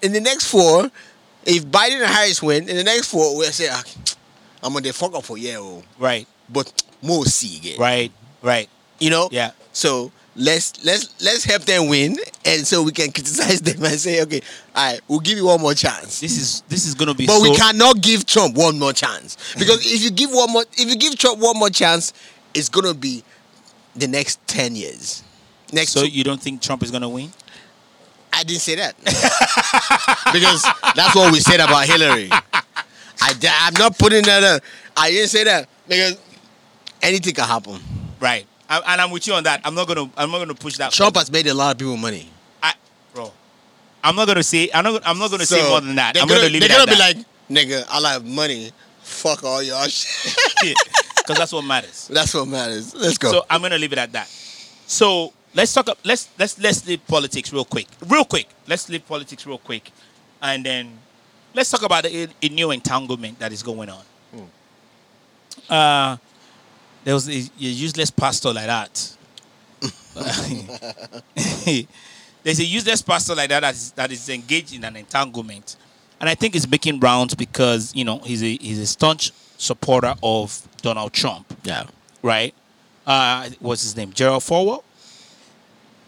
in 0.02 0.12
the 0.12 0.20
next 0.20 0.48
four, 0.50 0.90
if 1.44 1.64
Biden 1.66 1.96
and 2.02 2.06
Harris 2.06 2.42
win, 2.42 2.68
in 2.68 2.76
the 2.76 2.84
next 2.84 3.08
four, 3.10 3.36
we'll 3.36 3.50
say, 3.52 3.68
ah, 3.70 3.82
I'm 4.62 4.72
gonna 4.72 4.92
fuck 4.92 5.14
up 5.14 5.24
for 5.24 5.38
yeah, 5.38 5.56
oh, 5.58 5.82
Right. 5.98 6.26
but 6.48 6.70
more 7.02 7.24
see 7.26 7.56
again. 7.58 7.78
Right. 7.78 8.12
Right. 8.42 8.68
You 8.98 9.10
know. 9.10 9.28
Yeah. 9.32 9.52
So 9.72 10.12
let's 10.36 10.84
let's 10.84 11.22
let's 11.22 11.44
help 11.44 11.62
them 11.62 11.88
win, 11.88 12.18
and 12.44 12.66
so 12.66 12.82
we 12.82 12.92
can 12.92 13.10
criticize 13.12 13.60
them 13.62 13.82
and 13.84 13.98
say, 13.98 14.20
okay, 14.22 14.40
all 14.74 14.92
right, 14.92 15.00
we'll 15.08 15.20
give 15.20 15.38
you 15.38 15.46
one 15.46 15.60
more 15.60 15.74
chance. 15.74 16.20
This 16.20 16.36
is 16.38 16.62
this 16.68 16.86
is 16.86 16.94
gonna 16.94 17.14
be. 17.14 17.26
But 17.26 17.38
so, 17.38 17.42
we 17.42 17.56
cannot 17.56 18.00
give 18.02 18.26
Trump 18.26 18.56
one 18.56 18.78
more 18.78 18.92
chance 18.92 19.36
because 19.58 19.84
if 19.86 20.02
you 20.02 20.10
give 20.10 20.30
one 20.30 20.50
more, 20.52 20.64
if 20.72 20.88
you 20.88 20.96
give 20.96 21.16
Trump 21.18 21.40
one 21.40 21.58
more 21.58 21.70
chance, 21.70 22.12
it's 22.52 22.68
gonna 22.68 22.94
be 22.94 23.22
the 23.96 24.06
next 24.08 24.46
ten 24.46 24.76
years. 24.76 25.22
Next, 25.72 25.92
So 25.92 26.02
two- 26.02 26.08
you 26.08 26.24
don't 26.24 26.40
think 26.42 26.60
Trump 26.60 26.82
is 26.82 26.90
gonna 26.90 27.08
win? 27.08 27.32
I 28.40 28.42
didn't 28.42 28.62
say 28.62 28.74
that 28.76 28.96
because 30.32 30.62
that's 30.96 31.14
what 31.14 31.30
we 31.30 31.40
said 31.40 31.60
about 31.60 31.84
Hillary. 31.84 32.30
I, 32.32 33.34
I'm 33.44 33.74
not 33.74 33.98
putting 33.98 34.22
that. 34.22 34.42
Up. 34.42 34.62
I 34.96 35.10
didn't 35.10 35.28
say 35.28 35.44
that 35.44 35.68
because 35.86 36.18
anything 37.02 37.34
can 37.34 37.44
happen. 37.44 37.78
Right. 38.18 38.46
I, 38.66 38.80
and 38.94 39.00
I'm 39.02 39.10
with 39.10 39.26
you 39.26 39.34
on 39.34 39.42
that. 39.44 39.60
I'm 39.62 39.74
not 39.74 39.86
gonna. 39.86 40.10
I'm 40.16 40.30
not 40.30 40.38
gonna 40.38 40.54
push 40.54 40.78
that. 40.78 40.90
Trump 40.90 41.16
has 41.16 41.30
made 41.30 41.48
a 41.48 41.52
lot 41.52 41.72
of 41.72 41.78
people 41.78 41.98
money. 41.98 42.30
I, 42.62 42.72
bro. 43.12 43.30
I'm 44.02 44.16
not 44.16 44.26
gonna 44.26 44.42
say. 44.42 44.70
I'm 44.72 44.84
not. 44.84 45.02
I'm 45.04 45.18
not 45.18 45.30
gonna 45.30 45.44
say 45.44 45.68
more 45.68 45.82
than 45.82 45.96
that. 45.96 46.14
They're 46.14 46.22
I'm 46.22 46.28
gonna, 46.28 46.40
gonna, 46.40 46.52
leave 46.52 46.60
they're 46.62 46.70
gonna 46.70 46.86
be 46.86 46.96
that. 46.96 47.16
like, 47.16 47.26
nigga, 47.50 47.84
I 47.90 48.12
have 48.12 48.24
money. 48.24 48.70
Fuck 49.02 49.44
all 49.44 49.62
y'all 49.62 49.84
shit. 49.88 50.34
because 51.18 51.36
that's 51.36 51.52
what 51.52 51.62
matters. 51.66 52.08
That's 52.08 52.32
what 52.32 52.48
matters. 52.48 52.94
Let's 52.94 53.18
go. 53.18 53.32
So 53.32 53.44
I'm 53.50 53.60
gonna 53.60 53.76
leave 53.76 53.92
it 53.92 53.98
at 53.98 54.12
that. 54.12 54.28
So 54.86 55.34
let's 55.54 55.72
talk. 55.72 55.88
up- 55.88 55.98
Let's 56.04 56.28
let's 56.38 56.58
let's 56.58 56.86
leave 56.86 57.06
politics 57.06 57.52
real 57.52 57.64
quick. 57.64 57.86
Real 58.06 58.24
quick. 58.24 58.48
Let's 58.66 58.88
leave 58.88 59.06
politics 59.06 59.46
real 59.46 59.58
quick, 59.58 59.90
and 60.42 60.64
then 60.64 60.98
let's 61.54 61.70
talk 61.70 61.82
about 61.82 62.06
a, 62.06 62.28
a 62.42 62.48
new 62.48 62.70
entanglement 62.70 63.38
that 63.38 63.52
is 63.52 63.62
going 63.62 63.90
on. 63.90 64.04
Uh, 65.68 66.16
there 67.04 67.14
was 67.14 67.28
a, 67.28 67.32
a 67.32 67.42
useless 67.58 68.10
pastor 68.10 68.52
like 68.52 68.66
that. 68.66 69.16
There's 72.42 72.58
a 72.58 72.64
useless 72.64 73.02
pastor 73.02 73.34
like 73.34 73.48
that 73.50 73.60
that 73.60 73.74
is, 73.74 73.92
that 73.92 74.10
is 74.10 74.28
engaged 74.28 74.74
in 74.74 74.82
an 74.84 74.96
entanglement, 74.96 75.76
and 76.20 76.28
I 76.28 76.34
think 76.34 76.56
it's 76.56 76.68
making 76.68 76.98
rounds 77.00 77.34
because 77.34 77.94
you 77.94 78.04
know 78.04 78.18
he's 78.18 78.42
a 78.42 78.56
he's 78.56 78.78
a 78.78 78.86
staunch 78.86 79.30
supporter 79.58 80.14
of 80.22 80.60
Donald 80.80 81.12
Trump 81.12 81.54
yeah. 81.64 81.84
right? 82.22 82.54
Uh, 83.06 83.50
what's 83.60 83.82
his 83.82 83.94
name? 83.96 84.12
Gerald 84.12 84.42
Falwell. 84.42 84.82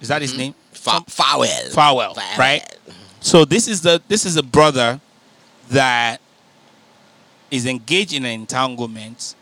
Is 0.03 0.09
that 0.09 0.21
his 0.21 0.37
name? 0.37 0.55
Fa- 0.73 1.01
Farwell. 1.07 1.71
Farwell, 1.71 2.15
right? 2.39 2.61
So 3.21 3.45
this 3.45 3.69
is 3.69 3.81
the 3.81 4.03
this 4.09 4.27
is 4.27 4.37
a 4.37 4.43
brother 4.43 5.01
that 5.71 6.21
is 7.51 7.67
engaged 7.67 8.13
in 8.13 8.25
an 8.25 8.33
entanglement. 8.33 9.35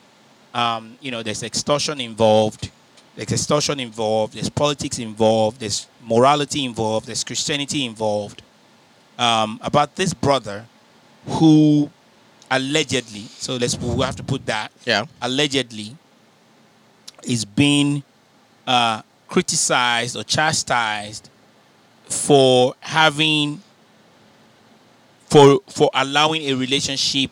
Um, 0.52 0.98
you 1.00 1.10
know, 1.10 1.22
there's 1.22 1.42
extortion 1.42 2.00
involved. 2.00 2.70
There's 3.16 3.32
extortion 3.32 3.80
involved. 3.80 4.34
There's 4.34 4.50
politics 4.50 4.98
involved. 4.98 5.60
There's 5.60 5.88
morality 6.04 6.64
involved. 6.64 7.06
There's 7.06 7.24
Christianity 7.24 7.84
involved. 7.86 8.42
Um, 9.18 9.58
about 9.62 9.96
this 9.96 10.12
brother 10.14 10.66
who 11.26 11.90
allegedly, 12.50 13.20
so 13.20 13.56
let's 13.56 13.78
we 13.78 14.02
have 14.04 14.16
to 14.16 14.22
put 14.22 14.44
that 14.46 14.72
Yeah. 14.84 15.04
allegedly 15.22 15.96
is 17.24 17.44
being 17.44 18.02
uh, 18.66 19.02
criticized 19.30 20.16
or 20.16 20.24
chastised 20.24 21.30
for 22.04 22.74
having 22.80 23.62
for 25.26 25.60
for 25.68 25.88
allowing 25.94 26.42
a 26.42 26.54
relationship 26.54 27.30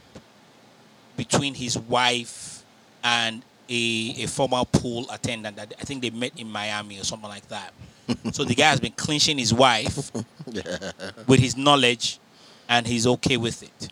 between 1.17 1.55
his 1.55 1.77
wife 1.77 2.65
and 3.03 3.43
a, 3.69 4.15
a 4.23 4.27
former 4.27 4.65
pool 4.65 5.05
attendant 5.13 5.57
that 5.57 5.75
I 5.81 5.83
think 5.85 6.01
they 6.01 6.11
met 6.11 6.33
in 6.39 6.49
Miami 6.49 7.01
or 7.01 7.05
something 7.05 7.29
like 7.29 7.47
that. 7.49 7.75
so 8.33 8.45
the 8.45 8.55
guy 8.55 8.71
has 8.71 8.81
been 8.81 8.93
clinching 8.93 9.37
his 9.37 9.53
wife 9.53 10.11
with 11.27 11.41
his 11.41 11.57
knowledge 11.57 12.19
and 12.69 12.87
he's 12.87 13.07
okay 13.07 13.37
with 13.37 13.63
it. 13.63 13.89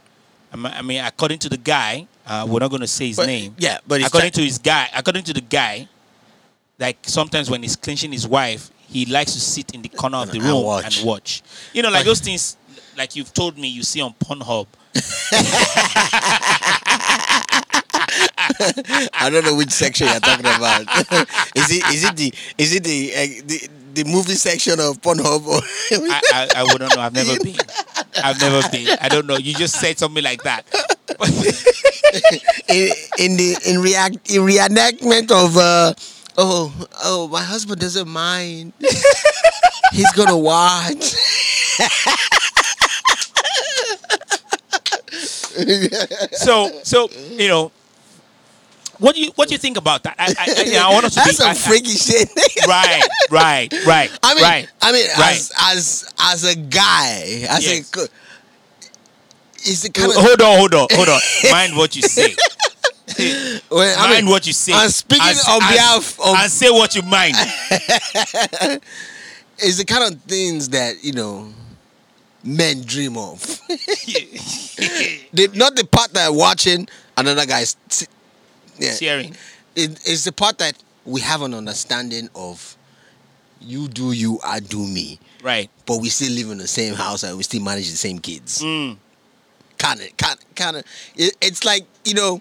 I 0.52 0.80
mean- 0.80 1.04
according 1.04 1.40
to 1.40 1.48
the 1.50 1.58
guy, 1.58 2.06
uh, 2.26 2.46
we're 2.48 2.60
not 2.60 2.70
going 2.70 2.80
to 2.80 2.86
say 2.86 3.08
his 3.08 3.16
But- 3.16 3.26
name. 3.26 3.54
yeah, 3.58 3.78
but 3.86 4.00
according 4.06 4.30
to 4.32 4.42
his 4.42 4.58
guy, 4.58 4.88
according 4.96 5.24
to 5.24 5.34
the 5.34 5.40
guy, 5.42 5.88
like 6.78 6.98
sometimes 7.02 7.50
when 7.50 7.62
he's 7.62 7.76
clinching 7.76 8.12
his 8.12 8.26
wife, 8.28 8.70
he 8.88 9.06
likes 9.06 9.32
to 9.32 9.40
sit 9.40 9.74
in 9.74 9.82
the 9.82 9.88
corner 9.88 10.18
of 10.18 10.30
the 10.30 10.40
room 10.40 10.62
watch. 10.62 10.98
and 10.98 11.06
watch. 11.06 11.42
You 11.72 11.82
know, 11.82 11.88
like 11.88 11.98
Like- 12.00 12.06
those 12.06 12.20
things, 12.20 12.56
like 12.96 13.16
you've 13.16 13.32
told 13.34 13.58
me 13.58 13.68
you 13.68 13.82
see 13.82 14.00
on 14.00 14.14
Pornhub. 14.14 14.66
I 17.98 19.28
don't 19.30 19.44
know 19.44 19.54
which 19.56 19.70
section 19.70 20.06
you're 20.08 20.20
talking 20.20 20.46
about. 20.46 20.82
is 21.54 21.70
it 21.70 21.84
is 21.94 22.04
it 22.04 22.16
the 22.16 22.32
is 22.58 22.74
it 22.74 22.84
the 22.84 23.12
uh, 23.14 23.42
the, 23.46 23.68
the 23.94 24.04
movie 24.04 24.34
section 24.34 24.74
of 24.80 25.00
Pornhub 25.02 25.46
or 25.46 25.60
I, 26.10 26.20
I, 26.32 26.48
I 26.56 26.62
wouldn't 26.64 26.94
know. 26.94 27.02
I've 27.02 27.14
never 27.14 27.36
been. 27.42 27.56
I've 28.22 28.40
never 28.40 28.66
been. 28.70 28.96
I 29.00 29.08
don't 29.08 29.26
know. 29.26 29.36
You 29.36 29.54
just 29.54 29.78
said 29.80 29.98
something 29.98 30.22
like 30.24 30.42
that. 30.44 30.64
in, 32.68 32.90
in 33.18 33.36
the 33.36 33.56
in 33.66 33.80
react 33.80 34.30
in 34.30 34.42
reenactment 34.42 35.30
of 35.30 35.56
uh 35.56 35.94
oh 36.38 36.86
oh 37.02 37.28
my 37.28 37.42
husband 37.42 37.80
doesn't 37.80 38.08
mind. 38.08 38.72
He's 39.92 40.10
gonna 40.12 40.36
watch. 40.38 41.14
so, 46.32 46.70
so 46.82 47.08
you 47.30 47.48
know, 47.48 47.72
what 48.98 49.14
do 49.14 49.20
you 49.22 49.30
what 49.36 49.48
do 49.48 49.54
you 49.54 49.58
think 49.58 49.76
about 49.76 50.02
that? 50.04 50.16
I, 50.18 50.26
I, 50.38 50.60
I, 50.60 50.62
yeah, 50.64 50.86
I 50.86 50.92
want 50.92 51.06
us 51.06 51.14
to 51.14 51.20
That's 51.20 51.30
be 51.30 51.34
some 51.36 51.50
I- 51.50 51.54
freaky 51.54 51.90
shit. 51.96 52.28
right, 52.66 53.02
right, 53.30 53.72
right. 53.86 54.18
I 54.22 54.34
mean, 54.34 54.42
right. 54.44 54.68
I 54.82 54.92
mean, 54.92 55.06
Right. 55.18 55.36
as 55.36 55.52
as 55.60 56.14
as 56.20 56.44
a 56.44 56.56
guy, 56.56 57.46
as 57.48 57.64
Yes. 57.66 57.90
a 57.96 58.08
is 59.68 59.82
the 59.82 59.90
kind 59.90 60.10
of 60.10 60.16
hold 60.16 60.40
on, 60.40 60.58
hold 60.58 60.74
on, 60.74 60.86
hold 60.92 61.08
on. 61.08 61.20
Mind 61.50 61.76
what 61.76 61.96
you 61.96 62.02
say. 62.02 62.34
Well, 63.70 63.94
I 63.98 64.10
mind 64.10 64.24
mean, 64.26 64.30
what 64.32 64.46
you 64.46 64.52
say. 64.52 64.72
I'm 64.72 64.88
speaking 64.90 65.26
And- 65.26 65.38
on 65.48 65.62
and- 65.62 65.72
behalf 65.74 66.18
of 66.20 66.34
and 66.36 66.50
say 66.50 66.70
what 66.70 66.94
you 66.94 67.02
mind. 67.02 67.36
is 69.58 69.78
the 69.78 69.84
kind 69.86 70.12
of 70.12 70.20
things 70.22 70.68
that 70.70 71.02
you 71.02 71.12
know 71.12 71.48
men 72.44 72.82
dream 72.82 73.16
of. 73.16 73.40
the, 73.68 75.50
not 75.54 75.76
the 75.76 75.84
part 75.90 76.12
that 76.14 76.28
I'm 76.28 76.36
watching 76.36 76.88
another 77.16 77.46
guy's. 77.46 77.76
Yeah, 78.78 78.92
Sharing. 78.94 79.30
it, 79.74 79.92
it's 80.06 80.24
the 80.24 80.32
part 80.32 80.58
that 80.58 80.76
we 81.04 81.20
have 81.22 81.42
an 81.42 81.54
understanding 81.54 82.28
of. 82.34 82.76
You 83.58 83.88
do 83.88 84.12
you, 84.12 84.38
I 84.44 84.60
do 84.60 84.78
me, 84.86 85.18
Right. 85.42 85.70
but 85.86 85.96
we 86.02 86.10
still 86.10 86.30
live 86.32 86.50
in 86.50 86.58
the 86.58 86.68
same 86.68 86.92
house 86.94 87.22
and 87.22 87.34
we 87.38 87.42
still 87.42 87.62
manage 87.62 87.90
the 87.90 87.96
same 87.96 88.18
kids. 88.18 88.60
Mm. 88.62 88.98
Kind 89.78 90.00
of, 90.02 90.14
kind, 90.18 90.38
kind 90.54 90.76
of. 90.76 90.84
It, 91.16 91.34
it's 91.40 91.64
like 91.64 91.86
you 92.04 92.12
know. 92.14 92.40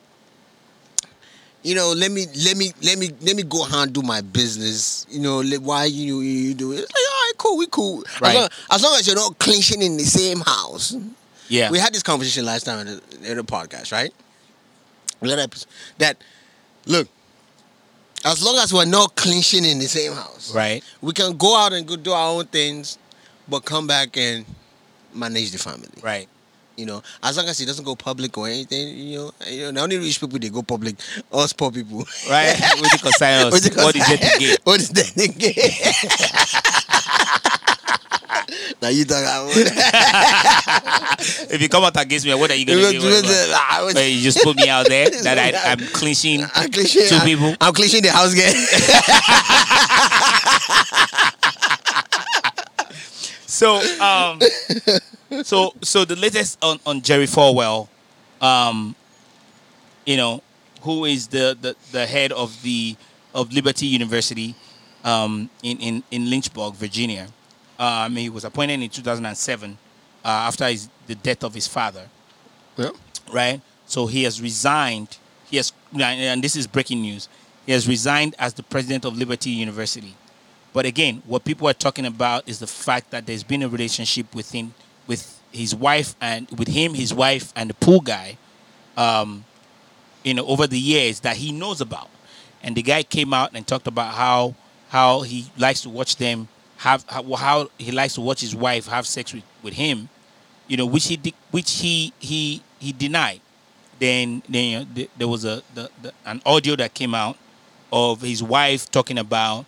You 1.66 1.74
know, 1.74 1.94
let 1.94 2.12
me, 2.12 2.28
let 2.46 2.56
me, 2.58 2.72
let 2.84 3.00
me, 3.00 3.10
let 3.22 3.36
me 3.36 3.42
go 3.42 3.64
handle 3.64 4.04
my 4.04 4.22
business. 4.22 5.08
You 5.10 5.20
know, 5.20 5.40
let, 5.42 5.64
why 5.64 5.86
you 5.86 6.22
you 6.22 6.54
do 6.54 6.74
it? 6.74 6.82
Like, 6.82 6.86
all 6.96 7.24
right, 7.26 7.32
cool, 7.40 7.58
we 7.58 7.66
cool. 7.66 8.04
Right. 8.22 8.36
As, 8.36 8.36
long, 8.36 8.50
as 8.72 8.84
long 8.84 8.96
as 9.00 9.08
you're 9.08 9.16
not 9.16 9.40
clinching 9.40 9.82
in 9.82 9.98
the 9.98 10.04
same 10.04 10.42
house. 10.42 10.96
Yeah. 11.50 11.72
We 11.72 11.80
had 11.80 11.92
this 11.92 12.04
conversation 12.04 12.46
last 12.46 12.66
time 12.66 12.86
in 12.86 12.86
the, 12.86 13.32
in 13.32 13.38
the 13.38 13.44
podcast, 13.44 13.92
right? 13.92 14.14
Lot 15.22 15.66
that 15.98 16.18
look. 16.86 17.08
As 18.24 18.44
long 18.44 18.58
as 18.58 18.72
we're 18.72 18.86
not 18.86 19.16
clinching 19.16 19.66
in 19.66 19.80
the 19.80 19.88
same 19.88 20.14
house, 20.14 20.54
Right. 20.54 20.84
we 21.02 21.14
can 21.14 21.36
go 21.36 21.58
out 21.58 21.74
and 21.74 21.88
go 21.88 21.96
do 21.96 22.12
our 22.12 22.30
own 22.38 22.46
things, 22.46 23.00
but 23.48 23.66
come 23.66 23.88
back 23.88 24.18
and 24.18 24.46
manage 25.16 25.50
the 25.52 25.58
family. 25.58 25.90
Right. 26.04 26.28
You 26.76 26.86
know, 26.86 27.02
as 27.24 27.38
long 27.38 27.48
as 27.48 27.60
it 27.62 27.66
doesn't 27.66 27.86
go 27.86 27.96
public 27.96 28.38
or 28.38 28.48
anything, 28.48 28.98
you 28.98 29.18
know, 29.18 29.32
you 29.48 29.64
know, 29.64 29.72
the 29.72 29.82
only 29.82 29.98
rich 29.98 30.20
people 30.20 30.38
they 30.40 30.50
go 30.50 30.62
public, 30.62 30.96
us 31.32 31.54
poor 31.54 31.72
people. 31.72 32.06
Right. 32.30 32.56
What 32.76 32.92
you 32.92 33.00
concern 33.00 33.48
us? 33.48 33.52
What 33.52 33.96
is 33.96 34.12
it 34.12 34.20
to? 34.20 34.60
What 34.64 34.80
is 34.82 34.90
that 34.90 35.06
to 35.16 36.86
now 38.82 38.90
you 38.90 39.06
talk 39.06 39.24
about 39.24 39.48
If 41.52 41.62
you 41.62 41.70
come 41.70 41.84
out 41.86 41.96
against 42.02 42.26
me, 42.26 42.34
what 42.36 42.52
are 42.52 42.56
you 42.56 42.66
gonna 42.66 42.92
do? 42.92 43.00
Wait, 43.96 44.10
you 44.12 44.22
just 44.22 44.44
put 44.44 44.58
me 44.58 44.68
out 44.70 44.88
there 44.88 45.10
that 45.10 45.38
I, 45.40 45.72
I'm 45.72 45.80
clinching 45.80 46.44
I'm 46.44 46.72
clinching. 46.72 47.08
two 47.08 47.16
I'm, 47.16 47.26
people. 47.26 47.56
I'm 47.62 47.74
clinching 47.74 48.02
the 48.04 48.12
house 48.12 48.34
game. 48.34 48.54
So, 53.48 53.76
um, 54.02 54.40
so, 55.44 55.74
so 55.82 56.06
the 56.06 56.16
latest 56.16 56.58
on, 56.62 56.80
on 56.86 57.02
Jerry 57.02 57.26
Falwell, 57.26 57.88
um, 58.42 58.96
you 60.06 60.18
know, 60.18 60.42
who 60.82 61.06
is 61.06 61.28
the, 61.28 61.58
the, 61.60 61.76
the 61.92 62.06
head 62.06 62.32
of 62.32 62.62
the 62.62 62.96
of 63.34 63.52
Liberty 63.52 63.86
University 63.86 64.56
um, 65.04 65.50
in, 65.62 65.78
in 65.80 66.04
in 66.10 66.30
Lynchburg, 66.30 66.74
Virginia. 66.76 67.28
Um, 67.78 68.16
he 68.16 68.30
was 68.30 68.46
appointed 68.46 68.82
in 68.82 68.90
2007 68.90 69.78
uh, 70.24 70.28
after 70.28 70.66
his, 70.68 70.88
the 71.08 71.16
death 71.16 71.44
of 71.44 71.54
his 71.54 71.68
father. 71.68 72.08
yeah. 72.78 72.92
right? 73.34 73.62
So 73.86 74.08
he 74.08 74.24
has 74.24 74.42
resigned. 74.42 75.18
He 75.50 75.58
has, 75.58 75.74
and 75.94 76.42
this 76.44 76.56
is 76.56 76.66
breaking 76.66 77.02
news. 77.02 77.28
He 77.66 77.74
has 77.74 77.88
resigned 77.88 78.36
as 78.40 78.54
the 78.54 78.64
president 78.64 79.06
of 79.06 79.18
Liberty 79.18 79.50
University. 79.50 80.16
But 80.76 80.86
again, 80.86 81.24
what 81.26 81.46
people 81.46 81.70
are 81.70 81.74
talking 81.74 82.06
about 82.06 82.48
is 82.50 82.60
the 82.60 82.68
fact 82.68 83.12
that 83.12 83.26
there's 83.26 83.44
been 83.44 83.64
a 83.64 83.70
relationship 83.70 84.36
within 84.36 84.74
with 85.08 85.42
his 85.52 85.74
wife 85.74 86.16
and 86.20 86.50
with 86.52 86.68
him, 86.68 86.94
his 86.94 87.14
wife, 87.14 87.54
and 87.56 87.70
the 87.70 87.74
pool 87.76 88.02
guy, 88.02 88.38
um, 88.98 89.46
you 90.26 90.34
know, 90.34 90.46
over 90.46 90.68
the 90.68 90.78
years 90.78 91.22
that 91.22 91.38
he 91.38 91.54
knows 91.54 91.80
about. 91.80 92.10
And 92.62 92.76
the 92.76 92.82
guy 92.82 93.04
came 93.04 93.34
out 93.34 93.52
and 93.56 93.66
talked 93.66 93.88
about 93.88 94.14
how 94.14 94.54
how 94.90 95.22
he 95.22 95.48
likes 95.58 95.82
to 95.82 95.90
watch 95.90 96.18
them 96.18 96.50
have 96.78 97.06
how, 97.08 97.24
how 97.36 97.70
he 97.78 97.92
likes 97.92 98.16
to 98.16 98.22
watch 98.22 98.42
his 98.42 98.54
wife 98.56 98.88
have 98.88 99.08
sex 99.08 99.34
with, 99.34 99.44
with 99.64 99.74
him 99.74 100.10
you 100.68 100.78
know, 100.78 100.86
which 100.86 101.08
he 101.08 101.18
de- 101.18 101.34
which 101.52 101.80
he 101.80 102.14
he 102.20 102.62
he 102.80 102.92
denied. 102.92 103.42
Then 104.00 104.44
then 104.50 104.64
you 104.66 104.80
know, 104.80 104.86
th- 104.96 105.10
there 105.18 105.28
was 105.28 105.46
a 105.46 105.62
the, 105.74 105.90
the, 106.02 106.14
an 106.26 106.42
audio 106.46 106.76
that 106.76 106.94
came 106.94 107.14
out 107.16 107.38
of 107.92 108.22
his 108.22 108.42
wife 108.42 108.90
talking 108.92 109.18
about 109.18 109.66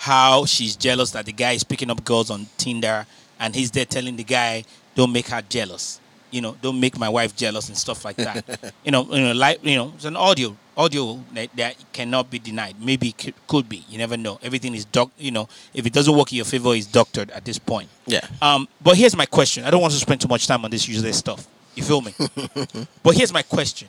how 0.00 0.46
she's 0.46 0.76
jealous 0.76 1.10
that 1.10 1.26
the 1.26 1.32
guy 1.32 1.52
is 1.52 1.62
picking 1.62 1.90
up 1.90 2.02
girls 2.04 2.30
on 2.30 2.46
Tinder, 2.56 3.04
and 3.38 3.54
he's 3.54 3.70
there 3.70 3.84
telling 3.84 4.16
the 4.16 4.24
guy, 4.24 4.64
"Don't 4.94 5.12
make 5.12 5.28
her 5.28 5.42
jealous." 5.42 6.00
You 6.30 6.40
know, 6.40 6.56
don't 6.62 6.80
make 6.80 6.98
my 6.98 7.10
wife 7.10 7.36
jealous 7.36 7.68
and 7.68 7.76
stuff 7.76 8.02
like 8.04 8.16
that. 8.16 8.72
you 8.84 8.92
know, 8.92 9.04
you 9.12 9.20
know, 9.20 9.32
like 9.32 9.62
you 9.62 9.76
know, 9.76 9.92
it's 9.94 10.06
an 10.06 10.16
audio 10.16 10.56
audio 10.74 11.22
that, 11.34 11.54
that 11.56 11.76
cannot 11.92 12.30
be 12.30 12.38
denied. 12.38 12.76
Maybe 12.80 13.08
it 13.08 13.18
could, 13.18 13.34
could 13.46 13.68
be. 13.68 13.84
You 13.90 13.98
never 13.98 14.16
know. 14.16 14.38
Everything 14.42 14.74
is 14.74 14.86
doc. 14.86 15.10
You 15.18 15.32
know, 15.32 15.48
if 15.74 15.84
it 15.84 15.92
doesn't 15.92 16.16
work 16.16 16.32
in 16.32 16.36
your 16.36 16.46
favor, 16.46 16.74
it's 16.74 16.86
doctored 16.86 17.30
at 17.32 17.44
this 17.44 17.58
point. 17.58 17.90
Yeah. 18.06 18.26
Um, 18.40 18.68
but 18.80 18.96
here's 18.96 19.14
my 19.14 19.26
question. 19.26 19.64
I 19.64 19.70
don't 19.70 19.82
want 19.82 19.92
to 19.92 19.98
spend 20.00 20.22
too 20.22 20.28
much 20.28 20.46
time 20.46 20.64
on 20.64 20.70
this 20.70 20.88
useless 20.88 21.18
stuff. 21.18 21.46
You 21.74 21.82
feel 21.82 22.00
me? 22.00 22.14
but 23.02 23.14
here's 23.14 23.34
my 23.34 23.42
question: 23.42 23.88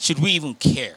Should 0.00 0.18
we 0.18 0.32
even 0.32 0.54
care? 0.54 0.96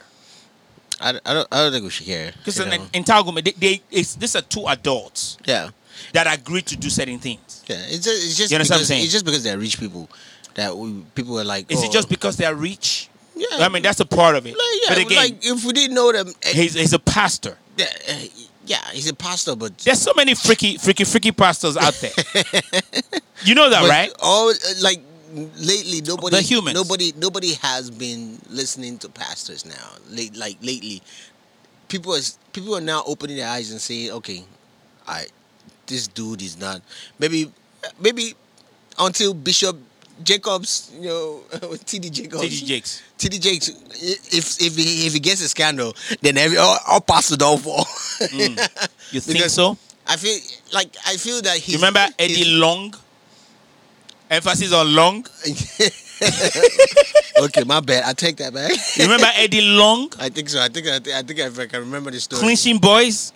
I, 1.00 1.10
I 1.24 1.34
don't. 1.34 1.48
I 1.50 1.56
don't 1.62 1.72
think 1.72 1.84
we 1.84 1.90
should 1.90 2.06
care. 2.06 2.32
Because 2.38 2.58
know. 2.58 2.86
entanglement, 2.92 3.44
they, 3.44 3.52
they 3.52 3.82
it's, 3.90 4.14
these 4.14 4.36
are 4.36 4.42
two 4.42 4.66
adults 4.66 5.38
yeah. 5.44 5.70
that 6.12 6.32
agreed 6.32 6.66
to 6.66 6.76
do 6.76 6.90
certain 6.90 7.18
things. 7.18 7.64
Yeah. 7.66 7.76
It's 7.88 8.04
just. 8.04 8.24
It's 8.24 8.36
just 8.36 8.50
You 8.50 8.56
understand 8.56 8.58
what 8.58 8.60
I'm 8.60 8.78
because, 8.80 8.88
saying? 8.88 9.04
It's 9.04 9.12
just 9.12 9.24
because 9.24 9.42
they're 9.42 9.58
rich 9.58 9.78
people 9.78 10.08
that 10.54 10.76
we, 10.76 11.02
people 11.14 11.40
are 11.40 11.44
like. 11.44 11.70
Is 11.70 11.82
oh, 11.82 11.84
it 11.84 11.92
just 11.92 12.08
because 12.08 12.36
they 12.36 12.44
are 12.44 12.54
rich? 12.54 13.08
Yeah. 13.34 13.46
I 13.60 13.68
mean, 13.70 13.82
that's 13.82 14.00
a 14.00 14.04
part 14.04 14.36
of 14.36 14.46
it. 14.46 14.50
Like, 14.50 14.58
yeah, 14.82 14.88
but 14.90 14.98
again, 14.98 15.16
like 15.16 15.46
if 15.46 15.64
we 15.64 15.72
didn't 15.72 15.94
know 15.94 16.12
them, 16.12 16.28
eh, 16.42 16.52
he's, 16.52 16.74
he's 16.74 16.92
a 16.92 16.98
pastor. 16.98 17.56
yeah, 17.76 17.86
eh, 18.06 18.28
yeah, 18.66 18.78
he's 18.92 19.08
a 19.08 19.14
pastor, 19.14 19.56
but 19.56 19.76
There's 19.78 20.00
so 20.00 20.12
many 20.14 20.34
freaky, 20.34 20.76
freaky, 20.76 21.04
freaky 21.04 21.32
pastors 21.32 21.76
out 21.76 21.94
there. 21.94 22.10
you 23.44 23.54
know 23.54 23.70
that, 23.70 23.80
but 23.80 23.88
right? 23.88 24.12
All 24.20 24.50
uh, 24.50 24.54
like 24.82 25.00
lately, 25.56 26.00
nobody, 26.02 26.36
The 26.36 26.42
humans. 26.42 26.74
nobody, 26.74 27.12
nobody 27.16 27.54
has 27.54 27.90
been 27.90 28.38
listening 28.48 28.98
to 28.98 29.08
pastors 29.08 29.64
now. 29.64 29.88
Late, 30.10 30.36
like 30.36 30.56
lately, 30.62 31.02
people 31.88 32.14
is 32.14 32.38
people 32.52 32.76
are 32.76 32.80
now 32.80 33.02
opening 33.06 33.36
their 33.36 33.48
eyes 33.48 33.70
and 33.70 33.80
saying, 33.80 34.10
okay, 34.12 34.44
I, 35.06 35.26
this 35.86 36.06
dude 36.08 36.42
is 36.42 36.58
not 36.58 36.82
maybe, 37.18 37.50
maybe 38.00 38.34
until 38.98 39.34
Bishop 39.34 39.76
Jacobs, 40.22 40.90
you 40.98 41.08
know, 41.08 41.40
T.D. 41.86 42.10
Jacobs, 42.10 42.44
TD 42.44 42.66
Jakes. 42.66 43.02
T.D. 43.18 43.38
Jakes, 43.38 43.68
if 44.32 44.60
if 44.60 44.76
he 44.76 45.06
if 45.06 45.12
he 45.14 45.20
gets 45.20 45.42
a 45.42 45.48
scandal, 45.48 45.94
then 46.20 46.36
every 46.36 46.58
all, 46.58 46.78
all 46.86 47.00
pastors 47.00 47.36
don't 47.38 47.60
fall. 47.60 47.84
Mm. 48.20 48.56
You 49.12 49.20
think 49.24 49.44
so? 49.46 49.76
I 50.06 50.16
feel 50.16 50.38
like 50.72 50.94
I 51.06 51.16
feel 51.16 51.40
that 51.42 51.56
he. 51.58 51.74
Remember 51.76 52.06
Eddie 52.18 52.44
Long? 52.44 52.94
Emphasis 54.30 54.72
on 54.72 54.94
Long. 54.94 55.26
okay, 57.42 57.64
my 57.64 57.80
bad. 57.80 58.04
I 58.04 58.12
take 58.12 58.36
that 58.36 58.54
back. 58.54 58.70
You 58.96 59.04
remember 59.04 59.26
Eddie 59.34 59.60
Long? 59.60 60.08
I 60.20 60.28
think 60.28 60.48
so. 60.48 60.60
I 60.60 60.68
think 60.68 60.86
I 60.86 61.00
think 61.00 61.40
I, 61.40 61.48
think 61.48 61.58
I 61.58 61.66
can 61.66 61.80
remember 61.80 62.12
the 62.12 62.20
story. 62.20 62.40
Clinching 62.40 62.78
boys? 62.78 63.32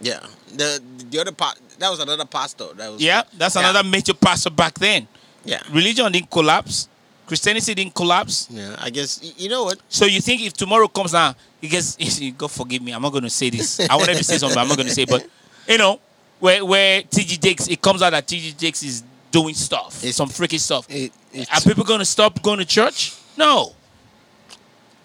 Yeah. 0.00 0.20
The 0.54 0.80
the 1.10 1.18
other 1.20 1.32
part 1.32 1.58
that 1.78 1.90
was 1.90 1.98
another 1.98 2.24
pastor. 2.26 2.66
That 2.76 2.92
was 2.92 3.02
Yeah, 3.02 3.22
that's 3.36 3.56
Yeah. 3.56 3.68
another 3.70 3.82
major 3.88 4.14
pastor 4.14 4.50
back 4.50 4.74
then. 4.78 5.08
Yeah. 5.44 5.60
Religion 5.72 6.10
didn't 6.12 6.30
collapse. 6.30 6.88
Christianity 7.26 7.74
didn't 7.74 7.94
collapse. 7.94 8.46
Yeah. 8.50 8.76
I 8.78 8.90
guess 8.90 9.20
you 9.36 9.48
know 9.48 9.64
what? 9.64 9.78
So 9.88 10.04
you 10.04 10.20
think 10.20 10.42
if 10.42 10.52
tomorrow 10.52 10.86
comes 10.86 11.10
down, 11.12 11.34
he 11.60 11.66
gets 11.68 11.96
God 12.36 12.50
forgive 12.52 12.82
me, 12.82 12.92
I'm 12.92 13.02
not 13.02 13.12
gonna 13.12 13.30
say 13.30 13.50
this. 13.50 13.80
I 13.80 13.96
wanted 13.96 14.16
to 14.16 14.24
say 14.24 14.38
something, 14.38 14.58
I'm 14.58 14.68
not 14.68 14.76
gonna 14.76 14.90
say, 14.90 15.06
but 15.06 15.26
you 15.68 15.78
know, 15.78 15.98
where 16.38 16.64
where 16.64 17.02
TG 17.02 17.40
Jakes 17.40 17.66
it 17.68 17.80
comes 17.82 18.00
out 18.02 18.10
that 18.10 18.26
TG 18.28 18.56
Jakes 18.56 18.82
is 18.82 19.02
doing 19.30 19.54
stuff. 19.54 19.98
It's- 19.98 20.16
some 20.16 20.28
freaky 20.28 20.58
stuff. 20.58 20.86
It, 20.88 21.12
Are 21.52 21.60
people 21.60 21.84
gonna 21.84 22.04
stop 22.04 22.42
going 22.42 22.58
to 22.58 22.64
church? 22.64 23.14
No. 23.36 23.74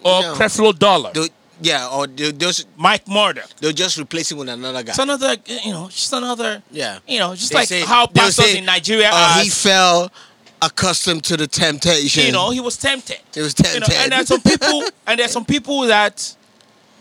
Or 0.02 0.22
No. 0.22 0.34
Creflo 0.34 0.76
Dollar. 0.78 1.12
yeah, 1.60 1.88
or 1.88 2.06
they'll 2.06 2.32
just 2.32 2.66
Mike 2.76 3.06
Murdock. 3.08 3.48
they'll 3.60 3.72
just 3.72 3.98
replace 3.98 4.30
him 4.30 4.38
with 4.38 4.48
another 4.48 4.82
guy. 4.82 4.90
It's 4.90 4.98
another 4.98 5.36
you 5.46 5.72
know, 5.72 5.88
just 5.88 6.12
another 6.12 6.62
yeah. 6.70 6.98
you 7.06 7.18
know, 7.18 7.34
just 7.34 7.50
They 7.50 7.58
like 7.58 7.68
say- 7.68 7.80
how 7.82 8.06
pastors 8.06 8.44
say, 8.52 8.58
in 8.58 8.64
Nigeria 8.64 9.10
oh, 9.12 9.16
are 9.38 9.42
he 9.42 9.48
fell 9.48 10.10
accustomed 10.62 11.22
to 11.24 11.36
the 11.36 11.46
temptation. 11.46 12.24
you 12.24 12.32
know, 12.32 12.50
he 12.50 12.60
was 12.60 12.76
tempted. 12.76 13.18
he 13.34 13.40
was 13.40 13.54
You 13.58 13.64
tempted. 13.64 13.88
know, 13.88 13.96
and 14.02 14.12
there's 14.12 14.28
some 14.28 14.40
people, 14.40 14.84
and 15.06 15.18
there's 15.20 15.30
some 15.30 15.44
people 15.44 15.80
that 15.82 16.34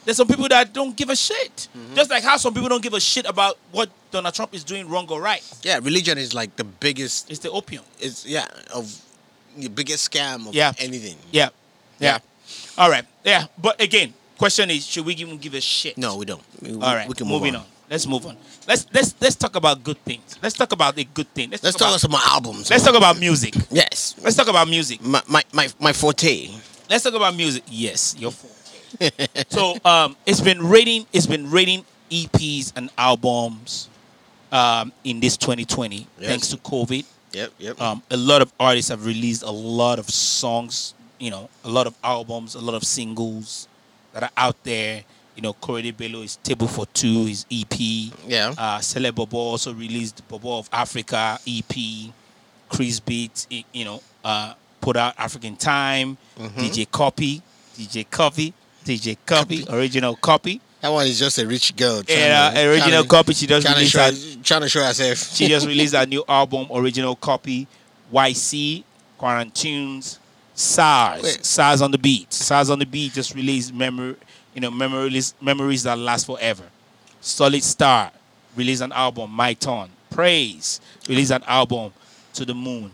there's 0.06 0.18
some 0.18 0.28
people 0.28 0.48
that 0.50 0.72
don't 0.74 0.96
give 0.96 1.10
a 1.10 1.16
shit. 1.16 1.68
Mm-hmm. 1.76 1.96
Just 1.96 2.10
like 2.10 2.24
how 2.24 2.38
some 2.38 2.54
people 2.54 2.70
don't 2.70 2.82
give 2.84 2.94
a 2.94 3.00
shit 3.00 3.26
about 3.28 3.58
what 3.72 3.90
Donald 4.12 4.34
Trump 4.34 4.54
is 4.54 4.64
doing 4.64 4.88
wrong 4.88 5.08
or 5.10 5.22
right. 5.22 5.44
yeah, 5.64 5.80
religion 5.82 6.18
is 6.18 6.34
like 6.34 6.56
the 6.56 6.64
biggest. 6.64 7.30
It's 7.30 7.40
the 7.40 7.52
opium. 7.52 7.84
It's 8.00 8.26
yeah 8.26 8.46
of 8.74 8.88
the 9.58 9.68
biggest 9.70 10.10
scam 10.12 10.48
of 10.48 10.54
Yeah. 10.56 10.74
anything. 10.80 11.18
Yeah. 11.32 11.50
Yeah. 12.00 12.20
Yeah. 12.20 12.20
All 12.78 12.90
right. 12.90 13.06
Yeah. 13.24 13.46
But 13.58 13.82
again, 13.82 14.14
question 14.38 14.70
is, 14.70 14.86
should 14.86 15.06
we 15.06 15.14
even 15.16 15.38
give 15.38 15.54
a 15.56 15.62
shit? 15.62 15.98
No, 15.98 16.18
we 16.18 16.26
don't. 16.26 16.44
We, 16.62 16.74
All 16.74 16.80
right. 16.96 17.08
we 17.08 17.14
can 17.16 17.28
move 17.28 17.42
moving 17.42 17.56
on. 17.56 17.62
on. 17.62 17.68
Let's 17.90 18.08
move 18.08 18.26
on. 18.26 18.36
Let's 18.68 18.88
let's 18.94 19.14
let's 19.22 19.36
talk 19.36 19.56
about 19.56 19.84
good 19.84 19.98
things. 20.04 20.38
Let's 20.42 20.56
talk 20.58 20.72
about 20.72 20.98
a 20.98 21.04
good 21.04 21.28
thing. 21.34 21.52
Let's, 21.52 21.64
Let's 21.64 21.78
talk, 21.78 21.92
talk 21.92 22.04
about, 22.04 22.18
about 22.18 22.22
some 22.24 22.34
albums. 22.34 22.70
let's 22.70 22.84
talk 22.84 22.96
about 22.96 23.20
music. 23.20 23.54
Yes, 23.70 24.16
Let's 24.24 24.36
talk 24.36 24.48
about 24.48 24.68
music. 24.68 25.02
my 25.06 25.22
my 25.28 25.44
my, 25.54 25.68
my 25.80 25.94
forte. 25.94 26.50
Let's 26.90 27.04
talk 27.04 27.14
about 27.14 27.36
music. 27.36 27.64
Yes, 27.70 28.16
your 28.18 28.32
fault. 28.32 28.55
So 29.50 29.76
um, 29.86 30.16
it's 30.26 30.42
been 30.42 30.66
rating. 30.68 31.06
It's 31.14 31.26
been 31.28 31.50
rating 31.52 31.86
EPs 32.12 32.74
and 32.76 32.90
albums 32.98 33.90
um, 34.52 34.92
in 35.04 35.20
this 35.20 35.38
2020 35.38 36.08
Yes. 36.20 36.30
thanks 36.30 36.48
to 36.50 36.58
COVID. 36.58 37.06
Yep, 37.34 37.52
yep. 37.60 37.82
Um, 37.82 38.02
a 38.12 38.18
lot 38.18 38.42
of 38.42 38.54
artists 38.60 38.90
have 38.90 39.06
released 39.06 39.44
a 39.44 39.52
lot 39.52 40.00
of 40.00 40.10
songs. 40.10 40.94
You 41.20 41.32
know, 41.32 41.50
a 41.64 41.70
lot 41.70 41.88
of 41.88 41.96
albums, 42.04 42.56
a 42.56 42.60
lot 42.62 42.76
of 42.76 42.84
singles 42.84 43.68
that 44.14 44.24
are 44.24 44.32
out 44.38 44.62
there. 44.64 45.04
You 45.36 45.42
know, 45.42 45.52
Corey 45.54 45.92
Bello 45.92 46.22
is 46.22 46.38
Table 46.38 46.68
for 46.68 46.86
Two, 46.88 47.26
his 47.26 47.46
EP. 47.52 47.78
yeah. 48.26 48.54
Uh, 48.58 48.80
Cele 48.80 49.12
Bobo 49.12 49.38
also 49.38 49.74
released 49.74 50.26
Bobo 50.30 50.60
of 50.60 50.70
Africa 50.72 51.38
EP. 51.46 51.74
Chris 52.70 53.00
Beat, 53.00 53.46
you 53.74 53.86
know, 53.86 54.02
uh, 54.24 54.54
put 54.82 54.96
out 54.98 55.14
African 55.18 55.56
Time. 55.58 56.18
Mm-hmm. 56.40 56.60
DJ 56.60 56.88
Cuppy, 56.90 57.42
DJ 57.78 58.08
Cuppy, 58.08 58.54
DJ 58.86 59.18
Cuppy, 59.26 59.68
original 59.74 60.16
copy. 60.16 60.62
that 60.82 60.90
one 60.90 61.08
is 61.08 61.18
just 61.20 61.38
a 61.40 61.48
rich 61.48 61.76
girl. 61.76 62.02
And 62.08 62.58
uh, 62.58 62.62
original 62.70 63.04
copy. 63.06 63.34
She 63.34 63.48
just 63.48 63.66
Trying 63.66 63.74
to, 63.76 63.80
released 63.80 63.94
show, 63.94 64.38
her, 64.38 64.44
trying 64.44 64.62
to 64.62 64.70
show 64.70 64.84
herself. 64.84 65.18
she 65.18 65.48
just 65.48 65.66
released 65.68 65.94
a 65.96 66.06
new 66.14 66.24
album, 66.28 66.68
original 66.72 67.16
copy. 67.16 67.68
YC, 68.14 68.84
Quarantunes, 69.20 70.20
Sarz, 70.56 71.24
Wait. 71.24 71.40
Sarz 71.42 71.82
on 71.82 71.92
the 71.92 71.98
beat. 71.98 72.30
Sarz 72.30 72.70
on 72.70 72.80
the 72.80 72.86
beat 72.86 73.14
just 73.14 73.34
released 73.34 73.74
memory, 73.74 74.16
you 74.54 74.62
know, 74.62 74.70
memories, 74.72 75.34
memories 75.42 75.84
that 75.84 75.98
last 75.98 76.26
forever. 76.28 76.64
Solid 77.20 77.64
Star 77.64 78.12
released 78.56 78.82
an 78.84 78.92
album, 78.92 79.32
My 79.32 79.54
Turn. 79.56 79.90
Praise 80.12 80.80
released 81.10 81.32
an 81.32 81.44
album, 81.48 81.92
To 82.36 82.46
the 82.46 82.54
Moon. 82.54 82.92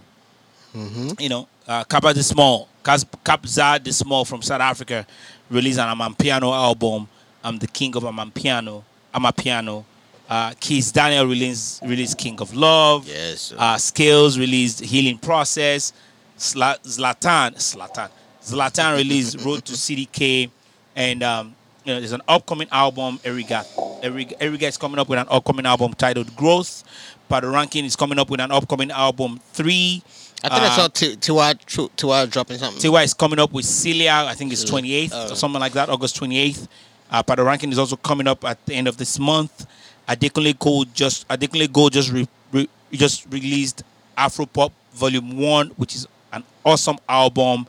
You 1.20 1.28
know, 1.30 1.48
uh, 1.68 1.84
Kappa 1.84 2.14
the 2.14 2.24
Small, 2.24 2.70
Kabza 2.84 3.84
De 3.84 3.92
Small 3.92 4.24
from 4.24 4.42
South 4.42 4.62
Africa 4.62 5.06
released 5.52 5.80
an 5.80 5.96
Amapiano 5.96 6.54
album. 6.54 7.08
I'm 7.44 7.58
the 7.60 7.68
King 7.68 7.96
of 7.96 8.04
Amapiano. 8.04 8.84
Amapiano. 9.14 9.84
Uh, 10.30 10.52
Kizz 10.52 10.94
Daniel 10.94 11.26
released 11.26 11.82
released 11.84 12.18
King 12.18 12.40
of 12.40 12.56
Love. 12.56 13.08
Yes. 13.08 13.54
Uh, 13.58 13.76
Skales 13.76 14.40
released 14.40 14.80
Healing 14.80 15.18
Process. 15.18 15.92
Sla- 16.38 16.80
Zlatan, 16.84 17.54
Zlatan, 17.56 18.10
Zlatan 18.42 18.96
released 18.98 19.40
Road 19.46 19.64
to 19.66 19.74
CDK, 19.74 20.50
and 20.96 21.22
um, 21.22 21.54
you 21.84 21.94
know 21.94 22.00
there's 22.00 22.14
an 22.14 22.22
upcoming 22.28 22.68
album. 22.72 23.20
Erigga, 23.20 23.64
Erigga, 24.02 24.38
Erigga 24.40 24.64
is 24.64 24.78
coming 24.78 24.98
up 24.98 25.08
with 25.08 25.20
an 25.20 25.28
upcoming 25.30 25.66
album 25.68 25.94
titled 25.94 26.36
Growth. 26.36 26.84
Ranking 27.30 27.86
is 27.86 27.96
coming 27.96 28.20
up 28.20 28.30
with 28.30 28.40
an 28.42 28.52
upcoming 28.52 28.92
album 28.92 29.40
Three. 29.54 30.02
I 30.44 30.50
think 30.50 30.62
I 30.62 30.68
Uh, 30.68 30.76
saw 30.76 30.88
Tiwa 30.88 31.90
Tiwa 31.96 32.30
dropping 32.30 32.58
something. 32.58 32.82
Tiwa 32.82 33.04
is 33.04 33.14
coming 33.14 33.40
up 33.40 33.52
with 33.52 33.66
Celia, 33.66 34.26
I 34.28 34.34
think 34.34 34.52
it's 34.52 34.64
28th 34.64 35.12
Oh. 35.14 35.32
or 35.32 35.36
something 35.36 35.60
like 35.62 35.74
that, 35.74 35.90
August 35.90 36.16
28th. 36.18 36.68
Uh, 37.12 37.22
Patoranking 37.22 37.72
is 37.72 37.78
also 37.78 37.96
coming 37.96 38.28
up 38.28 38.44
at 38.46 38.66
the 38.66 38.74
end 38.74 38.88
of 38.88 38.98
this 38.98 39.20
month. 39.20 39.66
Adekunle 40.10 40.58
Gold 40.58 40.94
just 40.96 41.28
Adekunle 41.28 41.72
Gold 41.72 41.94
just 41.94 42.10
re, 42.12 42.28
re, 42.52 42.68
just 42.92 43.26
released 43.30 43.84
Afro 44.18 44.46
Pop 44.46 44.72
Volume 44.94 45.38
One, 45.38 45.68
which 45.78 45.96
is 45.96 46.08
an 46.34 46.44
awesome 46.66 46.98
album, 47.08 47.68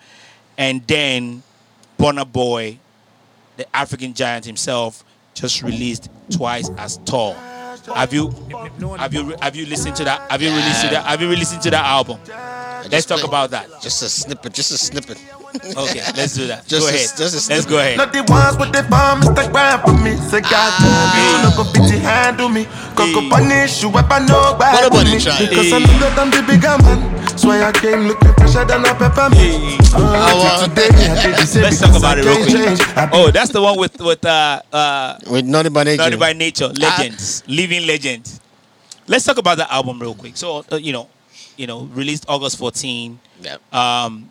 and 0.57 0.87
then 0.87 1.43
Burna 1.99 2.31
Boy, 2.31 2.79
the 3.57 3.67
African 3.77 4.15
giant 4.15 4.45
himself, 4.47 5.05
just 5.35 5.63
released 5.63 6.09
Twice 6.31 6.71
as 6.79 6.97
Tall. 7.05 7.37
Have 7.95 8.13
you 8.13 8.31
have 8.99 9.13
you 9.15 9.35
have 9.41 9.57
you 9.57 9.67
listened 9.67 9.97
to 9.97 10.05
that? 10.05 10.31
Have 10.31 10.41
you 10.43 10.51
released 10.51 10.83
to 10.83 10.89
that? 10.91 11.05
Have 11.07 11.21
you 11.21 11.29
listened 11.29 11.63
to 11.63 11.71
that 11.71 11.85
album? 11.85 12.19
Let's 12.91 13.07
talk 13.07 13.23
about 13.25 13.51
that. 13.51 13.67
Just 13.81 14.03
a 14.03 14.09
snippet. 14.09 14.53
Just 14.53 14.71
a 14.73 14.79
snippet. 14.79 15.19
Okay, 15.55 16.01
let's 16.17 16.35
do 16.35 16.47
that. 16.47 16.67
Just 16.67 16.81
go 16.83 16.87
a- 16.87 16.95
ahead. 16.95 17.11
just 17.17 17.51
a 17.51 17.53
let's 17.53 17.67
go 17.67 17.79
ahead. 17.79 17.97
Not 17.99 18.13
the 18.13 18.25
ones 18.25 18.57
with 18.57 18.73
the 18.73 18.83
bomb, 18.89 19.21
Mr. 19.21 19.53
Grind 19.53 19.83
for 19.85 19.93
me. 20.01 20.17
Say, 20.33 20.41
God 20.41 20.73
damn, 20.81 21.13
you 21.21 21.45
no 21.45 21.51
go 21.57 21.65
fit 21.71 21.85
to 21.93 21.99
handle 22.01 22.49
me. 22.49 22.65
Go 22.97 23.05
go 23.13 23.29
punish 23.29 23.83
you, 23.83 23.91
weapon 23.91 24.25
no 24.27 24.57
bad 24.57 24.81
What 24.81 24.87
about 24.89 25.05
me. 25.05 25.19
the 25.19 25.21
try? 25.21 25.39
Because 25.45 25.73
I'm 25.73 25.83
bigger 25.85 26.09
than 26.17 26.31
the 26.33 26.41
bigger 26.49 26.77
man. 26.81 27.12
So 27.37 27.51
I 27.51 27.73
came 27.73 28.07
looking 28.07 28.33
fresher 28.35 28.65
than 28.65 28.85
a 28.85 28.95
peppermint. 28.95 29.41
Hey. 29.41 29.79
Uh, 29.95 30.67
today, 30.69 30.89
I 30.93 31.23
did 31.23 31.35
the 31.37 31.47
same 31.47 31.63
Let's 31.63 31.81
talk 31.81 31.97
about 31.97 32.19
it 32.19 32.25
real 32.25 32.37
quick. 32.45 33.11
Oh, 33.13 33.31
that's 33.33 33.51
the 33.51 33.61
one 33.61 33.79
with 33.79 34.01
with 34.01 34.25
uh 34.25 34.63
uh 34.73 35.19
With 35.31 35.45
Naughty 35.47 35.69
by 35.71 35.85
Nature. 35.85 36.03
Naughty 36.03 36.17
by 36.17 36.33
Nature 36.33 36.69
legends, 36.69 37.43
living 37.49 37.87
legends. 37.87 38.41
Let's 39.09 39.25
talk 39.25 39.39
about 39.39 39.59
the 39.59 39.73
album 39.73 40.01
real 40.01 40.15
quick. 40.15 40.37
So 40.37 40.65
uh, 40.71 40.77
you 40.77 40.93
know, 40.93 41.09
you 41.57 41.67
know, 41.67 41.83
released 41.93 42.25
August 42.29 42.59
14. 42.59 43.19
Yeah. 43.43 43.57
Um, 43.73 44.31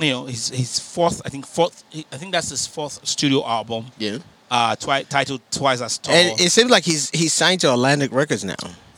you 0.00 0.10
know, 0.10 0.26
his 0.26 0.48
his 0.50 0.78
fourth, 0.78 1.22
I 1.24 1.30
think 1.30 1.46
fourth, 1.46 1.84
I 2.12 2.16
think 2.16 2.32
that's 2.32 2.50
his 2.50 2.66
fourth 2.66 3.06
studio 3.06 3.46
album. 3.46 3.86
yeah. 3.98 4.18
Uh, 4.48 4.76
twi- 4.76 5.02
titled 5.02 5.40
Twice 5.50 5.80
as 5.80 5.98
Tall. 5.98 6.14
And 6.14 6.40
it 6.40 6.52
seems 6.52 6.70
like 6.70 6.84
he's 6.84 7.10
he's 7.10 7.32
signed 7.32 7.60
to 7.62 7.72
Atlantic 7.72 8.12
Records 8.12 8.44
now. 8.44 8.54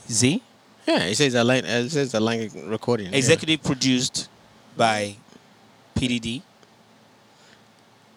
Z, 0.07 0.43
Yeah, 0.89 1.05
he 1.05 1.13
says 1.13 1.35
Atlantic. 1.35 1.69
It 1.69 1.85
uh, 1.85 1.89
says 1.89 2.13
Atlantic 2.15 2.51
Recording. 2.65 3.11
yeah. 3.11 3.17
executive 3.17 3.61
produced 3.61 4.27
by 4.75 5.15
PDD. 5.95 6.41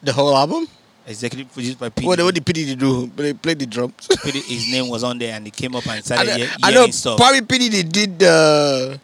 The 0.03 0.12
whole 0.12 0.35
album. 0.35 0.66
Executive 1.07 1.53
produced 1.53 1.78
by 1.78 1.90
PDD. 1.90 2.07
What, 2.07 2.19
what 2.20 2.35
did 2.35 2.47
PDD 2.47 2.78
do? 2.78 3.09
Play, 3.09 3.32
play 3.35 3.55
the 3.55 3.66
drums. 3.66 4.09
PD 4.09 4.43
his 4.49 4.70
name 4.73 4.89
was 4.89 5.05
on 5.05 5.19
there, 5.19 5.35
and 5.35 5.44
he 5.44 5.51
came 5.51 5.77
up 5.77 5.82
and 5.85 5.93
I 5.93 6.01
started 6.01 6.28
know, 6.28 6.36
ye- 6.36 6.49
I 6.62 6.70
know 6.73 6.86
stuff. 6.89 7.19
probably 7.19 7.43
PDD 7.43 7.93
did 7.93 8.19
the. 8.20 8.99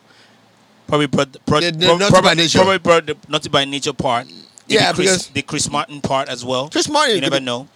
Probably 0.87 1.07
brought, 1.07 1.45
brought, 1.45 1.63
The- 1.63 1.73
the 1.73 1.87
Naughty 1.87 2.09
probably, 2.09 2.21
by 2.31 2.35
Nature. 2.35 2.59
probably 2.61 2.79
brought 2.79 3.07
the 3.07 3.17
Naughty 3.29 3.49
by 3.51 3.65
Nature 3.67 3.93
part. 3.93 4.27
Yeah, 4.67 4.93
Chris, 4.95 4.97
because- 4.97 5.27
the 5.29 5.43
Chris 5.43 5.71
Martin 5.71 6.01
part 6.01 6.31
as 6.31 6.43
well. 6.43 6.71
Chris 6.71 6.89
Martin 6.89 7.17
You 7.17 7.21
never 7.21 7.41
know. 7.41 7.69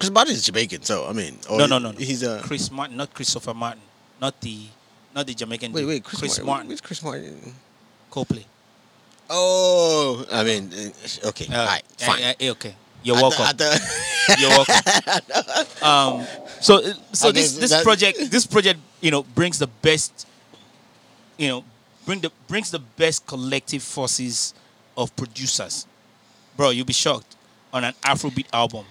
Chris 0.00 0.10
Martin 0.10 0.34
is 0.34 0.42
Jamaican, 0.44 0.82
so 0.82 1.06
I 1.06 1.12
mean. 1.12 1.38
No, 1.48 1.66
no, 1.66 1.78
no, 1.78 1.92
no. 1.92 1.98
He's 1.98 2.24
a. 2.24 2.40
Chris 2.42 2.72
Martin, 2.72 2.96
not 2.96 3.14
Christopher 3.14 3.54
Martin, 3.54 3.82
not 4.20 4.40
the, 4.40 4.66
not 5.16 5.26
the 5.26 5.34
Jamaican. 5.34 5.72
wait, 5.72 5.84
wait. 5.86 6.04
Chris, 6.04 6.20
Chris 6.20 6.38
Martin. 6.42 6.68
Martin, 6.68 6.84
Chris 6.86 7.02
Martin? 7.02 7.54
Coldplay. 8.12 8.44
Oh, 9.28 10.24
I 10.30 10.44
mean, 10.44 10.70
uh, 10.72 11.28
okay, 11.28 11.46
Uh, 11.52 11.58
all 11.58 11.66
right, 11.66 11.82
fine. 11.98 12.22
eh, 12.22 12.34
eh, 12.38 12.50
okay, 12.50 12.74
you're 13.02 13.16
welcome. 13.16 13.44
I 13.44 13.52
thought- 13.52 13.80
You're 14.40 14.50
welcome. 14.50 14.74
um, 15.82 16.26
so, 16.60 16.76
uh, 16.82 16.92
so 17.12 17.28
I 17.28 17.32
this 17.32 17.56
this 17.56 17.70
that- 17.70 17.84
project, 17.84 18.18
this 18.30 18.44
project, 18.46 18.78
you 19.00 19.10
know, 19.12 19.22
brings 19.22 19.58
the 19.58 19.68
best, 19.68 20.26
you 21.38 21.48
know, 21.48 21.64
bring 22.04 22.20
the 22.20 22.30
brings 22.48 22.70
the 22.72 22.80
best 22.80 23.24
collective 23.26 23.82
forces 23.84 24.52
of 24.96 25.14
producers. 25.16 25.86
Bro, 26.56 26.70
you'll 26.70 26.86
be 26.86 26.92
shocked 26.92 27.36
on 27.72 27.84
an 27.84 27.94
Afrobeat 28.02 28.46
album. 28.52 28.84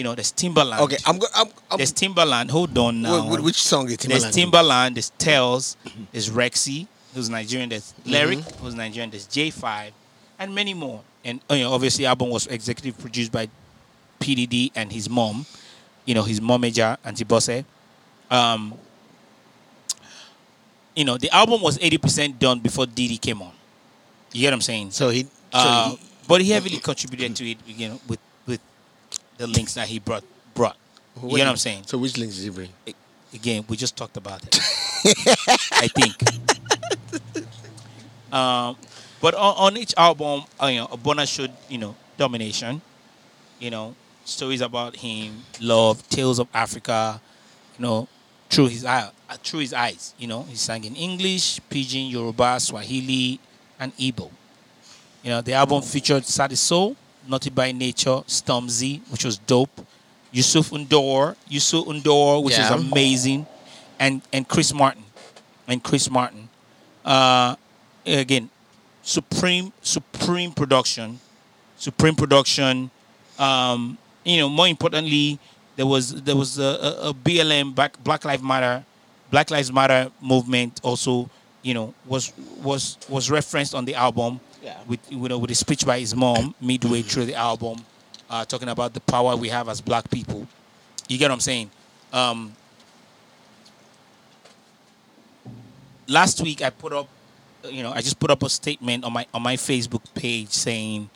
You 0.00 0.04
know, 0.04 0.14
there's 0.14 0.32
Timbaland. 0.32 0.80
okay, 0.80 0.96
I'm 1.06 1.18
going. 1.18 1.30
I'm. 1.36 1.48
I'm 1.70 1.76
There's 1.76 1.92
Timbaland. 1.92 2.48
Hold 2.50 2.72
on 2.78 3.02
now. 3.02 3.20
wh- 3.20 3.36
wh- 3.38 3.44
which 3.44 3.60
song 3.62 3.84
is 3.90 3.98
Timbaland? 3.98 4.08
There's 4.22 4.36
Timbaland. 4.38 4.94
There's 4.94 5.12
Telz. 5.18 5.76
There's 6.10 6.30
Rexxie, 6.30 6.86
who's 7.14 7.28
Nigerian. 7.28 7.68
There's 7.68 7.92
Leriq, 8.06 8.38
Mm-hmm. 8.40 8.64
who's 8.64 8.74
Nigerian. 8.74 9.10
There's 9.10 9.26
JAE5, 9.26 9.90
and 10.38 10.54
many 10.54 10.72
more. 10.72 11.02
And 11.22 11.40
uh, 11.50 11.54
you 11.54 11.64
know, 11.64 11.72
obviously, 11.74 12.06
album 12.06 12.30
was 12.30 12.46
executive 12.46 12.96
produced 12.98 13.30
by 13.30 13.50
PDD 14.20 14.72
and 14.74 14.90
his 14.90 15.10
mom. 15.10 15.44
You 16.06 16.14
know, 16.14 16.22
his 16.22 16.40
momager 16.40 16.96
Auntie 17.04 17.24
Bose. 17.24 17.62
Um, 18.30 18.72
you 20.96 21.04
know, 21.04 21.18
the 21.18 21.28
album 21.30 21.60
was 21.60 21.76
80% 21.78 22.38
done 22.38 22.60
before 22.60 22.86
Diddy 22.86 23.18
came 23.18 23.42
on. 23.42 23.52
You 24.32 24.40
get 24.42 24.48
what 24.48 24.54
I'm 24.54 24.60
saying? 24.62 24.92
So 24.92 25.10
he. 25.10 25.24
So 25.24 25.28
Uh, 25.52 25.90
he 25.90 25.98
but 26.26 26.40
he 26.40 26.50
heavily 26.52 26.78
contributed 26.78 27.34
to 27.36 27.50
it, 27.50 27.58
you 27.66 27.88
know, 27.88 28.00
with 28.08 28.18
the 29.40 29.46
links 29.46 29.74
that 29.74 29.88
he 29.88 29.98
brought 29.98 30.22
brought. 30.54 30.76
You 31.16 31.22
what 31.22 31.30
get 31.30 31.36
did- 31.38 31.44
what 31.46 31.50
I'm 31.52 31.56
saying? 31.56 31.82
So 31.86 31.98
which 31.98 32.16
links 32.18 32.36
did 32.36 32.44
he 32.44 32.50
bring? 32.50 32.68
again, 33.32 33.64
we 33.68 33.76
just 33.76 33.96
talked 33.96 34.16
about 34.16 34.42
it. 34.44 34.58
I 35.72 35.88
think. 35.88 36.16
um, 38.32 38.76
but 39.20 39.34
on, 39.34 39.54
on 39.56 39.76
each 39.76 39.94
album, 39.96 40.44
uh, 40.62 40.66
you 40.66 40.80
know, 40.80 40.86
Abona 40.88 41.26
showed 41.26 41.52
you 41.68 41.78
know 41.78 41.96
domination. 42.18 42.80
You 43.58 43.70
know, 43.70 43.94
stories 44.24 44.60
about 44.60 44.96
him, 44.96 45.42
love, 45.60 46.06
tales 46.08 46.38
of 46.38 46.48
Africa. 46.54 47.20
You 47.78 47.82
know, 47.86 48.08
through 48.50 48.68
his 48.68 48.84
eye, 48.84 49.10
uh, 49.28 49.36
through 49.42 49.60
his 49.60 49.72
eyes. 49.72 50.14
You 50.18 50.26
know, 50.26 50.42
he 50.42 50.54
sang 50.56 50.84
in 50.84 50.94
English, 50.96 51.60
Pidgin, 51.70 52.10
Yoruba, 52.10 52.60
Swahili, 52.60 53.40
and 53.78 53.96
Igbo. 53.96 54.30
You 55.22 55.30
know, 55.30 55.40
the 55.40 55.52
album 55.54 55.82
featured 55.82 56.22
Sauti 56.24 56.56
Sol, 56.56 56.96
Naughty 57.28 57.50
by 57.50 57.72
Nature, 57.72 58.22
Stormzy, 58.26 59.00
which 59.10 59.24
was 59.24 59.38
dope. 59.38 59.86
Youssou 60.32 60.62
N'Dour, 60.62 61.34
Youssou 61.50 61.84
N'Dour, 61.86 62.42
which 62.44 62.56
Yeah. 62.56 62.64
is 62.64 62.70
amazing, 62.70 63.46
and 63.98 64.22
and 64.32 64.46
Chris 64.46 64.72
Martin, 64.72 65.02
and 65.66 65.82
Chris 65.82 66.08
Martin. 66.08 66.48
Uh, 67.04 67.56
again, 68.06 68.48
supreme 69.02 69.72
supreme 69.82 70.52
production, 70.52 71.18
supreme 71.76 72.14
production. 72.14 72.90
Um, 73.38 73.98
you 74.24 74.36
know, 74.38 74.48
more 74.48 74.68
importantly, 74.68 75.38
there 75.76 75.86
was 75.86 76.22
there 76.22 76.36
was 76.36 76.58
a, 76.58 76.62
a, 76.62 77.08
a 77.10 77.14
BLM 77.14 77.74
Black 77.74 78.02
Black 78.04 78.24
Lives 78.24 78.42
Matter, 78.42 78.84
Black 79.30 79.50
Lives 79.50 79.72
Matter 79.72 80.10
movement 80.20 80.80
also. 80.82 81.28
You 81.62 81.74
know, 81.74 81.92
was 82.06 82.32
was 82.62 82.96
was 83.08 83.30
referenced 83.30 83.74
on 83.74 83.84
the 83.84 83.94
album 83.94 84.40
Yeah. 84.62 84.76
with 84.86 85.00
you 85.10 85.18
know 85.28 85.38
with 85.38 85.50
a 85.50 85.54
speech 85.54 85.86
by 85.86 85.98
his 86.00 86.14
mom 86.14 86.54
midway 86.60 87.02
through 87.02 87.24
the 87.26 87.34
album, 87.34 87.78
uh, 88.28 88.44
talking 88.44 88.68
about 88.68 88.92
the 88.94 89.00
power 89.00 89.36
we 89.36 89.48
have 89.48 89.68
as 89.68 89.80
black 89.80 90.10
people. 90.10 90.46
You 91.08 91.18
get 91.18 91.28
what 91.28 91.34
I'm 91.34 91.40
saying? 91.40 91.70
Um, 92.12 92.52
last 96.08 96.40
week 96.42 96.62
I 96.62 96.70
put 96.70 96.92
up, 96.92 97.08
you 97.64 97.82
know, 97.82 97.92
I 97.92 98.00
just 98.00 98.18
put 98.18 98.30
up 98.30 98.42
a 98.42 98.50
statement 98.50 99.04
on 99.04 99.12
my 99.12 99.26
on 99.32 99.42
my 99.42 99.56
Facebook 99.56 100.02
page 100.14 100.50
saying, 100.50 101.08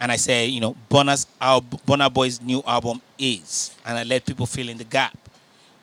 and 0.00 0.10
I 0.10 0.16
said, 0.16 0.50
you 0.50 0.60
know, 0.60 0.74
Burna's 0.90 1.26
album, 1.40 1.78
Burna 1.86 2.12
Boy's 2.12 2.40
new 2.40 2.62
album 2.66 3.00
is, 3.18 3.74
and 3.86 3.96
I 3.98 4.02
let 4.02 4.26
people 4.26 4.46
fill 4.46 4.68
in 4.68 4.78
the 4.78 4.84
gap. 4.84 5.16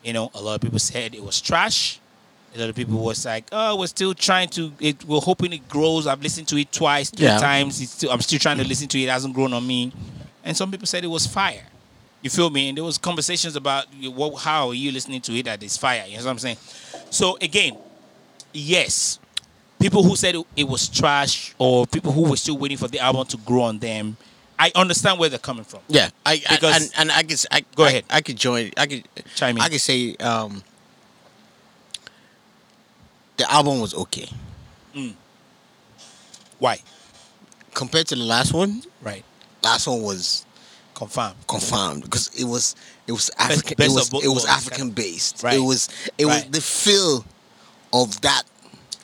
You 0.04 0.14
know, 0.14 0.30
a 0.34 0.42
lot 0.42 0.56
of 0.56 0.62
people 0.62 0.80
said 0.80 1.16
it 1.16 1.24
was 1.24 1.40
trash. 1.42 2.00
A 2.56 2.60
lot 2.60 2.70
of 2.70 2.76
people 2.76 2.98
was 3.00 3.26
like, 3.26 3.46
"Oh, 3.52 3.78
we're 3.78 3.88
still 3.88 4.14
trying 4.14 4.50
to. 4.50 4.72
It, 4.80 5.04
we're 5.06 5.20
hoping 5.20 5.52
it 5.54 5.68
grows." 5.68 6.08
I've 6.08 6.22
listened 6.22 6.48
to 6.50 6.58
it 6.58 6.72
twice, 6.72 7.10
three 7.10 7.26
Yeah. 7.26 7.38
times. 7.38 7.82
It's 7.82 7.92
still, 7.92 8.12
I'm 8.12 8.22
still 8.22 8.40
trying 8.40 8.58
to 8.60 8.64
listen 8.64 8.88
to 8.90 9.00
it. 9.00 9.04
It 9.04 9.10
hasn't 9.10 9.34
grown 9.34 9.54
on 9.54 9.66
me. 9.68 9.92
And 10.44 10.56
some 10.56 10.72
people 10.72 10.88
said 10.88 11.04
it 11.04 11.08
was 11.08 11.28
fire. 11.28 11.64
You 12.22 12.30
feel 12.30 12.50
me? 12.50 12.70
And 12.70 12.78
there 12.78 12.84
was 12.84 12.98
conversations 12.98 13.56
about 13.56 13.86
what, 14.02 14.36
how 14.42 14.70
are 14.70 14.74
you 14.74 14.92
listening 14.92 15.22
to 15.22 15.34
it 15.38 15.46
that 15.46 15.62
is 15.62 15.78
fire. 15.78 16.06
You 16.08 16.18
know 16.18 16.24
what 16.26 16.32
I'm 16.32 16.40
saying? 16.40 16.58
So 17.10 17.38
again, 17.42 17.78
yes, 18.54 19.20
people 19.80 20.04
who 20.04 20.16
said 20.16 20.36
it, 20.56 20.64
was 20.64 20.88
trash 20.88 21.54
or 21.58 21.86
people 21.86 22.12
who 22.12 22.30
were 22.30 22.38
still 22.38 22.58
waiting 22.58 22.78
for 22.78 22.88
the 22.88 23.00
album 23.00 23.26
to 23.28 23.38
grow 23.38 23.64
on 23.64 23.80
them. 23.80 24.18
I 24.58 24.72
understand 24.74 25.20
where 25.20 25.30
they're 25.30 25.38
coming 25.38 25.66
from. 25.66 25.82
Yeah, 25.88 26.10
I, 26.26 26.42
I 26.50 26.60
and, 26.64 26.92
and 26.98 27.12
I 27.12 27.24
could 27.24 27.44
I, 27.52 27.66
Go 27.76 27.84
I- 27.84 27.90
ahead. 27.90 28.06
I, 28.10 28.22
could 28.22 28.38
join. 28.38 28.72
I 28.78 28.86
could 28.88 29.04
Chime 29.36 29.58
in. 29.58 29.62
I 29.62 29.68
could 29.70 29.82
say 29.82 30.16
um, 30.18 30.64
the 33.38 33.52
album 33.52 33.80
was 33.82 33.94
okay 33.94 34.30
mm. 34.96 35.14
Why? 36.60 36.80
compared 37.74 38.08
to 38.08 38.16
the 38.16 38.24
last 38.24 38.54
one. 38.54 38.82
Right. 39.02 39.24
Last 39.62 39.88
one 39.88 40.02
was 40.02 40.46
Confirmed. 40.94 41.36
confirmed 41.48 42.04
because 42.04 42.30
it 42.40 42.46
was 42.46 42.74
it 43.06 43.12
was 43.12 43.30
African. 43.38 43.76
best 43.76 43.90
it 43.92 44.14
was 44.14 44.24
it 44.24 44.28
was 44.30 44.46
African 44.46 44.92
based. 44.92 45.44
Right. 45.44 45.56
It 45.56 45.60
was 45.60 45.90
it 46.18 46.26
was 46.26 46.46
the 46.46 46.62
feel 46.62 47.26
of 47.92 48.22
that 48.22 48.44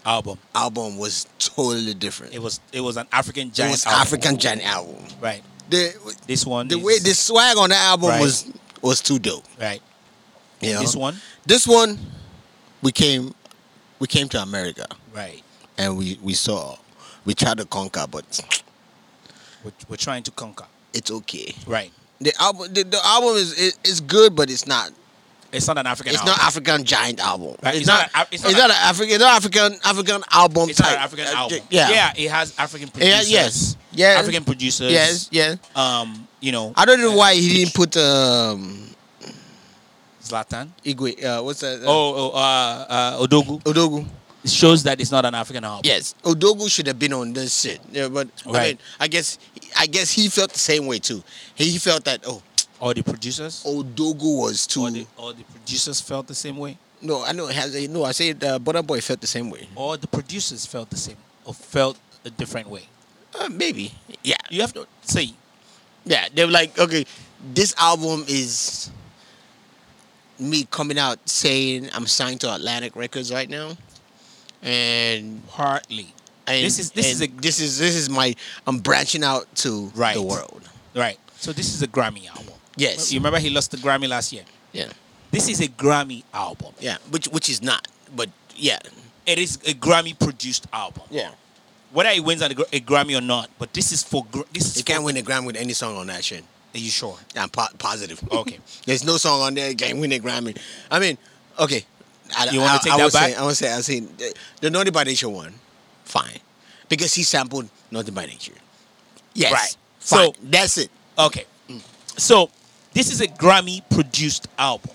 Album. 0.05 0.39
album 0.55 0.97
was 0.97 1.27
totally 1.37 1.93
different. 1.93 2.33
It 2.33 2.41
was 2.41 2.61
it 2.71 2.79
was 2.79 2.95
an 2.95 3.07
African 3.11 3.51
giant. 3.51 3.71
It 3.71 3.73
was 3.73 3.85
album. 3.85 4.01
African 4.01 4.37
giant 4.37 4.63
album. 4.65 5.03
Right. 5.19 5.43
The 5.69 5.93
This 6.27 6.45
one. 6.45 6.69
the 6.69 6.77
is- 6.77 6.83
way 6.83 6.99
the 6.99 7.13
swag 7.13 7.57
on 7.57 7.69
the 7.71 7.75
album 7.75 8.09
Right. 8.09 8.21
was 8.21 8.45
was 8.81 9.01
too 9.01 9.19
dope. 9.19 9.43
Right. 9.59 9.81
Know? 10.61 10.79
This 10.79 10.95
one. 10.95 11.17
This 11.45 11.67
one, 11.67 11.99
we 12.81 12.91
came, 12.93 13.33
we 14.01 14.07
came 14.07 14.27
to 14.29 14.41
America 14.41 14.87
Right. 15.15 15.41
and 15.77 15.95
we 15.97 16.17
we 16.21 16.33
saw, 16.33 16.75
we 17.23 17.33
tried 17.35 17.59
to 17.59 17.65
conquer, 17.65 18.05
but 18.09 18.25
We're, 19.63 19.71
we're 19.89 19.95
trying 20.07 20.23
to 20.23 20.31
conquer. 20.31 20.65
it's 20.93 21.11
okay. 21.11 21.53
Right. 21.67 21.91
The 22.19 22.33
album, 22.41 22.73
the, 22.73 22.83
the 22.83 22.99
album 23.05 23.35
is 23.37 23.53
is 23.53 23.77
is 23.83 24.01
good, 24.01 24.35
but 24.35 24.49
it's 24.49 24.65
not. 24.67 24.91
It's 25.53 25.67
not 25.67 25.77
an 25.77 25.85
African 25.85 26.13
It's 26.13 26.21
album. 26.21 26.35
not 26.37 26.47
African 26.47 26.83
giant 26.85 27.19
album. 27.19 27.55
Right, 27.61 27.75
It's, 27.75 27.79
it's 27.79 27.87
not. 27.87 28.09
not 28.15 28.27
a- 28.31 28.33
it's 28.33 28.43
It's 28.45 28.53
not 28.53 28.67
not, 28.67 28.69
an 28.71 28.77
African. 28.89 29.13
It's 29.15 29.21
not 29.23 29.35
African 29.35 29.73
African 29.83 30.21
album 30.31 30.69
It's 30.69 30.79
not 30.79 30.85
type. 30.87 30.97
an 30.97 31.03
African 31.03 31.27
Uh, 31.27 31.37
album. 31.41 31.59
Yeah. 31.69 31.89
Yeah. 31.89 32.13
It 32.15 32.29
has 32.31 32.53
African 32.57 32.87
Yeah, 32.87 32.93
producers. 32.93 33.31
yes. 33.31 33.75
Yeah. 33.91 34.07
African 34.21 34.43
producers. 34.45 34.91
Yes. 34.91 35.27
Yeah. 35.31 35.55
Um. 35.75 36.25
You 36.39 36.51
know. 36.53 36.73
I 36.77 36.85
don't 36.85 37.01
know 37.01 37.15
why 37.15 37.35
he 37.35 37.49
didn't 37.65 37.73
put 37.75 37.97
um 37.97 38.80
Zlatan. 40.31 40.69
Igwe. 40.85 41.23
Uh, 41.23 41.43
what's 41.43 41.59
that? 41.61 41.81
Uh, 41.81 41.85
Oh. 41.87 42.31
oh 42.33 42.37
uh. 42.37 42.85
Uh. 42.89 43.19
Odogu. 43.27 43.61
Odogu. 43.63 44.05
It 44.43 44.49
shows 44.49 44.81
that 44.83 44.99
it's 44.99 45.11
not 45.11 45.23
an 45.25 45.35
African 45.35 45.63
album. 45.63 45.81
Yes, 45.85 46.15
Odogu 46.23 46.67
should 46.71 46.87
have 46.87 46.97
been 46.97 47.13
on 47.13 47.31
this 47.33 47.61
shit. 47.61 47.79
Yeah, 47.91 48.07
but 48.07 48.27
I 48.47 48.49
Right. 48.51 48.67
mean, 48.69 48.77
I 48.99 49.07
guess 49.07 49.37
I 49.77 49.85
guess 49.85 50.11
he 50.11 50.29
felt 50.29 50.51
the 50.51 50.59
same 50.59 50.87
way 50.87 50.97
too. 50.99 51.21
He 51.53 51.77
felt 51.77 52.05
that 52.05 52.23
oh, 52.25 52.41
all 52.79 52.93
the 52.93 53.03
producers. 53.03 53.63
Odogu 53.67 54.39
was 54.41 54.65
too. 54.65 54.81
Or 54.85 54.89
the 54.91 55.05
or 55.17 55.33
the 55.33 55.43
producers 55.43 56.01
felt 56.01 56.25
the 56.27 56.33
same 56.35 56.57
way. 56.57 56.77
no, 57.03 57.23
I 57.23 57.33
know 57.33 57.47
it 57.49 57.55
has. 57.55 57.75
A, 57.75 57.87
no, 57.87 58.03
I 58.03 58.13
said 58.13 58.43
uh, 58.43 58.57
Butter 58.57 58.81
Boy 58.81 59.01
felt 59.01 59.21
the 59.21 59.27
same 59.27 59.49
way. 59.51 59.67
All 59.75 59.95
the 59.97 60.07
producers 60.07 60.65
felt 60.65 60.89
the 60.89 60.97
same. 60.97 61.17
Or 61.45 61.53
felt 61.53 61.97
a 62.25 62.29
different 62.31 62.67
way. 62.69 62.85
Uh, 63.39 63.49
maybe. 63.49 63.91
Yeah, 64.23 64.37
You 64.49 64.61
have 64.61 64.73
to 64.73 64.85
say. 65.01 65.33
yeah. 66.05 66.27
They 66.33 66.45
were 66.45 66.51
like, 66.51 66.77
okay, 66.77 67.05
this 67.53 67.73
album 67.77 68.25
is 68.27 68.89
me 70.41 70.67
coming 70.71 70.97
out 70.97 71.19
saying 71.29 71.89
I'm 71.93 72.07
signed 72.07 72.41
to 72.41 72.53
Atlantic 72.53 72.95
Records 72.95 73.31
right 73.31 73.49
now, 73.49 73.77
and 74.61 75.45
Partly. 75.47 76.13
and 76.47 76.65
This 76.65 76.79
is- 76.79 76.91
this 76.91 77.05
is 77.07 77.21
and 77.21 77.39
this 77.39 77.59
is 77.59 77.77
this 77.77 77.95
is 77.95 78.09
my 78.09 78.35
I'm 78.67 78.79
branching 78.79 79.23
out 79.23 79.53
to 79.57 79.91
Right. 79.95 80.15
the 80.15 80.21
world. 80.21 80.63
Right. 80.95 81.19
So 81.39 81.53
this 81.53 81.73
is 81.73 81.81
a 81.81 81.87
Grammy 81.87 82.27
album. 82.29 82.53
Yes. 82.75 83.11
You 83.11 83.19
remember 83.19 83.39
he 83.39 83.49
lost 83.49 83.71
the 83.71 83.77
Grammy 83.77 84.07
last 84.07 84.31
year. 84.33 84.43
Yeah, 84.73 84.87
This 85.31 85.47
is 85.49 85.59
a 85.59 85.67
Grammy 85.67 86.23
album. 86.33 86.73
yeah. 86.79 86.97
Which 87.09 87.27
which 87.27 87.49
is 87.49 87.61
not, 87.61 87.87
but 88.15 88.29
yeah, 88.55 88.79
It 89.25 89.37
is 89.39 89.55
a 89.65 89.73
Grammy 89.73 90.17
produced 90.17 90.67
album. 90.73 91.03
yeah. 91.09 91.31
Whether 91.91 92.09
he 92.11 92.19
wins 92.21 92.41
a, 92.41 92.45
a 92.45 92.79
Grammy 92.79 93.17
or 93.17 93.21
not, 93.21 93.49
but 93.59 93.73
this 93.73 93.91
is 93.91 94.01
for 94.03 94.25
this 94.53 94.65
is 94.67 94.77
You 94.77 94.83
can't 94.83 95.03
win 95.03 95.17
a 95.17 95.21
Grammy 95.21 95.45
with 95.45 95.57
any 95.57 95.73
song 95.73 95.97
on 95.97 96.07
that 96.07 96.23
shit. 96.23 96.43
Are 96.73 96.77
you 96.77 96.89
sure? 96.89 97.17
I'm 97.35 97.49
po- 97.49 97.67
positive. 97.77 98.21
Okay. 98.31 98.59
There's 98.85 99.03
no 99.03 99.17
song 99.17 99.41
on 99.41 99.53
there 99.53 99.69
that 99.69 99.77
can 99.77 99.99
win 99.99 100.11
a 100.13 100.19
Grammy. 100.19 100.57
I 100.89 100.99
mean, 100.99 101.17
okay. 101.59 101.83
I, 102.37 102.49
You 102.49 102.61
wanna 102.61 102.75
I, 102.75 102.77
take 102.77 102.93
I 102.93 102.97
that 102.97 103.13
back? 103.13 103.23
Saying, 103.23 103.37
I 103.37 103.45
was 103.45 103.57
saying, 103.57 103.73
I 103.73 103.81
saying, 103.81 104.09
the, 104.17 104.33
the 104.61 104.69
Naughty 104.69 104.91
by 104.91 105.03
Nature 105.03 105.27
one, 105.29 105.53
fine, 106.05 106.39
because 106.87 107.13
he 107.13 107.23
sampled 107.23 107.69
Naughty 107.91 108.11
by 108.11 108.25
Nature. 108.25 108.53
Yes, 109.33 109.51
Right. 109.51 109.77
Fine. 109.99 110.33
So- 110.33 110.33
that's 110.43 110.77
it. 110.77 110.89
Okay. 111.19 111.45
So 112.17 112.49
this 112.93 113.11
is 113.11 113.21
a 113.21 113.27
Grammy 113.27 113.81
produced 113.89 114.47
album. 114.57 114.91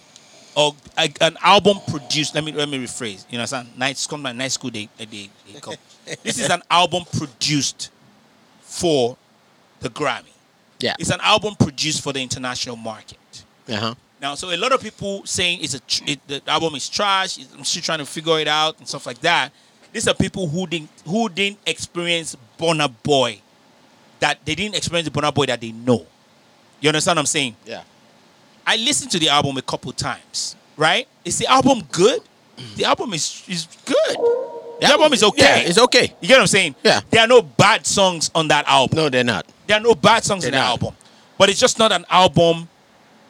Or 0.54 0.74
a, 0.96 1.12
an 1.20 1.36
album 1.42 1.78
produced. 1.88 2.34
Let 2.34 2.42
me 2.42 2.52
let 2.52 2.68
me 2.68 2.78
rephrase. 2.78 3.26
You 3.30 3.36
know, 3.36 3.44
son, 3.44 3.68
night 3.76 4.04
come 4.08 4.22
my 4.22 4.32
night 4.32 4.52
school 4.52 4.70
day. 4.70 4.88
They, 4.96 5.04
they, 5.04 5.30
they 5.52 5.60
come. 5.60 5.74
this 6.22 6.38
is 6.38 6.48
an 6.48 6.62
album 6.70 7.04
produced 7.16 7.90
for 8.62 9.18
the 9.80 9.90
Grammy. 9.90 10.32
Yeah. 10.80 10.94
It's 10.98 11.10
an 11.10 11.20
album 11.22 11.54
produced 11.56 12.02
for 12.02 12.12
the 12.12 12.20
international 12.20 12.76
market. 12.76 13.18
Uh 13.68 13.76
huh. 13.76 13.94
Now, 14.20 14.34
so 14.34 14.50
a 14.50 14.56
lot 14.56 14.72
of 14.72 14.80
people 14.80 15.24
saying 15.26 15.60
it's 15.62 15.74
a 15.74 15.80
tr- 15.80 16.04
it, 16.06 16.20
the 16.26 16.42
album 16.46 16.74
is 16.74 16.88
trash. 16.88 17.38
I'm 17.54 17.64
still 17.64 17.82
trying 17.82 17.98
to 17.98 18.06
figure 18.06 18.38
it 18.38 18.48
out 18.48 18.78
and 18.78 18.88
stuff 18.88 19.06
like 19.06 19.20
that. 19.20 19.52
These 19.92 20.08
are 20.08 20.14
people 20.14 20.46
who 20.48 20.66
didn't 20.66 20.90
who 21.06 21.28
didn't 21.28 21.58
experience 21.66 22.36
Burna 22.58 22.92
Boy, 23.02 23.40
that 24.20 24.38
they 24.44 24.54
didn't 24.54 24.76
experience 24.76 25.08
the 25.08 25.20
Burna 25.20 25.34
Boy 25.34 25.46
that 25.46 25.60
they 25.60 25.72
know. 25.72 26.06
You 26.80 26.88
understand 26.88 27.16
what 27.16 27.22
I'm 27.22 27.26
saying? 27.26 27.56
Yeah. 27.64 27.82
I 28.66 28.76
listened 28.76 29.10
to 29.12 29.18
the 29.18 29.28
album 29.28 29.56
a 29.56 29.62
couple 29.62 29.92
times. 29.92 30.56
Right? 30.76 31.08
Is 31.24 31.38
the 31.38 31.46
album 31.46 31.82
good? 31.90 32.20
The 32.76 32.84
album 32.84 33.12
is 33.14 33.44
is 33.48 33.66
good. 33.84 34.16
The 34.80 34.86
album 34.86 35.12
is 35.12 35.22
okay. 35.22 35.62
Yeah, 35.62 35.68
it's 35.68 35.78
okay. 35.78 36.14
You 36.20 36.28
get 36.28 36.34
what 36.34 36.40
I'm 36.42 36.46
saying? 36.46 36.74
Yeah. 36.82 37.00
There 37.10 37.20
are 37.22 37.26
no 37.26 37.42
bad 37.42 37.86
songs 37.86 38.30
on 38.34 38.48
that 38.48 38.66
album. 38.68 38.96
No, 38.96 39.08
they're 39.08 39.24
not. 39.24 39.46
There 39.66 39.76
are 39.76 39.80
no 39.80 39.94
bad 39.94 40.22
songs 40.24 40.44
in 40.44 40.50
They're 40.52 40.60
the 40.60 40.64
not. 40.66 40.70
album. 40.82 40.94
But 41.38 41.48
it's 41.50 41.60
just 41.60 41.78
not 41.78 41.92
an 41.92 42.04
album 42.10 42.68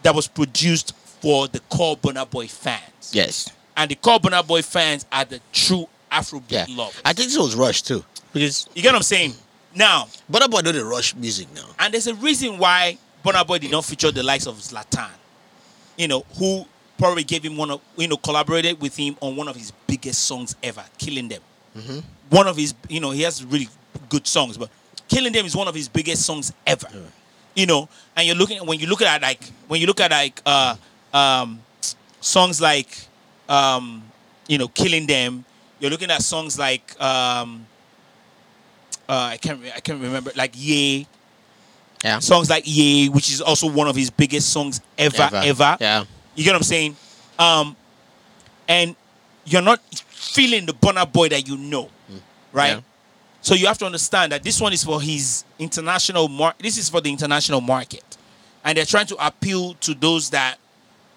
that 0.02 0.14
was 0.14 0.26
produced 0.28 0.94
for 1.20 1.48
the 1.48 1.60
core 1.60 1.96
Burna 1.96 2.28
Boy 2.28 2.46
fans. 2.48 3.10
Yes. 3.12 3.48
And 3.76 3.90
the 3.90 3.94
core 3.94 4.18
Burna 4.18 4.46
Boy 4.46 4.62
fans 4.62 5.06
are 5.12 5.24
the 5.24 5.40
true 5.52 5.88
Afrobeat 6.10 6.50
Yeah. 6.50 6.66
lovers. 6.68 7.00
I 7.04 7.12
think 7.12 7.28
this 7.28 7.38
was 7.38 7.54
Rush 7.54 7.82
too, 7.82 8.04
because 8.32 8.68
you 8.74 8.82
get 8.82 8.90
what 8.90 8.96
I'm 8.96 9.02
saying? 9.02 9.34
Now, 9.74 10.08
Butter 10.30 10.48
Boy 10.48 10.62
do 10.62 10.72
the 10.72 10.84
Rush 10.84 11.14
music 11.14 11.48
now. 11.54 11.66
and 11.78 11.92
there's 11.92 12.06
a 12.06 12.14
reason 12.14 12.58
why 12.58 12.96
Burna 13.24 13.46
Boy 13.46 13.58
did 13.58 13.70
not 13.70 13.84
feature 13.84 14.10
the 14.10 14.22
likes 14.22 14.46
of 14.46 14.56
Zlatan, 14.56 15.10
you 15.98 16.08
know, 16.08 16.24
who 16.38 16.64
probably 16.98 17.24
gave 17.24 17.42
him 17.44 17.56
one 17.56 17.70
of, 17.70 17.80
you 17.96 18.08
know, 18.08 18.16
collaborated 18.16 18.80
with 18.80 18.96
him 18.96 19.16
on 19.20 19.36
one 19.36 19.48
of 19.48 19.56
his 19.56 19.72
biggest 19.86 20.24
songs 20.26 20.56
ever, 20.62 20.84
Killing 20.98 21.28
Them. 21.28 21.42
One 22.30 22.46
of 22.46 22.56
his, 22.56 22.74
you 22.88 23.00
know, 23.00 23.10
he 23.10 23.22
has 23.22 23.44
really 23.44 23.68
good 24.08 24.26
songs, 24.26 24.56
but 24.56 24.70
Killing 25.08 25.32
Them 25.32 25.44
is 25.46 25.54
one 25.54 25.68
of 25.68 25.74
his 25.74 25.88
biggest 25.88 26.24
songs 26.24 26.52
ever. 26.66 26.88
You 27.54 27.66
know, 27.66 27.88
and 28.16 28.26
you're 28.26 28.36
looking 28.36 28.58
when 28.66 28.78
you 28.80 28.86
look 28.86 29.00
at 29.02 29.22
like 29.22 29.42
when 29.68 29.80
you 29.80 29.86
look 29.86 30.00
at 30.00 30.10
like 30.10 30.40
uh 30.44 30.76
um 31.14 31.60
songs 32.20 32.60
like 32.60 33.06
um 33.48 34.02
you 34.48 34.58
know 34.58 34.68
Killing 34.68 35.06
Them, 35.06 35.44
you're 35.80 35.90
looking 35.90 36.10
at 36.10 36.22
songs 36.22 36.58
like 36.58 36.98
um 37.00 37.66
uh, 39.08 39.30
I 39.32 39.36
can't 39.36 39.60
I 39.74 39.80
can't 39.80 40.00
remember 40.02 40.32
like 40.34 40.52
Yay 40.54 41.06
Yeah. 42.04 42.18
songs 42.18 42.50
like 42.50 42.64
Yay, 42.66 43.08
which 43.08 43.30
is 43.30 43.40
also 43.40 43.70
one 43.70 43.86
of 43.88 43.96
his 43.96 44.10
biggest 44.10 44.50
songs 44.52 44.80
ever, 44.98 45.30
ever. 45.32 45.76
Yeah. 45.80 46.04
You 46.36 46.44
get 46.44 46.50
what 46.52 46.56
I'm 46.58 46.62
saying? 46.62 46.96
Um, 47.38 47.76
and 48.68 48.94
you're 49.44 49.62
not 49.62 49.80
feeling 49.94 50.66
the 50.66 50.72
Burna 50.72 51.10
Boy 51.10 51.28
that 51.30 51.48
you 51.48 51.56
know, 51.56 51.90
right? 52.52 52.74
Yeah. 52.76 52.80
So 53.40 53.54
you 53.54 53.66
have 53.66 53.78
to 53.78 53.86
understand 53.86 54.32
that 54.32 54.42
this 54.42 54.60
one 54.60 54.72
is 54.72 54.82
for 54.84 55.00
his 55.00 55.44
international 55.58 56.28
mar- 56.28 56.54
This 56.58 56.78
is 56.78 56.88
for 56.88 57.00
the 57.00 57.10
international 57.10 57.60
market, 57.60 58.16
and 58.64 58.76
they're 58.76 58.84
trying 58.84 59.06
to 59.06 59.26
appeal 59.26 59.74
to 59.74 59.94
those 59.94 60.30
that, 60.30 60.58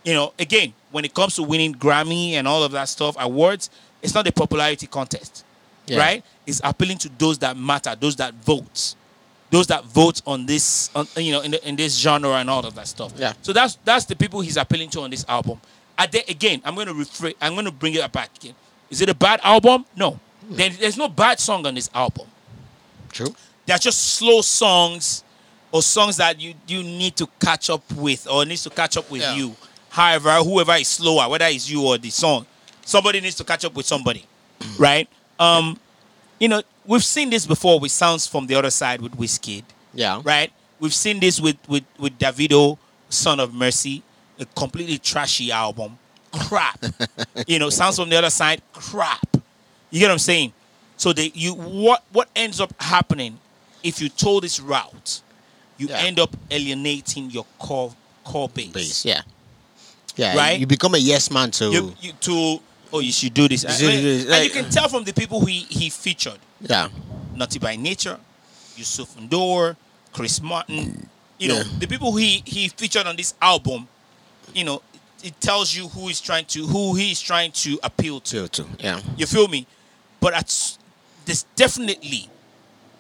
you 0.03 0.13
know, 0.13 0.33
again, 0.39 0.73
when 0.91 1.05
it 1.05 1.13
comes 1.13 1.35
to 1.35 1.43
winning 1.43 1.73
Grammy 1.73 2.31
and 2.33 2.47
all 2.47 2.63
of 2.63 2.71
that 2.73 2.87
stuff, 2.89 3.15
awards, 3.19 3.69
it's 4.01 4.13
not 4.13 4.27
a 4.27 4.31
popularity 4.31 4.87
contest, 4.87 5.43
Yeah. 5.87 5.97
right? 5.99 6.23
It's 6.45 6.61
appealing 6.63 6.99
to 6.99 7.09
those 7.17 7.39
that 7.39 7.57
matter, 7.57 7.95
those 7.99 8.15
that 8.17 8.33
vote 8.35 8.95
those 9.51 9.67
that 9.67 9.83
vote 9.85 10.21
on 10.27 10.45
this, 10.45 10.89
on, 10.95 11.07
you 11.17 11.31
know, 11.31 11.41
in, 11.41 11.51
the, 11.51 11.67
in 11.67 11.75
this 11.75 11.97
genre 11.97 12.31
and 12.33 12.49
all 12.49 12.65
of 12.65 12.75
that 12.75 12.87
stuff. 12.87 13.13
Yeah. 13.17 13.33
So 13.41 13.51
that's 13.53 13.77
that's 13.83 14.05
the 14.05 14.15
people 14.15 14.41
he's 14.41 14.57
appealing 14.57 14.89
to 14.91 15.01
on 15.01 15.09
this 15.09 15.25
album. 15.27 15.59
Are 15.97 16.07
they, 16.07 16.23
again, 16.27 16.61
I'm 16.63 16.75
going 16.75 16.87
to 16.87 16.93
rephrase. 16.93 17.35
I'm 17.41 17.53
going 17.53 17.65
to 17.65 17.71
bring 17.71 17.93
it 17.95 18.11
back 18.11 18.29
again. 18.37 18.55
Is 18.89 19.01
it 19.01 19.09
a 19.09 19.13
bad 19.15 19.39
album? 19.43 19.85
No. 19.95 20.19
There- 20.49 20.69
there's 20.69 20.97
no 20.97 21.07
bad 21.09 21.39
song 21.39 21.65
on 21.65 21.75
this 21.75 21.89
album. 21.93 22.27
True. 23.11 23.33
They're 23.65 23.77
just 23.77 23.99
slow 24.15 24.41
songs 24.41 25.23
or 25.71 25.81
songs 25.83 26.17
that 26.17 26.39
you 26.39 26.53
you 26.67 26.81
need 26.83 27.15
to 27.17 27.27
catch 27.39 27.69
up 27.69 27.83
with 27.93 28.27
or 28.27 28.45
needs 28.45 28.63
to 28.63 28.69
catch 28.69 28.97
up 28.97 29.09
with 29.11 29.21
Yeah. 29.21 29.35
you. 29.35 29.55
However, 29.89 30.31
whoever 30.37 30.73
is 30.73 30.87
slower, 30.87 31.27
whether 31.29 31.45
it's 31.45 31.69
you 31.69 31.83
or 31.85 31.97
the 31.97 32.09
song, 32.09 32.45
somebody 32.85 33.19
needs 33.21 33.35
to 33.35 33.43
catch 33.43 33.65
up 33.65 33.73
with 33.75 33.85
somebody, 33.85 34.25
right? 34.77 35.07
Um, 35.39 35.79
you 36.39 36.47
know, 36.47 36.61
we've 36.89 37.03
seen 37.05 37.29
this 37.29 37.45
before 37.45 37.79
with 37.79 37.91
sounds 37.91 38.25
from 38.27 38.47
the 38.47 38.55
other 38.55 38.71
side 38.71 38.99
with 39.01 39.13
Wizkid, 39.15 39.63
Yeah. 39.93 40.21
right? 40.25 40.51
We've 40.79 40.93
seen 40.93 41.19
this 41.19 41.39
with 41.39 41.57
with 41.69 41.83
with 41.97 42.17
Davido, 42.17 42.77
Son 43.09 43.39
of 43.39 43.53
Mercy, 43.53 44.01
a 44.39 44.45
completely 44.45 44.97
trashy 44.97 45.51
album, 45.51 45.97
crap. 46.31 46.83
you 47.47 47.59
know, 47.59 47.69
sounds 47.69 47.97
from 47.97 48.09
the 48.09 48.17
other 48.17 48.29
side, 48.31 48.61
crap. 48.73 49.37
You 49.91 49.99
get 49.99 50.07
what 50.07 50.13
I'm 50.13 50.19
saying? 50.19 50.51
So 50.97 51.13
they 51.13 51.31
you 51.33 51.53
what 51.53 52.03
what 52.11 52.27
ends 52.35 52.59
up 52.59 52.73
happening 52.81 53.39
if 53.83 54.01
you 54.01 54.09
told 54.09 54.43
this 54.43 54.59
route, 54.59 55.21
you 55.77 55.87
Yeah. 55.87 55.97
end 55.99 56.19
up 56.19 56.35
alienating 56.51 57.29
your 57.29 57.45
core 57.59 57.93
core 58.23 58.49
base. 58.49 58.71
Base, 58.73 59.05
yeah. 59.05 59.21
Yeah, 60.15 60.35
Right? 60.35 60.59
you 60.59 60.67
become 60.67 60.95
a 60.95 60.97
yes 60.97 61.31
man 61.31 61.51
to 61.51 61.71
You, 61.71 61.95
you 62.01 62.11
to 62.27 62.59
oh 62.93 62.99
you 62.99 63.11
should 63.11 63.33
do 63.33 63.47
this. 63.47 63.63
You 63.63 63.69
should 63.69 63.91
do 63.91 64.01
this, 64.01 64.25
and 64.31 64.43
you 64.45 64.49
can 64.51 64.69
tell 64.69 64.87
from 64.89 65.03
the 65.03 65.13
people 65.13 65.43
he 65.45 65.59
he 65.69 65.89
featured. 65.89 66.39
yeah. 66.61 66.89
Naughty 67.35 67.57
by 67.59 67.75
Nature, 67.77 68.19
Youssou 68.75 69.05
N'Dour, 69.17 69.75
Chris 70.11 70.41
Martin. 70.41 71.07
You 71.37 71.47
know, 71.49 71.55
Yeah. 71.57 71.63
the 71.79 71.87
people 71.87 72.15
he 72.17 72.43
he 72.45 72.67
featured 72.69 73.07
on 73.07 73.15
this 73.15 73.33
album, 73.41 73.87
you 74.53 74.65
know, 74.65 74.81
it 75.23 75.39
tells 75.39 75.73
you 75.73 75.87
who 75.87 76.07
he's 76.07 76.19
trying 76.19 76.45
to 76.45 76.65
who 76.65 76.95
he's 76.95 77.21
trying 77.21 77.51
to 77.63 77.79
appeal 77.83 78.19
to. 78.21 78.47
Too. 78.49 78.67
Yeah. 78.79 78.99
You 79.15 79.25
feel 79.25 79.47
me? 79.47 79.65
But 80.19 80.33
at, 80.33 80.77
there's 81.25 81.43
definitely 81.55 82.29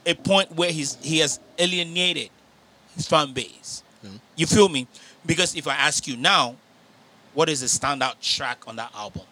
a 0.05 0.13
point 0.13 0.53
where 0.55 0.71
he's 0.71 0.97
he 1.01 1.19
has 1.19 1.39
alienated 1.57 2.29
his 2.95 3.07
fan 3.07 3.33
base. 3.33 3.83
You 4.37 4.45
feel 4.47 4.69
me? 4.69 4.87
Because 5.25 5.53
if 5.55 5.67
I 5.67 5.73
ask 5.75 6.07
you 6.07 6.15
now, 6.15 6.55
what 7.33 7.49
is 7.49 7.59
the 7.59 7.67
standout 7.67 8.21
track 8.21 8.59
on 8.67 8.77
that 8.77 8.91
album? 8.95 9.23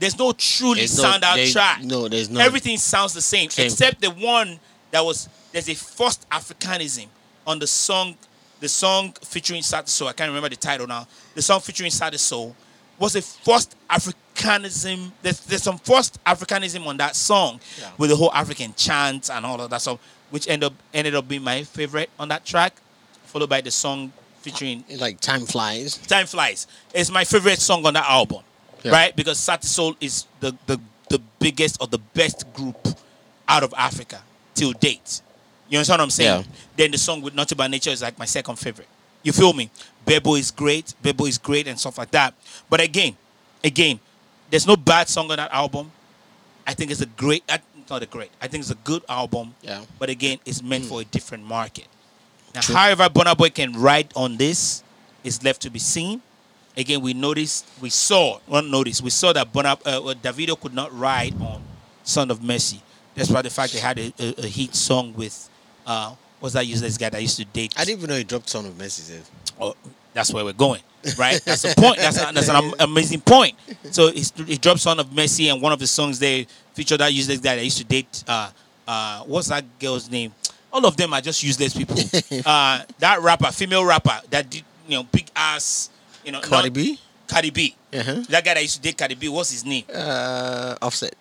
There's 0.00 0.18
no 0.18 0.32
truly 0.32 0.80
There's 0.80 0.96
no- 0.98 1.04
standout 1.12 1.34
there- 1.36 1.52
track. 1.52 1.82
no, 1.82 2.08
there's 2.08 2.28
no- 2.28 2.40
Everything 2.40 2.76
sounds 2.78 3.12
the 3.12 3.22
same, 3.22 3.48
Same. 3.50 3.66
except 3.66 4.00
the 4.00 4.10
one 4.10 4.58
that 4.90 5.04
was 5.04 5.28
there's 5.52 5.68
a 5.68 5.74
forced 5.74 6.28
Africanism 6.30 7.06
on 7.46 7.58
the 7.60 7.66
song, 7.68 8.16
the 8.60 8.68
song 8.68 9.12
featuring 9.22 9.62
Sauti 9.62 9.88
Sol. 9.88 10.08
I 10.08 10.12
can't 10.12 10.28
remember 10.28 10.48
the 10.48 10.56
title 10.56 10.86
now. 10.86 11.06
The 11.34 11.42
song 11.42 11.60
featuring 11.60 11.90
Sauti 11.90 12.18
Sol 12.18 12.56
was 12.98 13.14
a 13.16 13.22
forced 13.22 13.74
Africanism. 14.36 15.12
There's, 15.22 15.40
there's 15.40 15.62
some 15.62 15.78
forced 15.78 16.22
Africanism 16.24 16.86
on 16.86 16.96
that 16.98 17.14
song 17.16 17.60
Yeah. 17.78 17.90
with 17.98 18.10
the 18.10 18.16
whole 18.16 18.32
African 18.32 18.74
chant 18.76 19.30
and 19.30 19.44
all 19.44 19.60
of 19.60 19.70
that 19.70 19.80
stuff, 19.82 19.98
which 20.30 20.48
ended 20.48 20.68
up 20.68 20.74
ended 20.94 21.14
up 21.14 21.28
being 21.28 21.42
my 21.44 21.62
favorite 21.64 22.10
on 22.18 22.28
that 22.28 22.44
track, 22.44 22.74
followed 23.26 23.48
by 23.50 23.60
the 23.60 23.70
song 23.70 24.12
featuring 24.42 24.84
like 24.96 25.20
time 25.20 25.44
flies. 25.46 25.96
Time 26.06 26.26
Flies. 26.26 26.66
It's 26.94 27.10
my 27.10 27.24
favorite 27.24 27.60
song 27.60 27.84
on 27.84 27.92
that 27.94 28.06
album, 28.08 28.42
Yeah. 28.82 28.92
right? 28.92 29.14
Because 29.16 29.38
Sauti 29.38 29.64
Sol 29.64 29.96
is 30.00 30.26
the, 30.40 30.56
the 30.66 30.80
the 31.08 31.20
biggest 31.38 31.78
or 31.80 31.86
the 31.86 31.98
best 31.98 32.50
group 32.54 32.76
out 33.48 33.62
of 33.62 33.74
Africa 33.76 34.22
till 34.54 34.72
date. 34.72 35.20
You 35.68 35.78
understand 35.78 35.98
what 35.98 36.04
I'm 36.04 36.10
saying? 36.10 36.40
Yeah. 36.40 36.52
Then 36.76 36.90
the 36.92 36.98
song 36.98 37.20
with 37.20 37.34
Naughty 37.34 37.54
by 37.54 37.66
Nature 37.66 37.90
is 37.90 38.00
like 38.02 38.18
my 38.18 38.24
second 38.24 38.56
favorite. 38.56 38.88
You 39.22 39.32
feel 39.32 39.52
me? 39.52 39.70
Bebo 40.06 40.38
is 40.38 40.50
great. 40.50 40.94
Bebo 41.02 41.28
is 41.28 41.36
great 41.36 41.66
and 41.66 41.78
stuff 41.78 41.98
like 41.98 42.10
that. 42.12 42.34
But 42.68 42.80
again, 42.80 43.16
again, 43.62 44.00
there's 44.50 44.66
no 44.66 44.76
bad 44.76 45.08
song 45.08 45.30
on 45.30 45.36
that 45.36 45.52
album. 45.52 45.90
I 46.66 46.74
think 46.74 46.90
it's 46.90 47.00
a 47.00 47.06
great, 47.06 47.42
uh, 47.48 47.58
not 47.88 48.02
a 48.02 48.06
great. 48.06 48.30
I 48.40 48.46
think 48.46 48.62
it's 48.62 48.70
a 48.70 48.76
good 48.76 49.02
album. 49.08 49.54
Yeah. 49.62 49.84
But 49.98 50.10
again, 50.10 50.38
it's 50.46 50.62
meant 50.62 50.84
for 50.84 51.00
a 51.00 51.04
different 51.04 51.44
market. 51.44 51.86
Now, 52.54 52.62
however, 52.62 53.08
Burna 53.08 53.36
Boy 53.36 53.50
can 53.50 53.72
ride 53.74 54.12
on 54.16 54.36
this 54.36 54.82
is 55.22 55.42
left 55.42 55.62
to 55.62 55.70
be 55.70 55.78
seen. 55.78 56.22
Again, 56.76 57.00
we 57.00 57.14
noticed, 57.14 57.66
we 57.80 57.90
saw, 57.90 58.38
not 58.48 58.64
noticed, 58.66 59.02
we 59.02 59.10
saw 59.10 59.32
that 59.32 59.52
Burna, 59.52 59.80
uh, 59.84 60.08
uh, 60.08 60.14
Davido 60.14 60.58
could 60.58 60.74
not 60.74 60.96
ride 60.96 61.34
on 61.40 61.62
Son 62.04 62.30
of 62.30 62.42
Mercy. 62.42 62.80
Despite 63.14 63.44
the 63.44 63.50
fact 63.50 63.72
they 63.72 63.80
had 63.80 63.98
a, 63.98 64.12
a, 64.18 64.34
a 64.44 64.46
hit 64.46 64.74
song 64.74 65.12
with, 65.14 65.50
uh, 65.86 66.14
what's 66.38 66.54
that 66.54 66.66
useless 66.66 66.96
guy 66.96 67.10
that 67.10 67.20
used 67.20 67.36
to 67.38 67.44
date? 67.44 67.74
I 67.76 67.84
didn't 67.84 67.98
even 67.98 68.10
know 68.10 68.16
he 68.16 68.24
dropped 68.24 68.48
Son 68.48 68.64
of 68.66 68.78
Messages. 68.78 69.30
Oh, 69.60 69.74
that's 70.12 70.32
where 70.32 70.44
we're 70.44 70.52
going, 70.52 70.82
right? 71.18 71.40
That's 71.44 71.62
the 71.62 71.74
point. 71.76 71.98
That's, 71.98 72.16
a, 72.18 72.32
that's 72.32 72.48
an 72.48 72.72
amazing 72.80 73.20
point. 73.20 73.56
So 73.90 74.10
he 74.10 74.56
dropped 74.56 74.80
Son 74.80 74.98
of 75.00 75.14
Mercy, 75.14 75.48
and 75.48 75.60
one 75.60 75.72
of 75.72 75.78
the 75.78 75.86
songs 75.86 76.18
they 76.18 76.46
featured 76.74 77.00
that 77.00 77.12
useless 77.12 77.40
guy 77.40 77.56
that 77.56 77.64
used 77.64 77.78
to 77.78 77.84
date. 77.84 78.24
Uh, 78.26 78.50
uh, 78.86 79.22
what's 79.24 79.48
that 79.48 79.64
girl's 79.78 80.10
name? 80.10 80.32
All 80.72 80.84
of 80.86 80.96
them 80.96 81.12
are 81.12 81.20
just 81.20 81.42
useless 81.42 81.76
people. 81.76 81.96
uh, 82.46 82.82
that 82.98 83.20
rapper, 83.20 83.52
female 83.52 83.84
rapper, 83.84 84.20
that 84.30 84.48
did 84.50 84.64
you 84.88 84.96
know 84.96 85.02
big 85.04 85.30
ass, 85.34 85.90
you 86.24 86.32
know, 86.32 86.40
Cardi 86.40 86.70
B? 86.70 86.98
Cardi 87.28 87.50
B. 87.50 87.74
Uh-huh. 87.92 88.22
That 88.28 88.44
guy 88.44 88.54
that 88.54 88.62
used 88.62 88.76
to 88.76 88.82
date 88.82 88.96
Cardi 88.98 89.14
B. 89.14 89.28
What's 89.28 89.50
his 89.50 89.64
name? 89.64 89.84
Uh, 89.92 90.76
offset. 90.82 91.14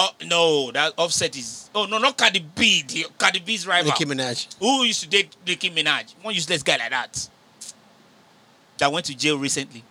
Oh 0.00 0.10
no, 0.26 0.70
that 0.70 0.92
Offset 0.96 1.36
is. 1.36 1.70
Oh 1.74 1.84
no, 1.86 1.98
not 1.98 2.16
Cardi 2.16 2.38
B. 2.54 2.84
The, 2.86 3.06
Cardi 3.18 3.40
B's 3.40 3.66
rival. 3.66 3.90
Nicki 3.90 4.04
Minaj. 4.04 4.46
Who 4.60 4.84
used 4.84 5.02
to 5.02 5.08
date 5.08 5.34
Nicki 5.44 5.70
Minaj? 5.70 6.14
One 6.22 6.34
useless 6.34 6.62
guy 6.62 6.76
like 6.76 6.90
that. 6.90 7.28
That 8.78 8.92
went 8.92 9.06
to 9.06 9.16
jail 9.16 9.36
recently. 9.38 9.82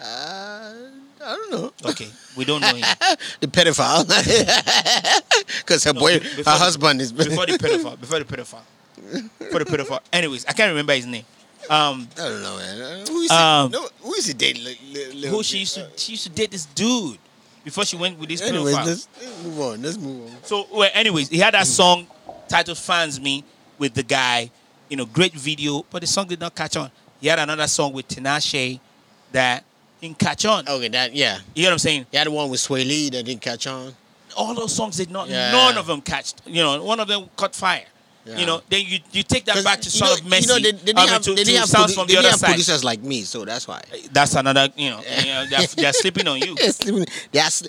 Uh, 0.00 0.04
I 0.04 1.36
don't 1.36 1.50
know. 1.52 1.72
Okay, 1.90 2.08
we 2.36 2.44
don't 2.44 2.60
know 2.60 2.74
him. 2.74 2.80
the 3.40 3.46
pedophile. 3.46 4.04
Because 5.58 5.84
her 5.84 5.92
No, 5.92 6.00
boy, 6.00 6.18
her 6.18 6.42
the- 6.42 6.50
husband 6.50 7.00
is. 7.00 7.12
Before 7.12 7.46
the 7.46 7.52
pedophile. 7.58 7.98
Before 8.00 8.18
the 8.18 8.24
pedophile. 8.24 8.62
Before 9.38 9.60
the 9.60 9.64
pedophile. 9.66 10.00
Anyways, 10.12 10.44
I 10.46 10.52
can't 10.52 10.70
remember 10.70 10.94
his 10.94 11.06
name. 11.06 11.24
Um, 11.70 12.08
I 12.16 12.28
don't 12.28 12.42
know, 12.42 12.56
man. 12.56 13.06
Who 13.06 13.20
is 13.22 13.30
Um? 13.30 13.70
No, 13.70 13.88
who 14.02 14.14
is 14.14 14.26
he 14.26 14.32
dating? 14.34 14.64
Li- 14.64 14.78
li- 14.92 15.12
li- 15.12 15.28
who 15.28 15.42
she 15.42 15.58
used 15.58 15.74
to 15.74 15.88
she 15.96 16.12
used 16.12 16.24
to 16.24 16.30
date 16.30 16.50
this 16.50 16.66
dude 16.66 17.18
before 17.64 17.84
she 17.84 17.96
went 17.96 18.18
with 18.18 18.28
this 18.28 18.42
Anyways, 18.42 18.74
pedophile. 18.76 18.86
let's, 18.86 19.08
let's 19.22 19.42
move 19.42 19.60
on. 19.60 19.82
Let's 19.82 19.96
move 19.98 20.30
on. 20.30 20.36
So, 20.44 20.66
well, 20.72 20.90
anyways, 20.92 21.28
he 21.30 21.38
had 21.38 21.54
that 21.54 21.66
song 21.66 22.06
titled 22.48 22.78
"Fans 22.78 23.20
Mi" 23.20 23.42
with 23.78 23.94
the 23.94 24.02
guy. 24.02 24.50
You 24.90 24.98
know, 24.98 25.06
great 25.06 25.32
video, 25.32 25.84
but 25.90 26.00
the 26.02 26.06
song 26.06 26.26
did 26.26 26.40
not 26.40 26.54
catch 26.54 26.76
on. 26.76 26.90
He 27.20 27.28
had 27.28 27.38
another 27.38 27.66
song 27.66 27.92
with 27.94 28.06
Tinashe 28.06 28.78
that 29.32 29.64
didn't 30.00 30.18
catch 30.18 30.44
on. 30.44 30.68
Okay, 30.68 30.88
that 30.88 31.14
yeah. 31.14 31.38
You 31.54 31.62
know 31.62 31.68
what 31.70 31.72
I'm 31.72 31.78
saying? 31.78 32.06
He 32.10 32.16
had 32.18 32.28
one 32.28 32.50
with 32.50 32.60
Swae 32.60 32.86
Lee 32.86 33.08
that 33.10 33.24
didn't 33.24 33.40
catch 33.40 33.66
on. 33.66 33.94
all 34.36 34.52
those 34.54 34.74
songs 34.74 34.96
did 34.96 35.10
not 35.10 35.28
Yeah. 35.28 35.52
none 35.52 35.78
of 35.78 35.86
them 35.86 36.00
catched 36.00 36.42
you 36.44 36.60
know 36.60 36.82
one 36.82 36.98
of 36.98 37.06
them 37.06 37.30
caught 37.36 37.54
fire 37.54 37.84
Yeah. 38.26 38.38
you 38.38 38.46
know 38.46 38.62
then 38.70 38.84
you 38.86 39.00
you 39.12 39.22
take 39.22 39.44
that 39.44 39.62
back 39.62 39.80
to 39.82 39.90
you 39.90 40.00
know, 40.02 40.14
of 40.14 40.24
Mercy 40.24 40.40
You 40.42 40.46
know, 40.48 40.54
they, 40.54 40.72
they 40.72 40.78
didn't 40.78 40.98
I 40.98 41.02
mean, 41.02 41.12
have, 41.12 41.22
to, 41.22 41.34
they 41.34 41.44
didn't 41.44 41.60
have, 41.60 41.68
produ- 41.68 41.94
from 41.94 42.06
they 42.06 42.14
the 42.14 42.20
didn't 42.22 42.24
other 42.24 42.30
have 42.30 42.38
side 42.40 42.46
producers 42.48 42.82
like 42.82 43.02
me, 43.02 43.20
so 43.22 43.44
that's 43.44 43.68
why. 43.68 43.82
that's 44.12 44.34
another 44.34 44.68
you 44.76 44.88
know 44.90 45.00
yeah, 45.02 45.44
they're, 45.50 45.66
they're 45.76 45.92
sleeping 45.92 46.26
on 46.26 46.38
you 46.38 46.54
they 46.54 47.40
are 47.40 47.50
sl- 47.50 47.68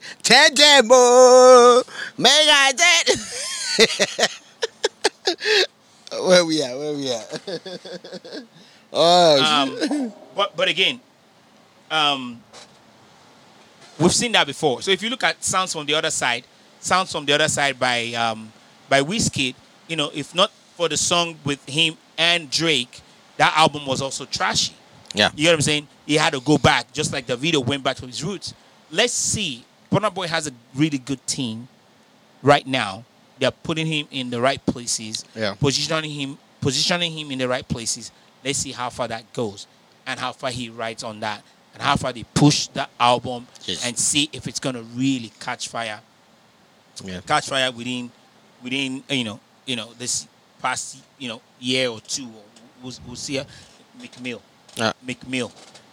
may 2.18 2.50
I 2.52 2.72
dead. 2.72 4.30
Where 6.24 6.46
we 6.46 6.62
at? 6.64 6.78
Where 6.78 6.94
we 6.94 7.12
at? 7.12 7.42
oh, 8.94 9.44
um, 9.44 10.14
but 10.36 10.56
but 10.56 10.70
again 10.70 11.02
um 11.92 12.42
we've 14.00 14.14
seen 14.14 14.32
that 14.32 14.48
before 14.48 14.82
so 14.82 14.92
if 14.92 15.02
you 15.04 15.10
look 15.10 15.24
at 15.24 15.44
sounds 15.44 15.74
from 15.74 15.86
the 15.86 15.94
other 15.94 16.10
side 16.10 16.44
sounds 16.80 17.12
from 17.12 17.26
the 17.26 17.34
other 17.34 17.48
side 17.48 17.80
by 17.80 18.14
um 18.14 18.52
by 18.90 19.02
Wizkid 19.02 19.56
you 19.88 19.96
know 19.96 20.10
if 20.14 20.34
not 20.36 20.52
for 20.76 20.90
the 20.90 20.98
song 20.98 21.36
with 21.44 21.64
him 21.68 21.96
and 22.18 22.50
Drake 22.50 23.02
that 23.38 23.54
album 23.58 23.86
was 23.86 24.02
also 24.02 24.26
trashy 24.26 24.74
yeah. 25.14 25.30
You 25.34 25.46
know 25.46 25.52
what 25.52 25.56
I'm 25.56 25.62
saying? 25.62 25.88
He 26.06 26.16
had 26.16 26.34
to 26.34 26.42
go 26.42 26.58
back, 26.58 26.92
just 26.92 27.14
like 27.14 27.26
the 27.26 27.38
video 27.38 27.62
went 27.62 27.82
back 27.86 27.96
to 27.96 28.06
his 28.06 28.22
roots. 28.22 28.54
Let's 28.92 29.14
see. 29.14 29.64
Burna 29.90 30.14
Boy 30.14 30.28
has 30.28 30.46
a 30.46 30.52
really 30.76 30.98
good 30.98 31.26
team 31.26 31.70
right 32.44 32.68
now. 32.68 33.06
They're 33.40 33.52
putting 33.52 33.88
him 33.88 34.10
in 34.12 34.30
the 34.30 34.42
right 34.42 34.60
places, 34.66 35.24
Yeah. 35.34 35.54
positioning 35.54 36.12
him, 36.12 36.38
positioning 36.60 37.14
him 37.18 37.32
in 37.32 37.40
the 37.40 37.48
right 37.48 37.66
places. 37.66 38.12
Let's 38.44 38.60
see 38.60 38.74
how 38.74 38.90
far 38.90 39.08
that 39.08 39.32
goes, 39.32 39.68
and 40.06 40.20
how 40.20 40.34
far 40.34 40.52
he 40.52 40.68
writes 40.68 41.02
on 41.02 41.22
that, 41.22 41.44
and 41.74 41.82
how 41.82 41.96
far 41.96 42.12
they 42.12 42.24
push 42.34 42.68
the 42.68 42.90
album, 43.00 43.48
Yes. 43.64 43.86
and 43.86 43.98
see 43.98 44.30
if 44.34 44.48
it's 44.50 44.60
gonna 44.60 44.82
really 44.82 45.32
catch 45.40 45.70
fire 45.70 46.02
Yeah. 47.06 47.22
catch 47.22 47.48
fire 47.48 47.72
within 47.72 48.12
within 48.62 49.02
you 49.10 49.24
know 49.24 49.40
you 49.66 49.76
know 49.76 49.90
this 49.98 50.28
past 50.62 50.98
you 51.18 51.28
know 51.30 51.42
year 51.60 51.90
or 51.90 52.00
two. 52.02 52.28
We'll, 52.84 52.94
we'll 53.08 53.16
see. 53.16 53.40
uh, 53.40 53.46
Meek 54.00 54.20
Mill, 54.22 54.42
Uh, 54.80 54.92
Meek 55.06 55.28
Mill, 55.28 55.48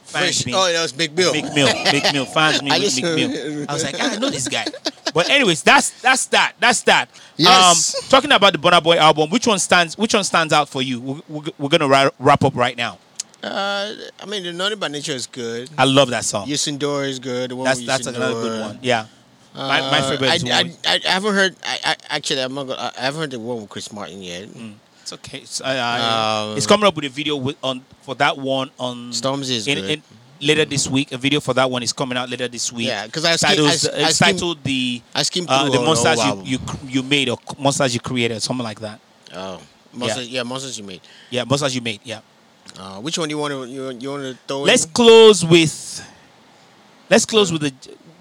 fans 0.04 0.42
Fresh. 0.42 0.46
me. 0.46 0.52
Oh, 0.54 0.70
that 0.72 0.82
was 0.82 0.92
Big 0.92 1.14
Bill. 1.14 1.32
Meek 1.32 1.44
Mill, 1.54 1.68
McMill, 1.68 2.26
fans 2.34 2.62
me 2.62 2.70
I 2.72 2.78
with 2.80 2.96
Meek 2.96 3.04
Mill. 3.04 3.66
I 3.68 3.72
was 3.72 3.84
like, 3.84 3.94
"Ah, 4.00 4.12
I 4.14 4.18
know 4.18 4.28
this 4.30 4.48
guy. 4.48 4.66
But 5.14 5.30
anyways, 5.30 5.62
that's 5.62 5.90
that's 6.02 6.26
that. 6.26 6.54
That's 6.58 6.82
that. 6.82 7.08
Yes. 7.36 7.94
Um, 7.94 8.08
talking 8.08 8.32
about 8.32 8.52
the 8.52 8.58
Burna 8.58 8.82
Boy 8.82 8.96
album, 8.96 9.30
which 9.30 9.46
one 9.46 9.58
stands? 9.58 9.96
Which 9.96 10.14
one 10.14 10.24
stands 10.24 10.52
out 10.52 10.68
for 10.68 10.82
you? 10.82 11.00
We're, 11.00 11.20
we're, 11.28 11.42
we're 11.58 11.68
gonna 11.68 11.88
wrap, 11.88 12.14
wrap 12.18 12.42
up 12.44 12.54
right 12.56 12.76
now. 12.76 12.98
Uh, 13.42 13.92
I 14.20 14.26
mean, 14.26 14.42
the 14.44 14.52
Naughty 14.52 14.76
by 14.76 14.88
Nature 14.88 15.12
is 15.12 15.26
good. 15.26 15.68
I 15.76 15.84
love 15.84 16.10
that 16.10 16.24
song. 16.24 16.46
Youssou 16.46 16.78
N'Dour 16.78 17.08
is 17.08 17.18
good. 17.18 17.50
The 17.50 17.56
one 17.56 17.64
That's 17.64 17.78
with 17.80 17.86
that's 17.88 18.06
another 18.06 18.34
good 18.34 18.60
one. 18.60 18.78
Yeah, 18.82 19.06
my, 19.54 19.80
my 19.80 19.98
Uh, 19.98 20.10
favorite 20.10 20.34
is 20.34 20.44
I, 20.44 20.62
one. 20.62 20.72
I, 20.86 20.92
I, 20.94 21.00
I 21.06 21.10
haven't 21.10 21.34
heard. 21.34 21.56
I, 21.64 21.78
I 21.84 21.96
actually, 22.16 22.40
I'm 22.42 22.54
not 22.54 22.66
gonna, 22.68 22.92
I 22.96 23.00
haven't 23.02 23.20
heard 23.20 23.30
the 23.32 23.40
one 23.40 23.60
with 23.62 23.70
Chris 23.70 23.92
Martin 23.92 24.22
yet. 24.22 24.48
It's 25.02 25.12
okay. 25.12 25.38
It's, 25.38 25.60
uh, 25.60 25.64
uh, 25.64 26.48
Um, 26.52 26.56
it's 26.56 26.66
coming 26.66 26.86
up 26.86 26.94
with 26.96 27.04
a 27.04 27.08
video 27.08 27.36
with, 27.36 27.56
on 27.62 27.84
for 28.02 28.14
that 28.16 28.38
one 28.38 28.70
on 28.78 29.10
Stormzy 29.10 29.50
is 29.50 29.66
in, 29.66 29.78
good. 29.78 29.90
in- 29.90 30.02
later 30.40 30.64
this 30.64 30.88
week. 30.88 31.12
A 31.12 31.18
video 31.18 31.40
for 31.40 31.54
that 31.54 31.70
one 31.70 31.82
is 31.82 31.92
coming 31.92 32.16
out 32.16 32.28
later 32.30 32.48
this 32.48 32.72
week. 32.72 32.86
Yeah, 32.88 33.06
because 33.06 33.24
I 33.24 33.36
skim- 33.36 33.50
Titles- 33.50 33.68
I 33.68 33.72
s- 33.74 33.86
I 33.88 34.08
it's 34.08 34.16
skim- 34.16 34.26
titled 34.34 34.64
the 34.64 35.02
I 35.14 35.22
skimmed 35.22 35.48
uh, 35.50 35.60
through 35.62 35.70
the 35.72 35.78
all 35.78 35.86
monsters 35.86 36.18
you, 36.24 36.42
you 36.44 36.58
you 36.86 37.02
made 37.02 37.28
or 37.28 37.36
c- 37.38 37.56
monsters 37.58 37.94
you 37.94 38.00
created, 38.00 38.40
something 38.42 38.64
like 38.64 38.80
that. 38.80 39.00
Oh, 39.34 39.60
monsters, 39.92 40.28
yeah. 40.28 40.42
monsters 40.44 40.78
you 40.78 40.84
made. 40.84 41.00
Yeah, 41.30 41.44
monsters 41.44 41.74
you 41.74 41.80
made. 41.80 42.00
Yeah. 42.04 42.20
Uh, 42.78 43.00
which 43.00 43.18
one 43.18 43.28
do 43.28 43.34
you 43.34 43.38
want 43.40 43.52
to 43.52 43.66
you, 43.66 43.90
you 43.98 44.10
want 44.10 44.22
to 44.22 44.38
throw? 44.46 44.62
Let's 44.62 44.84
in? 44.84 44.90
close 44.92 45.44
with. 45.44 46.02
Let's 47.10 47.26
close 47.26 47.52
with 47.52 47.62
the. 47.62 47.72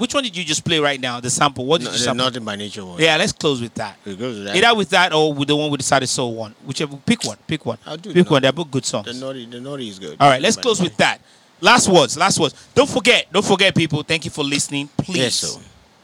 Which 0.02 0.16
one 0.16 0.24
did 0.24 0.36
you 0.36 0.44
just 0.44 0.66
play 0.66 0.80
right 0.80 1.00
now? 1.00 1.20
The 1.20 1.30
sample. 1.30 1.64
What 1.64 1.80
did 1.80 1.86
No, 1.86 1.92
you 1.92 1.98
sample? 2.00 2.26
nothing 2.26 2.44
by 2.44 2.56
nature 2.56 2.84
one. 2.84 3.00
Yeah, 3.00 3.18
let's 3.18 3.32
close 3.32 3.62
with 3.62 3.76
that. 3.76 4.00
We 4.04 4.16
go 4.16 4.32
to 4.34 4.40
that. 4.46 4.56
Either 4.56 4.76
with 4.76 4.90
that 4.90 5.14
or 5.14 5.32
with 5.32 5.48
the 5.48 5.56
one 5.56 5.70
with 5.70 5.80
the 5.82 5.86
Sauti 5.86 6.08
Sol 6.08 6.34
one. 6.34 6.56
Whichever. 6.66 6.98
Pick 7.06 7.24
one. 7.24 7.38
Pick 7.46 7.64
one. 7.68 7.78
I'll 7.86 7.98
do 7.98 8.12
Pick 8.12 8.28
one. 8.32 8.42
They're 8.42 8.52
both 8.52 8.72
good 8.72 8.84
songs. 8.84 9.06
The 9.06 9.14
naughty, 9.14 9.46
the 9.46 9.62
naughty 9.62 9.88
is 9.90 10.00
good. 10.00 10.18
All 10.20 10.28
right, 10.28 10.42
let's 10.42 10.58
close 10.58 10.82
with 10.82 10.98
that. 10.98 11.22
Last 11.60 11.88
words. 11.88 12.18
Last 12.18 12.40
words. 12.40 12.56
Don't 12.74 12.90
forget. 12.90 13.32
Don't 13.32 13.46
forget, 13.46 13.76
people. 13.76 14.02
Thank 14.02 14.26
you 14.26 14.32
for 14.32 14.44
listening. 14.44 14.90
Please, 14.98 15.18
Yes, 15.44 15.60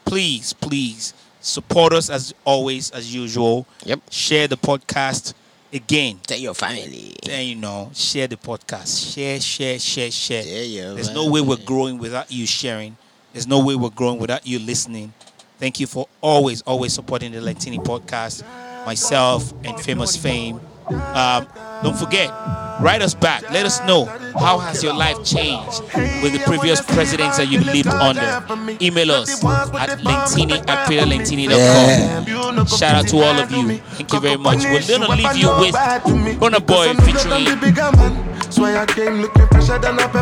please, 0.05 0.53
please 0.53 1.15
support 1.41 1.91
us 1.91 2.11
as 2.11 2.35
always, 2.45 2.91
as 2.91 3.11
usual. 3.15 3.65
Yep. 3.83 4.01
Share 4.11 4.47
the 4.47 4.57
podcast 4.57 5.33
again. 5.73 6.19
Tell 6.27 6.37
your 6.37 6.53
family. 6.53 7.15
Then 7.25 7.47
you 7.47 7.55
know, 7.55 7.89
share 7.95 8.27
the 8.27 8.37
podcast. 8.37 9.15
Share, 9.15 9.39
share, 9.39 9.79
share, 9.79 10.11
share. 10.11 10.43
There's 10.43 11.07
man. 11.07 11.15
no 11.15 11.31
way 11.31 11.41
we're 11.41 11.57
growing 11.57 11.97
without 11.97 12.31
you 12.31 12.45
sharing. 12.45 12.95
There's 13.37 13.45
no 13.45 13.63
way 13.63 13.75
we're 13.75 13.91
growing 13.91 14.17
without 14.17 14.47
you 14.47 14.57
listening. 14.57 15.13
Thank 15.59 15.79
you 15.79 15.85
for 15.85 16.07
always, 16.21 16.63
always 16.63 16.91
supporting 16.91 17.33
the 17.33 17.37
Lentini 17.37 17.77
podcast, 17.77 18.43
myself 18.83 19.53
and 19.63 19.79
Famous 19.79 20.17
Fame. 20.17 20.59
Um, 20.89 21.45
don't 21.83 21.97
forget, 21.97 22.29
write 22.81 23.01
us 23.01 23.13
back. 23.13 23.43
Let 23.51 23.65
us 23.65 23.79
know 23.85 24.05
how 24.39 24.57
has 24.59 24.81
your 24.83 24.93
life 24.93 25.23
changed 25.23 25.81
with 26.23 26.33
the 26.33 26.41
previous 26.45 26.81
presidents 26.81 27.37
that 27.37 27.47
you 27.49 27.59
lived 27.61 27.87
under. 27.87 28.43
Email 28.81 29.11
us 29.11 29.43
at 29.43 29.99
lentini 29.99 30.57
at 30.67 30.87
peterlentini.com. 30.87 32.65
Shout 32.67 32.95
out 32.95 33.07
to 33.09 33.17
all 33.17 33.39
of 33.39 33.51
you. 33.51 33.77
Thank 33.97 34.13
you 34.13 34.19
very 34.19 34.37
much. 34.37 34.63
We're 34.63 34.81
gonna 34.87 35.09
leave 35.15 35.35
you 35.37 35.49
with 35.59 35.75
Burna 36.39 36.65
Boy 36.65 36.93
featuring 37.05 37.43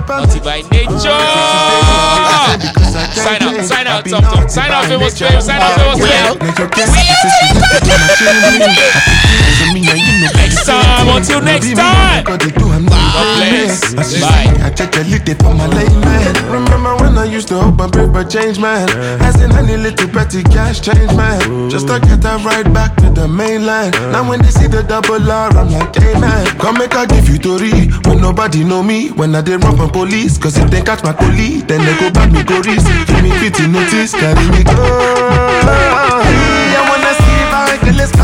Naughty 0.08 0.40
by 0.40 0.62
Nature. 0.72 1.14
Sign 3.16 3.42
out, 3.44 3.66
sign 3.66 3.88
out, 3.88 4.06
Tom 4.06 4.24
Tom. 4.24 4.50
Sign 4.50 4.72
out, 4.72 4.86
famous 4.86 5.18
fame. 5.20 5.42
Sign 5.42 5.62
out, 5.62 5.76
famous 5.78 6.00
fame. 6.00 7.36
Next 10.56 10.68
time, 10.68 11.18
until 11.18 11.42
next 11.42 11.74
time. 11.74 12.24
God 12.24 12.40
bless. 12.40 13.94
Bye. 13.94 14.56
I 14.64 14.72
check 14.72 14.96
a 14.96 15.04
little 15.04 15.36
for 15.36 15.54
my 15.54 15.68
late 15.68 15.92
man. 16.00 16.32
Remember 16.50 16.96
when 16.96 17.18
I 17.18 17.26
used 17.26 17.50
to 17.50 17.60
hope 17.60 17.80
and 17.82 17.92
pray 17.92 18.08
for 18.08 18.24
change, 18.24 18.58
man? 18.58 18.88
As 19.20 19.36
in 19.42 19.52
any 19.52 19.76
little 19.76 20.08
petty 20.08 20.44
cash 20.44 20.80
change, 20.80 21.12
man. 21.12 21.70
Just 21.70 21.88
to 21.88 22.00
get 22.00 22.22
that 22.22 22.46
right 22.46 22.64
back 22.74 22.96
to 23.04 23.10
the 23.10 23.28
mainland. 23.28 23.94
Now 24.14 24.28
when 24.30 24.42
they 24.42 24.50
see 24.50 24.68
the 24.68 24.82
double 24.82 25.30
R, 25.30 25.52
I'm 25.58 25.70
like, 25.72 25.94
hey 25.94 26.18
man, 26.20 26.46
come 26.58 26.78
make 26.78 26.96
I 26.96 27.06
give 27.06 27.28
you 27.28 27.38
Tori. 27.38 27.92
When 28.08 28.22
nobody 28.22 28.64
know 28.64 28.82
me, 28.82 29.10
when 29.12 29.36
I 29.36 29.42
did 29.42 29.62
run 29.62 29.76
from 29.76 29.90
police. 29.90 30.38
Cause 30.38 30.58
if 30.58 30.72
they 30.72 30.82
catch 30.82 31.04
my 31.04 31.12
collie, 31.12 31.68
then 31.68 31.84
they 31.84 32.00
go 32.00 32.10
back 32.12 32.32
me 32.32 32.44
go 32.44 32.62
risk. 32.62 32.88
Give 33.08 33.22
me 33.22 33.32
50 33.44 33.68
notice, 33.68 34.14
carry 34.14 34.48
me 34.56 34.64
go. 34.64 34.72
Yeah, 36.72 36.88
wanna 36.88 37.12
see 37.12 37.38
if 37.44 37.52
I 37.52 37.78
can 37.84 37.98
let's 37.98 38.16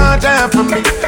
for 0.56 0.64
me. 0.64 1.01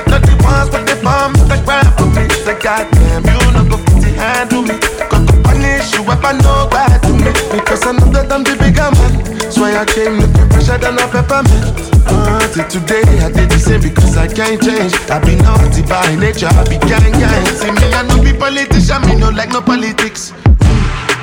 Not 1.03 1.35
the 1.35 1.57
that 1.67 1.91
for 1.99 2.07
me. 2.15 2.23
Say, 2.43 2.55
goddamn, 2.59 3.27
you 3.27 3.51
no 3.51 3.61
go 3.69 3.77
fit 3.99 4.15
handle 4.15 4.63
me. 4.63 4.75
Got 5.11 5.27
to 5.27 5.35
punish 5.43 5.91
you 5.93 6.01
if 6.07 6.23
I 6.23 6.31
know 6.39 6.67
bad 6.71 7.03
to 7.03 7.11
me. 7.13 7.31
Because 7.51 7.83
I 7.85 7.91
know 7.91 8.07
that 8.15 8.31
I'm 8.31 8.43
the 8.43 8.55
bigger 8.55 8.89
man. 8.95 9.51
So 9.51 9.63
I 9.67 9.83
came 9.85 10.17
looking 10.19 10.47
fresher 10.49 10.77
than 10.79 10.97
a 10.97 11.05
peppermint. 11.07 11.91
Uh, 12.07 12.39
till 12.51 12.67
today 12.67 13.03
I 13.23 13.31
did 13.31 13.49
the 13.51 13.59
same 13.59 13.81
because 13.81 14.17
I 14.17 14.27
can't 14.27 14.61
change. 14.61 14.93
I 15.11 15.19
be 15.19 15.35
naughty 15.35 15.83
by 15.83 16.15
nature, 16.15 16.47
I 16.51 16.63
be 16.67 16.77
gang 16.87 17.11
gang. 17.15 17.45
See 17.55 17.71
me, 17.71 17.85
I 17.93 18.03
no 18.07 18.21
be 18.23 18.33
politician, 18.33 19.01
me 19.07 19.15
no 19.15 19.29
like 19.29 19.51
no 19.51 19.61
politics. 19.61 20.33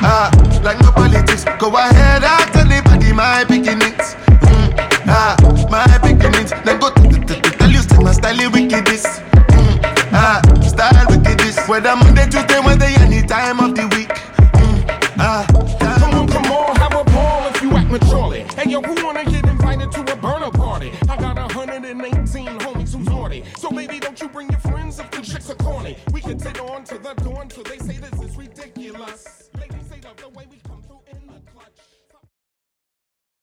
Ah, 0.03 0.31
like 0.65 0.81
no 0.81 0.93
politics. 0.93 1.45
Go 1.59 1.69
ahead, 1.77 2.25
ask 2.25 2.57
anybody 2.57 3.13
my 3.13 3.45
beginnings. 3.45 4.17
Mm, 4.45 4.73
ah, 5.09 5.37
my 5.69 5.85
beginnings. 6.01 6.53
Then 6.65 6.81
go 6.81 6.89
to 6.89 7.01
the, 7.29 7.37
my 8.03 8.13
style 8.13 8.41
is 8.41 8.51
wickedness. 8.51 9.05
Mm, 9.07 9.81
ah, 10.13 10.41
style 10.63 11.07
wickedness. 11.09 11.59
Whether 11.69 11.95
Monday, 11.97 12.27
Tuesday, 12.29 12.61
Wednesday, 12.65 12.95
any 13.01 13.23
time 13.27 13.61
of 13.61 13.75
the 13.75 13.87
week. 13.97 14.09
Mm, 14.09 15.17
ah, 15.19 15.47
Come 16.01 16.15
on, 16.15 16.29
come 16.29 16.53
on, 16.53 16.77
have 16.77 16.95
a 16.95 17.05
ball 17.05 17.47
if 17.49 17.63
you 17.63 17.71
act 17.77 17.91
maturely. 17.91 18.41
Hey 18.57 18.71
yo, 18.71 18.81
who 18.83 19.05
wanna 19.05 19.25
get 19.25 19.47
invited 19.47 19.91
to 19.93 20.01
a 20.13 20.17
burner 20.17 20.51
party? 20.51 20.93
I 21.09 21.17
got 21.17 21.37
118 21.37 22.47
homies 22.61 22.95
who's 22.95 23.07
naughty. 23.09 23.45
So 23.57 23.71
baby, 23.71 23.99
don't 24.01 24.21
you 24.21 24.29
bring 24.29 24.51
your 24.51 24.61
friends 24.61 24.99
if 24.99 25.11
the 25.11 25.21
chicks 25.23 25.51
are 25.51 25.55
corny. 25.57 25.97
We 26.13 26.21
can 26.21 26.39
take 26.39 26.63
on 26.63 26.85
to 26.85 26.99
the 26.99 27.15
dawn 27.15 27.49
till 27.49 27.65
they 27.65 27.79
say 27.79 27.99
this 27.99 28.21
is 28.23 28.37
ridiculous. 28.37 29.40